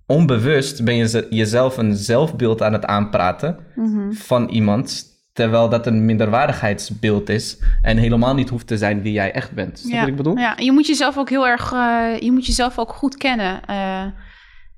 onbewust 0.06 0.84
ben 0.84 0.94
je 0.96 1.08
ze- 1.08 1.26
jezelf 1.30 1.76
een 1.76 1.96
zelfbeeld 1.96 2.62
aan 2.62 2.72
het 2.72 2.84
aanpraten 2.84 3.56
Mhm. 3.74 4.12
van 4.12 4.48
iemand. 4.48 5.04
Terwijl 5.38 5.68
dat 5.68 5.86
een 5.86 6.04
minderwaardigheidsbeeld 6.04 7.28
is 7.28 7.58
en 7.82 7.96
helemaal 7.96 8.34
niet 8.34 8.48
hoeft 8.48 8.66
te 8.66 8.76
zijn 8.76 9.02
wie 9.02 9.12
jij 9.12 9.32
echt 9.32 9.52
bent. 9.52 9.78
Snap 9.78 9.92
je 9.92 9.98
wat 9.98 10.08
ik 10.08 10.16
bedoel? 10.16 10.36
Ja, 10.36 10.54
je 10.56 10.72
moet 10.72 10.86
jezelf 10.86 11.18
ook 11.18 11.28
heel 11.28 11.46
erg, 11.46 11.72
eh, 11.72 12.18
je 12.20 12.32
moet 12.32 12.46
jezelf 12.46 12.78
ook 12.78 12.92
goed 12.92 13.16
kennen. 13.16 13.64
eh, 13.66 14.04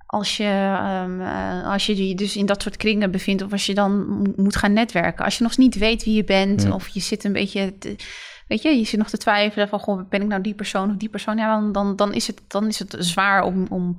als 0.06 0.36
je, 0.36 0.74
ehm, 0.78 1.20
eh, 1.20 1.70
als 1.72 1.86
je 1.86 2.08
je 2.08 2.14
dus 2.14 2.36
in 2.36 2.46
dat 2.46 2.62
soort 2.62 2.76
kringen 2.76 3.10
bevindt 3.10 3.42
of 3.42 3.52
als 3.52 3.66
je 3.66 3.74
dan 3.74 4.06
mo- 4.08 4.32
moet 4.36 4.56
gaan 4.56 4.72
netwerken. 4.72 5.24
Als 5.24 5.38
je 5.38 5.42
nog 5.44 5.56
niet 5.56 5.74
weet 5.78 6.04
wie 6.04 6.14
je 6.14 6.24
bent 6.24 6.62
Ja. 6.62 6.72
of 6.72 6.88
je 6.88 7.00
zit 7.00 7.24
een 7.24 7.32
beetje, 7.32 7.78
te- 7.78 7.96
weet 8.48 8.62
je, 8.62 8.68
je 8.78 8.84
zit 8.84 8.98
nog 8.98 9.08
te 9.10 9.18
twijfelen 9.18 9.68
van, 9.68 9.78
goh, 9.80 10.08
ben 10.08 10.20
ik 10.22 10.28
nou 10.28 10.42
die 10.42 10.54
persoon 10.54 10.90
of 10.90 10.96
die 10.96 11.08
persoon? 11.08 11.36
Ja, 11.36 11.54
dan, 11.60 11.72
dan, 11.72 11.96
dan, 11.96 12.12
is, 12.12 12.26
het, 12.26 12.40
dan 12.48 12.66
is 12.66 12.78
het 12.78 12.96
zwaar 12.98 13.42
om, 13.42 13.66
om, 13.70 13.96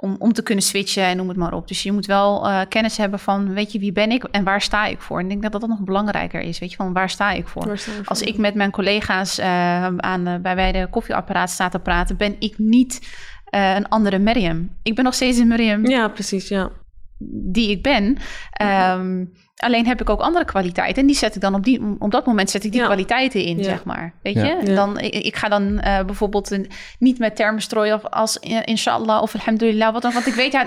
om, 0.00 0.16
om 0.18 0.32
te 0.32 0.42
kunnen 0.42 0.64
switchen 0.64 1.04
en 1.04 1.16
noem 1.16 1.28
het 1.28 1.36
maar 1.36 1.52
op. 1.52 1.68
Dus 1.68 1.82
je 1.82 1.92
moet 1.92 2.06
wel 2.06 2.48
eh, 2.48 2.60
kennis 2.68 2.96
hebben 2.96 3.18
van, 3.18 3.54
weet 3.54 3.72
je, 3.72 3.78
wie 3.78 3.92
ben 3.92 4.10
ik 4.10 4.24
en 4.24 4.44
waar 4.44 4.60
sta 4.60 4.86
ik 4.86 5.00
voor? 5.00 5.18
En 5.18 5.24
ik 5.24 5.30
denk 5.30 5.52
dat 5.52 5.60
dat 5.60 5.70
nog 5.70 5.80
belangrijker 5.80 6.40
is, 6.40 6.58
weet 6.58 6.70
je, 6.70 6.76
van 6.76 6.92
waar 6.92 7.10
sta 7.10 7.30
ik 7.30 7.48
voor? 7.48 7.78
Als 8.04 8.22
ik 8.22 8.36
met 8.36 8.54
mijn 8.54 8.70
collega's 8.70 9.38
eh, 9.38 9.86
aan, 9.96 10.26
eh, 10.26 10.36
bij, 10.40 10.54
bij 10.54 10.72
de 10.72 10.86
koffieapparaat 10.90 11.50
sta 11.50 11.68
te 11.68 11.78
praten, 11.78 12.16
ben 12.16 12.36
ik 12.38 12.58
niet 12.58 13.08
een 13.50 13.88
andere 13.88 14.18
Miriam. 14.18 14.70
Ik 14.82 14.94
ben 14.94 15.04
nog 15.04 15.14
steeds 15.14 15.38
een 15.38 15.48
Miriam 15.48 15.86
Ja, 15.86 16.08
precies, 16.08 16.48
ja. 16.48 16.70
Die 17.18 17.70
ik 17.70 17.82
ben. 17.82 18.16
Ehm, 18.52 19.24
alleen 19.56 19.86
heb 19.86 20.00
ik 20.00 20.10
ook 20.10 20.20
andere 20.20 20.44
kwaliteiten. 20.44 21.00
En 21.02 21.06
die 21.06 21.16
zet 21.16 21.34
ik 21.34 21.40
dan 21.40 21.54
op, 21.54 21.64
die, 21.64 21.80
op 21.98 22.10
dat 22.10 22.26
moment 22.26 22.50
zet 22.50 22.64
ik 22.64 22.70
die 22.72 22.80
Ja. 22.80 22.86
kwaliteiten 22.86 23.42
in, 23.44 23.56
Ja. 23.58 23.62
zeg 23.64 23.84
maar. 23.84 24.14
Weet 24.22 24.34
Ja. 24.34 24.44
je? 24.64 24.74
Dan, 24.74 24.98
ik, 25.00 25.14
ik 25.14 25.36
ga 25.36 25.48
dan 25.48 25.78
eh, 25.80 26.04
bijvoorbeeld 26.04 26.50
een, 26.50 26.66
niet 26.98 27.18
met 27.18 27.36
termen 27.36 27.62
strooien 27.62 27.94
of 27.94 28.04
als 28.04 28.36
inshallah 28.64 29.22
of 29.22 29.34
alhamdulillah. 29.34 29.92
Wat 29.92 30.02
dan, 30.02 30.12
want 30.12 30.26
ik 30.26 30.34
weet, 30.34 30.52
ja, 30.52 30.66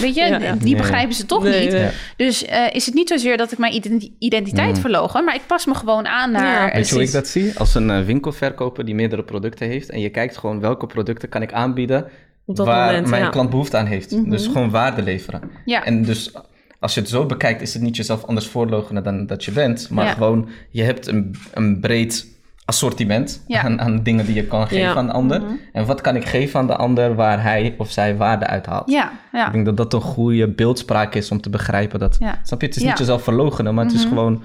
weet 0.00 0.14
je, 0.14 0.20
Ja, 0.24 0.38
ja. 0.38 0.54
die 0.54 0.76
begrijpen 0.76 1.14
ze 1.14 1.26
toch 1.26 1.42
Nee, 1.42 1.60
niet. 1.60 1.72
nee. 1.72 1.82
Ja. 1.82 1.90
Dus 2.16 2.44
eh, 2.44 2.66
is 2.74 2.86
het 2.86 2.94
niet 2.94 3.08
zozeer 3.08 3.36
dat 3.36 3.52
ik 3.52 3.58
mijn 3.58 3.74
identi- 3.74 4.14
identiteit 4.18 4.74
Mm. 4.74 4.80
verlogen, 4.80 5.24
maar 5.24 5.34
ik 5.34 5.46
pas 5.46 5.66
me 5.66 5.74
gewoon 5.74 6.06
aan 6.06 6.30
naar... 6.30 6.66
Ja, 6.68 6.74
Weet 6.74 6.88
je 6.88 6.94
hoe 6.94 7.02
ik 7.04 7.12
dat 7.12 7.26
zie? 7.28 7.58
Als 7.58 7.74
een 7.74 7.90
eh, 7.90 8.04
winkelverkoper 8.04 8.84
die 8.84 8.94
meerdere 8.94 9.22
producten 9.24 9.68
heeft 9.68 9.90
en 9.90 10.00
je 10.00 10.08
kijkt 10.08 10.36
gewoon 10.36 10.60
welke 10.60 10.86
producten 10.86 11.28
kan 11.28 11.42
ik 11.42 11.52
aanbieden 11.52 12.08
Op 12.46 12.56
dat 12.56 12.66
waar 12.66 12.86
moment, 12.86 13.08
mijn 13.08 13.22
ja. 13.22 13.28
klant 13.28 13.50
behoefte 13.50 13.76
aan 13.76 13.86
heeft. 13.86 14.10
Mhm. 14.10 14.30
Dus 14.30 14.46
gewoon 14.46 14.70
waarde 14.70 15.02
leveren. 15.02 15.40
Ja. 15.64 15.84
En 15.84 16.02
dus 16.04 16.32
als 16.80 16.94
je 16.94 17.00
het 17.00 17.08
zo 17.08 17.26
bekijkt, 17.26 17.62
is 17.62 17.72
het 17.74 17.82
niet 17.82 17.96
jezelf 17.96 18.24
anders 18.24 18.46
voorlogenen 18.46 19.02
dan 19.04 19.26
dat 19.26 19.44
je 19.44 19.50
bent. 19.52 19.90
Maar 19.90 20.04
Ja. 20.04 20.12
gewoon, 20.12 20.48
je 20.70 20.82
hebt 20.82 21.06
een, 21.06 21.34
een 21.54 21.80
breed 21.80 22.26
assortiment 22.64 23.42
Ja. 23.46 23.62
aan, 23.62 23.80
aan 23.80 24.02
dingen 24.02 24.26
die 24.26 24.34
je 24.34 24.46
kan 24.46 24.62
geven 24.62 24.78
Ja. 24.84 24.94
aan 24.94 25.06
de 25.06 25.12
ander. 25.12 25.40
Mhm. 25.40 25.52
En 25.72 25.86
wat 25.86 26.00
kan 26.00 26.16
ik 26.16 26.24
geven 26.24 26.60
aan 26.60 26.66
de 26.66 26.76
ander 26.76 27.14
waar 27.14 27.42
hij 27.42 27.74
of 27.78 27.90
zij 27.90 28.16
waarde 28.16 28.46
uit 28.46 28.66
haalt? 28.66 28.90
Ja, 28.90 29.12
ja. 29.32 29.46
Ik 29.46 29.52
denk 29.52 29.64
dat 29.64 29.76
dat 29.76 29.92
een 29.92 30.00
goede 30.00 30.48
beeldspraak 30.48 31.14
is 31.14 31.30
om 31.30 31.40
te 31.40 31.50
begrijpen 31.50 31.98
dat... 31.98 32.18
Snap 32.42 32.60
je? 32.60 32.66
Het 32.66 32.76
is 32.76 32.82
niet 32.82 32.98
jezelf 32.98 33.22
verlogenen, 33.22 33.74
maar 33.74 33.84
het 33.84 33.94
is 33.94 34.00
Mhm. 34.04 34.08
gewoon 34.08 34.42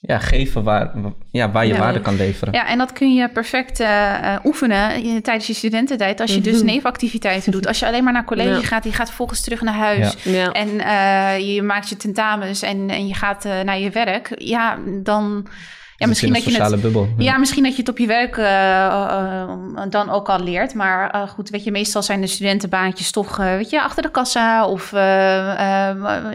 ja, 0.00 0.18
geven 0.18 0.62
waar, 0.62 0.90
ja, 1.30 1.50
waar 1.50 1.66
je 1.66 1.72
Ja. 1.72 1.78
waarde 1.78 2.00
kan 2.00 2.16
leveren. 2.16 2.54
Ja, 2.54 2.66
en 2.66 2.78
dat 2.78 2.92
kun 2.92 3.14
je 3.14 3.28
perfect 3.28 3.80
eh, 3.80 4.34
eh, 4.34 4.44
oefenen 4.44 5.02
in- 5.02 5.22
tijdens 5.22 5.46
je 5.46 5.54
studententijd. 5.54 6.20
Als 6.20 6.34
je 6.34 6.40
dus 6.40 6.56
Mhm. 6.56 6.64
nevenactiviteiten 6.66 7.52
doet. 7.52 7.66
Als 7.66 7.78
je 7.78 7.86
alleen 7.86 8.04
maar 8.04 8.12
naar 8.12 8.24
college 8.24 8.48
Ja. 8.48 8.60
gaat, 8.62 8.84
je 8.84 8.92
gaat 8.92 9.06
vervolgens 9.06 9.40
terug 9.40 9.60
naar 9.60 9.74
huis. 9.74 10.14
Ja. 10.22 10.52
En 10.52 10.80
eh, 10.80 11.54
je 11.54 11.62
maakt 11.62 11.88
je 11.88 11.96
tentamens 11.96 12.62
en, 12.62 12.90
en 12.90 13.06
je 13.08 13.14
gaat 13.14 13.44
naar 13.64 13.78
je 13.78 13.90
werk. 13.90 14.32
Ja, 14.36 14.78
dan... 15.02 15.46
Ja, 16.00 16.06
misschien 16.06 16.28
in 16.28 16.34
dat 16.34 16.44
een 16.46 16.52
je 16.52 16.58
het 16.58 16.66
sociale 16.68 16.92
bubbel. 16.92 17.24
Ja, 17.24 17.38
misschien 17.38 17.62
dat 17.62 17.72
je 17.72 17.78
het 17.80 17.90
op 17.90 17.98
je 17.98 18.06
werk 18.06 18.36
eh, 18.36 18.84
eh, 18.86 19.48
dan 19.90 20.10
ook 20.10 20.28
al 20.28 20.40
leert. 20.40 20.74
Maar 20.74 21.10
eh, 21.10 21.28
goed, 21.28 21.48
weet 21.50 21.64
je, 21.64 21.70
meestal 21.70 22.02
zijn 22.02 22.20
de 22.20 22.26
studentenbaantjes 22.26 23.10
toch, 23.10 23.38
eh, 23.38 23.56
weet 23.56 23.70
je, 23.70 23.82
achter 23.82 24.02
de 24.02 24.10
kassa 24.10 24.66
of 24.66 24.92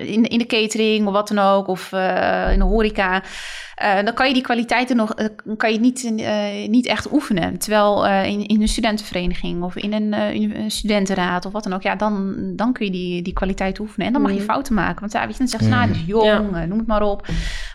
in, 0.08 0.24
in 0.28 0.38
de 0.38 0.46
catering 0.48 1.08
of 1.08 1.14
wat 1.14 1.28
dan 1.28 1.40
ook, 1.40 1.68
of 1.68 1.92
eh, 1.92 2.52
in 2.52 2.60
de 2.60 2.66
horeca. 2.66 3.24
Eh, 3.76 3.96
dan 4.04 4.14
kan 4.14 4.28
je 4.28 4.34
die 4.34 4.42
kwaliteiten 4.44 4.96
nog 4.96 5.14
kan 5.58 5.72
je 5.74 5.80
niet, 5.80 6.14
eh, 6.18 6.68
niet 6.68 6.86
echt 6.86 7.12
oefenen. 7.12 7.58
Terwijl 7.58 8.08
eh, 8.08 8.26
in, 8.26 8.48
in 8.48 8.62
een 8.62 8.68
studentenvereniging 8.68 9.64
of 9.64 9.76
in 9.76 9.94
een, 9.94 10.14
eh, 10.14 10.34
in 10.34 10.56
een 10.56 10.72
studentenraad 10.72 11.46
of 11.46 11.52
wat 11.52 11.64
dan 11.64 11.74
ook, 11.74 11.82
ja, 11.82 11.96
dan, 11.96 12.36
dan 12.56 12.74
kun 12.74 12.86
je 12.86 12.92
die, 12.92 13.22
die 13.22 13.34
kwaliteit 13.34 13.80
oefenen. 13.80 14.08
En 14.08 14.14
dan 14.14 14.22
mag 14.22 14.32
je 14.32 14.38
Mhm. 14.38 14.46
fouten 14.46 14.74
maken. 14.74 15.00
Want 15.00 15.12
ja, 15.12 15.22
weet 15.26 15.32
je, 15.32 15.38
dan 15.38 15.48
zeggen 15.48 15.70
ze, 15.70 15.76
nou, 15.76 15.86
Mhm. 15.86 15.94
die 15.94 16.02
is 16.02 16.08
jong, 16.08 16.56
Ja. 16.58 16.66
noem 16.66 16.78
het 16.78 16.88
maar 16.88 17.02
op. 17.02 17.28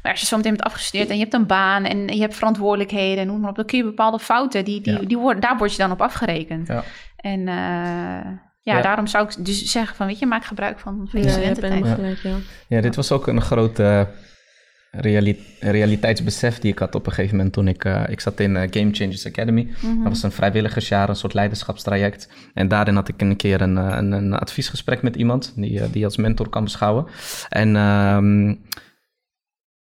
Maar 0.02 0.12
als 0.12 0.20
je 0.20 0.27
zo 0.27 0.36
meteen 0.36 0.52
bent 0.56 0.64
afgestudeerd 0.64 1.09
en 1.09 1.14
je 1.16 1.20
hebt 1.22 1.35
een 1.35 1.47
baan 1.47 1.85
en 1.85 2.06
je 2.09 2.20
hebt 2.20 2.35
verantwoordelijkheden, 2.35 3.27
noem 3.27 3.40
maar 3.40 3.51
op, 3.51 3.56
dan 3.56 3.64
kun 3.66 3.78
je 3.78 3.85
bepaalde 3.85 4.18
fouten, 4.18 4.64
die, 4.64 4.81
die, 4.81 4.93
Ja. 4.93 4.98
die 4.98 5.18
worden, 5.18 5.40
daar 5.40 5.56
word 5.59 5.72
je 5.72 5.78
dan 5.78 5.90
op 5.90 6.02
afgerekend. 6.02 6.66
Ja. 6.68 6.82
En 7.16 7.40
eh, 7.40 7.55
ja, 8.62 8.77
Ja. 8.77 8.82
daarom 8.82 9.06
zou 9.06 9.24
ik 9.28 9.44
dus 9.44 9.64
zeggen 9.64 9.97
van, 9.97 10.06
weet 10.06 10.18
je, 10.18 10.27
maak 10.27 10.44
gebruik 10.44 10.78
van, 10.78 11.06
van 11.10 11.22
je 11.22 11.28
studententijd. 11.28 11.94
gelijk, 11.94 12.18
ja. 12.18 12.36
Ja, 12.68 12.81
dit 12.81 12.97
was 12.97 13.12
ook 13.12 13.27
een 13.27 13.40
grote 13.40 14.09
reali- 14.90 15.39
realiteitsbesef 15.60 16.59
die 16.59 16.72
ik 16.72 16.78
had 16.78 16.94
op 16.94 17.06
een 17.06 17.12
gegeven 17.12 17.36
moment 17.36 17.55
toen 17.55 17.68
ik... 17.68 17.85
eh, 17.85 18.02
ik 18.09 18.20
zat 18.20 18.40
in 18.40 18.56
eh, 18.56 18.68
Game 18.70 18.93
Changers 18.94 19.27
Academy. 19.27 19.68
Mhm. 19.82 19.97
Dat 20.02 20.09
was 20.09 20.22
een 20.22 20.32
vrijwilligersjaar, 20.32 21.09
een 21.09 21.16
soort 21.16 21.35
leiderschapstraject. 21.35 22.28
En 22.55 22.68
daarin 22.68 22.94
had 22.94 23.09
ik 23.09 23.20
een 23.20 23.36
keer 23.36 23.60
een, 23.60 23.78
eh, 23.78 23.97
een, 23.97 24.12
een 24.12 24.35
adviesgesprek 24.35 25.02
met 25.02 25.16
iemand 25.16 25.52
die, 25.56 25.81
eh, 25.81 25.86
die 25.93 26.05
als 26.05 26.16
mentor 26.16 26.48
kan 26.48 26.64
beschouwen. 26.64 27.06
En 27.48 27.77
ehm, 27.77 28.55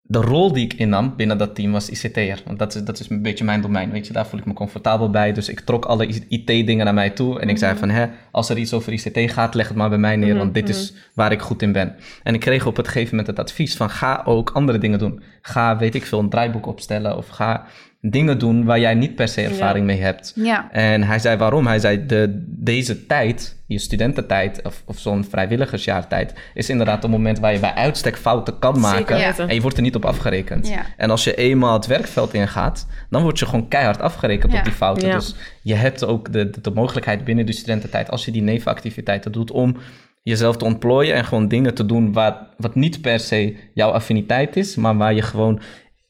de 0.06 0.20
rol 0.20 0.54
die 0.54 0.64
ik 0.64 0.74
innam 0.74 1.16
binnen 1.16 1.38
dat 1.38 1.56
team 1.56 1.72
was 1.72 1.90
ICT'er. 1.90 2.42
Want 2.46 2.60
dat 2.60 2.76
is, 2.76 2.84
dat 2.84 3.00
is 3.00 3.10
een 3.10 3.22
beetje 3.22 3.44
mijn 3.44 3.62
domein, 3.62 3.92
weet 3.92 4.08
je. 4.08 4.14
Daar 4.14 4.28
voel 4.28 4.40
ik 4.40 4.46
me 4.46 4.54
comfortabel 4.54 5.10
bij. 5.10 5.34
Dus 5.34 5.50
ik 5.50 5.60
trok 5.60 5.86
alle 5.86 6.08
IT-dingen 6.28 6.86
naar 6.86 6.94
mij 6.94 7.10
toe. 7.10 7.40
En 7.40 7.50
ik 7.50 7.58
zei 7.58 7.78
van, 7.78 7.90
hè, 7.90 8.08
als 8.32 8.50
er 8.50 8.58
iets 8.58 8.74
over 8.74 8.94
ICT 8.94 9.32
gaat, 9.32 9.56
leg 9.56 9.68
het 9.68 9.78
maar 9.78 9.90
bij 9.90 9.98
mij 9.98 10.16
neer. 10.16 10.30
Mhm, 10.30 10.38
Want 10.38 10.54
dit 10.54 10.70
is 10.70 10.94
waar 11.14 11.32
ik 11.32 11.42
goed 11.42 11.62
in 11.62 11.72
ben. 11.72 11.96
En 12.24 12.34
ik 12.34 12.40
kreeg 12.40 12.66
op 12.66 12.78
het 12.78 12.88
gegeven 12.88 13.10
moment 13.10 13.28
het 13.28 13.40
advies 13.40 13.76
van, 13.76 13.90
ga 13.90 14.22
ook 14.26 14.50
andere 14.50 14.78
dingen 14.78 15.00
doen. 15.00 15.24
Ga, 15.42 15.78
weet 15.78 15.96
ik 15.96 16.06
veel, 16.06 16.20
een 16.20 16.30
draaiboek 16.30 16.66
opstellen. 16.66 17.18
Of 17.18 17.28
ga 17.28 17.66
dingen 18.06 18.40
doen 18.40 18.66
waar 18.66 18.80
jij 18.80 18.94
niet 18.94 19.16
per 19.16 19.28
se 19.28 19.42
ervaring 19.42 19.86
mee 19.86 20.02
hebt. 20.02 20.34
Ja, 20.36 20.72
En 20.72 21.04
hij 21.04 21.20
zei 21.20 21.38
waarom? 21.38 21.68
Hij 21.68 21.80
zei 21.80 22.06
de, 22.06 22.44
deze 22.46 23.06
tijd, 23.06 23.56
je 23.68 23.80
studententijd 23.80 24.62
of, 24.64 24.84
of 24.86 25.00
zo'n 25.00 25.26
vrijwilligersjaartijd, 25.30 26.34
is 26.54 26.70
inderdaad 26.70 27.04
een 27.04 27.10
moment 27.10 27.40
waar 27.40 27.54
je 27.54 27.60
bij 27.60 27.74
uitstek 27.74 28.18
fouten 28.18 28.60
kan 28.60 28.80
maken. 28.80 29.18
Zeker. 29.18 29.48
En 29.48 29.56
je 29.56 29.62
wordt 29.62 29.78
er 29.78 29.84
niet 29.84 29.96
op 29.96 30.06
afgerekend. 30.06 30.68
Ja. 30.68 30.86
En 30.98 31.10
als 31.10 31.24
je 31.24 31.36
eenmaal 31.36 31.74
het 31.74 31.86
werkveld 31.86 32.34
ingaat, 32.34 32.88
dan 33.10 33.22
word 33.22 33.40
je 33.40 33.46
gewoon 33.46 33.68
keihard 33.68 34.02
afgerekend 34.02 34.54
op 34.54 34.64
die 34.64 34.74
fouten. 34.74 35.12
Dus 35.12 35.36
je 35.62 35.76
hebt 35.76 36.06
ook 36.06 36.34
de, 36.34 36.50
de, 36.50 36.62
de 36.62 36.72
mogelijkheid 36.72 37.24
binnen 37.24 37.46
de 37.46 37.54
studententijd, 37.54 38.10
als 38.10 38.26
je 38.26 38.32
die 38.32 38.42
nevenactiviteiten 38.42 39.32
doet, 39.32 39.52
om 39.52 39.78
jezelf 40.24 40.58
te 40.58 40.66
ontplooien 40.66 41.16
en 41.16 41.26
gewoon 41.26 41.48
dingen 41.48 41.74
te 41.74 41.86
doen 41.86 42.14
waar, 42.14 42.48
wat 42.58 42.76
niet 42.76 43.02
per 43.02 43.20
se 43.20 43.56
jouw 43.74 43.90
affiniteit 43.90 44.56
is, 44.56 44.76
maar 44.76 44.98
waar 44.98 45.14
je 45.14 45.22
gewoon 45.22 45.62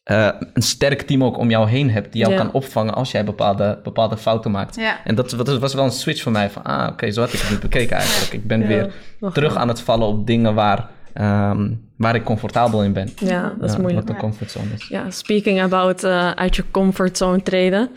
eh, 0.04 0.30
een 0.54 0.62
sterk 0.62 1.02
team 1.02 1.24
ook 1.24 1.38
om 1.38 1.50
jou 1.50 1.70
heen 1.70 1.90
hebt 1.92 2.12
die 2.12 2.22
jou 2.22 2.34
Ja. 2.34 2.40
kan 2.40 2.52
opvangen 2.52 2.94
als 2.94 3.12
jij 3.12 3.24
bepaalde, 3.26 3.80
bepaalde 3.84 4.18
fouten 4.18 4.52
maakt. 4.52 4.76
ja. 4.76 4.98
En 5.04 5.16
dat, 5.16 5.30
dat 5.30 5.60
was 5.60 5.74
wel 5.74 5.84
een 5.86 5.92
switch 5.92 6.22
voor 6.22 6.32
mij 6.32 6.50
van, 6.50 6.64
ah, 6.64 6.88
oké, 6.92 7.12
zo 7.12 7.22
had 7.22 7.34
ik 7.34 7.40
het 7.40 7.50
niet 7.50 7.60
bekeken 7.60 7.98
eigenlijk. 7.98 8.34
Ik 8.34 8.48
ben 8.48 8.60
Ja, 8.62 8.68
weer 8.68 8.92
terug 9.34 9.56
aan 9.56 9.68
het 9.68 9.82
vallen 9.82 10.08
op 10.08 10.28
dingen 10.28 10.54
waar, 10.56 10.90
ehm, 11.14 11.72
waar 11.98 12.16
ik 12.16 12.24
comfortabel 12.24 12.84
in 12.84 12.94
ben. 12.94 13.10
Ja, 13.20 13.54
dat 13.60 13.70
is 13.70 13.78
moeilijk. 13.78 14.08
Wat 14.08 14.16
de 14.16 14.22
comfortzone 14.22 14.66
is. 14.78 14.88
Ja, 14.88 15.10
speaking 15.12 15.62
about 15.62 16.04
eh, 16.04 16.32
uit 16.32 16.56
je 16.56 16.64
comfortzone 16.72 17.42
treden. 17.44 17.90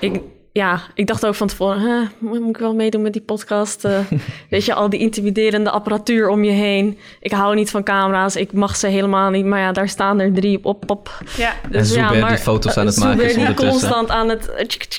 Ik, 0.00 0.20
ja, 0.52 0.80
ik 0.94 1.06
dacht 1.06 1.26
ook 1.26 1.34
van 1.34 1.46
tevoren, 1.46 1.80
huh, 1.80 2.08
moet 2.18 2.48
ik 2.48 2.56
wel 2.56 2.74
meedoen 2.74 3.02
met 3.02 3.12
die 3.12 3.22
podcast? 3.22 3.84
Eh, 3.84 3.98
weet 4.50 4.64
je, 4.64 4.74
al 4.74 4.88
die 4.90 5.00
intimiderende 5.00 5.70
apparatuur 5.70 6.28
om 6.28 6.44
je 6.44 6.50
heen. 6.50 6.98
Ik 7.20 7.32
hou 7.32 7.54
niet 7.54 7.70
van 7.70 7.82
camera's, 7.82 8.36
ik 8.36 8.52
mag 8.52 8.76
ze 8.76 8.86
helemaal 8.86 9.30
niet. 9.30 9.44
Maar 9.44 9.60
ja, 9.60 9.72
daar 9.72 9.88
staan 9.88 10.20
er 10.20 10.32
drie 10.32 10.64
op. 10.64 10.90
op. 10.90 11.10
ja. 11.36 11.52
En 11.70 11.86
Zuber 11.86 12.28
die 12.28 12.36
foto's 12.36 12.76
aan 12.76 12.86
het 12.86 12.94
Zuber 12.94 13.08
maken 13.08 13.24
is 13.30 13.34
die 13.34 13.54
constant 13.54 14.10
aan 14.10 14.28
het... 14.28 14.50
eh, 14.50 14.66
tsk. 14.66 14.98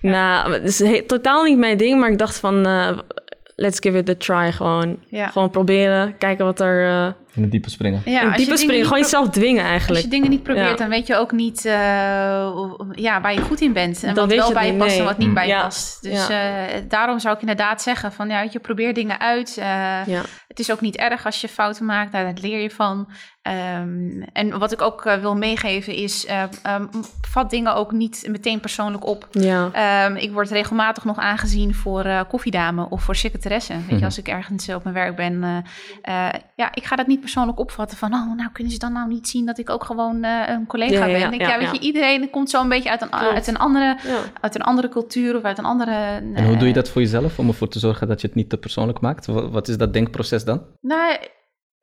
Nou, 0.00 0.52
het 0.52 0.62
is 0.64 0.78
he- 0.78 1.02
totaal 1.06 1.44
niet 1.44 1.58
mijn 1.58 1.76
ding, 1.76 2.00
maar 2.00 2.10
ik 2.10 2.18
dacht 2.18 2.38
van... 2.38 2.66
eh, 2.66 2.98
let's 3.56 3.78
give 3.78 3.98
it 3.98 4.08
a 4.08 4.14
try 4.18 4.52
gewoon. 4.52 4.98
Ja. 5.08 5.28
Gewoon 5.28 5.50
proberen, 5.50 6.14
kijken 6.18 6.44
wat 6.44 6.60
er... 6.60 6.86
eh 6.88 7.06
In 7.34 7.42
het 7.42 7.50
diepe 7.50 7.70
springen. 7.70 8.02
Ja, 8.04 8.20
in 8.20 8.26
als 8.26 8.36
je 8.36 8.42
diepe 8.44 8.56
springen, 8.60 8.84
gewoon 8.86 9.00
jezelf 9.02 9.28
dwingen 9.28 9.62
Als 9.62 9.70
eigenlijk. 9.70 10.04
je 10.04 10.10
dingen 10.10 10.30
niet 10.30 10.42
probeert, 10.42 10.68
Ja. 10.70 10.76
dan 10.76 10.88
weet 10.88 11.06
je 11.06 11.16
ook 11.16 11.32
niet 11.32 11.64
eh, 11.64 11.72
ja, 12.92 13.20
waar 13.20 13.32
je 13.34 13.40
goed 13.40 13.60
in 13.60 13.72
bent. 13.72 14.02
En 14.02 14.14
Dan 14.14 14.28
wat 14.28 14.36
wel 14.36 14.52
bij 14.52 14.66
je 14.72 14.78
past 14.78 14.98
en 14.98 15.04
wat 15.04 15.18
niet 15.18 15.34
bij 15.34 15.46
je 15.46 15.52
Ja. 15.52 15.62
past. 15.62 16.02
Dus 16.02 16.28
eh, 16.28 16.38
daarom 16.88 17.18
zou 17.18 17.34
ik 17.34 17.40
inderdaad 17.40 17.82
zeggen 17.82 18.12
van, 18.12 18.28
ja, 18.28 18.40
weet 18.40 18.52
je, 18.52 18.58
probeer 18.58 18.94
dingen 18.94 19.20
uit. 19.20 19.56
Eh, 19.58 19.64
Ja. 20.06 20.22
Het 20.48 20.58
is 20.58 20.70
ook 20.72 20.80
niet 20.80 20.96
erg 20.96 21.24
als 21.26 21.40
je 21.40 21.48
fouten 21.48 21.84
maakt, 21.84 22.12
daar 22.12 22.32
leer 22.40 22.60
je 22.62 22.70
van. 22.70 23.08
Ehm, 23.42 24.22
en 24.32 24.58
wat 24.58 24.72
ik 24.72 24.82
ook 24.82 25.02
wil 25.20 25.36
meegeven 25.36 25.94
is, 25.94 26.26
eh, 26.26 26.42
ehm, 26.62 26.86
vat 27.28 27.50
dingen 27.50 27.74
ook 27.74 27.92
niet 27.92 28.26
meteen 28.30 28.60
persoonlijk 28.60 29.06
op. 29.06 29.28
Ja. 29.30 29.70
Ehm, 29.72 30.16
ik 30.16 30.32
word 30.32 30.50
regelmatig 30.50 31.04
nog 31.04 31.18
aangezien 31.18 31.74
voor 31.74 32.04
eh, 32.04 32.20
koffiedame 32.28 32.86
of 32.88 33.02
voor 33.02 33.16
secretaresse. 33.16 33.72
Weet 33.72 33.86
Mhm. 33.86 33.98
je, 33.98 34.04
als 34.04 34.18
ik 34.18 34.28
ergens 34.28 34.68
op 34.68 34.82
mijn 34.82 34.94
werk 34.94 35.16
ben. 35.16 35.42
eh, 36.02 36.26
eh, 36.28 36.34
ja, 36.56 36.70
ik 36.74 36.84
ga 36.84 36.96
dat 36.96 37.06
niet 37.06 37.19
persoonlijk 37.20 37.58
opvatten 37.58 37.96
van... 37.96 38.12
oh, 38.12 38.36
nou 38.36 38.50
kunnen 38.52 38.72
ze 38.72 38.78
dan 38.78 38.92
nou 38.92 39.08
niet 39.08 39.28
zien 39.28 39.46
dat 39.46 39.58
ik 39.58 39.70
ook 39.70 39.84
gewoon 39.84 40.24
eh, 40.24 40.48
een 40.48 40.66
collega 40.66 40.92
Ja, 40.92 41.00
ben. 41.06 41.18
ja, 41.18 41.24
Ik 41.24 41.30
denk, 41.30 41.42
ja, 41.42 41.48
ja, 41.48 41.58
weet 41.58 41.66
ja. 41.66 41.72
je, 41.72 41.80
iedereen 41.80 42.30
komt 42.30 42.50
zo 42.50 42.62
een 42.62 42.68
beetje 42.68 42.90
uit 42.90 43.02
een, 43.02 43.12
uit 43.12 43.46
een, 43.46 43.58
andere, 43.58 43.84
ja. 43.84 44.18
uit 44.40 44.54
een 44.54 44.62
andere 44.62 44.88
cultuur 44.88 45.36
of 45.36 45.42
uit 45.42 45.58
een 45.58 45.64
andere... 45.64 45.92
En 46.34 46.44
hoe 46.44 46.56
doe 46.56 46.62
je 46.62 46.68
eh, 46.68 46.74
dat 46.74 46.88
voor 46.88 47.02
jezelf 47.02 47.38
om 47.38 47.48
ervoor 47.48 47.68
te 47.68 47.78
zorgen 47.78 48.08
dat 48.08 48.20
je 48.20 48.26
het 48.26 48.36
niet 48.36 48.48
te 48.48 48.56
persoonlijk 48.56 49.00
maakt? 49.00 49.26
Wat, 49.26 49.50
wat 49.50 49.68
is 49.68 49.76
dat 49.76 49.92
denkproces 49.92 50.44
dan? 50.44 50.62
Nou, 50.80 51.16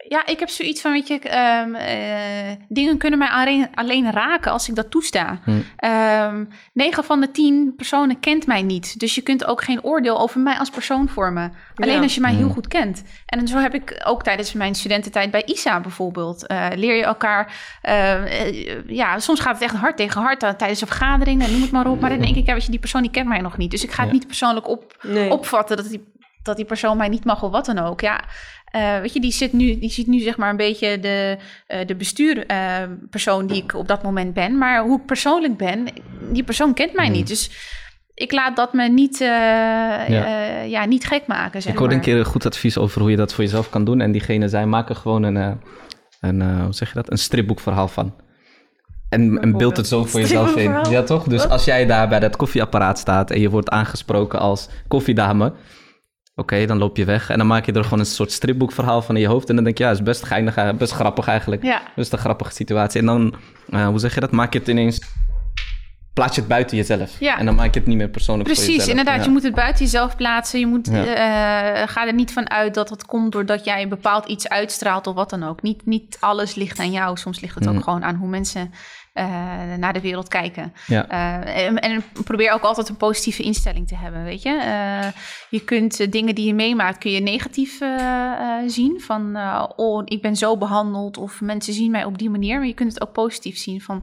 ja, 0.09 0.25
ik 0.25 0.39
heb 0.39 0.49
zoiets 0.49 0.81
van, 0.81 0.91
weet 0.91 1.07
je, 1.07 1.19
ehm, 1.19 1.75
eh, 1.75 2.55
dingen 2.67 2.97
kunnen 2.97 3.19
mij 3.19 3.27
alleen, 3.27 3.67
alleen 3.73 4.11
raken 4.11 4.51
als 4.51 4.69
ik 4.69 4.75
dat 4.75 4.91
toesta. 4.91 5.39
Hm. 5.43 5.51
Ehm 5.77 6.45
9 6.73 7.03
van 7.03 7.19
de 7.21 7.31
10 7.31 7.73
personen 7.75 8.19
kent 8.19 8.45
mij 8.47 8.61
niet. 8.61 8.99
Dus 8.99 9.15
je 9.15 9.21
kunt 9.21 9.45
ook 9.45 9.63
geen 9.63 9.83
oordeel 9.83 10.19
over 10.19 10.39
mij 10.39 10.57
als 10.57 10.69
persoon 10.69 11.09
vormen. 11.09 11.53
Alleen 11.75 11.93
Ja. 11.95 12.01
als 12.01 12.15
je 12.15 12.21
mij 12.21 12.33
heel 12.33 12.47
Hm. 12.47 12.53
goed 12.53 12.67
kent. 12.67 13.03
En 13.25 13.47
zo 13.47 13.57
heb 13.57 13.73
ik 13.73 14.01
ook 14.05 14.23
tijdens 14.23 14.53
mijn 14.53 14.75
studententijd 14.75 15.31
bij 15.31 15.43
ISA 15.45 15.79
bijvoorbeeld. 15.81 16.47
eh, 16.47 16.67
leer 16.75 16.95
je 16.95 17.03
elkaar. 17.03 17.53
eh, 17.81 18.41
eh, 18.41 18.83
ja, 18.87 19.19
soms 19.19 19.39
gaat 19.39 19.53
het 19.53 19.63
echt 19.63 19.75
hard 19.75 19.97
tegen 19.97 20.21
hard 20.21 20.39
tijdens 20.39 20.81
een 20.81 20.87
vergadering. 20.87 21.43
En 21.43 21.51
noem 21.51 21.61
het 21.61 21.71
maar 21.71 21.87
op. 21.87 21.99
Maar 21.99 22.09
dan 22.09 22.19
denk 22.19 22.35
ik, 22.35 22.45
ja, 22.45 22.53
weet 22.53 22.63
je, 22.65 22.69
die 22.71 22.79
persoon 22.79 23.01
die 23.01 23.11
kent 23.11 23.27
mij 23.27 23.39
nog 23.41 23.57
niet. 23.57 23.71
Dus 23.71 23.83
ik 23.83 23.91
ga 23.91 24.01
het 24.03 24.11
Ja. 24.11 24.17
niet 24.17 24.27
persoonlijk 24.27 24.67
op, 24.67 24.97
Nee. 25.01 25.31
opvatten 25.31 25.77
dat 25.77 25.89
die, 25.89 26.03
dat 26.43 26.55
die 26.55 26.65
persoon 26.65 26.97
mij 26.97 27.07
niet 27.07 27.25
mag 27.25 27.43
of 27.43 27.51
wat 27.51 27.65
dan 27.65 27.77
ook. 27.79 28.01
Ja, 28.01 28.23
eh, 28.77 29.01
weet 29.01 29.13
je, 29.13 29.19
die, 29.19 29.31
zit 29.31 29.53
nu, 29.53 29.79
die 29.79 29.91
ziet 29.91 30.07
nu 30.07 30.19
zeg 30.19 30.37
maar 30.37 30.49
een 30.49 30.57
beetje 30.57 30.99
de, 30.99 31.37
eh 31.67 31.87
de 31.87 31.95
bestuurpersoon 31.95 33.47
die 33.47 33.63
ik 33.63 33.73
op 33.73 33.87
dat 33.87 34.03
moment 34.03 34.33
ben. 34.33 34.57
Maar 34.57 34.83
hoe 34.83 34.99
ik 34.99 35.05
persoonlijk 35.05 35.57
ben, 35.57 35.85
die 36.31 36.43
persoon 36.43 36.73
kent 36.73 36.93
mij 36.93 37.09
niet. 37.09 37.27
Dus 37.27 37.49
ik 38.17 38.31
laat 38.31 38.55
dat 38.55 38.73
me 38.73 38.89
niet, 38.89 39.21
eh, 39.21 39.27
ja. 40.07 40.61
ja, 40.61 40.85
niet 40.85 41.05
gek 41.05 41.27
maken, 41.27 41.61
zeg 41.61 41.71
ik 41.71 41.77
hoorde 41.77 41.95
maar. 41.95 42.03
een 42.03 42.11
keer 42.11 42.19
een 42.19 42.31
goed 42.31 42.45
advies 42.45 42.77
over 42.77 43.01
hoe 43.01 43.09
je 43.09 43.17
dat 43.17 43.33
voor 43.33 43.43
jezelf 43.43 43.69
kan 43.69 43.83
doen. 43.85 44.01
En 44.01 44.11
diegene 44.11 44.47
zei, 44.47 44.65
maak 44.65 44.89
er 44.89 44.95
gewoon 44.95 45.23
een, 45.23 45.37
eh, 45.37 45.51
een 46.19 46.41
eh, 46.41 46.63
hoe 46.63 46.73
zeg 46.73 46.87
je 46.87 46.93
dat? 46.93 47.11
Een 47.11 47.17
stripboekverhaal 47.17 47.87
van. 47.87 48.13
En, 49.09 49.41
en 49.41 49.57
beeld 49.57 49.77
het 49.77 49.87
zo 49.87 50.03
voor 50.03 50.19
jezelf 50.19 50.55
in. 50.55 50.71
Ja, 50.89 51.03
toch? 51.03 51.23
Dus 51.23 51.47
als 51.47 51.65
jij 51.65 51.85
daar 51.85 52.07
bij 52.07 52.19
dat 52.19 52.35
koffieapparaat 52.35 52.99
staat 52.99 53.31
en 53.31 53.39
je 53.39 53.49
wordt 53.49 53.69
aangesproken 53.69 54.39
als 54.39 54.69
koffiedame... 54.87 55.53
Oké, 56.39 56.65
dan 56.65 56.77
loop 56.77 56.97
je 56.97 57.05
weg 57.05 57.29
en 57.29 57.37
dan 57.37 57.47
maak 57.47 57.65
je 57.65 57.71
er 57.71 57.83
gewoon 57.83 57.99
een 57.99 58.05
soort 58.05 58.31
stripboekverhaal 58.31 59.01
van 59.01 59.15
in 59.15 59.21
je 59.21 59.27
hoofd. 59.27 59.49
En 59.49 59.55
dan 59.55 59.63
denk 59.63 59.77
je, 59.77 59.83
ja, 59.83 59.91
is 59.91 60.03
best 60.03 60.23
geinig, 60.25 60.75
best 60.77 60.93
grappig 60.93 61.27
eigenlijk. 61.27 61.63
Ja, 61.63 61.81
Best 61.95 62.11
een 62.13 62.19
grappige 62.19 62.51
situatie. 62.51 62.99
En 62.99 63.05
dan, 63.05 63.35
eh, 63.69 63.87
hoe 63.87 63.99
zeg 63.99 64.13
je 64.13 64.19
dat? 64.19 64.31
Maak 64.31 64.53
je 64.53 64.59
het 64.59 64.67
ineens 64.67 65.01
plaats 66.13 66.35
je 66.35 66.39
het 66.41 66.49
buiten 66.49 66.77
jezelf. 66.77 67.19
Ja. 67.19 67.37
En 67.37 67.45
dan 67.45 67.55
maak 67.55 67.73
je 67.73 67.79
het 67.79 67.87
niet 67.89 67.97
meer 67.97 68.09
persoonlijk 68.09 68.47
voor 68.49 68.55
Precies, 68.57 68.75
jezelf. 68.75 68.97
inderdaad. 68.97 69.17
Ja. 69.17 69.23
Je 69.23 69.29
moet 69.29 69.43
het 69.43 69.53
buiten 69.55 69.85
jezelf 69.85 70.15
plaatsen. 70.15 70.59
Je 70.59 70.67
moet, 70.67 70.89
Ja. 70.91 71.03
eh, 71.05 71.87
ga 71.87 72.07
er 72.07 72.13
niet 72.13 72.33
van 72.33 72.49
uit 72.49 72.73
dat 72.73 72.89
het 72.89 73.05
komt 73.05 73.31
doordat 73.31 73.65
jij 73.65 73.81
een 73.81 73.89
bepaald 73.89 74.25
iets 74.25 74.49
uitstraalt 74.49 75.07
of 75.07 75.15
wat 75.15 75.29
dan 75.29 75.43
ook. 75.43 75.61
Niet, 75.61 75.85
niet 75.85 76.17
alles 76.19 76.55
ligt 76.55 76.79
aan 76.79 76.91
jou. 76.91 77.17
Soms 77.17 77.39
ligt 77.41 77.55
het 77.55 77.67
ook 77.67 77.73
Mhm. 77.73 77.83
gewoon 77.83 78.03
aan 78.03 78.15
hoe 78.15 78.29
mensen 78.29 78.71
naar 79.77 79.93
de 79.93 80.01
wereld 80.01 80.27
kijken. 80.27 80.73
Ja. 80.87 81.07
Eh, 81.09 81.65
en, 81.65 81.79
en 81.79 82.03
probeer 82.23 82.51
ook 82.51 82.61
altijd 82.63 82.89
een 82.89 82.97
positieve 82.97 83.43
instelling 83.43 83.87
te 83.87 83.95
hebben, 83.95 84.23
weet 84.23 84.41
je. 84.41 84.49
Eh, 84.49 85.07
je 85.49 85.59
kunt 85.63 85.99
eh, 85.99 86.11
dingen 86.11 86.35
die 86.35 86.45
je 86.47 86.53
meemaakt, 86.53 86.97
kun 86.97 87.11
je 87.11 87.19
negatief 87.21 87.81
eh, 87.81 87.95
eh, 88.31 88.63
zien. 88.69 89.01
Van, 89.01 89.35
eh, 89.35 89.63
oh, 89.75 90.01
ik 90.05 90.21
ben 90.21 90.35
zo 90.35 90.57
behandeld 90.57 91.17
of 91.17 91.41
mensen 91.41 91.73
zien 91.73 91.91
mij 91.91 92.03
op 92.05 92.17
die 92.17 92.29
manier. 92.29 92.57
Maar 92.57 92.67
je 92.67 92.73
kunt 92.73 92.93
het 92.93 93.01
ook 93.01 93.13
positief 93.13 93.57
zien 93.57 93.81
van, 93.81 93.99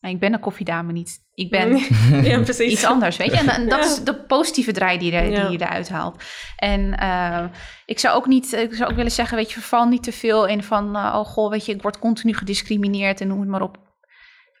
nou, 0.00 0.14
ik 0.14 0.20
ben 0.20 0.32
een 0.32 0.40
koffiedame 0.40 0.92
niet. 0.92 1.22
Ik 1.34 1.50
ben 1.50 1.76
ja, 2.30 2.40
precies. 2.40 2.72
iets 2.72 2.84
anders, 2.84 3.16
weet 3.16 3.30
je. 3.32 3.38
En, 3.38 3.48
en 3.48 3.68
dat 3.68 3.78
Ja. 3.78 3.84
is 3.84 4.04
de 4.04 4.14
positieve 4.14 4.72
draai 4.72 4.98
die, 4.98 5.12
je- 5.12 5.18
Ja. 5.30 5.48
die 5.48 5.58
je 5.58 5.64
eruit 5.64 5.88
haalt. 5.88 6.22
En 6.56 6.98
eh, 6.98 7.44
ik 7.86 7.98
zou 7.98 8.16
ook 8.16 8.26
niet, 8.26 8.52
ik 8.52 8.74
zou 8.74 8.90
ook 8.90 8.96
willen 8.96 9.10
zeggen, 9.10 9.36
weet 9.36 9.48
je, 9.52 9.60
verval 9.60 9.86
niet 9.86 10.02
te 10.02 10.12
veel 10.12 10.46
in 10.46 10.62
van, 10.62 10.96
eh, 10.96 11.14
oh 11.18 11.24
goh, 11.26 11.50
weet 11.50 11.66
je, 11.66 11.72
ik 11.74 11.82
word 11.82 11.98
continu 11.98 12.34
gediscrimineerd 12.34 13.20
en 13.20 13.28
noem 13.28 13.40
het 13.40 13.48
maar 13.48 13.62
op. 13.62 13.78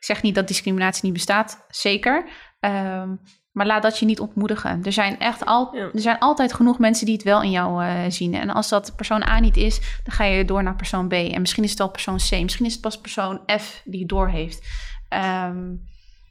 Ik 0.04 0.10
zeg 0.10 0.22
niet 0.22 0.34
dat 0.34 0.48
discriminatie 0.48 1.04
niet 1.04 1.12
bestaat, 1.12 1.64
zeker. 1.68 2.24
Ehm, 2.60 3.08
maar 3.52 3.66
laat 3.66 3.82
dat 3.82 3.98
je 3.98 4.06
niet 4.06 4.20
ontmoedigen. 4.20 4.80
Er 4.82 4.92
zijn 4.92 5.18
echt 5.18 5.44
al, 5.44 5.74
er 5.74 6.00
zijn 6.00 6.18
altijd 6.18 6.52
genoeg 6.52 6.78
mensen 6.78 7.06
die 7.06 7.14
het 7.14 7.24
wel 7.24 7.42
in 7.42 7.50
jou 7.50 7.84
eh, 7.84 8.00
zien. 8.08 8.34
En 8.34 8.50
als 8.50 8.68
dat 8.68 8.96
persoon 8.96 9.22
A 9.28 9.40
niet 9.40 9.56
is, 9.56 9.80
dan 10.02 10.14
ga 10.14 10.24
je 10.24 10.44
door 10.44 10.62
naar 10.62 10.76
persoon 10.76 11.08
B. 11.08 11.12
En 11.12 11.40
misschien 11.40 11.62
is 11.64 11.70
het 11.70 11.78
wel 11.78 11.90
persoon 11.90 12.16
C. 12.16 12.30
Misschien 12.42 12.66
is 12.66 12.72
het 12.72 12.80
pas 12.80 13.00
persoon 13.00 13.40
F 13.60 13.82
die 13.84 14.00
het 14.00 14.08
door 14.08 14.28
heeft. 14.28 14.68
Ehm, 15.08 15.74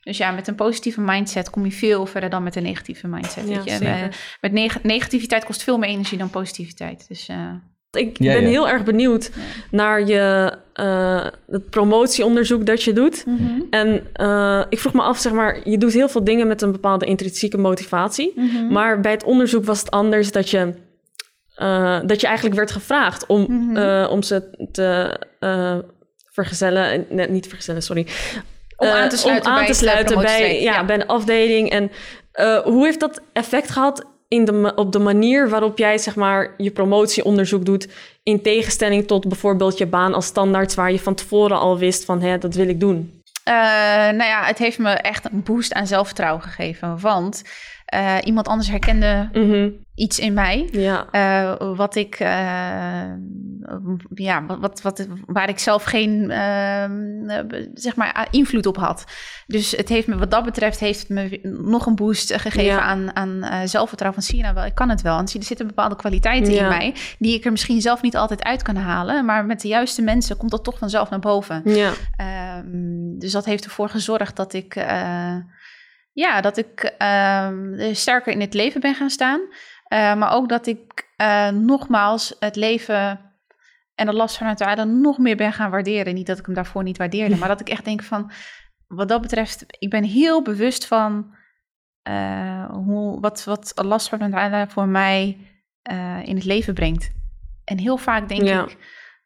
dus 0.01 0.17
ja, 0.17 0.31
met 0.31 0.47
een 0.47 0.55
positieve 0.55 1.01
mindset 1.01 1.49
kom 1.49 1.65
je 1.65 1.71
veel 1.71 2.05
verder 2.05 2.29
dan 2.29 2.43
met 2.43 2.55
een 2.55 2.63
negatieve 2.63 3.07
mindset. 3.07 3.47
Ja, 3.47 3.55
weet 3.55 3.63
je? 3.79 3.85
Eh, 3.87 4.07
met 4.41 4.51
neg- 4.51 4.83
negativiteit 4.83 5.45
kost 5.45 5.63
veel 5.63 5.77
meer 5.77 5.89
energie 5.89 6.17
dan 6.17 6.29
positiviteit. 6.29 7.07
Dus 7.07 7.27
eh, 7.27 7.51
Ik 7.97 8.17
Ja, 8.17 8.33
ben 8.33 8.41
ja. 8.41 8.47
heel 8.47 8.69
erg 8.69 8.83
benieuwd 8.83 9.31
naar 9.71 10.05
je, 10.07 10.53
eh, 10.73 11.25
het 11.49 11.69
promotieonderzoek 11.69 12.65
dat 12.65 12.83
je 12.83 12.93
doet. 12.93 13.25
En 13.69 14.07
eh, 14.13 14.63
ik 14.69 14.79
vroeg 14.79 14.93
me 14.93 15.01
af, 15.01 15.17
zeg 15.17 15.31
maar, 15.33 15.69
je 15.69 15.77
doet 15.77 15.93
heel 15.93 16.09
veel 16.09 16.23
dingen 16.23 16.47
met 16.47 16.61
een 16.61 16.71
bepaalde 16.71 17.05
intrinsieke 17.05 17.57
motivatie. 17.57 18.31
Mhm. 18.35 18.67
Maar 18.67 18.99
bij 18.99 19.11
het 19.11 19.23
onderzoek 19.23 19.65
was 19.65 19.79
het 19.79 19.91
anders 19.91 20.31
dat 20.31 20.49
je, 20.49 20.73
eh, 21.55 21.99
dat 22.05 22.21
je 22.21 22.27
eigenlijk 22.27 22.55
werd 22.55 22.71
gevraagd 22.71 23.25
om, 23.25 23.45
Mhm. 23.49 23.77
eh, 23.77 24.07
om 24.11 24.23
ze 24.23 24.67
te 24.71 25.19
eh, 25.39 25.77
vergezellen. 26.31 27.05
Nee, 27.09 27.29
niet 27.29 27.47
vergezellen, 27.47 27.81
sorry. 27.81 28.07
Om 28.77 28.87
aan 28.87 29.09
te 29.09 29.17
sluiten 29.17 29.45
om 29.45 29.51
aan 29.53 29.59
bij 29.63 29.67
te 29.67 29.73
sluiten 29.77 30.21
bij, 30.21 30.61
ja, 30.61 30.73
ja. 30.73 30.85
bij 30.85 30.95
een 30.95 31.07
afdeling. 31.07 31.69
En 31.69 31.91
eh, 32.31 32.57
hoe 32.59 32.85
heeft 32.85 32.99
dat 32.99 33.21
effect 33.33 33.69
gehad 33.69 34.05
op 34.75 34.91
de 34.91 34.99
manier 34.99 35.49
waarop 35.49 35.77
jij 35.77 35.97
zeg 35.97 36.15
maar, 36.15 36.53
je 36.57 36.71
promotieonderzoek 36.71 37.65
doet... 37.65 37.87
in 38.23 38.41
tegenstelling 38.41 39.07
tot 39.07 39.27
bijvoorbeeld 39.27 39.77
je 39.77 39.85
baan 39.85 40.13
als 40.13 40.25
standaard... 40.25 40.73
waar 40.73 40.91
je 40.91 40.99
van 40.99 41.15
tevoren 41.15 41.59
al 41.59 41.77
wist 41.77 42.05
van, 42.05 42.21
hè, 42.21 42.37
dat 42.37 42.55
wil 42.55 42.67
ik 42.67 42.79
doen. 42.79 43.21
Eh, 43.43 43.53
nou 43.53 44.23
ja, 44.23 44.43
het 44.43 44.57
heeft 44.57 44.79
me 44.79 44.89
echt 44.89 45.25
een 45.25 45.43
boost 45.43 45.73
aan 45.73 45.87
zelfvertrouwen 45.87 46.41
gegeven. 46.41 46.99
Want 46.99 47.41
eh, 47.93 48.17
iemand 48.23 48.47
anders 48.47 48.69
herkende 48.69 49.29
Mhm, 49.33 49.69
iets 49.95 50.19
in 50.19 50.33
mij. 50.33 50.69
Ja, 50.71 51.07
eh, 51.11 51.75
wat 51.75 51.95
ik, 51.95 52.15
eh, 52.15 52.27
ja, 54.13 54.45
wat, 54.45 54.59
wat, 54.59 54.81
wat, 54.81 55.07
waar 55.25 55.49
ik 55.49 55.59
zelf 55.59 55.83
geen, 55.83 56.31
eh, 56.31 56.89
zeg 57.73 57.95
maar, 57.95 58.27
invloed 58.31 58.65
op 58.65 58.77
had. 58.77 59.03
Dus 59.47 59.71
het 59.71 59.89
heeft 59.89 60.07
me, 60.07 60.17
wat 60.17 60.31
dat 60.31 60.43
betreft, 60.45 60.79
heeft 60.79 60.99
het 60.99 61.09
me 61.09 61.39
nog 61.63 61.85
een 61.85 61.95
boost 61.95 62.33
gegeven 62.33 62.63
Ja. 62.63 62.79
aan, 62.81 63.15
aan 63.15 63.67
zelfvertrouwen. 63.67 64.21
Van 64.21 64.29
zie 64.29 64.37
je 64.37 64.43
nou 64.43 64.55
wel, 64.55 64.65
ik 64.65 64.75
kan 64.75 64.89
het 64.89 65.01
wel. 65.01 65.17
En 65.17 65.27
zie, 65.27 65.39
er 65.39 65.45
zitten 65.45 65.67
bepaalde 65.67 65.95
kwaliteiten 65.95 66.53
Ja. 66.53 66.61
in 66.61 66.67
mij, 66.67 66.95
die 67.19 67.35
ik 67.35 67.45
er 67.45 67.51
misschien 67.51 67.81
zelf 67.81 68.01
niet 68.01 68.15
altijd 68.15 68.43
uit 68.43 68.61
kan 68.61 68.75
halen. 68.75 69.25
Maar 69.25 69.45
met 69.45 69.61
de 69.61 69.67
juiste 69.67 70.01
mensen 70.01 70.37
komt 70.37 70.51
dat 70.51 70.63
toch 70.63 70.77
vanzelf 70.77 71.09
naar 71.09 71.19
boven. 71.19 71.61
ja, 71.65 71.91
Ehm, 72.17 73.17
dus 73.19 73.31
dat 73.31 73.45
heeft 73.45 73.63
ervoor 73.65 73.89
gezorgd 73.89 74.35
dat 74.35 74.53
ik, 74.53 74.75
ja, 76.13 76.41
dat 76.41 76.57
ik 76.57 76.93
ehm, 76.97 77.93
sterker 77.93 78.33
in 78.33 78.41
het 78.41 78.53
leven 78.53 78.81
ben 78.81 78.95
gaan 78.95 79.09
staan. 79.09 79.41
Eh, 79.83 80.15
maar 80.15 80.33
ook 80.33 80.49
dat 80.49 80.67
ik 80.67 81.09
eh, 81.15 81.49
nogmaals 81.49 82.35
het 82.39 82.55
leven 82.55 83.31
en 83.95 84.05
de 84.05 84.13
last 84.13 84.37
van 84.37 84.47
het 84.47 84.61
aarde 84.61 84.83
nog 84.83 85.17
meer 85.17 85.35
ben 85.35 85.53
gaan 85.53 85.71
waarderen. 85.71 86.13
Niet 86.13 86.27
dat 86.27 86.39
ik 86.39 86.45
hem 86.45 86.55
daarvoor 86.55 86.83
niet 86.83 86.97
waardeerde, 86.97 87.35
maar 87.39 87.47
dat 87.47 87.61
ik 87.61 87.69
echt 87.69 87.85
denk 87.85 88.03
van, 88.03 88.31
wat 88.87 89.07
dat 89.07 89.21
betreft, 89.21 89.65
ik 89.67 89.89
ben 89.89 90.03
heel 90.03 90.41
bewust 90.41 90.87
van 90.87 91.35
eh, 92.01 92.69
hoe, 92.69 93.19
wat, 93.19 93.43
wat 93.43 93.73
last 93.75 94.09
van 94.09 94.21
het 94.21 94.33
aarde 94.33 94.71
voor 94.71 94.87
mij 94.87 95.37
in 96.23 96.35
het 96.35 96.45
leven 96.45 96.73
brengt. 96.73 97.11
En 97.65 97.77
heel 97.77 97.97
vaak 97.97 98.29
denk 98.29 98.41
Ja. 98.41 98.63
ik 98.63 98.77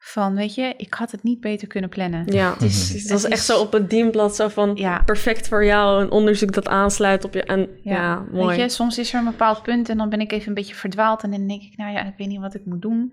van, 0.08 0.36
weet 0.36 0.56
je, 0.56 0.74
ik 0.78 0.94
had 0.94 1.12
het 1.12 1.24
niet 1.24 1.40
beter 1.40 1.68
kunnen 1.68 1.90
plannen. 1.90 2.32
ja. 2.34 2.52
Het 2.54 2.62
is, 2.62 2.92
Dus 2.92 3.08
dat 3.08 3.18
is 3.18 3.24
het 3.24 3.32
echt 3.32 3.46
zo 3.46 3.60
op 3.60 3.72
het 3.72 3.90
dienblad 3.90 4.36
zo 4.36 4.48
van... 4.48 4.76
Ja. 4.76 5.02
perfect 5.06 5.48
voor 5.48 5.66
jou, 5.66 6.02
een 6.02 6.12
onderzoek 6.12 6.52
dat 6.54 6.68
aansluit 6.68 7.24
op 7.24 7.34
je... 7.34 7.44
En, 7.44 7.70
ja, 7.84 7.94
Ja, 7.96 8.26
mooi. 8.32 8.48
Weet 8.48 8.58
je, 8.60 8.70
soms 8.70 8.98
is 8.98 9.14
er 9.14 9.20
een 9.20 9.26
bepaald 9.26 9.62
punt 9.64 9.90
en 9.90 9.98
dan 9.98 10.10
ben 10.10 10.20
ik 10.22 10.32
even 10.32 10.48
een 10.48 10.54
beetje 10.54 10.76
verdwaald 10.76 11.24
en 11.24 11.32
dan 11.32 11.48
denk 11.48 11.62
ik, 11.62 11.78
nou 11.78 11.92
ja, 11.94 12.06
ik 12.06 12.14
weet 12.18 12.28
niet 12.28 12.40
wat 12.40 12.56
ik 12.56 12.66
moet 12.66 12.82
doen. 12.82 13.12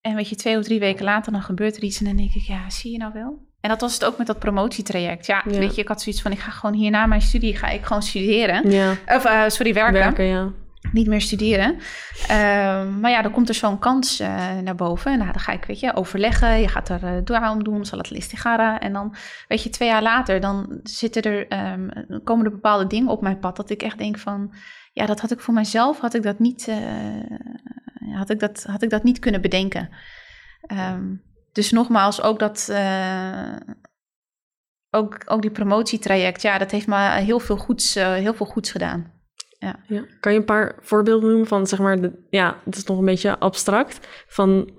En 0.00 0.14
weet 0.14 0.28
je, 0.28 0.36
twee 0.36 0.58
of 0.58 0.64
drie 0.64 0.78
weken 0.80 1.04
later 1.04 1.32
dan 1.32 1.42
gebeurt 1.42 1.76
er 1.76 1.82
iets 1.82 1.98
en 1.98 2.04
dan 2.04 2.16
denk 2.16 2.34
ik, 2.34 2.42
ja, 2.42 2.70
zie 2.70 2.92
je 2.92 2.98
nou 2.98 3.12
wel? 3.12 3.44
En 3.60 3.70
dat 3.70 3.80
was 3.80 3.94
het 3.94 4.04
ook 4.04 4.18
met 4.18 4.26
dat 4.26 4.38
promotietraject. 4.38 5.26
Ja, 5.26 5.42
Ja. 5.50 5.58
weet 5.58 5.74
je, 5.74 5.80
ik 5.80 5.88
had 5.88 6.02
zoiets 6.02 6.22
van, 6.22 6.32
ik 6.32 6.38
ga 6.38 6.50
gewoon 6.50 6.74
hier 6.74 6.90
na 6.90 7.06
mijn 7.06 7.20
studie, 7.22 7.56
ga 7.56 7.68
ik 7.68 7.84
gewoon 7.84 8.02
studeren. 8.02 8.70
Ja, 8.70 8.90
Of, 9.06 9.24
eh, 9.24 9.42
sorry, 9.48 9.74
werken. 9.74 10.00
werken, 10.00 10.24
ja. 10.24 10.52
Niet 10.92 11.06
meer 11.06 11.20
studeren. 11.20 11.78
Ehm, 12.28 13.00
maar 13.00 13.10
ja, 13.10 13.22
dan 13.22 13.32
komt 13.32 13.48
er 13.48 13.54
zo'n 13.54 13.78
kans 13.78 14.20
eh, 14.20 14.58
naar 14.62 14.74
boven. 14.74 15.12
En 15.12 15.18
nou, 15.18 15.32
dan 15.32 15.40
ga 15.40 15.52
ik, 15.52 15.64
weet 15.64 15.80
je, 15.80 15.94
overleggen. 15.94 16.60
Je 16.60 16.68
gaat 16.68 16.88
er 16.88 17.02
uh, 17.04 17.24
dua 17.24 17.52
om 17.52 17.64
doen, 17.64 17.84
salat 17.84 18.10
listigara. 18.10 18.80
En 18.80 18.92
dan, 18.92 19.14
weet 19.48 19.62
je, 19.62 19.70
twee 19.70 19.88
jaar 19.88 20.02
later, 20.02 20.40
dan 20.40 20.80
zitten 20.82 21.22
er, 21.22 21.48
ehm, 21.48 21.88
komen 22.24 22.44
er 22.44 22.50
bepaalde 22.50 22.86
dingen 22.86 23.08
op 23.08 23.20
mijn 23.20 23.38
pad. 23.38 23.56
Dat 23.56 23.70
ik 23.70 23.82
echt 23.82 23.98
denk 23.98 24.18
van, 24.18 24.52
ja, 24.96 25.06
dat 25.06 25.20
had 25.20 25.30
ik 25.30 25.40
voor 25.40 25.54
mezelf, 25.54 26.00
had 26.00 26.14
ik 26.14 26.22
dat 26.22 26.38
niet, 26.38 26.68
eh, 26.68 28.16
had 28.16 28.30
ik 28.30 28.40
dat, 28.40 28.64
had 28.64 28.82
ik 28.82 28.90
dat 28.90 29.02
niet 29.02 29.18
kunnen 29.18 29.40
bedenken. 29.40 29.88
Ehm, 30.60 31.14
dus 31.52 31.70
nogmaals, 31.70 32.22
ook 32.22 32.38
dat, 32.38 32.68
eh, 32.70 33.56
ook, 34.90 35.22
ook 35.26 35.42
die 35.42 35.50
promotietraject, 35.50 36.42
ja, 36.42 36.58
dat 36.58 36.70
heeft 36.70 36.86
me 36.86 37.10
heel 37.10 37.40
veel 37.40 37.56
goeds, 37.56 37.96
eh, 37.96 38.12
heel 38.12 38.34
veel 38.34 38.46
goeds 38.46 38.70
gedaan. 38.70 39.12
Ja. 39.58 40.04
Kan 40.20 40.32
je 40.32 40.38
een 40.38 40.44
paar 40.44 40.74
voorbeelden 40.80 41.28
noemen 41.28 41.46
van, 41.46 41.66
zeg 41.66 41.78
maar, 41.78 42.00
de, 42.00 42.26
ja, 42.30 42.60
het 42.64 42.76
is 42.76 42.84
nog 42.84 42.98
een 42.98 43.04
beetje 43.04 43.38
abstract, 43.38 44.24
van 44.26 44.70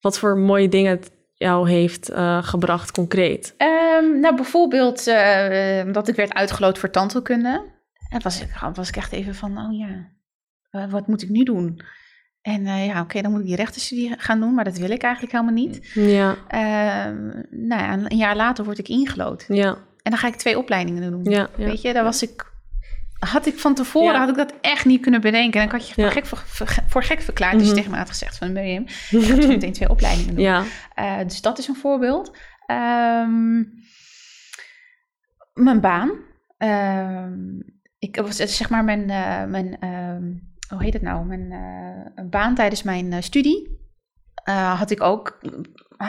wat 0.00 0.18
voor 0.18 0.36
mooie 0.36 0.68
dingen 0.68 0.90
het 0.90 1.10
jou 1.34 1.70
heeft 1.70 2.10
uh, 2.10 2.42
gebracht 2.42 2.92
concreet? 2.92 3.54
Um, 3.58 4.20
nou, 4.20 4.36
bijvoorbeeld 4.36 5.06
uh, 5.06 5.92
dat 5.92 6.08
ik 6.08 6.16
werd 6.16 6.34
uitgeloot 6.34 6.78
voor 6.78 6.90
tandheelkunde. 6.90 7.70
En 8.08 8.22
was 8.22 8.42
ik, 8.42 8.48
was 8.74 8.88
ik 8.88 8.96
echt 8.96 9.12
even 9.12 9.34
van, 9.34 9.58
oh 9.58 9.78
ja, 9.78 10.10
uh, 10.70 10.90
wat 10.90 11.06
moet 11.06 11.22
ik 11.22 11.28
nu 11.28 11.42
doen? 11.42 11.80
En 12.40 12.60
uh, 12.60 12.86
ja, 12.86 12.92
oké, 12.92 13.00
okay, 13.00 13.22
dan 13.22 13.30
moet 13.30 13.40
ik 13.40 13.46
die 13.46 13.56
rechtenstudie 13.56 14.14
gaan 14.18 14.40
doen, 14.40 14.54
maar 14.54 14.64
dat 14.64 14.78
wil 14.78 14.90
ik 14.90 15.02
eigenlijk 15.02 15.32
helemaal 15.32 15.54
niet. 15.54 15.90
Ja. 15.94 16.36
nou 17.50 17.82
ja, 17.82 17.92
een 17.92 18.16
jaar 18.16 18.36
later 18.36 18.64
word 18.64 18.78
ik 18.78 18.88
ingelood. 18.88 19.44
Ja. 19.48 19.68
En 20.02 20.10
dan 20.10 20.18
ga 20.18 20.28
ik 20.28 20.34
twee 20.34 20.58
opleidingen 20.58 21.10
doen. 21.10 21.24
Ja, 21.24 21.48
ja. 21.56 21.64
Weet 21.64 21.82
je, 21.82 21.92
daar 21.92 22.04
was 22.04 22.22
ik 22.22 22.51
had 23.30 23.46
ik 23.46 23.58
van 23.58 23.74
tevoren, 23.74 24.12
ja. 24.12 24.18
had 24.18 24.28
ik 24.28 24.36
dat 24.36 24.54
echt 24.60 24.84
niet 24.84 25.00
kunnen 25.00 25.20
bedenken. 25.20 25.60
En 25.60 25.66
ik 25.66 25.72
had 25.72 25.88
je 25.88 25.94
voor, 25.94 26.10
gek, 26.10 26.26
voor, 26.26 26.44
voor, 26.86 27.02
gek 27.02 27.20
verklaard. 27.20 27.52
Dus 27.52 27.62
mm 27.62 27.68
-hmm. 27.68 27.76
je 27.76 27.82
tegen 27.82 27.90
me 27.90 27.98
had 27.98 28.08
gezegd 28.08 28.38
van 28.38 28.54
je 28.54 28.84
gaat 29.20 29.46
meteen 29.46 29.72
twee 29.72 29.88
opleidingen 29.88 30.34
doen. 30.34 30.44
Ja. 30.44 30.64
Uh, 30.98 31.18
dus 31.18 31.40
dat 31.40 31.58
is 31.58 31.68
een 31.68 31.76
voorbeeld. 31.76 32.36
Um, 32.66 33.72
mijn 35.52 35.80
baan. 35.80 36.10
Um, 36.58 37.62
ik 37.98 38.16
was 38.16 38.36
zeg 38.36 38.70
maar 38.70 38.84
mijn, 38.84 39.00
uh, 39.00 39.44
mijn 39.44 39.84
um, 39.88 40.52
hoe 40.68 40.82
heet 40.82 40.92
het 40.92 41.02
nou? 41.02 41.26
Mijn 41.26 41.52
uh, 41.52 42.24
baan 42.30 42.54
tijdens 42.54 42.82
mijn 42.82 43.22
studie. 43.22 43.80
had 44.74 44.90
ik 44.90 45.02
ook 45.02 45.38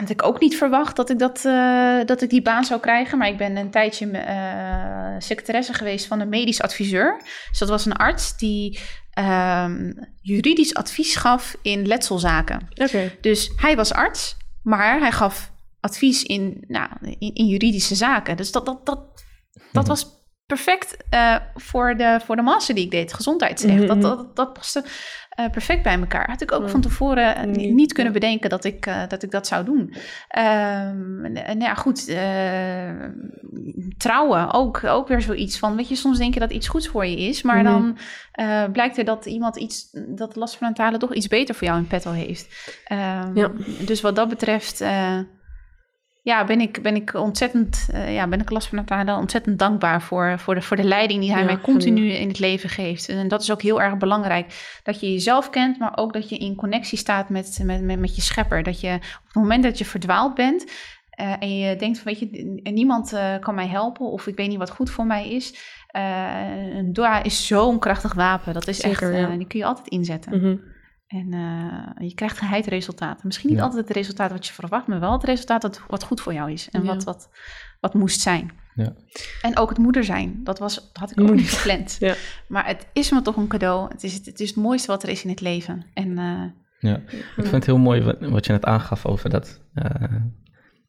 had 0.00 0.10
ik 0.10 0.22
ook 0.22 0.40
niet 0.40 0.56
verwacht 0.56 0.96
dat 0.96 1.10
ik, 1.10 1.18
dat, 1.18 1.44
uh, 1.44 2.04
dat 2.04 2.22
ik 2.22 2.30
die 2.30 2.42
baan 2.42 2.64
zou 2.64 2.80
krijgen. 2.80 3.18
Maar 3.18 3.28
ik 3.28 3.36
ben 3.36 3.56
een 3.56 3.70
tijdje 3.70 4.06
uh, 4.06 5.14
secretaresse 5.18 5.72
geweest 5.72 6.06
van 6.06 6.20
een 6.20 6.28
medisch 6.28 6.62
adviseur. 6.62 7.20
Dus 7.48 7.58
dat 7.58 7.68
was 7.68 7.86
een 7.86 7.96
arts 7.96 8.36
die 8.36 8.78
um, 9.18 9.94
juridisch 10.20 10.74
advies 10.74 11.16
gaf 11.16 11.56
in 11.62 11.86
letselzaken. 11.86 12.68
Okay. 12.74 13.18
Dus 13.20 13.52
hij 13.56 13.76
was 13.76 13.92
arts, 13.92 14.36
maar 14.62 14.98
hij 15.00 15.12
gaf 15.12 15.52
advies 15.80 16.22
in, 16.22 16.64
nou, 16.68 16.88
in, 17.00 17.34
in 17.34 17.46
juridische 17.46 17.94
zaken. 17.94 18.36
Dus 18.36 18.52
dat, 18.52 18.66
dat, 18.66 18.86
dat, 18.86 19.24
dat 19.72 19.86
was 19.86 20.06
perfect 20.46 20.96
uh, 21.10 21.36
voor, 21.54 21.96
de, 21.96 22.20
voor 22.24 22.36
de 22.36 22.42
master 22.42 22.74
die 22.74 22.84
ik 22.84 22.90
deed, 22.90 23.14
gezondheidsrecht. 23.14 23.80
Mm 23.80 23.88
-hmm. 23.88 24.00
dat, 24.00 24.16
dat, 24.16 24.36
dat 24.36 24.52
paste 24.52 24.84
eh, 25.34 25.50
perfect 25.50 25.82
bij 25.82 25.98
elkaar. 25.98 26.30
Had 26.30 26.42
ik 26.42 26.52
ook 26.52 26.68
van 26.68 26.80
tevoren 26.80 27.36
eh, 27.36 27.44
Niet, 27.44 27.74
niet 27.74 27.92
kunnen 27.92 28.12
bedenken 28.12 28.50
dat 28.50 28.64
ik, 28.64 28.86
eh, 28.86 29.02
dat 29.08 29.22
ik 29.22 29.30
dat 29.30 29.46
zou 29.46 29.64
doen. 29.64 29.94
En, 30.28 31.30
en 31.46 31.60
ja, 31.60 31.74
goed. 31.74 32.16
trouwen, 33.98 34.52
ook, 34.52 34.84
ook 34.84 35.08
weer 35.08 35.20
zoiets 35.20 35.58
van. 35.58 35.76
Weet 35.76 35.88
je, 35.88 35.94
soms 35.94 36.18
denk 36.18 36.34
je 36.34 36.40
dat 36.40 36.52
iets 36.52 36.68
goeds 36.68 36.88
voor 36.88 37.06
je 37.06 37.16
is, 37.16 37.42
maar 37.42 37.62
Mhm. 37.62 37.64
dan 37.64 37.96
blijkt 38.72 38.98
er 38.98 39.04
dat 39.04 39.26
iemand 39.26 39.56
iets, 39.56 39.90
dat 40.08 40.36
last 40.36 40.56
van 40.56 40.74
talen 40.74 40.98
toch 40.98 41.14
iets 41.14 41.28
beter 41.28 41.54
voor 41.54 41.66
jou 41.66 41.78
in 41.78 41.86
petto 41.86 42.10
heeft. 42.10 42.72
Ehm, 42.84 43.36
Ja. 43.38 43.50
Dus 43.86 44.00
wat 44.00 44.16
dat 44.16 44.28
betreft. 44.28 44.84
Ja, 46.24 46.44
ben 46.44 46.60
ik, 46.60 46.82
ben 46.82 46.94
ik 46.94 47.14
ontzettend, 47.14 47.88
eh, 47.92 48.14
ja, 48.14 48.28
ben 48.28 48.40
ik 48.40 48.50
last 48.50 48.68
van 48.68 48.84
Nathan 48.86 49.18
ontzettend 49.18 49.58
dankbaar 49.58 50.02
voor, 50.02 50.38
voor, 50.38 50.54
de, 50.54 50.62
voor 50.62 50.76
de 50.76 50.84
leiding 50.84 51.20
die 51.20 51.30
hij 51.30 51.40
Ja, 51.40 51.46
mij 51.46 51.60
continu 51.60 52.10
in 52.12 52.28
het 52.28 52.38
leven 52.38 52.68
geeft. 52.68 53.08
En 53.08 53.28
dat 53.28 53.42
is 53.42 53.50
ook 53.52 53.62
heel 53.62 53.82
erg 53.82 53.96
belangrijk. 53.96 54.78
Dat 54.82 55.00
je 55.00 55.12
jezelf 55.12 55.50
kent, 55.50 55.78
maar 55.78 55.96
ook 55.96 56.12
dat 56.12 56.28
je 56.28 56.36
in 56.36 56.54
connectie 56.54 56.98
staat 56.98 57.28
met, 57.28 57.60
met, 57.64 57.82
met, 57.82 57.98
met 57.98 58.16
je 58.16 58.22
schepper. 58.22 58.62
Dat 58.62 58.80
je 58.80 58.94
op 58.94 59.24
het 59.26 59.34
moment 59.34 59.62
dat 59.62 59.78
je 59.78 59.84
verdwaald 59.84 60.34
bent 60.34 60.64
eh, 61.10 61.32
en 61.38 61.58
je 61.58 61.76
denkt 61.76 61.98
van, 61.98 62.12
weet 62.12 62.18
je, 62.20 62.60
niemand 62.62 63.12
eh, 63.12 63.38
kan 63.40 63.54
mij 63.54 63.68
helpen 63.68 64.06
of 64.06 64.26
ik 64.26 64.36
weet 64.36 64.48
niet 64.48 64.58
wat 64.58 64.70
goed 64.70 64.90
voor 64.90 65.06
mij 65.06 65.30
is. 65.30 65.54
eh, 65.86 66.76
een 66.76 66.92
dua 66.92 67.22
is 67.22 67.46
zo'n 67.46 67.78
krachtig 67.78 68.14
wapen. 68.14 68.52
Dat 68.52 68.68
is 68.68 68.78
Zeker, 68.78 69.12
echt, 69.12 69.20
ja. 69.30 69.36
die 69.36 69.46
kun 69.46 69.58
je 69.58 69.64
altijd 69.64 69.88
inzetten. 69.88 70.40
Mhm. 70.40 70.56
En 71.06 71.32
eh, 71.32 72.06
je 72.08 72.14
krijgt 72.14 72.38
geheid 72.38 72.66
resultaten. 72.66 73.26
Misschien 73.26 73.48
niet 73.48 73.58
Ja. 73.58 73.64
altijd 73.64 73.88
het 73.88 73.96
resultaat 73.96 74.30
wat 74.30 74.46
je 74.46 74.52
verwacht, 74.52 74.86
maar 74.86 75.00
wel 75.00 75.12
het 75.12 75.24
resultaat 75.24 75.62
dat, 75.62 75.80
wat 75.88 76.02
goed 76.04 76.20
voor 76.20 76.32
jou 76.32 76.52
is. 76.52 76.68
En 76.70 76.82
Ja. 76.82 76.86
wat, 76.86 77.04
wat, 77.04 77.28
wat 77.80 77.94
moest 77.94 78.20
zijn. 78.20 78.50
Ja. 78.74 78.92
En 79.42 79.56
ook 79.58 79.68
het 79.68 79.78
moeder 79.78 80.04
zijn. 80.04 80.40
Dat, 80.44 80.58
was, 80.58 80.74
dat 80.74 80.90
had 80.92 81.10
ik 81.10 81.20
ook 81.20 81.34
niet 81.34 81.50
gepland. 81.50 81.96
Ja. 82.00 82.14
Maar 82.48 82.66
het 82.66 82.86
is 82.92 83.10
me 83.10 83.22
toch 83.22 83.36
een 83.36 83.48
cadeau. 83.48 83.88
Het 83.92 84.02
is 84.02 84.14
het, 84.14 84.26
het 84.26 84.40
is 84.40 84.48
het 84.48 84.56
mooiste 84.58 84.86
wat 84.90 85.02
er 85.02 85.08
is 85.08 85.24
in 85.24 85.30
het 85.30 85.40
leven. 85.40 85.86
En 85.94 86.18
eh, 86.18 86.42
Ja, 86.90 86.96
ik 87.08 87.24
vind 87.34 87.50
het 87.50 87.66
heel 87.66 87.78
mooi 87.78 88.02
wat, 88.02 88.16
wat 88.20 88.46
je 88.46 88.52
net 88.52 88.64
aangaf 88.64 89.06
over 89.06 89.30
dat, 89.30 89.60
eh, 89.74 89.90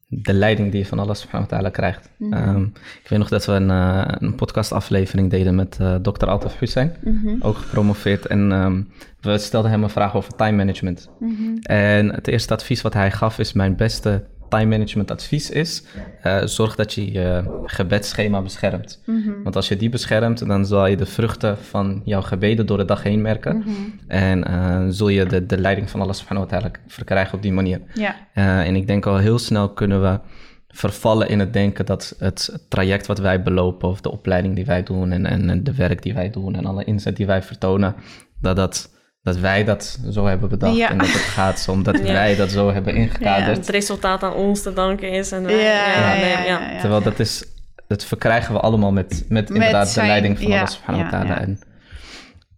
de 0.08 0.32
leiding 0.32 0.70
die 0.70 0.80
je 0.80 0.86
van 0.86 0.98
Allah 0.98 1.14
subhanahu 1.14 1.50
wa 1.50 1.56
ta'ala 1.56 1.70
krijgt. 1.70 2.10
Mhm. 2.16 2.32
Ehm, 2.32 2.62
ik 3.02 3.06
weet 3.08 3.18
nog 3.18 3.28
dat 3.28 3.46
we 3.46 3.52
een, 3.52 3.70
eh, 3.70 4.04
een 4.18 4.34
podcastaflevering 4.34 5.30
deden 5.30 5.54
met 5.54 5.76
eh 5.80 5.94
Dr. 5.94 6.26
Altaf 6.26 6.58
Hussein, 6.58 6.96
mhm, 7.04 7.36
ook 7.40 7.56
gepromoveerd. 7.56 8.26
En 8.26 8.52
ehm, 8.52 8.82
we 9.20 9.38
stelden 9.38 9.70
hem 9.70 9.82
een 9.82 9.90
vraag 9.90 10.14
over 10.14 10.34
time 10.36 10.56
management. 10.56 11.10
mhm. 11.18 11.56
En 11.62 12.14
het 12.14 12.28
eerste 12.28 12.52
advies 12.54 12.82
wat 12.82 12.92
hij 12.92 13.10
gaf 13.10 13.38
is: 13.38 13.52
Mijn 13.52 13.76
beste 13.76 14.24
time 14.48 14.64
management 14.64 15.10
advies 15.10 15.50
is: 15.50 15.82
eh, 16.22 16.42
zorg 16.44 16.74
dat 16.74 16.92
je 16.92 17.12
je 17.12 17.44
gebedsschema 17.64 18.42
beschermt. 18.42 19.02
Mhm. 19.04 19.42
Want 19.42 19.56
als 19.56 19.68
je 19.68 19.76
die 19.76 19.88
beschermt, 19.88 20.46
dan 20.46 20.66
zal 20.66 20.86
je 20.86 20.96
de 20.96 21.06
vruchten 21.06 21.58
van 21.58 22.02
jouw 22.04 22.22
gebeden 22.22 22.66
door 22.66 22.78
de 22.78 22.84
dag 22.84 23.02
heen 23.02 23.22
merken. 23.22 23.56
Mhm. 23.56 23.70
En 24.06 24.44
eh, 24.44 24.84
zul 24.88 25.08
je 25.08 25.26
de, 25.26 25.46
de 25.46 25.58
leiding 25.58 25.90
van 25.90 26.00
Allah 26.00 26.14
subhanahu 26.14 26.46
wa 26.46 26.58
ta'ala 26.58 26.74
verkrijgen 26.86 27.34
op 27.34 27.42
die 27.42 27.52
manier. 27.52 27.80
Ja, 27.94 28.14
Eh, 28.32 28.66
en 28.66 28.76
ik 28.76 28.86
denk 28.86 29.06
al 29.06 29.16
heel 29.16 29.38
snel 29.38 29.68
kunnen 29.68 30.02
we 30.02 30.20
vervallen 30.68 31.28
in 31.28 31.38
het 31.38 31.52
denken 31.52 31.86
dat 31.86 32.14
het 32.18 32.64
traject 32.68 33.06
wat 33.06 33.18
wij 33.18 33.42
belopen, 33.42 33.88
of 33.88 34.00
de 34.00 34.10
opleiding 34.10 34.54
die 34.54 34.64
wij 34.64 34.82
doen 34.82 35.12
en, 35.12 35.26
en, 35.26 35.50
en 35.50 35.64
de 35.64 35.74
werk 35.74 36.02
die 36.02 36.14
wij 36.14 36.30
doen 36.30 36.54
en 36.54 36.66
alle 36.66 36.84
inzet 36.84 37.16
die 37.16 37.26
wij 37.26 37.42
vertonen, 37.42 37.94
dat, 38.40 38.56
dat, 38.56 38.90
dat 39.26 39.38
wij 39.38 39.64
dat 39.64 39.98
zo 40.10 40.26
hebben 40.26 40.48
bedacht. 40.48 40.76
Ja. 40.76 40.90
En 40.90 40.98
dat 40.98 41.06
het 41.06 41.16
gaat 41.16 41.58
zo 41.60 41.70
omdat 41.70 41.96
Ja. 42.04 42.12
wij 42.12 42.36
dat 42.36 42.50
zo 42.50 42.72
hebben 42.72 42.94
ingekaderd. 42.94 43.56
Het 43.56 43.68
resultaat 43.68 44.22
aan 44.22 44.32
ons 44.34 44.62
te 44.62 44.72
danken 44.72 45.10
is. 45.12 45.32
En, 45.32 45.42
wij- 45.42 45.54
Ja, 45.62 45.88
ja, 45.98 46.14
nee, 46.20 46.30
ja, 46.30 46.42
ja, 46.44 46.70
ja. 46.72 46.80
Terwijl 46.80 47.02
dat 47.02 47.18
is, 47.18 47.44
dat 47.88 48.04
verkrijgen 48.04 48.54
we 48.54 48.60
allemaal 48.60 48.92
met, 48.92 49.24
met 49.28 49.50
inderdaad 49.50 49.88
zijn- 49.88 50.04
de 50.06 50.10
leiding 50.12 50.38
van 50.38 50.46
ja, 50.48 50.54
Allah 50.56 50.68
subhanahu 50.68 51.04
wa 51.10 51.10
ja, 51.10 51.22
ta'ala. 51.24 51.34
ja. 51.34 51.40
En, 51.46 51.60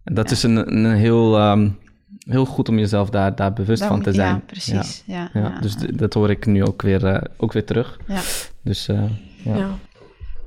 en 0.03 0.13
dat 0.13 0.31
is 0.31 0.43
een, 0.43 0.75
een 0.85 0.95
heel, 0.95 1.37
ehm, 1.37 1.69
heel 2.19 2.45
goed 2.45 2.69
om 2.69 2.79
jezelf 2.79 3.09
daar, 3.09 3.35
daar 3.35 3.53
bewust 3.53 3.79
Dan- 3.79 3.87
van 3.89 4.01
te 4.01 4.13
zijn. 4.13 4.33
Ja, 4.33 4.41
precies. 4.45 5.03
Ja, 5.05 5.29
Ja, 5.33 5.41
ja, 5.41 5.59
dus 5.61 5.75
dat 5.93 6.13
hoor 6.13 6.29
ik 6.29 6.45
nu 6.45 6.63
ook 6.65 6.81
weer, 6.81 7.05
eh, 7.05 7.21
ook 7.37 7.53
weer 7.53 7.65
terug. 7.65 7.99
ja. 8.07 8.19
Dus 8.63 8.87
eh, 8.87 8.95
ja. 9.43 9.55
Ja. 9.55 9.69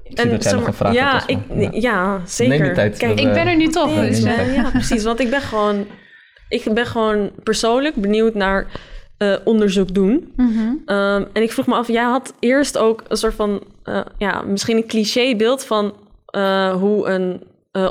ik 0.04 0.18
zie 0.20 0.30
dat 0.30 0.42
jij 0.42 0.42
zeg 0.42 0.52
nog 0.52 0.60
een 0.60 0.64
maar, 0.64 0.74
vraag 0.74 0.94
ja, 0.94 1.26
ik. 1.26 1.38
Ja. 1.56 1.68
ja. 1.72 2.20
zeker. 2.26 2.58
Neem 2.58 2.68
je 2.68 2.72
tijd. 2.74 2.96
Kijk, 2.96 3.14
We- 3.14 3.20
Ik 3.26 3.32
ben 3.32 3.46
er 3.46 3.56
nu 3.56 3.68
toch. 3.68 3.94
Dus, 3.94 4.20
ja, 4.20 4.40
ja, 4.40 4.70
precies. 4.70 5.02
Want 5.04 5.20
ik 5.20 5.30
ben 5.30 5.40
gewoon, 5.40 5.86
ik 6.52 6.74
ben 6.74 6.86
gewoon 6.86 7.30
persoonlijk 7.42 7.94
benieuwd 7.94 8.34
naar 8.34 8.66
eh, 9.18 9.34
onderzoek 9.44 9.94
doen. 9.94 10.32
mhm. 10.36 10.72
Ehm, 10.86 11.24
en 11.32 11.42
ik 11.42 11.52
vroeg 11.52 11.66
me 11.66 11.74
af, 11.74 11.88
jij 11.88 12.02
had 12.02 12.32
eerst 12.38 12.78
ook 12.78 13.02
een 13.08 13.16
soort 13.16 13.34
van, 13.34 13.62
eh, 13.84 14.00
ja, 14.18 14.42
misschien 14.42 14.76
een 14.76 14.86
clichébeeld 14.86 15.64
van 15.64 15.94
eh, 16.26 16.72
hoe 16.72 17.06
een 17.08 17.42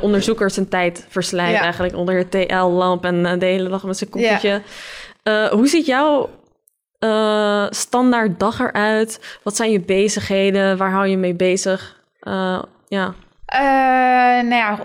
onderzoeker 0.01 0.49
zijn 0.51 0.67
tijd 0.69 1.05
verslijt 1.09 1.51
Ja. 1.53 1.61
eigenlijk 1.61 1.95
onder 1.95 2.17
het 2.17 2.31
TL-lamp 2.31 3.05
en 3.05 3.39
de 3.39 3.45
hele 3.45 3.69
dag 3.69 3.83
met 3.83 3.97
zijn 3.97 4.09
koffietje. 4.09 4.61
Eh, 5.23 5.47
hoe 5.47 5.67
ziet 5.67 5.85
jouw 5.85 6.29
standaard 7.69 8.39
dag 8.39 8.59
eruit? 8.59 9.39
Wat 9.43 9.55
zijn 9.55 9.71
je 9.71 9.79
bezigheden? 9.79 10.77
Waar 10.77 10.91
hou 10.91 11.07
je 11.07 11.17
mee 11.17 11.33
bezig? 11.33 12.01
Ja. 12.87 13.13
Eh, 13.51 13.59
nou 14.47 14.55
ja, 14.55 14.79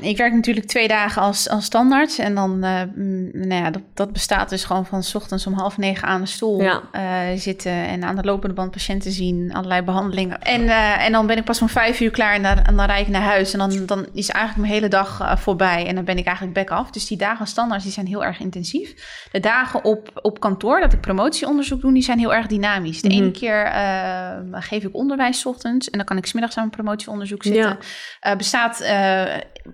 ik 0.00 0.16
werk 0.16 0.32
natuurlijk 0.32 0.66
twee 0.66 0.88
dagen 0.88 1.22
als, 1.22 1.48
als 1.48 1.64
standaard. 1.64 2.18
En 2.18 2.34
dan, 2.34 2.58
mm, 2.94 3.30
nou 3.32 3.62
ja, 3.62 3.70
dat, 3.70 3.82
dat 3.94 4.12
bestaat 4.12 4.48
dus 4.48 4.64
gewoon 4.64 4.86
van 4.86 5.02
's 5.02 5.14
ochtends 5.14 5.46
om 5.46 5.52
half 5.52 5.76
negen 5.78 6.08
aan 6.08 6.20
de 6.20 6.26
stoel 6.26 6.62
Ja. 6.62 6.82
eh, 6.92 7.38
zitten. 7.38 7.72
En 7.72 8.04
aan 8.04 8.16
de 8.16 8.22
lopende 8.24 8.54
band 8.54 8.70
patiënten 8.70 9.12
zien, 9.12 9.52
allerlei 9.54 9.82
behandelingen. 9.82 10.42
En, 10.42 10.68
en 11.00 11.12
dan 11.12 11.26
ben 11.26 11.36
ik 11.36 11.44
pas 11.44 11.62
om 11.62 11.68
vijf 11.68 12.00
uur 12.00 12.10
klaar 12.10 12.34
en 12.34 12.42
dan, 12.42 12.58
en 12.58 12.76
dan 12.76 12.86
rijd 12.86 13.06
ik 13.06 13.12
naar 13.12 13.22
huis. 13.22 13.52
En 13.52 13.58
dan, 13.58 13.86
dan 13.86 14.06
is 14.12 14.28
eigenlijk 14.28 14.60
mijn 14.68 14.72
hele 14.80 14.88
dag 14.88 15.40
voorbij. 15.40 15.86
En 15.86 15.94
dan 15.94 16.04
ben 16.04 16.18
ik 16.18 16.26
eigenlijk 16.26 16.56
back 16.56 16.70
af. 16.78 16.90
Dus 16.90 17.06
die 17.06 17.18
dagen 17.18 17.46
standaard 17.46 17.82
die 17.82 17.92
zijn 17.92 18.06
heel 18.06 18.24
erg 18.24 18.40
intensief. 18.40 18.94
De 19.32 19.40
dagen 19.40 19.84
op, 19.84 20.10
op 20.22 20.40
kantoor, 20.40 20.80
dat 20.80 20.92
ik 20.92 21.00
promotieonderzoek 21.00 21.80
doe, 21.80 21.92
die 21.92 22.02
zijn 22.02 22.18
heel 22.18 22.34
erg 22.34 22.46
dynamisch. 22.46 23.00
De 23.02 23.08
Mhm. 23.08 23.16
ene 23.16 23.30
keer 23.30 23.64
eh, 23.64 24.30
geef 24.62 24.84
ik 24.84 24.94
onderwijs 24.94 25.40
's 25.40 25.44
ochtends. 25.46 25.90
En 25.90 25.98
dan 25.98 26.06
kan 26.06 26.16
ik 26.16 26.26
smiddags 26.26 26.56
aan 26.56 26.62
mijn 26.66 26.76
promotieonderzoek 26.82 27.42
zitten. 27.42 27.62
Ja. 27.62 27.76
Eh, 28.20 28.36
bestaat, 28.36 28.80
eh, 28.80 29.22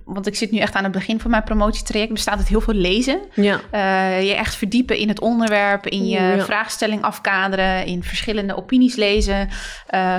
want 0.04 0.26
ik 0.26 0.34
zit 0.34 0.50
nu 0.50 0.58
echt 0.58 0.74
aan 0.74 0.82
het 0.82 0.92
begin 0.92 1.20
van 1.20 1.30
mijn 1.30 1.42
promotietraject, 1.42 2.12
bestaat 2.12 2.38
het 2.38 2.48
heel 2.48 2.60
veel 2.60 2.74
lezen. 2.74 3.20
Ja. 3.34 3.60
Eh, 3.70 4.28
je 4.28 4.34
echt 4.34 4.54
verdiepen 4.54 4.96
in 4.96 5.08
het 5.08 5.20
onderwerp, 5.20 5.86
in 5.86 6.06
je 6.06 6.20
ja. 6.20 6.44
vraagstelling 6.44 7.02
afkaderen, 7.02 7.86
in 7.86 8.02
verschillende 8.02 8.56
opinies 8.56 8.96
lezen. 8.96 9.48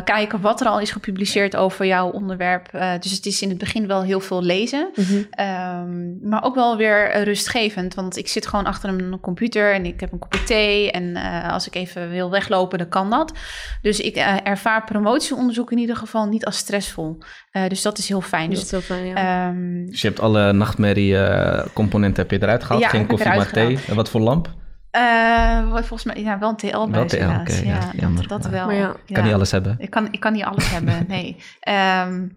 kijken 0.03 0.41
wat 0.41 0.61
er 0.61 0.67
al 0.67 0.79
is 0.79 0.91
gepubliceerd 0.91 1.55
over 1.55 1.85
jouw 1.85 2.09
onderwerp. 2.09 2.69
Dus 2.99 3.11
het 3.11 3.25
is 3.25 3.41
in 3.41 3.49
het 3.49 3.57
begin 3.57 3.87
wel 3.87 4.03
heel 4.03 4.19
veel 4.19 4.41
lezen. 4.41 4.89
Mhm. 4.95 5.23
Ehm, 5.29 6.29
maar 6.29 6.43
ook 6.43 6.55
wel 6.55 6.77
weer 6.77 7.23
rustgevend, 7.23 7.93
want 7.93 8.17
ik 8.17 8.27
zit 8.27 8.47
gewoon 8.47 8.65
achter 8.65 8.89
een 8.89 9.19
computer 9.21 9.73
en 9.73 9.85
ik 9.85 9.99
heb 9.99 10.11
een 10.11 10.19
kopje 10.19 10.43
thee. 10.43 10.91
En 10.91 11.15
als 11.49 11.67
ik 11.67 11.75
even 11.75 12.09
wil 12.09 12.29
weglopen, 12.31 12.77
dan 12.77 12.89
kan 12.89 13.09
dat. 13.09 13.33
Dus 13.81 13.99
ik 13.99 14.15
ervaar 14.43 14.83
promotieonderzoek 14.83 15.71
in 15.71 15.77
ieder 15.77 15.95
geval 15.95 16.25
niet 16.25 16.45
als 16.45 16.57
stressvol. 16.57 17.17
Eh, 17.55 17.67
dus 17.67 17.81
dat 17.81 17.97
is 17.97 18.07
heel 18.07 18.21
fijn. 18.21 18.49
Dat 18.49 18.55
Dus 18.55 18.63
is 18.63 18.71
heel 18.71 18.81
fijn, 18.81 19.05
ja. 19.05 19.47
ehm, 19.47 19.85
Dus 19.85 20.01
je 20.01 20.07
hebt 20.07 20.19
alle 20.19 20.53
nachtmerrie-componenten 20.53 22.21
heb 22.21 22.31
je 22.31 22.41
eruit 22.43 22.63
gehaald. 22.63 22.81
Ja, 22.81 22.89
Geen 22.89 23.05
koffie, 23.07 23.27
maar 23.35 23.51
thee. 23.51 23.79
En 23.87 23.95
wat 23.95 24.09
voor 24.09 24.21
lamp? 24.21 24.53
eh, 24.91 25.59
volgens 25.71 26.03
mij 26.03 26.23
ja, 26.23 26.39
wel 26.39 26.49
een 26.49 26.55
TL-buis 26.55 27.11
TL, 27.11 27.15
inderdaad. 27.17 27.41
oké, 27.49 27.55
ja, 27.67 27.73
ja, 27.73 27.91
jammer. 27.95 28.27
dat, 28.27 28.41
dat 28.43 28.51
wel. 28.51 28.65
Maar 28.65 28.75
ja, 28.75 28.95
Ik 29.05 29.13
kan 29.15 29.23
niet 29.23 29.33
alles 29.33 29.51
hebben. 29.51 29.75
Ik 29.79 29.89
kan, 29.89 30.07
ik 30.11 30.19
kan 30.19 30.33
niet 30.33 30.43
alles 30.43 30.69
hebben, 30.71 31.05
nee. 31.07 31.35
Ehm, 31.59 32.27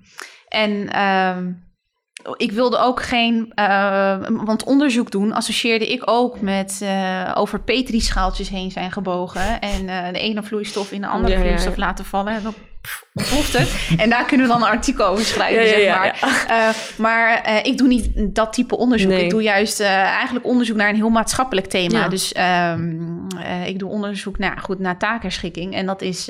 en 0.48 0.88
ehm, 0.92 1.52
ik 2.36 2.52
wilde 2.52 2.78
ook 2.78 3.02
geen... 3.02 3.52
eh, 3.54 4.16
want 4.28 4.64
onderzoek 4.64 5.10
doen 5.10 5.32
associeerde 5.32 5.92
ik 5.92 6.02
ook 6.04 6.40
met 6.40 6.80
eh, 6.82 7.32
over 7.34 7.60
petrischaaltjes 7.60 8.48
heen 8.48 8.70
zijn 8.70 8.92
gebogen... 8.92 9.60
en 9.60 9.88
eh, 9.88 10.12
de 10.12 10.18
ene 10.18 10.42
vloeistof 10.42 10.92
in 10.92 11.00
de 11.00 11.06
andere 11.06 11.34
Ja, 11.34 11.40
vloeistof 11.40 11.76
ja. 11.76 11.80
laten 11.80 12.04
vallen. 12.04 12.34
En 12.34 12.42
dan 12.42 12.54
pff, 12.80 13.04
ontploft 13.14 13.58
het. 13.58 13.98
En 13.98 14.10
daar 14.10 14.24
kunnen 14.24 14.46
we 14.46 14.52
dan 14.52 14.62
een 14.62 14.68
artikel 14.68 15.06
over 15.06 15.24
schrijven, 15.24 15.68
zeg 15.68 15.96
maar. 15.96 16.16
Maar 16.96 17.60
ik 17.62 17.78
doe 17.78 17.88
niet 17.88 18.34
dat 18.34 18.52
type 18.52 18.76
onderzoek. 18.76 19.10
Nee. 19.10 19.24
Ik 19.24 19.30
doe 19.30 19.42
juist 19.42 19.80
eigenlijk 19.80 20.46
onderzoek 20.46 20.76
naar 20.76 20.88
een 20.88 20.94
heel 20.94 21.08
maatschappelijk 21.08 21.66
thema. 21.66 22.08
Dus 22.08 22.32
ehm, 22.32 23.18
eh, 23.38 23.66
ik 23.66 23.78
doe 23.78 23.90
onderzoek 23.90 24.38
naar, 24.38 24.58
goed, 24.58 24.78
naar 24.78 24.98
taakherschikking. 24.98 25.74
En 25.74 25.86
dat 25.86 26.02
is 26.02 26.28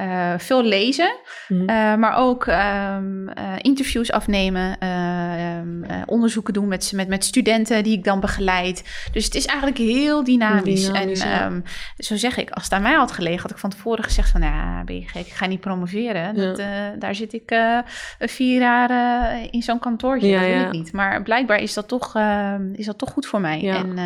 eh, 0.00 0.38
veel 0.38 0.62
lezen, 0.64 1.16
Mhm. 1.48 1.68
eh, 1.68 1.94
maar 1.94 2.16
ook 2.16 2.46
ehm, 2.46 3.28
eh, 3.28 3.52
interviews 3.58 4.12
afnemen, 4.12 4.78
eh, 4.78 5.56
ehm, 5.58 5.82
eh, 5.82 6.02
onderzoeken 6.06 6.52
doen 6.52 6.68
met, 6.68 6.92
met, 6.94 7.08
met 7.08 7.24
studenten 7.24 7.82
die 7.82 7.96
ik 7.96 8.04
dan 8.04 8.20
begeleid. 8.20 9.08
Dus 9.12 9.24
het 9.24 9.34
is 9.34 9.46
eigenlijk 9.46 9.78
heel 9.78 10.24
dynamisch. 10.24 10.86
Dynamisch, 10.86 11.20
en 11.20 11.28
ja. 11.28 11.40
ehm, 11.40 11.60
zo 11.98 12.16
zeg 12.16 12.36
ik, 12.36 12.50
als 12.50 12.64
het 12.64 12.72
aan 12.72 12.82
mij 12.82 12.94
had 12.94 13.12
gelegen, 13.12 13.40
had 13.42 13.50
ik 13.50 13.58
van 13.58 13.70
tevoren 13.70 14.04
gezegd 14.04 14.30
van, 14.30 14.40
ja, 14.42 14.84
ben 14.84 14.94
je 15.00 15.08
gek, 15.08 15.26
ik 15.26 15.32
ga 15.32 15.46
niet 15.46 15.60
promoveren. 15.60 16.34
Dat, 16.34 16.62
daar 16.98 17.14
zit 17.14 17.32
ik 17.32 17.58
vier 18.18 18.60
jaar 18.60 18.90
in 19.50 19.62
zo'n 19.62 19.78
kantoortje, 19.78 20.28
Ja, 20.28 20.40
dat 20.40 20.48
wil 20.48 20.58
ja. 20.58 20.66
ik 20.66 20.72
niet. 20.72 20.92
Maar 20.92 21.22
blijkbaar 21.22 21.58
is 21.58 21.74
dat 21.74 21.88
toch, 21.88 22.16
is 22.72 22.86
dat 22.86 22.98
toch 22.98 23.10
goed 23.10 23.26
voor 23.26 23.40
mij. 23.40 23.68
En 23.68 23.98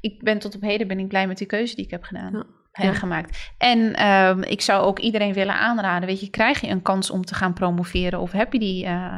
ik 0.00 0.22
ben 0.22 0.38
tot 0.38 0.54
op 0.54 0.62
heden 0.62 0.88
ben 0.88 0.98
ik 0.98 1.08
blij 1.08 1.26
met 1.26 1.38
die 1.38 1.46
keuze 1.46 1.74
die 1.74 1.84
ik 1.84 1.90
heb 1.90 2.02
gedaan. 2.02 2.44
Ja. 2.76 2.92
gemaakt. 2.92 3.50
En 3.58 3.94
ehm, 3.94 4.42
ik 4.42 4.60
zou 4.60 4.84
ook 4.84 4.98
iedereen 4.98 5.32
willen 5.32 5.58
aanraden, 5.58 6.08
weet 6.08 6.20
je, 6.20 6.30
krijg 6.30 6.60
je 6.60 6.68
een 6.68 6.82
kans 6.82 7.10
om 7.10 7.24
te 7.24 7.34
gaan 7.34 7.52
promoveren 7.52 8.20
of 8.20 8.32
heb 8.32 8.52
je 8.52 8.58
die 8.58 8.84
uh, 8.84 9.16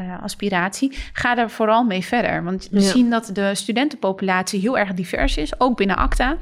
uh, 0.00 0.22
aspiratie, 0.22 0.98
ga 1.12 1.34
daar 1.34 1.50
vooral 1.50 1.84
mee 1.84 2.04
verder. 2.04 2.44
Want 2.44 2.68
we 2.70 2.80
zien 2.80 3.10
dat 3.10 3.30
de 3.32 3.54
studentenpopulatie 3.54 4.60
heel 4.60 4.78
erg 4.78 4.94
divers 4.94 5.36
is, 5.36 5.60
ook 5.60 5.76
binnen 5.76 5.96
ACTA 5.96 6.36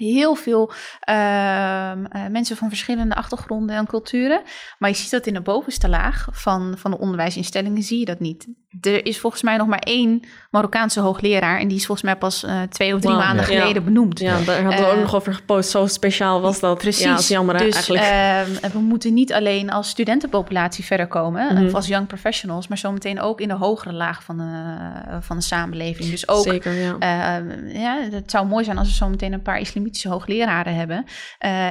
heel 0.00 0.34
veel 0.34 0.72
uh, 1.08 1.92
mensen 2.30 2.56
van 2.56 2.68
verschillende 2.68 3.14
achtergronden 3.14 3.76
en 3.76 3.86
culturen. 3.86 4.42
Maar 4.78 4.90
je 4.90 4.96
ziet 4.96 5.10
dat 5.10 5.26
in 5.26 5.34
de 5.34 5.40
bovenste 5.40 5.88
laag 5.88 6.28
van, 6.30 6.74
van 6.78 6.90
de 6.90 6.98
onderwijsinstellingen 6.98 7.82
zie 7.82 7.98
je 7.98 8.04
dat 8.04 8.20
niet. 8.20 8.48
Er 8.80 9.06
is 9.06 9.18
volgens 9.18 9.42
mij 9.42 9.56
nog 9.56 9.66
maar 9.66 9.78
één 9.78 10.22
Marokkaanse 10.50 11.00
hoogleraar. 11.00 11.58
En 11.58 11.68
die 11.68 11.76
is 11.76 11.86
volgens 11.86 12.06
mij 12.06 12.16
pas 12.16 12.44
uh, 12.44 12.62
twee 12.62 12.94
of 12.94 13.00
drie 13.00 13.14
maanden 13.14 13.44
geleden 13.44 13.84
benoemd. 13.84 14.18
Ja, 14.18 14.40
daar 14.40 14.62
hadden 14.62 14.84
we 14.84 14.90
ook 14.90 15.00
nog 15.00 15.14
over 15.14 15.34
gepost. 15.34 15.70
Zo 15.70 15.86
speciaal 15.86 16.40
was 16.40 16.60
dat. 16.60 16.78
Precies. 16.78 17.04
Ja, 17.04 17.10
dat 17.10 17.20
is 17.20 17.28
jammer 17.28 17.58
dus, 17.58 17.74
eigenlijk. 17.74 18.04
Uh, 18.64 18.70
we 18.72 18.78
moeten 18.78 19.14
niet 19.14 19.32
alleen 19.32 19.70
als 19.70 19.88
studentenpopulatie 19.88 20.84
verder 20.84 21.06
komen. 21.06 21.56
Mm. 21.58 21.66
Of 21.66 21.74
als 21.74 21.86
young 21.86 22.06
professionals. 22.06 22.68
Maar 22.68 22.78
zometeen 22.78 23.20
ook 23.20 23.40
in 23.40 23.48
de 23.48 23.54
hogere 23.54 23.92
laag 23.92 24.22
van 24.22 24.36
de, 24.36 25.20
van 25.20 25.36
de 25.36 25.42
samenleving. 25.42 26.10
Dus 26.10 26.28
ook... 26.28 26.44
Zeker, 26.44 26.72
ja. 26.72 26.96
Ja. 27.72 27.98
Het 28.10 28.30
zou 28.30 28.46
mooi 28.46 28.64
zijn 28.64 28.78
als 28.78 28.88
we 28.88 28.94
zometeen 28.94 29.32
een 29.32 29.42
paar 29.42 29.60
islamitische 29.60 30.08
hoogleraren 30.08 30.74
hebben. 30.74 31.04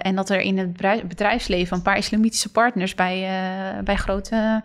En 0.02 0.16
dat 0.16 0.30
er 0.30 0.40
in 0.40 0.58
het 0.58 1.08
bedrijfsleven 1.08 1.78
een 1.78 1.84
paar 1.84 1.98
islamitische 1.98 2.52
partners 2.52 2.96
bij, 2.96 3.30
bij 3.84 3.96
grote 3.96 4.62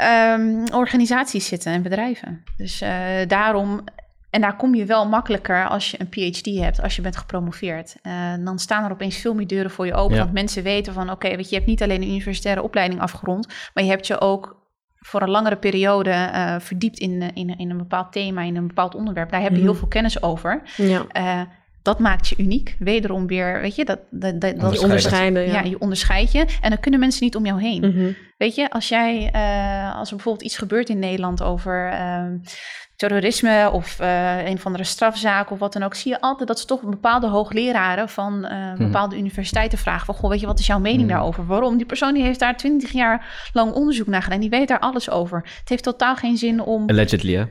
um, 0.00 0.64
organisaties 0.72 1.46
zitten 1.46 1.72
en 1.72 1.82
bedrijven. 1.82 2.44
Dus 2.56 2.82
uh, 2.82 2.90
daarom. 3.26 3.84
En 4.30 4.40
daar 4.40 4.56
kom 4.56 4.74
je 4.74 4.84
wel 4.84 5.08
makkelijker 5.08 5.68
als 5.68 5.90
je 5.90 6.00
een 6.00 6.08
PhD 6.08 6.44
hebt, 6.44 6.82
als 6.82 6.96
je 6.96 7.02
bent 7.02 7.16
gepromoveerd. 7.16 7.96
dan 8.44 8.58
staan 8.58 8.84
er 8.84 8.90
opeens 8.90 9.16
veel 9.16 9.34
meer 9.34 9.46
deuren 9.46 9.70
voor 9.70 9.86
je 9.86 9.94
open. 9.94 10.16
Ja. 10.16 10.22
Want 10.22 10.32
mensen 10.32 10.62
weten 10.62 10.92
van 10.92 11.10
oké, 11.10 11.26
okay, 11.26 11.46
je 11.48 11.54
hebt 11.54 11.66
niet 11.66 11.82
alleen 11.82 12.02
een 12.02 12.08
universitaire 12.08 12.62
opleiding 12.62 13.00
afgerond, 13.00 13.46
maar 13.74 13.84
je 13.84 13.90
hebt 13.90 14.06
je 14.06 14.20
ook 14.20 14.62
voor 14.98 15.22
een 15.22 15.30
langere 15.30 15.56
periode 15.56 16.10
uh, 16.10 16.54
verdiept 16.58 16.98
in, 16.98 17.34
in, 17.34 17.58
in 17.58 17.70
een 17.70 17.78
bepaald 17.78 18.12
thema, 18.12 18.42
in 18.42 18.56
een 18.56 18.66
bepaald 18.66 18.94
onderwerp. 18.94 19.30
Daar 19.30 19.40
heb 19.40 19.50
je 19.50 19.56
mm 19.56 19.64
heel 19.64 19.74
veel 19.74 19.88
kennis 19.88 20.22
over. 20.22 20.62
Ja. 20.76 21.06
Dat 21.82 21.98
maakt 21.98 22.28
je 22.28 22.34
uniek. 22.38 22.76
Wederom 22.78 23.26
weer, 23.26 23.60
weet 23.60 23.74
je, 23.74 23.84
dat, 23.84 23.98
dat, 24.10 24.40
dat, 24.40 24.60
dat 24.60 24.78
onderscheiden. 24.78 25.46
Ja. 25.46 25.52
ja. 25.52 25.60
je 25.60 25.80
onderscheid 25.80 26.32
je. 26.32 26.46
En 26.60 26.70
dan 26.70 26.80
kunnen 26.80 27.00
mensen 27.00 27.24
niet 27.24 27.36
om 27.36 27.46
jou 27.46 27.60
heen. 27.60 27.84
Mm 27.84 27.96
-hmm. 27.96 28.16
Weet 28.36 28.54
je, 28.54 28.70
als 28.70 28.88
jij, 28.88 29.30
uh, 29.34 29.96
als 29.96 30.08
er 30.08 30.14
bijvoorbeeld 30.16 30.44
iets 30.44 30.58
gebeurt 30.58 30.88
in 30.88 30.98
Nederland 30.98 31.42
over 31.42 31.92
uh, 31.92 32.24
terrorisme 32.96 33.70
of 33.72 34.00
uh, 34.00 34.46
een 34.46 34.54
of 34.54 34.66
andere 34.66 34.84
strafzaak 34.84 35.50
of 35.50 35.58
wat 35.58 35.72
dan 35.72 35.82
ook, 35.82 35.94
zie 35.94 36.10
je 36.10 36.20
altijd 36.20 36.48
dat 36.48 36.60
ze 36.60 36.66
toch 36.66 36.82
bepaalde 36.82 37.26
hoogleraren 37.26 38.08
van 38.08 38.44
uh, 38.44 38.74
bepaalde 38.76 39.14
hmm. 39.14 39.24
universiteiten 39.24 39.78
vragen 39.78 40.06
van, 40.06 40.14
goh, 40.14 40.30
weet 40.30 40.40
je, 40.40 40.46
wat 40.46 40.58
is 40.58 40.66
jouw 40.66 40.78
mening 40.78 41.00
hmm. 41.00 41.10
daarover? 41.10 41.46
Waarom? 41.46 41.76
Die 41.76 41.86
persoon 41.86 42.14
die 42.14 42.22
heeft 42.22 42.40
daar 42.40 42.56
twintig 42.56 42.92
jaar 42.92 43.50
lang 43.52 43.72
onderzoek 43.72 44.06
naar 44.06 44.22
gedaan, 44.22 44.40
die 44.40 44.50
weet 44.50 44.68
daar 44.68 44.78
alles 44.78 45.10
over. 45.10 45.40
Het 45.58 45.68
heeft 45.68 45.82
totaal 45.82 46.16
geen 46.16 46.36
zin 46.36 46.62
om... 46.62 46.88
Allegedly, 46.88 47.34
hè? 47.34 47.44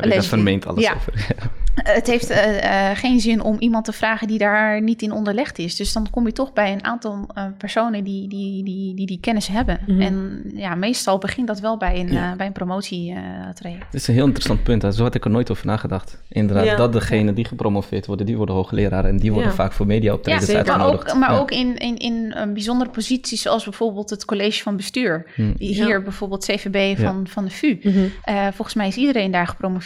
Heb 0.00 0.04
ik 0.04 0.22
van 0.22 0.42
meent 0.42 0.66
alles 0.66 0.84
ja. 0.84 0.94
over. 0.94 1.12
Het 1.74 2.06
heeft 2.06 2.30
uh, 2.30 2.62
uh, 2.62 2.90
geen 2.94 3.20
zin 3.20 3.42
om 3.42 3.56
iemand 3.58 3.84
te 3.84 3.92
vragen 3.92 4.26
die 4.26 4.38
daar 4.38 4.82
niet 4.82 5.02
in 5.02 5.12
onderlegd 5.12 5.58
is. 5.58 5.76
Dus 5.76 5.92
dan 5.92 6.10
kom 6.10 6.26
je 6.26 6.32
toch 6.32 6.52
bij 6.52 6.72
een 6.72 6.84
aantal 6.84 7.26
uh, 7.38 7.44
personen 7.58 8.04
die 8.04 8.28
die, 8.28 8.64
die, 8.64 8.94
die 8.94 9.06
die 9.06 9.18
kennis 9.20 9.46
hebben. 9.46 9.78
Mhm. 9.80 9.92
Mm 9.92 10.00
-hmm. 10.00 10.06
En 10.06 10.42
ja, 10.54 10.74
meestal 10.74 11.18
begint 11.18 11.46
dat 11.46 11.60
wel 11.60 11.76
bij 11.76 12.00
een, 12.00 12.12
ja. 12.12 12.36
bij 12.36 12.46
een 12.46 12.52
promotietraject. 12.52 13.84
Dat 13.90 14.00
is 14.00 14.08
een 14.08 14.14
heel 14.14 14.24
interessant 14.24 14.62
punt. 14.62 14.82
Hè. 14.82 14.92
Zo 14.92 15.02
had 15.02 15.14
ik 15.14 15.24
er 15.24 15.30
nooit 15.30 15.50
over 15.50 15.66
nagedacht. 15.66 16.22
Inderdaad, 16.28 16.64
ja. 16.64 16.76
dat 16.76 16.92
degene 16.92 17.32
die 17.32 17.44
gepromoveerd 17.44 18.06
worden, 18.06 18.26
die 18.26 18.36
worden 18.36 18.54
hoogleraar. 18.54 19.04
En 19.04 19.16
die 19.16 19.32
worden 19.32 19.52
vaak 19.52 19.72
voor 19.72 19.86
mediaoptredens 19.86 20.50
ja, 20.50 20.56
uitgenodigd. 20.56 21.04
Maar 21.04 21.14
ook, 21.14 21.18
maar 21.18 21.40
ook 21.40 21.50
in, 21.50 21.76
in, 21.76 21.96
in 21.96 22.32
een 22.36 22.52
bijzondere 22.52 22.90
posities, 22.90 23.42
zoals 23.42 23.64
bijvoorbeeld 23.64 24.10
het 24.10 24.24
college 24.24 24.62
van 24.62 24.76
bestuur. 24.76 25.26
Hmm. 25.34 25.54
Hier 25.58 26.02
bijvoorbeeld 26.02 26.44
CVB 26.44 26.98
van, 26.98 27.26
van 27.26 27.44
de 27.44 27.50
VU. 27.50 27.78
Mm 27.82 27.92
-hmm. 27.92 28.10
volgens 28.52 28.74
mij 28.74 28.88
is 28.88 28.96
iedereen 28.96 29.30
daar 29.30 29.46
gepromoveerd. 29.46 29.83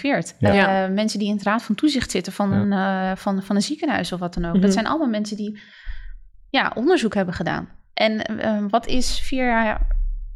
Mensen 0.89 1.19
die 1.19 1.29
in 1.29 1.35
het 1.35 1.43
raad 1.43 1.62
van 1.62 1.75
toezicht 1.75 2.11
zitten 2.11 2.33
van 2.33 2.53
een, 2.53 2.73
uh, 2.73 3.16
van, 3.16 3.43
van 3.43 3.57
een 3.57 3.62
ziekenhuis 3.62 4.12
of 4.12 4.20
wat 4.20 4.35
dan 4.35 4.45
ook. 4.45 4.49
Mhm. 4.49 4.49
Mm 4.49 4.53
-hmm. 4.53 4.61
Dat 4.61 4.73
zijn 4.73 4.87
allemaal 4.87 5.09
mensen 5.09 5.37
die 5.37 5.61
ja, 6.51 6.73
onderzoek 6.75 7.15
hebben 7.15 7.35
gedaan. 7.35 7.69
En 7.95 8.31
uh, 8.31 8.65
wat 8.69 8.87
is 8.87 9.20
vier 9.20 9.47
jaar 9.47 9.87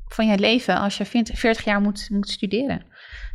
van 0.08 0.26
je 0.26 0.38
leven 0.38 0.78
als 0.78 0.96
je 0.96 1.04
40 1.04 1.64
jaar 1.64 1.80
moet, 1.80 2.08
moet 2.10 2.28
studeren? 2.28 2.82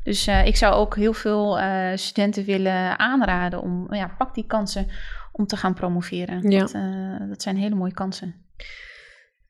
Dus 0.03 0.27
uh, 0.27 0.45
ik 0.45 0.55
zou 0.55 0.73
ook 0.73 0.95
heel 0.95 1.13
veel 1.13 1.59
studenten 1.95 2.45
willen 2.45 2.99
aanraden 2.99 3.61
om, 3.61 3.93
ja, 3.93 4.15
pak 4.17 4.35
die 4.35 4.45
kansen 4.45 4.87
om 5.31 5.45
te 5.45 5.57
gaan 5.57 5.73
promoveren. 5.73 6.49
Ja. 6.51 6.59
Dat, 6.59 6.71
dat 7.29 7.41
zijn 7.41 7.57
hele 7.57 7.75
mooie 7.75 7.93
kansen. 7.93 8.35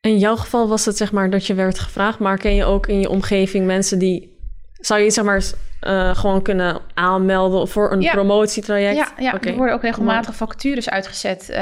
In 0.01 0.17
jouw 0.17 0.35
geval 0.35 0.67
was 0.67 0.85
het 0.85 0.97
zeg 0.97 1.11
maar 1.11 1.29
dat 1.29 1.45
je 1.45 1.53
werd 1.53 1.79
gevraagd, 1.79 2.19
maar 2.19 2.37
ken 2.37 2.55
je 2.55 2.65
ook 2.65 2.87
in 2.87 2.99
je 2.99 3.09
omgeving 3.09 3.65
mensen 3.65 3.99
die 3.99 4.36
zou 4.79 5.01
je 5.01 5.09
zeg 5.09 5.25
maar 5.25 5.43
uh, 5.81 6.15
gewoon 6.15 6.41
kunnen 6.41 6.81
aanmelden 6.93 7.67
voor 7.67 7.91
een 7.91 8.01
ja. 8.01 8.11
promotietraject? 8.11 8.97
Ja, 8.97 9.11
ja. 9.17 9.33
Okay. 9.33 9.51
er 9.51 9.57
worden 9.57 9.75
ook 9.75 9.81
regelmatig 9.81 10.35
vacatures 10.35 10.89
uitgezet 10.89 11.47
uh, 11.49 11.57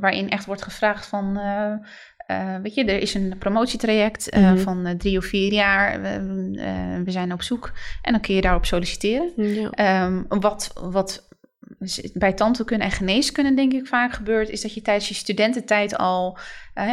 waarin 0.00 0.30
echt 0.30 0.46
wordt 0.46 0.62
gevraagd 0.62 1.06
van... 1.06 1.38
Uh, 1.38 1.74
weet 2.62 2.74
je, 2.74 2.84
er 2.84 2.98
is 2.98 3.14
een 3.14 3.34
promotietraject 3.38 4.36
mm 4.36 4.44
-hmm. 4.44 4.58
van 4.58 4.94
drie 4.98 5.18
of 5.18 5.24
vier 5.24 5.52
jaar. 5.52 6.00
we 7.04 7.10
zijn 7.10 7.32
op 7.32 7.42
zoek 7.42 7.72
en 8.02 8.12
dan 8.12 8.20
kun 8.20 8.34
je 8.34 8.40
daarop 8.40 8.64
solliciteren. 8.66 9.32
Ja. 9.36 10.04
Um, 10.04 10.26
wat, 10.28 10.72
wat 10.80 11.28
bij 12.14 12.32
tandheelkunde 12.32 12.84
en 12.84 12.90
geneeskunde 12.90 13.54
denk 13.54 13.72
ik 13.72 13.86
vaak 13.86 14.12
gebeurt... 14.12 14.48
is 14.48 14.60
dat 14.60 14.74
je 14.74 14.82
tijdens 14.82 15.08
je 15.08 15.14
studententijd 15.14 15.96
al... 15.96 16.38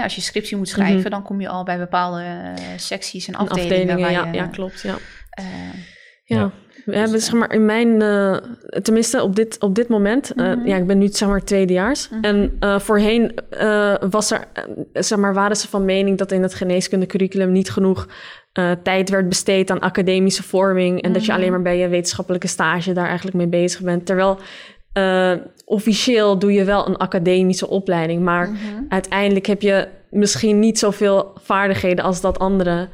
als 0.03 0.15
je 0.15 0.22
scriptie 0.22 0.57
moet 0.57 0.69
schrijven... 0.69 0.95
Mm 0.95 1.02
-hmm. 1.02 1.11
dan 1.11 1.23
kom 1.23 1.41
je 1.41 1.48
al 1.48 1.64
bij 1.64 1.77
bepaalde 1.77 2.53
secties 2.76 3.27
en 3.27 3.36
afdelingen. 3.36 3.72
afdelingen 3.72 3.99
waar 3.99 4.11
ja, 4.11 4.26
je, 4.26 4.34
ja, 4.34 4.48
klopt, 4.48 4.82
ja. 4.82 4.95
Ja. 5.36 6.36
ja. 6.38 6.52
We 6.86 6.98
hebben 6.98 7.22
zeg 7.22 7.34
maar 7.34 7.53
in 7.53 7.66
mijn, 7.66 8.02
uh, 8.02 8.38
tenminste 8.82 9.24
op 9.24 9.36
dit, 9.36 9.60
op 9.60 9.76
dit 9.76 9.88
moment, 9.88 10.32
uh, 10.36 10.45
mm 10.45 10.53
-hmm. 10.53 10.68
ja, 10.68 10.76
ik 10.76 10.88
ben 10.88 10.98
nu 10.98 11.07
zeg 11.07 11.30
maar 11.30 11.44
tweedejaars. 11.44 12.10
Mm 12.10 12.16
-hmm. 12.16 12.24
En 12.24 12.57
uh, 12.60 12.80
voorheen 12.80 13.34
was 14.10 14.32
er, 14.32 14.48
zeg 14.94 15.18
maar, 15.18 15.34
waren 15.34 15.56
ze 15.56 15.68
van 15.68 15.86
mening 15.86 16.18
dat 16.18 16.32
in 16.32 16.41
het 16.41 16.53
geneeskundecurriculum 16.53 17.52
niet 17.52 17.72
genoeg 17.72 18.07
tijd 18.84 19.10
werd 19.10 19.30
besteed 19.30 19.70
aan 19.70 19.80
academische 19.80 20.44
vorming. 20.44 20.90
En 20.90 20.95
mm 20.95 21.02
-hmm. 21.03 21.14
dat 21.14 21.26
je 21.26 21.34
alleen 21.34 21.52
maar 21.52 21.62
bij 21.62 21.78
je 21.78 21.88
wetenschappelijke 21.88 22.48
stage 22.48 22.94
daar 22.94 23.07
eigenlijk 23.07 23.38
mee 23.38 23.48
bezig 23.48 23.82
bent. 23.82 24.06
Terwijl 24.06 24.40
officieel 25.66 26.40
doe 26.40 26.53
je 26.53 26.64
wel 26.64 26.88
een 26.88 26.98
academische 26.98 27.68
opleiding, 27.68 28.22
maar 28.22 28.49
uiteindelijk 28.90 29.45
heb 29.45 29.62
je 29.62 29.88
misschien 30.10 30.60
niet 30.60 30.80
zoveel 30.80 31.38
vaardigheden 31.41 32.06
als 32.06 32.22
dat 32.22 32.40
andere 32.40 32.88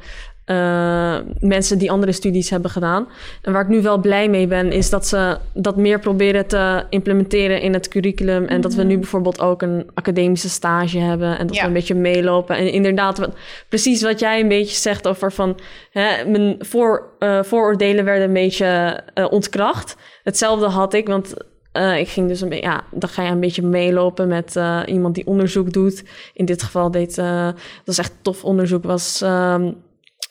uh, 0.46 1.16
mensen 1.38 1.78
die 1.78 1.90
andere 1.90 2.12
studies 2.12 2.50
hebben 2.50 2.70
gedaan. 2.70 3.08
En 3.42 3.52
waar 3.52 3.62
ik 3.62 3.68
nu 3.68 3.82
wel 3.82 3.98
blij 3.98 4.28
mee 4.28 4.46
ben, 4.46 4.72
is 4.72 4.90
dat 4.90 5.06
ze 5.06 5.38
dat 5.54 5.76
meer 5.76 5.98
proberen 5.98 6.46
te 6.46 6.84
implementeren 6.90 7.60
in 7.60 7.72
het 7.72 7.88
curriculum. 7.88 8.36
En 8.36 8.42
mm 8.42 8.48
-hmm. 8.48 8.60
dat 8.60 8.74
we 8.74 8.82
nu 8.82 8.98
bijvoorbeeld 8.98 9.40
ook 9.40 9.62
een 9.62 9.90
academische 9.94 10.48
stage 10.48 10.98
hebben. 10.98 11.38
En 11.38 11.46
dat 11.46 11.56
ja. 11.56 11.62
we 11.62 11.68
een 11.68 11.74
beetje 11.74 11.94
meelopen. 11.94 12.56
En 12.56 12.72
inderdaad, 12.72 13.18
wat, 13.18 13.34
precies 13.68 14.02
wat 14.02 14.20
jij 14.20 14.40
een 14.40 14.48
beetje 14.48 14.76
zegt 14.76 15.08
over 15.08 15.32
van 15.32 15.58
hè, 15.90 16.24
mijn 16.24 16.56
voor, 16.58 17.08
uh, 17.18 17.42
vooroordelen 17.42 18.04
werden 18.04 18.26
een 18.26 18.32
beetje 18.32 19.00
uh, 19.14 19.26
ontkracht. 19.30 19.96
Hetzelfde 20.22 20.66
had 20.66 20.94
ik, 20.94 21.06
want 21.06 21.34
uh, 21.72 21.98
ik 21.98 22.08
ging 22.08 22.28
dus 22.28 22.40
een 22.40 22.48
beetje, 22.48 22.64
ja, 22.64 22.84
dan 22.90 23.08
ga 23.08 23.22
je 23.22 23.30
een 23.30 23.40
beetje 23.40 23.62
meelopen 23.62 24.28
met 24.28 24.56
uh, 24.56 24.80
iemand 24.86 25.14
die 25.14 25.26
onderzoek 25.26 25.72
doet. 25.72 26.04
In 26.34 26.44
dit 26.44 26.62
geval 26.62 26.90
deed, 26.90 27.18
uh, 27.18 27.44
dat 27.44 27.56
was 27.84 27.98
echt 27.98 28.12
tof 28.22 28.44
onderzoek, 28.44 28.84
was 28.84 29.20
um, 29.24 29.76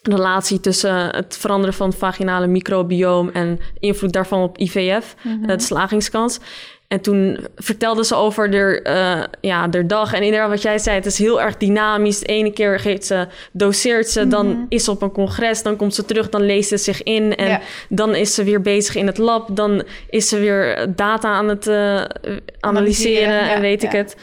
relatie 0.02 0.60
tussen 0.60 1.16
het 1.16 1.38
veranderen 1.38 1.74
van 1.74 1.90
het 1.90 1.98
vaginale 1.98 2.48
microbioom 2.48 3.30
en 3.30 3.60
invloed 3.80 4.14
daarvan 4.14 4.44
op 4.44 4.58
IVF, 4.58 5.16
mm 5.22 5.32
-hmm. 5.32 5.48
de 5.48 5.60
slagingskans. 5.60 6.40
En 6.92 7.02
toen 7.02 7.48
vertelde 7.56 8.06
ze 8.06 8.16
over 8.16 8.52
de, 8.52 8.86
uh, 8.88 9.24
ja, 9.42 9.68
de 9.68 9.86
dag. 9.86 10.14
En 10.14 10.24
inderdaad, 10.24 10.50
wat 10.50 10.62
jij 10.62 10.80
zei, 10.80 10.96
het 10.96 11.06
is 11.06 11.18
heel 11.18 11.42
erg 11.42 11.58
dynamisch. 11.58 12.20
De 12.20 12.26
ene 12.26 12.52
keer 12.52 12.80
geeft 12.80 13.06
ze, 13.06 13.28
doseert 13.52 14.10
ze, 14.10 14.26
mm 14.26 14.32
-hmm. 14.32 14.48
dan 14.48 14.66
is 14.70 14.84
ze 14.84 14.92
op 14.92 15.02
een 15.02 15.12
congres, 15.12 15.64
dan 15.64 15.76
komt 15.76 15.96
ze 15.96 16.06
terug, 16.06 16.30
dan 16.30 16.42
leest 16.42 16.70
ze 16.70 16.78
zich 16.78 17.04
in. 17.04 17.36
En 17.36 17.48
ja. 17.48 17.62
dan 17.90 18.16
is 18.16 18.34
ze 18.34 18.44
weer 18.44 18.62
bezig 18.62 18.96
in 18.96 19.08
het 19.08 19.18
lab. 19.18 19.56
Dan 19.56 19.84
is 20.10 20.28
ze 20.30 20.40
weer 20.40 20.88
data 20.96 21.30
aan 21.30 21.48
het 21.48 21.68
uh, 21.68 21.76
analyseren, 21.76 22.44
analyseren 22.60 23.34
ja, 23.34 23.54
en 23.54 23.62
weet 23.62 23.82
ja, 23.82 23.88
ik 23.88 23.96
het. 23.96 24.16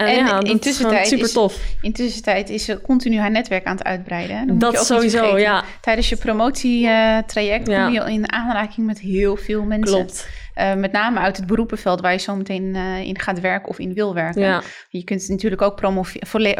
En, 0.00 0.06
en 0.06 0.26
ja, 0.26 0.40
intussen 0.40 1.06
super 1.06 1.32
tof. 1.32 1.58
Intussen 1.80 2.46
is 2.46 2.64
ze 2.64 2.80
continu 2.80 3.18
haar 3.18 3.30
netwerk 3.30 3.64
aan 3.64 3.76
het 3.76 3.84
uitbreiden. 3.84 4.46
Dan 4.46 4.58
dat 4.58 4.86
sowieso, 4.86 5.38
ja. 5.38 5.64
Tijdens 5.80 6.08
je 6.08 6.16
promotietraject 6.16 7.68
uh, 7.68 7.84
kom 7.84 7.92
je 7.92 8.12
in 8.12 8.32
aanraking 8.32 8.86
met 8.86 8.98
heel 8.98 9.36
veel 9.36 9.62
mensen. 9.62 9.96
Klopt. 9.96 10.28
Uh, 10.60 10.74
met 10.74 10.92
name 10.92 11.18
uit 11.18 11.36
het 11.36 11.46
beroepenveld 11.46 12.00
waar 12.00 12.12
je 12.12 12.18
zo 12.18 12.36
meteen 12.36 12.62
uh, 12.62 12.98
in 12.98 13.18
gaat 13.18 13.40
werken 13.40 13.68
of 13.68 13.78
in 13.78 13.94
wil 13.94 14.14
werken. 14.14 14.42
Ja. 14.42 14.62
Je 14.88 15.04
kunt 15.04 15.28
natuurlijk 15.28 15.62
ook 15.62 15.80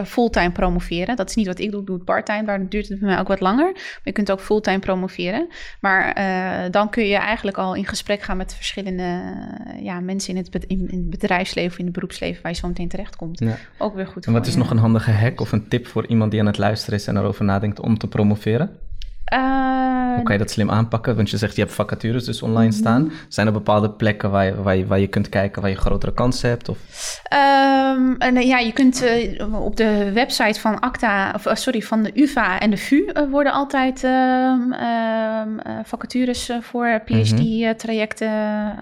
fulltime 0.04 0.50
promoveren. 0.50 1.16
Dat 1.16 1.28
is 1.28 1.34
niet 1.34 1.46
wat 1.46 1.58
ik 1.58 1.70
doe, 1.70 1.80
ik 1.80 1.86
doe 1.86 1.96
het 1.96 2.04
parttime. 2.04 2.44
Daar 2.44 2.68
duurt 2.68 2.88
het 2.88 2.98
bij 2.98 3.08
mij 3.08 3.18
ook 3.18 3.28
wat 3.28 3.40
langer. 3.40 3.72
Maar 3.72 4.00
je 4.02 4.12
kunt 4.12 4.30
ook 4.30 4.40
fulltime 4.40 4.78
promoveren. 4.78 5.48
Maar 5.80 6.18
uh, 6.18 6.70
dan 6.70 6.90
kun 6.90 7.06
je 7.06 7.16
eigenlijk 7.16 7.56
al 7.56 7.74
in 7.74 7.86
gesprek 7.86 8.22
gaan 8.22 8.36
met 8.36 8.54
verschillende 8.54 9.20
ja, 9.80 10.00
mensen 10.00 10.36
in 10.36 10.44
het, 10.44 10.64
in, 10.66 10.88
in 10.90 10.98
het 10.98 11.10
bedrijfsleven, 11.10 11.78
in 11.78 11.84
het 11.84 11.94
beroepsleven 11.94 12.42
waar 12.42 12.52
je 12.52 12.58
zo 12.58 12.68
meteen 12.68 12.88
terechtkomt. 12.88 13.38
komt. 13.38 13.50
Ja. 13.50 13.56
Ook 13.78 13.94
weer 13.94 14.06
goed 14.06 14.26
En 14.26 14.32
wat 14.32 14.40
voor 14.40 14.48
is 14.48 14.54
je. 14.54 14.58
nog 14.58 14.70
een 14.70 14.78
handige 14.78 15.10
hack 15.10 15.40
of 15.40 15.52
een 15.52 15.68
tip 15.68 15.86
voor 15.86 16.06
iemand 16.06 16.30
die 16.30 16.40
aan 16.40 16.46
het 16.46 16.58
luisteren 16.58 16.98
is 16.98 17.06
en 17.06 17.16
erover 17.16 17.44
nadenkt 17.44 17.80
om 17.80 17.98
te 17.98 18.08
promoveren? 18.08 18.70
Eh, 19.30 20.14
Hoe 20.14 20.22
kan 20.22 20.32
je 20.32 20.38
dat 20.38 20.50
slim 20.50 20.70
aanpakken? 20.70 21.16
Want 21.16 21.30
je 21.30 21.36
zegt 21.36 21.54
je 21.56 21.60
hebt 21.62 21.74
vacatures 21.74 22.24
dus 22.24 22.42
online 22.42 22.68
Mhm. 22.70 22.78
staan. 22.78 23.12
Zijn 23.28 23.46
er 23.46 23.52
bepaalde 23.52 23.90
plekken 23.90 24.30
waar 24.30 24.44
je, 24.44 24.62
waar, 24.62 24.76
je, 24.76 24.86
waar 24.86 24.98
je 25.00 25.06
kunt 25.06 25.28
kijken 25.28 25.62
waar 25.62 25.70
je 25.70 25.76
grotere 25.76 26.12
kansen 26.14 26.48
hebt? 26.48 26.68
Of... 26.68 26.78
Ehm, 27.22 28.12
en, 28.18 28.36
eh, 28.36 28.46
ja, 28.46 28.58
je 28.58 28.72
kunt 28.72 29.02
eh, 29.02 29.64
op 29.64 29.76
de 29.76 30.12
website 30.12 30.60
van 30.60 30.80
ACTA, 30.80 31.32
of 31.34 31.58
sorry, 31.58 31.80
van 31.80 32.02
de 32.02 32.10
UVA 32.14 32.58
en 32.60 32.70
de 32.70 32.76
VU 32.76 33.04
worden 33.30 33.52
altijd 33.52 34.04
ehm, 34.04 34.72
ehm, 34.72 35.58
eh, 35.58 35.74
vacatures 35.84 36.50
voor 36.60 37.00
PhD-trajecten 37.04 38.30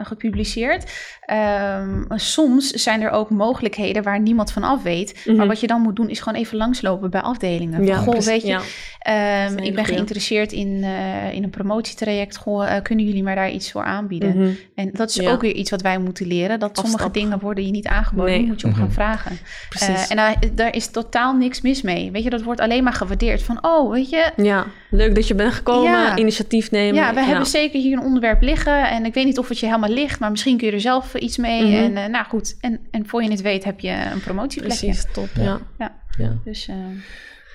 gepubliceerd. 0.03 0.93
Ehm, 1.21 2.03
soms 2.09 2.71
zijn 2.71 3.03
er 3.03 3.11
ook 3.11 3.31
mogelijkheden 3.31 4.03
waar 4.03 4.21
niemand 4.21 4.53
van 4.53 4.63
af 4.63 4.83
weet. 4.83 5.23
Mhm. 5.25 5.37
Maar 5.37 5.47
wat 5.47 5.61
je 5.61 5.67
dan 5.67 5.81
moet 5.81 5.97
doen 5.97 6.09
is 6.09 6.21
gewoon 6.21 6.41
even 6.41 6.57
langslopen 6.57 7.11
bij 7.11 7.21
afdelingen. 7.21 7.85
Ja, 7.85 7.97
Goh, 7.97 8.09
precies, 8.09 8.27
weet 8.27 8.43
je, 8.43 8.49
ja. 8.49 8.61
ehm, 8.99 9.59
ik 9.59 9.75
ben 9.75 9.85
goeie. 9.85 9.99
Geïnteresseerd 10.39 10.53
in, 10.53 10.85
eh, 10.85 11.35
in 11.37 11.43
een 11.43 11.51
promotietraject. 11.51 12.37
Goh, 12.37 12.75
eh, 12.77 12.83
kunnen 12.83 13.05
jullie 13.05 13.23
mij 13.23 13.35
daar 13.35 13.51
iets 13.51 13.73
voor 13.73 13.83
aanbieden? 13.85 14.37
Mhm. 14.39 14.51
En 14.75 14.91
dat 14.93 15.09
is 15.09 15.15
Ja. 15.15 15.31
ook 15.31 15.41
weer 15.41 15.55
iets 15.55 15.71
wat 15.71 15.83
wij 15.83 15.99
moeten 15.99 16.27
leren. 16.27 16.59
Dat 16.59 16.79
sommige 16.79 17.11
dingen 17.11 17.39
worden 17.39 17.65
je 17.65 17.71
niet 17.71 17.87
aangeboden. 17.87 18.31
Nee. 18.31 18.39
Die 18.39 18.49
moet 18.49 18.61
je 18.61 18.67
om 18.67 18.75
gaan 18.75 18.85
Mhm. 18.85 18.93
vragen. 18.93 19.39
Precies. 19.69 19.89
Eh, 19.89 20.11
en 20.11 20.17
daar, 20.17 20.37
daar 20.55 20.75
is 20.75 20.87
totaal 20.91 21.35
niks 21.35 21.61
mis 21.61 21.83
mee. 21.83 22.11
Weet 22.11 22.23
je, 22.23 22.31
dat 22.31 22.43
wordt 22.43 22.61
alleen 22.61 22.85
maar 22.85 22.93
gewaardeerd. 22.93 23.43
Van, 23.43 23.59
oh, 23.65 23.91
weet 23.91 24.11
je... 24.11 24.33
Ja, 24.37 24.67
leuk 24.91 25.15
dat 25.15 25.29
je 25.29 25.35
bent 25.35 25.53
gekomen, 25.53 25.91
Ja. 25.91 26.17
initiatief 26.17 26.71
nemen. 26.71 26.95
Ja, 26.95 27.15
we 27.15 27.21
hebben 27.21 27.47
zeker 27.47 27.81
hier 27.81 27.93
een 27.99 28.05
onderwerp 28.05 28.43
liggen. 28.43 28.89
En 28.91 29.05
ik 29.05 29.15
weet 29.15 29.25
niet 29.25 29.39
of 29.39 29.49
het 29.49 29.59
je 29.59 29.67
helemaal 29.67 29.91
ligt. 29.91 30.21
Maar 30.21 30.31
misschien 30.31 30.57
kun 30.57 30.67
je 30.67 30.73
er 30.73 30.81
zelf 30.81 31.15
iets 31.15 31.37
mee. 31.37 31.65
Mhm. 31.65 31.75
En 31.75 31.97
eh, 31.97 32.07
nou 32.11 32.25
goed. 32.25 32.57
En, 32.61 32.81
en 32.91 33.07
voor 33.07 33.23
je 33.23 33.31
het 33.31 33.43
weet 33.43 33.65
heb 33.65 33.81
je 33.81 33.91
een 34.13 34.21
promotieplekje. 34.21 34.87
Precies, 34.87 35.07
top. 35.13 35.29
Ja. 35.35 35.43
Ja. 35.43 35.61
Ja, 35.79 35.93
Ja. 36.19 36.33
dus 36.45 36.69
eh, 36.69 36.75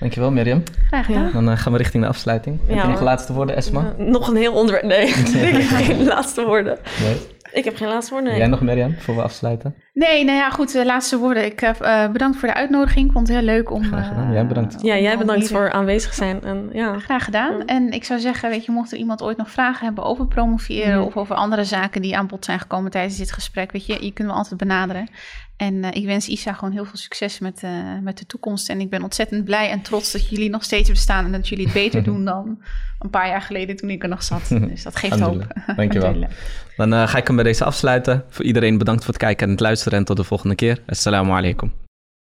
Dankjewel 0.03 0.31
Mirjam. 0.31 0.63
graag 0.87 1.05
gedaan. 1.05 1.23
Ja. 1.25 1.31
Dan 1.31 1.49
eh, 1.49 1.57
gaan 1.57 1.71
we 1.71 1.77
richting 1.77 2.03
de 2.03 2.09
afsluiting. 2.09 2.59
Heb 2.67 2.81
je 2.81 2.87
nog 2.87 3.01
laatste 3.01 3.33
woorden, 3.33 3.55
Esma? 3.55 3.93
Eh, 3.97 4.05
nog 4.05 4.27
een 4.27 4.35
heel 4.35 4.53
onderwerp. 4.53 4.85
Nee, 4.85 5.07
ik 5.13 5.15
heb 5.69 5.85
geen 5.85 6.03
laatste 6.05 6.45
woorden. 6.45 6.77
Nee. 7.01 7.15
Ik 7.53 7.63
heb 7.63 7.75
geen 7.75 7.87
laatste 7.87 8.11
woorden. 8.13 8.29
Nee. 8.31 8.39
Jij 8.39 8.49
nog, 8.49 8.61
Mirjam, 8.61 8.95
voor 8.99 9.15
we 9.15 9.21
afsluiten? 9.21 9.75
Nee, 9.93 10.23
nou 10.25 10.37
ja, 10.37 10.49
goed. 10.49 10.71
De 10.71 10.85
laatste 10.85 11.17
woorden. 11.17 11.45
Ik 11.45 11.61
eh, 11.61 12.09
bedankt 12.11 12.37
voor 12.37 12.47
de 12.47 12.53
uitnodiging. 12.53 13.05
Ik 13.05 13.11
vond 13.11 13.27
het 13.27 13.37
heel 13.37 13.45
leuk 13.45 13.71
om... 13.71 13.83
Graag 13.83 14.07
gedaan. 14.07 14.27
eh, 14.27 14.33
Jij 14.33 14.47
bedankt. 14.47 14.75
Ja, 14.81 14.97
jij 14.97 15.17
bedankt 15.17 15.47
voor 15.47 15.71
aanwezig 15.71 16.13
zijn. 16.13 16.43
En, 16.43 16.69
ja. 16.73 16.99
Graag 16.99 17.23
gedaan. 17.23 17.57
Ja. 17.57 17.65
En 17.65 17.91
ik 17.91 18.03
zou 18.03 18.19
zeggen, 18.19 18.49
weet 18.49 18.65
je, 18.65 18.71
mocht 18.71 18.91
er 18.91 18.97
iemand 18.97 19.21
ooit 19.21 19.37
nog 19.37 19.49
vragen 19.51 19.85
hebben 19.85 20.03
over 20.03 20.27
promoveren 20.27 20.87
Ja. 20.91 21.01
of 21.01 21.17
over 21.17 21.35
andere 21.35 21.63
zaken 21.63 22.01
die 22.01 22.17
aan 22.17 22.27
bod 22.27 22.45
zijn 22.45 22.59
gekomen 22.59 22.91
tijdens 22.91 23.17
dit 23.17 23.31
gesprek, 23.31 23.71
weet 23.71 23.85
je, 23.85 24.05
je 24.05 24.11
kunt 24.13 24.27
me 24.27 24.33
altijd 24.33 24.59
benaderen. 24.59 25.07
En 25.65 25.83
eh, 25.83 26.01
ik 26.01 26.05
wens 26.05 26.27
Isa 26.27 26.53
gewoon 26.53 26.73
heel 26.73 26.85
veel 26.85 26.97
succes 26.97 27.39
met, 27.39 27.63
eh, 27.63 27.71
met 28.01 28.17
de 28.17 28.25
toekomst. 28.25 28.69
En 28.69 28.79
ik 28.79 28.89
ben 28.89 29.03
ontzettend 29.03 29.45
blij 29.45 29.69
en 29.69 29.81
trots 29.81 30.11
dat 30.11 30.29
jullie 30.29 30.49
nog 30.49 30.63
steeds 30.63 30.89
bestaan 30.89 31.25
en 31.25 31.31
dat 31.31 31.47
jullie 31.47 31.65
het 31.65 31.73
beter 31.73 32.03
doen 32.09 32.25
dan 32.25 32.61
een 32.99 33.09
paar 33.09 33.27
jaar 33.27 33.41
geleden 33.41 33.75
toen 33.75 33.89
ik 33.89 34.03
er 34.03 34.09
nog 34.09 34.23
zat. 34.23 34.47
Dus 34.73 34.83
dat 34.83 34.95
geeft 34.95 35.19
hoop. 35.19 35.47
Dankjewel. 35.75 36.27
Dan 36.75 36.93
eh, 36.93 37.07
ga 37.07 37.17
ik 37.17 37.27
hem 37.27 37.35
bij 37.35 37.45
deze 37.45 37.63
afsluiten. 37.63 38.23
Voor 38.29 38.45
iedereen 38.45 38.77
bedankt 38.77 39.03
voor 39.03 39.13
het 39.13 39.23
kijken 39.23 39.45
en 39.45 39.51
het 39.51 39.61
luisteren 39.61 39.99
en 39.99 40.05
tot 40.05 40.17
de 40.17 40.23
volgende 40.23 40.55
keer. 40.55 40.79
Assalamu 40.85 41.31
alaikum. 41.31 41.82